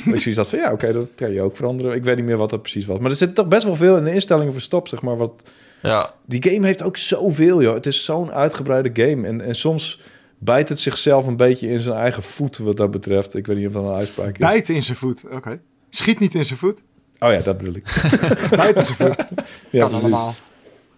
ik 0.05 0.21
zoiets 0.21 0.37
had 0.37 0.49
van, 0.49 0.59
ja, 0.59 0.73
oké, 0.73 0.93
dat 0.93 1.09
kan 1.15 1.33
je 1.33 1.43
ook 1.43 1.57
veranderen. 1.57 1.95
Ik 1.95 2.05
weet 2.05 2.17
niet 2.17 2.25
meer 2.25 2.37
wat 2.37 2.51
dat 2.51 2.63
precies 2.63 2.87
was. 2.87 2.99
Maar 2.99 3.11
er 3.11 3.17
zit 3.17 3.35
toch 3.35 3.49
best 3.49 3.65
wel 3.65 3.77
veel 3.77 3.97
in 3.97 4.05
de 4.05 4.13
instellingen 4.13 4.53
verstopt, 4.53 4.89
zeg 4.89 5.03
maar, 5.03 5.17
wat 5.17 5.43
ja. 5.83 6.15
die 6.27 6.43
game 6.43 6.67
heeft 6.67 6.83
ook 6.83 6.97
zoveel, 6.97 7.63
joh. 7.63 7.75
Het 7.75 7.87
is 7.87 8.05
zo'n 8.05 8.33
uitgebreide 8.33 8.91
game. 8.93 9.27
En, 9.27 9.41
en 9.41 9.55
soms 9.55 10.01
bijt 10.39 10.69
het 10.69 10.81
zichzelf 10.81 11.27
een 11.27 11.37
beetje 11.37 11.69
in 11.69 11.79
zijn 11.79 11.97
eigen 11.97 12.23
voet 12.23 12.59
wat 12.59 12.77
dat 12.77 12.91
betreft. 12.91 13.35
Ik 13.35 13.47
weet 13.47 13.57
niet 13.57 13.67
of 13.67 13.73
dat 13.73 13.85
een 13.85 13.95
uitspraak 13.95 14.33
is. 14.33 14.47
Bijten 14.47 14.75
in 14.75 14.83
zijn 14.83 14.97
voet, 14.97 15.25
oké. 15.31 15.61
Schiet 15.91 16.19
niet 16.19 16.35
in 16.35 16.45
zijn 16.45 16.59
voet. 16.59 16.81
Oh 17.19 17.33
ja, 17.33 17.39
dat 17.39 17.59
bedoel 17.59 17.75
ik. 17.75 17.85
Bijt 18.57 18.77
in 18.77 18.83
zijn 18.83 18.97
voet. 18.97 19.17
Ja, 19.71 19.81
kan 19.81 19.89
precies. 19.89 19.93
allemaal. 19.93 20.35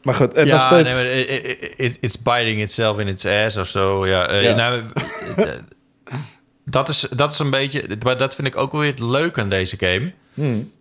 Maar 0.03 0.15
goed, 0.15 0.35
en 0.35 0.49
nog 0.49 0.61
Ja, 0.61 0.67
steeds... 0.67 0.95
nee, 0.95 1.03
maar 1.05 1.13
it- 1.13 1.45
it- 1.61 1.75
it- 1.77 1.99
it's 2.01 2.23
biting 2.23 2.61
itself 2.61 2.99
in 2.99 3.09
its 3.09 3.27
ass 3.27 3.57
of 3.57 3.69
zo. 3.69 4.07
Ja, 4.07 4.27
eh, 4.27 4.43
Ja. 4.43 4.55
Nou, 4.55 4.83
eh, 5.37 5.45
dat, 6.65 6.89
is, 6.89 7.01
dat 7.17 7.33
is 7.33 7.39
een 7.39 7.51
beetje... 7.51 7.85
Maar 8.05 8.17
dat 8.17 8.35
vind 8.35 8.47
ik 8.47 8.57
ook 8.57 8.73
wel 8.73 8.81
weer 8.81 8.91
het 8.91 9.01
leuke 9.01 9.41
aan 9.41 9.49
deze 9.49 9.77
game. 9.79 10.13
Hmm. 10.35 10.73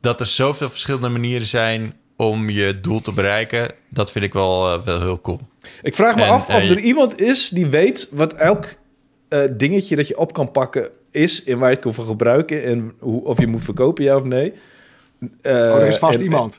Dat 0.00 0.20
er 0.20 0.26
zoveel 0.26 0.68
verschillende 0.68 1.08
manieren 1.08 1.46
zijn 1.46 1.94
om 2.16 2.50
je 2.50 2.80
doel 2.80 3.00
te 3.00 3.12
bereiken. 3.12 3.70
Dat 3.88 4.12
vind 4.12 4.24
ik 4.24 4.32
wel, 4.32 4.72
eh, 4.74 4.82
wel 4.84 5.00
heel 5.00 5.20
cool. 5.20 5.40
Ik 5.82 5.94
vraag 5.94 6.14
me 6.16 6.22
En, 6.22 6.28
af 6.28 6.42
of 6.48 6.54
eh, 6.54 6.70
er 6.70 6.78
iemand 6.78 7.20
is 7.20 7.48
die 7.48 7.66
weet 7.66 8.08
wat 8.10 8.32
elk 8.32 8.74
eh, 9.28 9.42
dingetje 9.52 9.96
dat 9.96 10.08
je 10.08 10.18
op 10.18 10.32
kan 10.32 10.50
pakken 10.50 10.90
is... 11.10 11.44
en 11.44 11.58
waar 11.58 11.68
je 11.68 11.74
het 11.74 11.84
kan 11.84 11.94
voor 11.94 12.06
gebruiken 12.06 12.64
en 12.64 12.92
hoe, 12.98 13.24
of 13.24 13.38
je 13.40 13.46
moet 13.46 13.64
verkopen, 13.64 14.04
ja 14.04 14.16
of 14.16 14.24
nee. 14.24 14.52
Eh, 15.42 15.52
Oh, 15.52 15.80
er 15.80 15.86
is 15.86 15.96
vast 15.98 16.16
en- 16.18 16.22
iemand. 16.24 16.58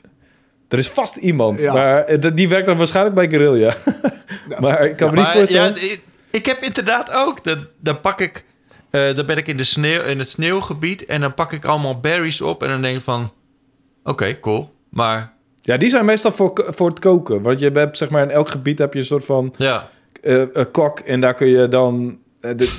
Er 0.68 0.78
is 0.78 0.88
vast 0.88 1.16
iemand, 1.16 1.60
Ja. 1.60 1.72
maar 1.72 2.04
eh, 2.04 2.20
dat- 2.20 2.36
die 2.36 2.48
werkt 2.48 2.66
dan 2.66 2.76
waarschijnlijk 2.76 3.14
bij 3.14 3.28
Guerrilla. 3.30 3.74
maar 4.60 4.84
ik 4.86 4.96
kan 4.96 5.08
me 5.10 5.14
niet 5.16 5.24
Maar 5.24 5.34
voorstellen... 5.36 5.74
ja, 5.74 5.80
ik, 5.92 6.00
ik 6.30 6.46
heb 6.46 6.58
inderdaad 6.62 7.12
ook... 7.12 7.44
Dan, 7.44 7.66
dan 7.80 8.00
pak 8.00 8.20
ik 8.20 8.44
Eh, 8.90 9.14
dan 9.14 9.26
ben 9.26 9.36
ik 9.36 9.48
in, 9.48 9.56
de 9.56 9.64
sneeuw, 9.64 10.02
in 10.02 10.18
het 10.18 10.28
sneeuwgebied 10.28 11.04
en 11.04 11.20
dan 11.20 11.34
pak 11.34 11.52
ik 11.52 11.64
allemaal 11.64 12.00
berries 12.00 12.40
op 12.40 12.62
en 12.62 12.68
dan 12.68 12.82
denk 12.82 12.96
ik 12.96 13.02
van... 13.02 13.32
Oké, 14.04 14.40
cool. 14.40 14.74
Maar 14.88 15.32
Ja, 15.60 15.76
die 15.76 15.90
zijn 15.90 16.04
meestal 16.04 16.32
voor, 16.32 16.64
voor 16.68 16.88
het 16.88 16.98
koken. 16.98 17.42
Want 17.42 17.60
je 17.60 17.70
hebt, 17.70 17.96
zeg 17.96 18.10
maar, 18.10 18.22
in 18.22 18.30
elk 18.30 18.48
gebied 18.48 18.78
heb 18.78 18.92
je 18.92 18.98
een 18.98 19.04
soort 19.04 19.24
van 19.24 19.54
ja, 19.56 19.88
eh, 20.22 20.42
een 20.52 20.70
kok. 20.70 20.98
En 21.00 21.20
daar 21.20 21.34
kun 21.34 21.46
je 21.48 21.68
dan 21.68 22.18
eh, 22.40 22.50
de, 22.56 22.70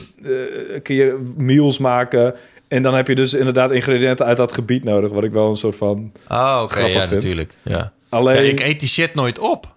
eh, 0.73 0.81
kun 0.81 0.95
je 0.95 1.33
meals 1.37 1.77
maken. 1.77 2.35
En 2.67 2.81
dan 2.81 2.93
heb 2.93 3.07
je 3.07 3.15
dus 3.15 3.33
inderdaad 3.33 3.71
ingrediënten 3.71 4.25
uit 4.25 4.37
dat 4.37 4.53
gebied 4.53 4.83
nodig. 4.83 5.11
Wat 5.11 5.23
ik 5.23 5.31
wel 5.31 5.49
een 5.49 5.55
soort 5.55 5.75
van... 5.75 6.11
oh, 6.29 6.59
oké, 6.63 6.79
ja, 6.79 6.99
vind. 6.99 7.11
natuurlijk. 7.11 7.57
Ja. 7.61 7.91
Alleen... 8.09 8.43
Ja, 8.43 8.51
ik 8.51 8.59
eet 8.59 8.79
die 8.79 8.89
shit 8.89 9.13
nooit 9.13 9.39
op. 9.39 9.75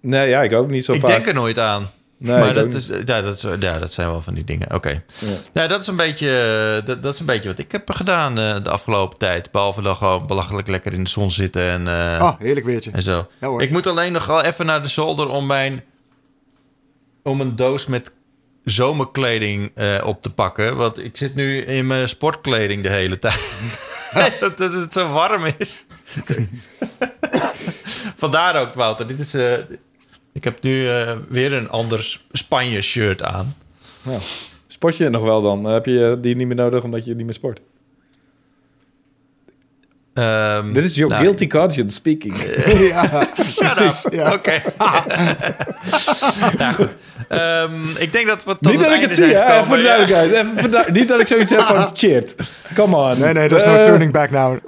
Nee, 0.00 0.28
ja, 0.28 0.42
ik 0.42 0.52
ook 0.52 0.70
niet 0.70 0.84
zo 0.84 0.92
ik 0.92 1.00
vaak. 1.00 1.10
denk 1.10 1.26
er 1.26 1.34
nooit 1.34 1.58
aan. 1.58 1.86
Nee, 2.18 2.38
maar 2.38 2.48
ik 2.48 2.54
dat, 2.54 2.72
is, 2.72 2.86
ja, 3.04 3.22
dat, 3.22 3.34
is, 3.34 3.46
ja, 3.60 3.78
dat 3.78 3.92
zijn 3.92 4.10
wel 4.10 4.22
van 4.22 4.34
die 4.34 4.44
dingen. 4.44 4.74
Oké. 4.74 5.02
Ja. 5.18 5.26
Ja, 5.52 5.66
dat, 5.66 5.80
is 5.80 5.86
een 5.86 5.96
beetje, 5.96 6.28
eh, 6.80 6.86
dat, 6.86 7.02
dat 7.02 7.14
is 7.14 7.20
een 7.20 7.26
beetje 7.26 7.48
wat 7.48 7.58
ik 7.58 7.72
heb 7.72 7.90
gedaan 7.90 8.38
eh, 8.38 8.56
de 8.62 8.70
afgelopen 8.70 9.18
tijd. 9.18 9.50
Behalve 9.50 9.82
dan 9.82 9.96
gewoon 9.96 10.26
belachelijk 10.26 10.68
lekker 10.68 10.92
in 10.92 11.04
de 11.04 11.10
zon 11.10 11.30
zitten 11.30 11.62
en, 11.62 11.88
eh, 11.88 12.22
Oh, 12.22 12.32
heerlijk 12.38 12.66
weertje. 12.66 12.90
en 12.90 13.02
zo. 13.02 13.26
Ja. 13.40 13.58
Ik 13.58 13.70
moet 13.70 13.86
alleen 13.86 14.12
nog 14.12 14.26
wel 14.26 14.42
even 14.42 14.66
naar 14.66 14.82
de 14.82 14.88
zolder 14.88 15.28
om 15.28 15.46
mijn... 15.46 15.84
om 17.22 17.40
een 17.40 17.56
doos 17.56 17.86
met 17.86 18.10
zomerkleding 18.70 19.70
eh, 19.74 20.02
op 20.04 20.22
te 20.22 20.34
pakken. 20.34 20.76
Want 20.76 21.04
ik 21.04 21.16
zit 21.16 21.34
nu 21.34 21.58
in 21.58 21.86
mijn 21.86 22.08
sportkleding 22.08 22.82
de 22.82 22.90
hele 22.90 23.18
tijd. 23.18 23.70
dat, 24.40 24.56
dat 24.56 24.72
het 24.72 24.92
zo 24.92 25.12
warm 25.12 25.52
is. 25.58 25.86
Vandaar 28.22 28.60
ook, 28.60 28.74
Wouter. 28.74 29.06
Dit 29.06 29.18
is, 29.18 29.34
eh, 29.34 29.52
ik 30.32 30.44
heb 30.44 30.62
nu 30.62 30.88
eh, 30.88 31.16
weer 31.28 31.52
een 31.52 31.70
ander 31.70 32.20
Spanje-shirt 32.32 33.22
aan. 33.22 33.56
Ja. 34.02 34.18
Sport 34.66 34.96
je 34.96 35.08
nog 35.08 35.22
wel 35.22 35.42
dan? 35.42 35.64
Heb 35.64 35.86
je 35.86 36.18
die 36.20 36.36
niet 36.36 36.46
meer 36.46 36.56
nodig 36.56 36.82
omdat 36.82 37.04
je 37.04 37.14
niet 37.14 37.24
meer 37.24 37.34
sport? 37.34 37.60
Ehm, 40.18 40.72
Dit 40.72 40.84
is 40.84 40.94
your 40.94 41.12
nou, 41.12 41.24
guilty 41.24 41.46
conscience 41.46 41.94
speaking. 41.94 42.34
ja, 42.92 43.04
Shut 43.34 43.74
precies. 43.74 44.04
up. 44.04 44.12
Ja. 44.12 44.32
Oké. 44.32 44.52
ja, 46.58 46.72
goed. 46.72 46.88
Ehm, 47.28 47.70
ik 47.98 48.12
denk 48.12 48.26
dat 48.26 48.44
we 48.44 48.56
tot 48.60 48.70
niet 48.72 48.80
dat 48.80 48.92
ik 48.92 49.00
het 49.00 49.14
zie, 49.14 49.24
hè? 49.24 49.64
voor 49.64 49.76
duidelijkheid. 49.76 50.32
Even 50.32 50.92
niet 50.92 51.08
dat 51.08 51.20
ik 51.20 51.26
zoiets 51.26 51.50
heb 51.52 51.60
van 51.60 51.90
shit. 51.96 52.34
Come 52.74 52.96
on. 52.96 53.18
Nee, 53.20 53.32
nee, 53.32 53.48
there's 53.48 53.64
no 53.64 53.74
Eh, 53.74 53.82
turning 53.82 54.12
back 54.12 54.30
now. 54.30 54.58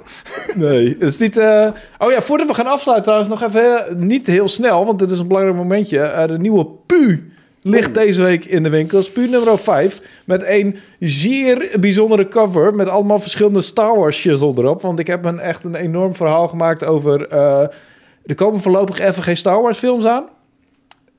Nee, 0.55 0.95
het 0.99 1.07
is 1.09 1.17
niet... 1.17 1.37
eh, 1.37 1.67
Oh 1.97 2.11
ja, 2.11 2.21
voordat 2.21 2.47
we 2.47 2.53
gaan 2.53 2.67
afsluiten 2.67 3.03
trouwens 3.11 3.29
nog 3.41 3.43
even... 3.49 3.87
eh, 3.87 3.95
Niet 3.95 4.27
heel 4.27 4.47
snel, 4.47 4.85
want 4.85 4.99
dit 4.99 5.11
is 5.11 5.19
een 5.19 5.27
belangrijk 5.27 5.57
momentje. 5.57 5.99
Eh, 5.99 6.27
de 6.27 6.37
nieuwe 6.39 6.67
PU 6.85 7.30
ligt 7.61 7.93
deze 7.93 8.23
week 8.23 8.45
in 8.45 8.63
de 8.63 8.69
winkels. 8.69 9.11
PU 9.11 9.27
nummer 9.27 9.57
5. 9.57 10.01
Met 10.25 10.43
een 10.45 10.77
zeer 10.99 11.75
bijzondere 11.79 12.27
cover. 12.27 12.75
Met 12.75 12.87
allemaal 12.87 13.19
verschillende 13.19 13.61
Star 13.61 13.97
Wars 13.97 14.17
shizzle 14.17 14.53
erop. 14.55 14.81
Want 14.81 14.99
ik 14.99 15.07
heb 15.07 15.25
een, 15.25 15.39
echt 15.39 15.63
een 15.63 15.75
enorm 15.75 16.15
verhaal 16.15 16.47
gemaakt 16.47 16.85
over... 16.85 17.27
eh 17.27 17.67
er 18.25 18.35
komen 18.35 18.61
voorlopig 18.61 18.99
even 18.99 19.23
geen 19.23 19.37
Star 19.37 19.61
Wars 19.61 19.77
films 19.77 20.05
aan. 20.05 20.25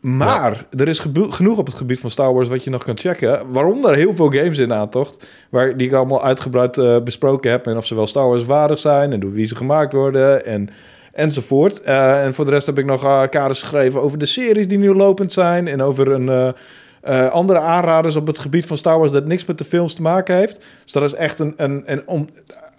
Maar 0.00 0.66
er 0.76 0.88
is 0.88 0.98
genoeg 1.14 1.58
op 1.58 1.66
het 1.66 1.74
gebied 1.74 2.00
van 2.00 2.10
Star 2.10 2.34
Wars 2.34 2.48
wat 2.48 2.64
je 2.64 2.70
nog 2.70 2.84
kan 2.84 2.98
checken. 2.98 3.52
Waaronder 3.52 3.94
heel 3.94 4.14
veel 4.14 4.30
games 4.30 4.58
in 4.58 4.72
aantocht. 4.72 5.26
Waar, 5.50 5.76
die 5.76 5.86
ik 5.86 5.92
allemaal 5.92 6.24
uitgebreid 6.24 6.78
eh, 6.78 7.00
besproken 7.00 7.50
heb. 7.50 7.66
En 7.66 7.76
of 7.76 7.86
ze 7.86 7.94
wel 7.94 8.06
Star 8.06 8.28
Wars 8.28 8.44
waardig 8.44 8.78
zijn. 8.78 9.12
En 9.12 9.20
door 9.20 9.32
wie 9.32 9.44
ze 9.44 9.56
gemaakt 9.56 9.92
worden. 9.92 10.44
En, 10.46 10.68
enzovoort. 11.12 11.80
Eh, 11.80 12.24
en 12.24 12.34
voor 12.34 12.44
de 12.44 12.50
rest 12.50 12.66
heb 12.66 12.78
ik 12.78 12.84
nog 12.84 13.04
eh, 13.04 13.22
kaders 13.30 13.60
geschreven 13.60 14.02
over 14.02 14.18
de 14.18 14.26
series 14.26 14.68
die 14.68 14.78
nu 14.78 14.94
lopend 14.94 15.32
zijn. 15.32 15.68
En 15.68 15.82
over 15.82 16.08
een, 16.08 16.54
eh, 17.00 17.28
andere 17.30 17.58
aanraders 17.58 18.16
op 18.16 18.26
het 18.26 18.38
gebied 18.38 18.66
van 18.66 18.76
Star 18.76 18.98
Wars 18.98 19.12
dat 19.12 19.26
niks 19.26 19.44
met 19.44 19.58
de 19.58 19.64
films 19.64 19.94
te 19.94 20.02
maken 20.02 20.36
heeft. 20.36 20.64
Dus 20.82 20.92
dat 20.92 21.02
is 21.02 21.14
echt 21.14 21.38
een, 21.38 21.54
een, 21.56 21.82
een 21.86 22.02
om, 22.06 22.28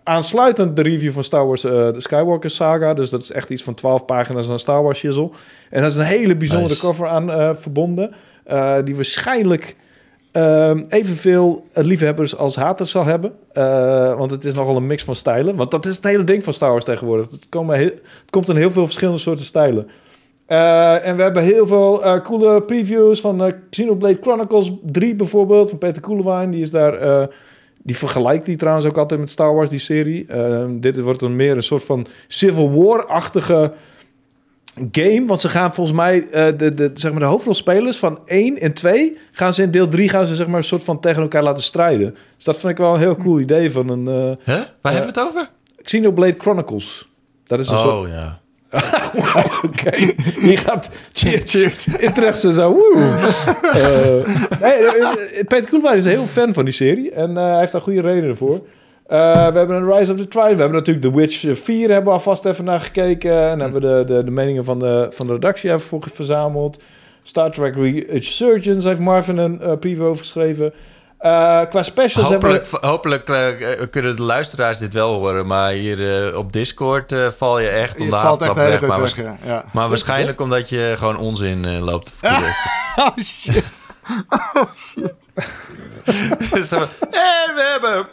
aansluitend 0.03 0.75
de 0.75 0.81
review 0.81 1.11
van 1.11 1.23
Star 1.23 1.47
Wars, 1.47 1.61
de 1.61 1.95
Skywalker 1.97 2.49
saga. 2.49 2.93
Dus 2.93 3.09
dat 3.09 3.21
is 3.21 3.31
echt 3.31 3.49
iets 3.49 3.63
van 3.63 3.73
12 3.73 4.05
pagina's 4.05 4.49
aan 4.49 4.59
Star 4.59 4.83
Wars 4.83 4.99
shizzle. 4.99 5.29
En 5.69 5.81
dat 5.81 5.91
is 5.91 5.97
een 5.97 6.03
hele 6.03 6.35
bijzondere 6.35 6.69
Nice. 6.69 6.85
cover 6.85 7.07
aan 7.07 7.55
verbonden. 7.55 8.13
die 8.83 8.95
waarschijnlijk 8.95 9.75
ehm, 10.33 10.83
evenveel 10.89 11.65
liefhebbers 11.73 12.37
als 12.37 12.55
haters 12.55 12.91
zal 12.91 13.05
hebben. 13.05 13.33
Eh, 13.51 14.17
want 14.17 14.31
het 14.31 14.43
is 14.45 14.53
nogal 14.53 14.75
een 14.75 14.87
mix 14.87 15.03
van 15.03 15.15
stijlen. 15.15 15.55
Want 15.55 15.71
dat 15.71 15.85
is 15.85 15.95
het 15.95 16.03
hele 16.03 16.23
ding 16.23 16.43
van 16.43 16.53
Star 16.53 16.69
Wars 16.71 16.85
tegenwoordig. 16.85 17.25
Het, 17.25 17.33
het 17.33 17.47
komt 18.29 18.49
in 18.49 18.55
heel 18.55 18.71
veel 18.71 18.83
verschillende 18.85 19.19
soorten 19.19 19.45
stijlen. 19.45 19.87
Eh, 20.45 21.07
en 21.07 21.15
we 21.15 21.21
hebben 21.21 21.43
heel 21.43 21.67
veel 21.67 22.03
eh, 22.03 22.21
coole 22.23 22.61
previews 22.63 23.21
van 23.21 23.43
eh, 23.43 23.51
Xenoblade 23.69 24.17
Chronicles 24.21 24.71
3 24.85 25.15
bijvoorbeeld. 25.15 25.69
Van 25.69 25.77
Peter 25.79 26.01
Koelewijn. 26.01 26.51
Die 26.51 26.61
is 26.61 26.71
daar... 26.71 26.93
eh, 26.93 27.27
die 27.85 27.97
vergelijkt 27.97 28.45
die 28.45 28.55
trouwens 28.55 28.85
ook 28.85 28.97
altijd 28.97 29.19
met 29.19 29.29
Star 29.29 29.55
Wars, 29.55 29.69
die 29.69 29.79
serie. 29.79 30.25
Eh, 30.27 30.65
dit 30.69 30.99
wordt 31.01 31.19
dan 31.19 31.35
meer 31.35 31.55
een 31.55 31.63
soort 31.63 31.83
van 31.83 32.05
Civil 32.27 32.71
War-achtige 32.83 33.71
game. 34.91 35.23
Want 35.25 35.39
ze 35.39 35.49
gaan 35.49 35.73
volgens 35.73 35.97
mij, 35.97 36.27
eh, 36.29 36.45
de, 36.57 36.73
de, 36.73 36.91
zeg 36.93 37.11
maar 37.11 37.19
de 37.19 37.25
hoofdrolspelers 37.25 37.97
van 37.97 38.19
1 38.25 38.57
en 38.59 38.73
2... 38.73 39.17
gaan 39.31 39.53
ze 39.53 39.61
in 39.61 39.71
deel 39.71 39.87
3 39.87 40.09
gaan 40.09 40.25
ze, 40.27 40.35
zeg 40.35 40.47
maar, 40.47 40.57
een 40.57 40.63
soort 40.63 40.83
van 40.83 40.99
tegen 40.99 41.21
elkaar 41.21 41.43
laten 41.43 41.63
strijden. 41.63 42.15
Dus 42.35 42.43
dat 42.45 42.57
vind 42.57 42.71
ik 42.71 42.77
wel 42.77 42.93
een 42.93 42.99
heel 42.99 43.17
cool 43.17 43.39
idee 43.39 43.71
van 43.71 43.89
een 43.89 44.07
eh 44.07 44.53
Huh? 44.55 44.63
Waar 44.81 44.93
hebben 44.93 45.13
we 45.13 45.19
het 45.19 45.29
over? 45.29 45.49
Xenoblade 45.81 46.35
Chronicles. 46.37 47.09
Dat 47.47 47.59
is 47.59 47.69
een 47.69 47.77
soort... 47.77 48.05
Oh, 48.05 48.07
ja. 48.07 48.41
Oké, 49.65 49.95
je 50.41 50.57
gaat 50.57 50.89
cheers, 51.13 51.87
interesse 51.97 52.53
zo. 52.53 52.71
woe. 52.71 53.15
Eh, 53.61 54.59
nee, 54.61 54.71
eh, 54.73 55.11
eh, 55.11 55.47
Peter 55.47 55.69
Koelwijn 55.69 55.97
is 55.97 56.05
een 56.05 56.11
heel 56.11 56.25
fan 56.25 56.53
van 56.53 56.65
die 56.65 56.73
serie 56.73 57.11
en 57.11 57.37
eh, 57.37 57.43
hij 57.43 57.59
heeft 57.59 57.71
daar 57.71 57.81
goede 57.81 58.01
redenen 58.01 58.37
voor. 58.37 58.61
Eh, 59.07 59.47
we 59.51 59.57
hebben 59.57 59.75
een 59.75 59.93
Rise 59.97 60.11
of 60.11 60.17
the 60.17 60.27
Tribe. 60.27 60.55
We 60.55 60.61
hebben 60.61 60.77
natuurlijk 60.77 61.05
The 61.05 61.15
Witch 61.15 61.61
4 61.63 61.87
hebben 61.89 62.05
we 62.05 62.11
alvast 62.11 62.45
even 62.45 62.63
naar 62.65 62.81
gekeken. 62.81 63.49
En 63.49 63.59
hebben 63.59 63.81
we 63.81 63.87
de, 63.87 64.13
de, 64.13 64.23
de 64.23 64.31
meningen 64.31 64.63
van 64.65 64.79
de, 64.79 65.07
van 65.09 65.27
de 65.27 65.33
redactie 65.33 65.69
even 65.69 65.81
voor 65.81 66.03
verzameld. 66.13 66.81
Star 67.23 67.51
Trek 67.51 67.75
Resurgence 68.09 68.87
heeft 68.87 68.99
Marvin 68.99 69.37
een 69.37 69.61
eh, 69.61 69.77
preview 69.77 70.05
over 70.05 70.17
geschreven. 70.23 70.73
Eh, 71.17 71.61
qua 71.69 71.83
specials 71.83 72.29
hebben 72.29 72.49
we... 72.49 72.55
Hopelijk, 72.79 73.25
hopelijk 73.25 73.29
eh, 73.29 73.87
kunnen 73.91 74.15
de 74.15 74.21
luisteraars 74.21 74.77
dit 74.77 74.93
wel 74.93 75.13
horen. 75.13 75.47
Maar 75.47 75.71
hier 75.71 76.27
eh, 76.27 76.37
op 76.37 76.53
Discord 76.53 77.11
eh, 77.11 77.27
val 77.27 77.59
je 77.59 77.67
echt 77.67 77.99
om 77.99 78.09
de 78.09 78.15
valt 78.15 78.41
echt 78.41 78.55
havenklap 78.55 78.79
weg. 78.79 78.89
Maar, 78.89 79.01
weg, 79.01 79.35
ja. 79.45 79.63
maar 79.73 79.89
waarschijnlijk 79.89 80.41
omdat 80.41 80.69
je 80.69 80.93
gewoon 80.97 81.17
onzin 81.17 81.65
eh, 81.65 81.79
loopt 81.85 82.05
te 82.05 82.11
verkopen. 82.19 82.53
Oh 82.95 83.17
shit. 83.23 83.63
Dus 86.53 86.69
dan- 86.69 86.81
en 87.11 87.53
we 87.55 87.69
hebben... 87.71 88.05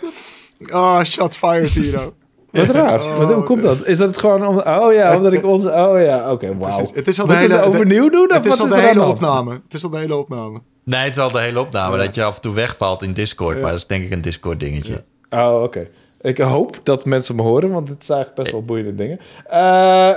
Oh, 0.73 1.03
shots 1.03 1.37
fired, 1.37 1.73
Tiro. 1.73 2.15
Wat 2.51 2.67
raar. 2.67 2.99
Wat, 2.99 3.33
hoe 3.33 3.43
komt 3.43 3.63
dat? 3.63 3.87
Is 3.87 3.99
dat 3.99 4.09
het 4.09 4.19
gewoon... 4.19 4.47
Om, 4.47 4.59
oh 4.59 4.93
ja, 4.93 5.15
omdat 5.17 5.33
ik 5.33 5.45
ons... 5.45 5.65
Oh 5.65 6.03
ja, 6.03 6.33
oké, 6.33 6.57
wauw. 6.57 6.87
Het 6.95 7.09
is 7.09 7.21
al 7.21 7.27
de 7.27 7.35
hele... 7.37 7.55
het 7.55 7.65
overnieuw 7.65 8.09
doen? 8.09 8.31
of 8.31 8.37
Het 8.37 8.47
is 8.47 8.61
al 8.61 8.67
de 8.67 8.81
hele 8.81 9.05
opname. 9.05 9.53
Het 9.65 9.75
is 9.75 9.85
al 9.85 9.91
de 9.91 9.99
hele 9.99 10.17
opname. 10.17 10.61
Nee, 10.85 11.01
het 11.01 11.11
is 11.11 11.19
al 11.19 11.31
de 11.31 11.41
hele 11.41 11.61
opname 11.61 11.99
dat 11.99 12.15
je 12.15 12.25
af 12.25 12.37
en 12.37 12.41
toe 12.41 12.55
wegvalt 12.55 13.03
in 13.03 13.13
Discord. 13.13 13.61
Maar 13.61 13.71
dat 13.71 13.79
is 13.79 13.87
denk 13.87 14.05
ik 14.05 14.11
een 14.11 14.21
Discord 14.21 14.61
dingetje. 14.61 15.05
Oh, 15.31 15.63
oké. 15.63 15.89
Ik 16.21 16.39
hoop 16.39 16.81
dat 16.83 17.05
mensen 17.05 17.35
me 17.35 17.43
horen, 17.43 17.71
want 17.71 17.87
dit 17.87 18.05
zijn 18.05 18.19
eigenlijk 18.19 18.43
best 18.43 18.53
wel 18.53 18.65
boeiende 18.65 18.95
dingen. 18.95 19.19
Eh, 19.47 19.59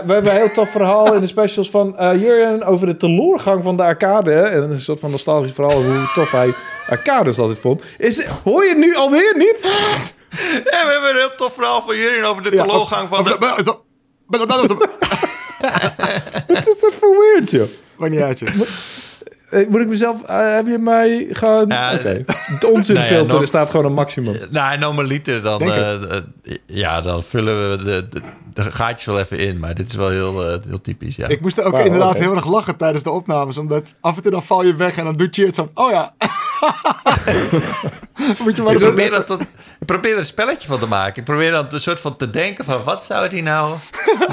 we 0.06 0.14
hebben 0.14 0.32
een 0.32 0.38
heel 0.38 0.52
tof 0.52 0.70
verhaal 0.70 1.14
in 1.14 1.22
de 1.22 1.28
specials 1.28 1.70
van 1.70 1.98
eh 1.98 2.22
Jurjen 2.22 2.64
over 2.64 2.88
de 2.88 2.98
teleurgang 2.98 3.64
van 3.64 3.78
de 3.78 3.84
arcade. 3.84 4.34
En 4.34 4.64
een 4.64 4.80
soort 4.80 5.00
van 5.00 5.12
nostalgisch 5.12 5.52
verhaal 5.52 5.78
over 5.78 5.96
hoe 5.96 6.12
tof 6.14 6.32
hij 6.32 6.54
arcades 6.90 7.40
altijd 7.40 7.60
vond. 7.60 7.84
Is, 7.98 8.26
hoor 8.44 8.64
je 8.64 8.70
het 8.70 8.78
nu 8.78 8.96
alweer 8.96 9.34
niet? 9.38 9.58
We 10.38 10.90
hebben 10.92 11.10
een 11.10 11.16
heel 11.16 11.36
tof 11.36 11.54
verhaal 11.54 11.82
van 11.82 11.96
jullie 11.98 12.24
over 12.26 12.44
de 12.44 12.50
teleurgang 12.50 13.10
van 13.10 13.24
de... 13.24 13.30
Wat 16.48 16.68
is 16.68 16.80
dat 16.82 16.94
voor 17.00 17.18
weird, 17.18 17.52
joh? 17.52 17.68
Maakt 17.96 18.12
niet 18.12 18.22
uit, 18.22 18.40
joh. 18.40 18.50
Eh, 19.54 19.68
Moet 19.70 19.82
ik 19.82 19.88
mezelf... 19.88 20.24
eh, 20.24 20.54
heb 20.56 20.68
je 20.68 20.78
mij 20.78 21.28
gewoon... 21.32 21.68
Ja, 21.68 21.94
Oké. 21.94 22.24
Het 22.26 22.66
onzinfilter, 22.66 23.18
Nou 23.28 23.34
ja, 23.34 23.42
er 23.42 23.48
staat 23.48 23.70
gewoon 23.70 23.86
een 23.86 23.94
maximum. 23.94 24.36
Nou, 24.50 24.78
normaliter 24.78 25.42
dan... 25.42 25.62
Eh, 25.62 25.94
eh, 25.94 26.22
ja, 26.66 27.02
dan 27.02 27.24
vullen 27.24 27.70
we 27.70 27.84
de, 27.84 28.08
de, 28.10 28.22
de 28.54 28.72
gaatjes 28.72 29.06
wel 29.06 29.20
even 29.20 29.38
in. 29.40 29.60
Maar 29.60 29.74
dit 29.74 29.88
is 29.88 29.96
wel 29.96 30.10
heel, 30.10 30.46
eh, 30.48 30.58
heel 30.68 30.82
typisch, 30.82 31.16
ja. 31.16 31.28
Ik 31.28 31.42
moest 31.42 31.62
ook 31.64 31.72
Wauw, 31.72 31.86
inderdaad 31.86 32.18
heel 32.18 32.36
erg 32.36 32.48
lachen 32.48 32.78
tijdens 32.78 33.04
de 33.04 33.10
opnames. 33.10 33.58
Omdat 33.58 33.94
af 34.02 34.16
en 34.16 34.22
toe 34.22 34.32
dan 34.32 34.44
val 34.44 34.64
je 34.64 34.76
weg 34.76 34.98
en 34.98 35.04
dan 35.04 35.16
doet 35.16 35.36
je 35.36 35.46
het 35.46 35.56
zo. 35.56 35.70
Oh 35.74 35.92
ja. 35.92 36.14
Moet 38.44 38.56
je 38.56 38.62
maar 38.62 38.74
Ik 38.74 38.78
eens 38.78 38.84
probeer, 38.84 39.12
dat 39.12 39.28
tot, 39.28 39.42
ik 39.42 39.86
probeer 39.86 40.12
er 40.12 40.18
een 40.18 40.26
spelletje 40.26 40.68
van 40.68 40.80
te 40.80 40.88
maken. 40.88 41.16
Ik 41.16 41.24
probeer 41.24 41.52
dan 41.52 41.68
een 41.70 41.82
soort 41.82 42.00
van 42.00 42.16
te 42.18 42.30
denken 42.30 42.66
van... 42.66 42.84
Wat 42.84 43.04
zou 43.04 43.30
die 43.30 43.42
nou... 43.42 43.76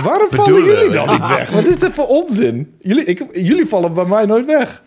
Waarom 0.05 0.29
vallen 0.31 0.65
jullie 0.65 0.91
dan 0.91 1.09
niet 1.09 1.27
weg? 1.29 1.51
Wat 1.51 1.65
is 1.65 1.79
dit 1.79 1.93
voor 1.93 2.07
onzin? 2.07 2.75
Jullie, 2.81 3.05
ik, 3.05 3.25
jullie 3.33 3.67
vallen 3.69 3.95
bij 3.95 4.05
mij 4.05 4.27
nooit 4.27 4.47
weg. 4.47 4.83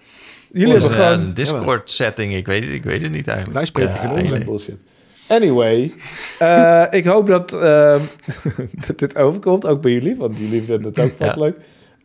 Jullie 0.54 0.72
hebben 0.74 0.90
een, 0.92 0.96
gewoon... 0.96 1.20
een 1.20 1.34
Discord 1.34 1.90
setting. 1.90 2.34
Ik 2.36 2.46
weet, 2.48 2.64
het- 2.64 2.74
ik 2.74 2.84
weet 2.84 3.02
het 3.02 3.12
niet 3.12 3.28
eigenlijk. 3.28 3.58
Wij 3.58 3.66
spreken 3.66 3.98
geen 3.98 4.12
onzin 4.12 4.44
bullshit. 4.46 4.80
Anyway, 5.28 5.94
eh, 6.40 6.84
ik 6.90 7.06
hoop 7.06 7.28
dat, 7.28 7.54
eh, 7.54 7.96
dat 8.88 8.98
dit 9.00 9.16
overkomt, 9.16 9.66
ook 9.68 9.82
bij 9.82 9.92
jullie, 9.92 10.16
want 10.18 10.38
jullie 10.38 10.62
vinden 10.62 10.84
het 10.84 11.00
ook 11.00 11.14
vast 11.20 11.36
Ja. 11.36 11.42
leuk. 11.42 11.56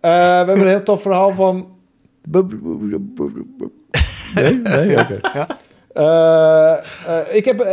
Eh, 0.00 0.10
we 0.10 0.16
hebben 0.46 0.60
een 0.60 0.66
heel 0.68 0.82
tof 0.82 1.02
verhaal 1.02 1.34
van... 1.34 1.66
Nee? 4.34 4.54
Nee? 4.62 4.98
Oké. 4.98 5.18
Ja. 5.34 5.46
Eh, 5.92 6.78
eh, 7.06 7.36
ik 7.36 7.44
heb... 7.44 7.60
eh, 7.60 7.72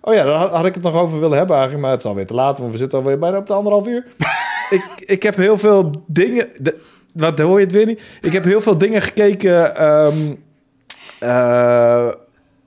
oh 0.00 0.14
ja, 0.14 0.24
daar 0.24 0.34
had, 0.34 0.50
had 0.50 0.66
ik 0.66 0.74
het 0.74 0.82
nog 0.82 0.94
over 0.94 1.20
willen 1.20 1.36
hebben 1.38 1.56
eigenlijk, 1.56 1.84
maar 1.84 1.94
het 1.94 2.00
is 2.04 2.06
alweer 2.10 2.26
te 2.26 2.34
laat, 2.34 2.58
want 2.58 2.72
we 2.72 2.78
zitten 2.78 2.98
alweer 2.98 3.18
bijna 3.18 3.36
op 3.38 3.46
de 3.46 3.52
anderhalf 3.52 3.86
uur. 3.86 4.06
ik, 4.70 4.84
ik 4.98 5.22
heb 5.22 5.36
heel 5.36 5.58
veel 5.58 5.90
dingen... 6.06 6.48
De, 6.58 6.80
wat 7.14 7.38
hoor 7.38 7.58
je 7.58 7.64
het 7.64 7.74
weer 7.74 7.86
niet? 7.86 8.02
Ik 8.20 8.32
heb 8.32 8.44
heel 8.44 8.60
veel 8.60 8.78
dingen 8.78 9.02
gekeken 9.02 9.76
ehm, 9.76 10.32
eh, 11.20 12.08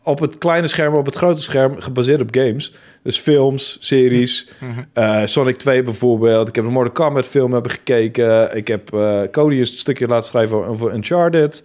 op 0.04 0.20
het 0.20 0.38
kleine 0.38 0.68
scherm, 0.68 0.96
op 0.96 1.06
het 1.06 1.16
grote 1.16 1.42
scherm, 1.42 1.82
gebaseerd 1.82 2.22
op 2.22 2.28
games. 2.32 2.74
Dus 3.04 3.20
films, 3.20 3.78
series. 3.80 4.50
eh, 4.94 5.22
Sonic 5.26 5.58
2 5.58 5.84
bijvoorbeeld. 5.84 6.48
Ik 6.48 6.56
heb 6.56 6.64
de 6.66 6.72
Mortal 6.72 6.94
Kombat 6.94 7.26
film 7.26 7.54
hebben 7.54 7.72
gekeken. 7.72 8.56
Ik 8.56 8.68
heb 8.68 8.94
eh, 8.94 9.22
Cody 9.32 9.60
een 9.60 9.66
stukje 9.66 10.08
laten 10.08 10.28
schrijven 10.28 10.66
over 10.66 10.94
Uncharted. 10.94 11.64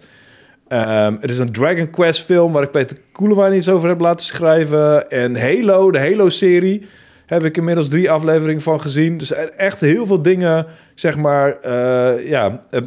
Ehm 0.67 1.15
er 1.21 1.29
is 1.29 1.39
een 1.39 1.51
Dragon 1.51 1.89
Quest 1.89 2.21
film 2.23 2.51
waar 2.51 2.63
ik 2.63 2.71
Peter 2.71 2.97
Koelewijn 3.11 3.53
iets 3.55 3.69
over 3.69 3.89
heb 3.89 3.99
laten 3.99 4.25
schrijven. 4.25 5.09
En 5.09 5.39
Halo, 5.41 5.91
de 5.91 5.99
Halo-serie, 5.99 6.85
heb 7.25 7.43
ik 7.43 7.57
inmiddels 7.57 7.89
drie 7.89 8.11
afleveringen 8.11 8.61
van 8.61 8.81
gezien. 8.81 9.17
Dus 9.17 9.33
echt 9.33 9.79
heel 9.79 10.05
veel 10.05 10.21
dingen, 10.21 10.65
zeg 10.95 11.17
maar, 11.17 11.59
eh, 11.59 12.29
ja... 12.29 12.61
eh, 12.69 12.81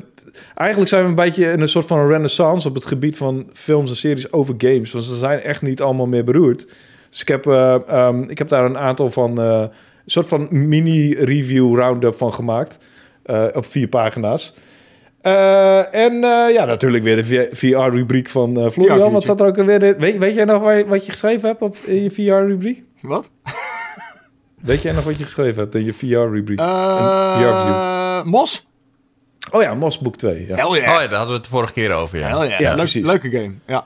eigenlijk 0.55 0.91
zijn 0.91 1.03
we 1.03 1.09
een 1.09 1.15
beetje 1.15 1.53
in 1.53 1.61
een 1.61 1.69
soort 1.69 1.87
van 1.87 2.09
renaissance 2.09 2.69
op 2.69 2.75
het 2.75 2.87
gebied 2.87 3.17
van 3.17 3.49
films 3.53 3.91
en 3.91 3.97
series 3.97 4.33
over 4.33 4.55
games. 4.59 4.93
Want 4.93 5.05
ze 5.05 5.17
zijn 5.17 5.41
echt 5.41 5.63
niet 5.63 5.81
allemaal 5.81 6.07
meer 6.07 6.25
beroerd. 6.25 6.69
Dus 7.11 7.21
ik 7.21 7.29
heb, 7.29 7.47
eh, 7.47 7.77
ehm, 7.89 8.23
ik 8.23 8.39
heb 8.39 8.49
daar 8.49 8.65
een 8.65 8.79
aantal 8.79 9.11
van, 9.11 9.39
een 9.39 9.71
soort 10.07 10.29
van 10.29 10.47
mini-review 10.51 11.77
roundup 11.77 12.15
van 12.15 12.33
gemaakt. 12.33 12.79
op 13.55 13.67
vier 13.67 13.89
pagina's. 13.89 14.55
En 15.91 16.21
ja, 16.53 16.65
natuurlijk 16.65 17.05
weer 17.05 17.17
de 17.17 17.49
VR-rubriek 17.53 18.29
van 18.29 18.57
eh 18.57 18.71
Florian. 18.71 19.13
Wat 19.13 19.25
zat 19.25 19.41
er 19.41 19.47
ook 19.47 19.59
alweer 19.59 19.83
in? 19.83 19.99
Weet, 19.99 20.19
weet 20.19 20.35
jij 20.35 20.45
nog 20.45 20.63
waar, 20.63 20.87
wat 20.87 21.07
je 21.07 21.11
geschreven 21.11 21.49
hebt 21.49 21.63
op, 21.63 21.77
in 21.77 22.03
je 22.03 22.11
VR-rubriek? 22.11 22.83
Wat? 23.01 23.31
Weet 24.67 24.83
jij 24.83 24.93
nog 24.93 25.05
wat 25.05 25.19
je 25.19 25.25
geschreven 25.25 25.63
hebt 25.63 25.75
in 25.75 25.85
je 25.85 25.93
VR-rubriek? 25.93 26.59
Eh 26.61 28.23
Mos? 28.23 28.67
Oh 29.51 29.63
ja, 29.63 29.75
Mos 29.75 29.99
Boek 29.99 30.17
2. 30.17 30.47
Ja. 30.47 30.55
Hell 30.57 30.65
Oh 30.65 30.77
ja, 30.77 30.83
daar 30.83 31.09
hadden 31.09 31.27
we 31.27 31.33
het 31.33 31.45
de 31.45 31.51
vorige 31.51 31.73
keer 31.73 31.93
over, 31.93 32.19
ja. 32.19 32.39
Hell 32.39 32.47
yeah. 32.49 32.61
Ja, 32.61 32.69
Leuk- 32.69 32.77
precies. 32.79 33.07
leuke 33.07 33.31
game. 33.31 33.53
Ja. 33.67 33.85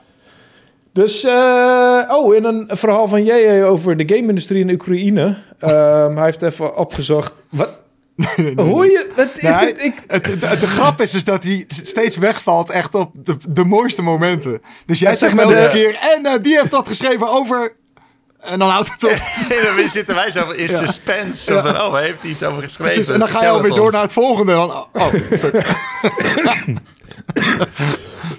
Dus, 0.93 1.23
eh, 1.23 2.01
oh, 2.09 2.35
in 2.35 2.43
een 2.43 2.69
verhaal 2.71 3.07
van 3.07 3.23
JJ 3.23 3.61
over 3.63 3.97
de 3.97 4.15
game-industrie 4.15 4.61
in 4.61 4.69
Oekraïne. 4.71 5.37
Ehm, 5.59 6.15
hij 6.15 6.25
heeft 6.25 6.41
even 6.41 6.77
opgezocht. 6.77 7.45
Wat? 7.49 7.69
Hoor 8.55 8.85
je? 8.85 9.11
Wat 9.15 9.29
is 9.35 9.41
Nee, 9.41 9.65
dit? 9.65 9.83
Ik, 9.83 9.93
Het, 10.07 10.23
de, 10.25 10.39
de 10.39 10.67
grap 10.67 11.01
is 11.01 11.11
dus 11.11 11.23
dat 11.23 11.43
hij 11.43 11.65
steeds 11.67 12.17
wegvalt 12.17 12.69
echt 12.69 12.95
op 12.95 13.11
de, 13.25 13.35
de 13.49 13.63
mooiste 13.65 14.01
momenten. 14.01 14.61
Dus 14.85 14.99
jij 14.99 15.15
zegt 15.15 15.35
maar 15.35 15.43
elke 15.45 15.55
de- 15.55 15.69
keer, 15.71 15.97
en 16.15 16.25
eh, 16.25 16.33
die 16.41 16.57
heeft 16.57 16.71
dat 16.71 16.87
geschreven 16.87 17.27
over... 17.29 17.75
En 18.41 18.59
dan 18.59 18.69
houdt 18.69 18.91
het 18.91 19.03
op. 19.03 19.09
En 19.57 19.75
dan 19.77 19.89
zitten 19.89 20.15
wij 20.15 20.31
zo 20.31 20.49
in 20.49 20.69
suspense. 20.69 21.43
Zo 21.43 21.53
Ja. 21.53 21.61
Van, 21.61 21.81
oh, 21.81 21.93
hij 21.93 22.03
heeft 22.03 22.23
iets 22.23 22.43
over 22.43 22.61
geschreven. 22.61 22.93
Precies, 22.93 23.13
en 23.13 23.19
dan 23.19 23.27
ga 23.27 23.41
je 23.41 23.49
alweer 23.49 23.73
door 23.73 23.91
naar 23.91 24.01
het 24.01 24.13
volgende. 24.13 24.51
En 24.51 24.57
dan, 24.57 24.69
oh, 24.93 25.07
fuck. 25.39 25.53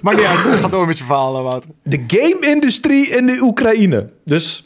maar 0.01 0.25
uit, 0.25 0.59
ga 0.59 0.67
door 0.67 0.87
met 0.87 0.97
je 0.97 1.03
verhaal, 1.03 1.43
Wouter. 1.43 1.69
de 1.83 2.03
game-industrie 2.07 3.09
in 3.09 3.25
de 3.25 3.37
Oekraïne. 3.41 4.09
Dus 4.25 4.63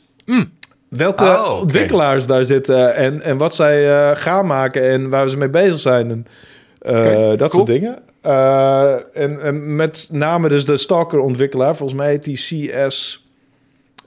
welke 0.89 1.23
Oh, 1.23 1.59
ontwikkelaars 1.59 2.25
daar 2.25 2.45
zitten 2.45 2.95
en, 2.95 3.21
en 3.21 3.37
wat 3.37 3.55
zij 3.55 3.89
eh, 3.89 4.17
gaan 4.17 4.45
maken 4.45 4.89
en 4.89 5.09
waar 5.09 5.29
ze 5.29 5.37
mee 5.37 5.49
bezig 5.49 5.79
zijn. 5.79 6.09
En, 6.11 6.25
eh, 6.79 7.27
dat 7.27 7.37
cool. 7.37 7.49
soort 7.49 7.67
dingen. 7.67 7.99
Eh, 8.21 8.93
en, 9.13 9.41
en 9.41 9.75
met 9.75 10.09
name 10.11 10.49
dus 10.49 10.65
de 10.65 10.77
Stalker-ontwikkelaar. 10.77 11.75
Volgens 11.75 11.99
mij 11.99 12.09
heet 12.09 12.23
die 12.23 12.69
CS... 12.69 13.26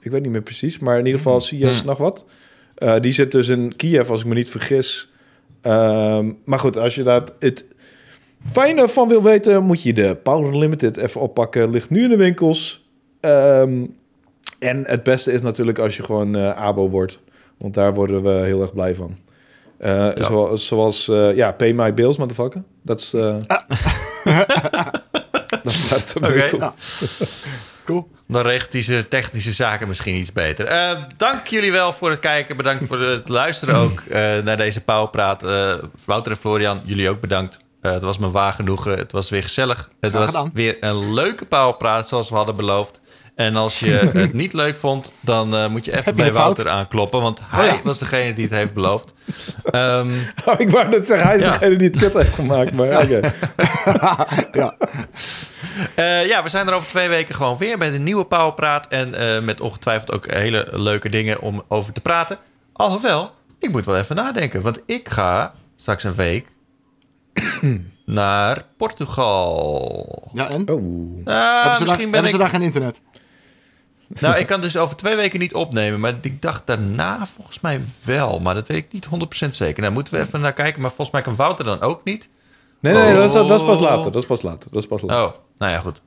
Ik 0.00 0.10
weet 0.10 0.22
niet 0.22 0.30
meer 0.30 0.42
precies, 0.42 0.78
maar 0.78 0.98
in 0.98 1.06
ieder 1.06 1.20
geval 1.20 1.38
CS 1.38 1.84
nog 1.84 1.98
wat. 1.98 2.24
Eh, 2.74 3.00
die 3.00 3.12
zit 3.12 3.32
dus 3.32 3.48
in 3.48 3.76
Kiev, 3.76 4.10
als 4.10 4.20
ik 4.20 4.26
me 4.26 4.34
niet 4.34 4.50
vergis. 4.50 5.10
Ehm, 5.60 6.32
maar 6.44 6.58
goed, 6.58 6.76
als 6.76 6.94
je 6.94 7.02
daar 7.02 7.22
het 7.38 7.64
fijne 8.52 8.88
van 8.88 9.08
wil 9.08 9.22
weten... 9.22 9.62
moet 9.62 9.82
je 9.82 9.92
de 9.92 10.16
Power 10.22 10.58
Limited 10.58 10.96
even 10.96 11.20
oppakken. 11.20 11.70
Ligt 11.70 11.90
nu 11.90 12.02
in 12.02 12.08
de 12.08 12.16
winkels. 12.16 12.88
Ehm, 13.20 13.84
en 14.58 14.84
het 14.86 15.02
beste 15.02 15.32
is 15.32 15.42
natuurlijk 15.42 15.78
als 15.78 15.96
je 15.96 16.02
gewoon 16.02 16.36
eh, 16.36 16.56
abo 16.56 16.88
wordt. 16.88 17.20
Want 17.56 17.74
daar 17.74 17.94
worden 17.94 18.22
we 18.22 18.44
heel 18.44 18.60
erg 18.62 18.72
blij 18.72 18.94
van. 18.94 19.16
Eh, 19.78 20.08
Zoals, 20.14 20.66
zoals 20.66 21.06
ja, 21.34 21.52
pay 21.52 21.72
my 21.72 21.94
bills, 21.94 22.16
motherfucker. 22.16 22.62
Dat 22.82 23.00
is... 23.00 23.14
eh 23.14 23.36
dat 25.62 25.72
staat 25.72 26.14
er. 26.14 26.58
Cool. 27.84 28.10
Dan 28.28 28.42
regelt 28.42 28.72
hij 28.72 28.82
zijn 28.82 29.08
technische 29.08 29.52
zaken 29.52 29.88
misschien 29.88 30.14
iets 30.14 30.32
beter. 30.32 30.66
Eh, 30.66 30.90
dank 31.16 31.46
jullie 31.46 31.72
wel 31.72 31.92
voor 31.92 32.10
het 32.10 32.18
kijken. 32.18 32.56
Bedankt 32.56 32.86
voor 32.86 33.00
het 33.00 33.28
luisteren 33.28 33.74
ook 33.74 34.00
eh, 34.00 34.20
naar 34.44 34.56
deze 34.56 34.80
Pauwpraat. 34.80 35.42
Eh 35.44 35.72
Wouter 36.04 36.32
en 36.32 36.38
Florian, 36.38 36.80
jullie 36.84 37.08
ook 37.10 37.20
bedankt. 37.20 37.58
Het 37.80 38.02
was 38.02 38.18
me 38.18 38.30
waar 38.30 38.52
genoegen. 38.52 38.98
Het 38.98 39.12
was 39.12 39.30
weer 39.30 39.42
gezellig. 39.42 39.90
Het 40.00 40.12
was 40.12 40.42
weer 40.52 40.76
een 40.80 41.12
leuke 41.14 41.44
Pauwpraat, 41.44 42.08
zoals 42.08 42.28
we 42.30 42.34
hadden 42.36 42.56
beloofd. 42.56 43.00
En 43.34 43.56
als 43.56 43.78
je 43.80 43.90
het 44.14 44.32
niet 44.32 44.52
leuk 44.52 44.76
vond, 44.76 45.12
dan 45.20 45.70
moet 45.70 45.84
je 45.84 45.96
even 45.98 46.14
bij 46.14 46.24
fout? 46.24 46.36
Wouter 46.36 46.68
aankloppen. 46.68 47.20
Want 47.20 47.40
hij 47.44 47.66
ja. 47.66 47.80
was 47.84 47.98
degene 47.98 48.32
die 48.32 48.44
het 48.44 48.54
heeft 48.54 48.74
beloofd. 48.74 49.12
Ehm, 49.70 50.08
Oh, 50.46 50.54
ik 50.60 50.70
wou 50.70 50.88
net 50.88 51.06
zeggen, 51.06 51.26
hij 51.26 51.36
is 51.36 51.42
Ja. 51.42 51.50
degene 51.50 51.76
die 51.76 51.88
het 51.88 51.98
kut 52.00 52.12
heeft 52.14 52.34
gemaakt. 52.34 52.72
Maar 52.72 52.86
oké. 53.02 53.20
Ja. 54.52 54.74
Eh, 55.94 56.26
ja, 56.26 56.42
we 56.42 56.48
zijn 56.48 56.68
er 56.68 56.74
over 56.74 56.88
twee 56.88 57.08
weken 57.08 57.34
gewoon 57.34 57.56
weer 57.56 57.78
met 57.78 57.94
een 57.94 58.02
nieuwe 58.02 58.24
Powerpraat. 58.24 58.86
En 58.88 59.14
eh, 59.14 59.42
met 59.42 59.60
ongetwijfeld 59.60 60.12
ook 60.12 60.32
hele 60.32 60.68
leuke 60.70 61.08
dingen 61.08 61.40
om 61.40 61.62
over 61.68 61.92
te 61.92 62.00
praten. 62.00 62.38
Alhoewel, 62.72 63.30
ik 63.58 63.70
moet 63.70 63.84
wel 63.84 63.96
even 63.96 64.16
nadenken. 64.16 64.62
Want 64.62 64.80
ik 64.86 65.08
ga 65.08 65.54
straks 65.76 66.04
een 66.04 66.14
week 66.14 66.48
naar 68.06 68.64
Portugal. 68.76 70.30
ja, 70.32 70.50
en? 70.50 70.68
Oh. 70.68 71.26
Ah, 71.26 71.54
hebben, 71.54 71.76
ze 71.76 71.78
daar, 71.78 71.80
misschien 71.80 71.96
ben 71.96 71.98
hebben 71.98 72.22
ik... 72.22 72.30
ze 72.30 72.36
daar 72.38 72.48
geen 72.48 72.62
internet? 72.62 73.00
Nou, 74.20 74.36
ik 74.38 74.46
kan 74.46 74.60
dus 74.60 74.76
over 74.76 74.96
twee 74.96 75.16
weken 75.16 75.38
niet 75.38 75.54
opnemen. 75.54 76.00
Maar 76.00 76.14
ik 76.20 76.42
dacht 76.42 76.66
daarna 76.66 77.26
volgens 77.34 77.60
mij 77.60 77.80
wel. 78.04 78.40
Maar 78.40 78.54
dat 78.54 78.66
weet 78.66 78.76
ik 78.76 78.92
niet 78.92 79.08
100% 79.44 79.48
zeker. 79.48 79.82
Nou, 79.82 79.92
moeten 79.94 80.14
we 80.14 80.20
even 80.20 80.40
naar 80.40 80.52
kijken. 80.52 80.80
Maar 80.80 80.90
volgens 80.90 81.10
mij 81.10 81.22
kan 81.22 81.36
Wouter 81.36 81.64
dan 81.64 81.80
ook 81.80 82.04
niet. 82.04 82.28
Nee, 82.80 82.94
nee, 82.94 83.14
dat, 83.14 83.24
is, 83.24 83.32
dat 83.32 83.60
is 83.60 83.66
pas 83.66 83.76
Oh. 83.76 83.82
later. 83.82 84.12
Dat 84.12 84.22
is 84.22 84.26
pas 84.28 84.42
later. 84.42 84.70
Dat 84.70 84.82
is 84.82 84.88
pas 84.88 85.02
later. 85.02 85.24
Oh, 85.24 85.32
nou 85.60 85.72
ja, 85.72 85.78
goed. 85.78 86.00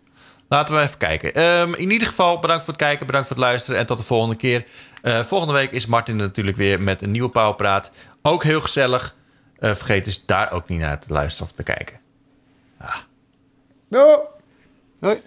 Laten 0.47 0.75
we 0.75 0.81
even 0.81 0.97
kijken. 0.97 1.33
Ehm, 1.33 1.73
in 1.73 1.91
ieder 1.91 2.07
geval, 2.07 2.39
bedankt 2.39 2.63
voor 2.63 2.73
het 2.73 2.81
kijken, 2.81 3.05
bedankt 3.05 3.27
voor 3.27 3.35
het 3.35 3.45
luisteren 3.45 3.79
en 3.79 3.85
tot 3.85 3.97
de 3.97 4.03
volgende 4.03 4.35
keer. 4.35 4.65
Eh, 5.01 5.19
volgende 5.19 5.53
week 5.53 5.71
is 5.71 5.85
Martin 5.85 6.15
natuurlijk 6.15 6.57
weer 6.57 6.81
met 6.81 7.01
een 7.01 7.11
nieuwe 7.11 7.29
Pauwpraat. 7.29 7.91
Ook 8.21 8.43
heel 8.43 8.61
gezellig. 8.61 9.15
Eh, 9.59 9.71
vergeet 9.75 10.05
dus 10.05 10.25
daar 10.25 10.51
ook 10.51 10.67
niet 10.67 10.79
naar 10.79 10.99
te 10.99 11.13
luisteren 11.13 11.49
of 11.49 11.55
te 11.55 11.63
kijken. 11.63 11.99
Oh. 12.81 12.95
Hoi. 14.99 15.21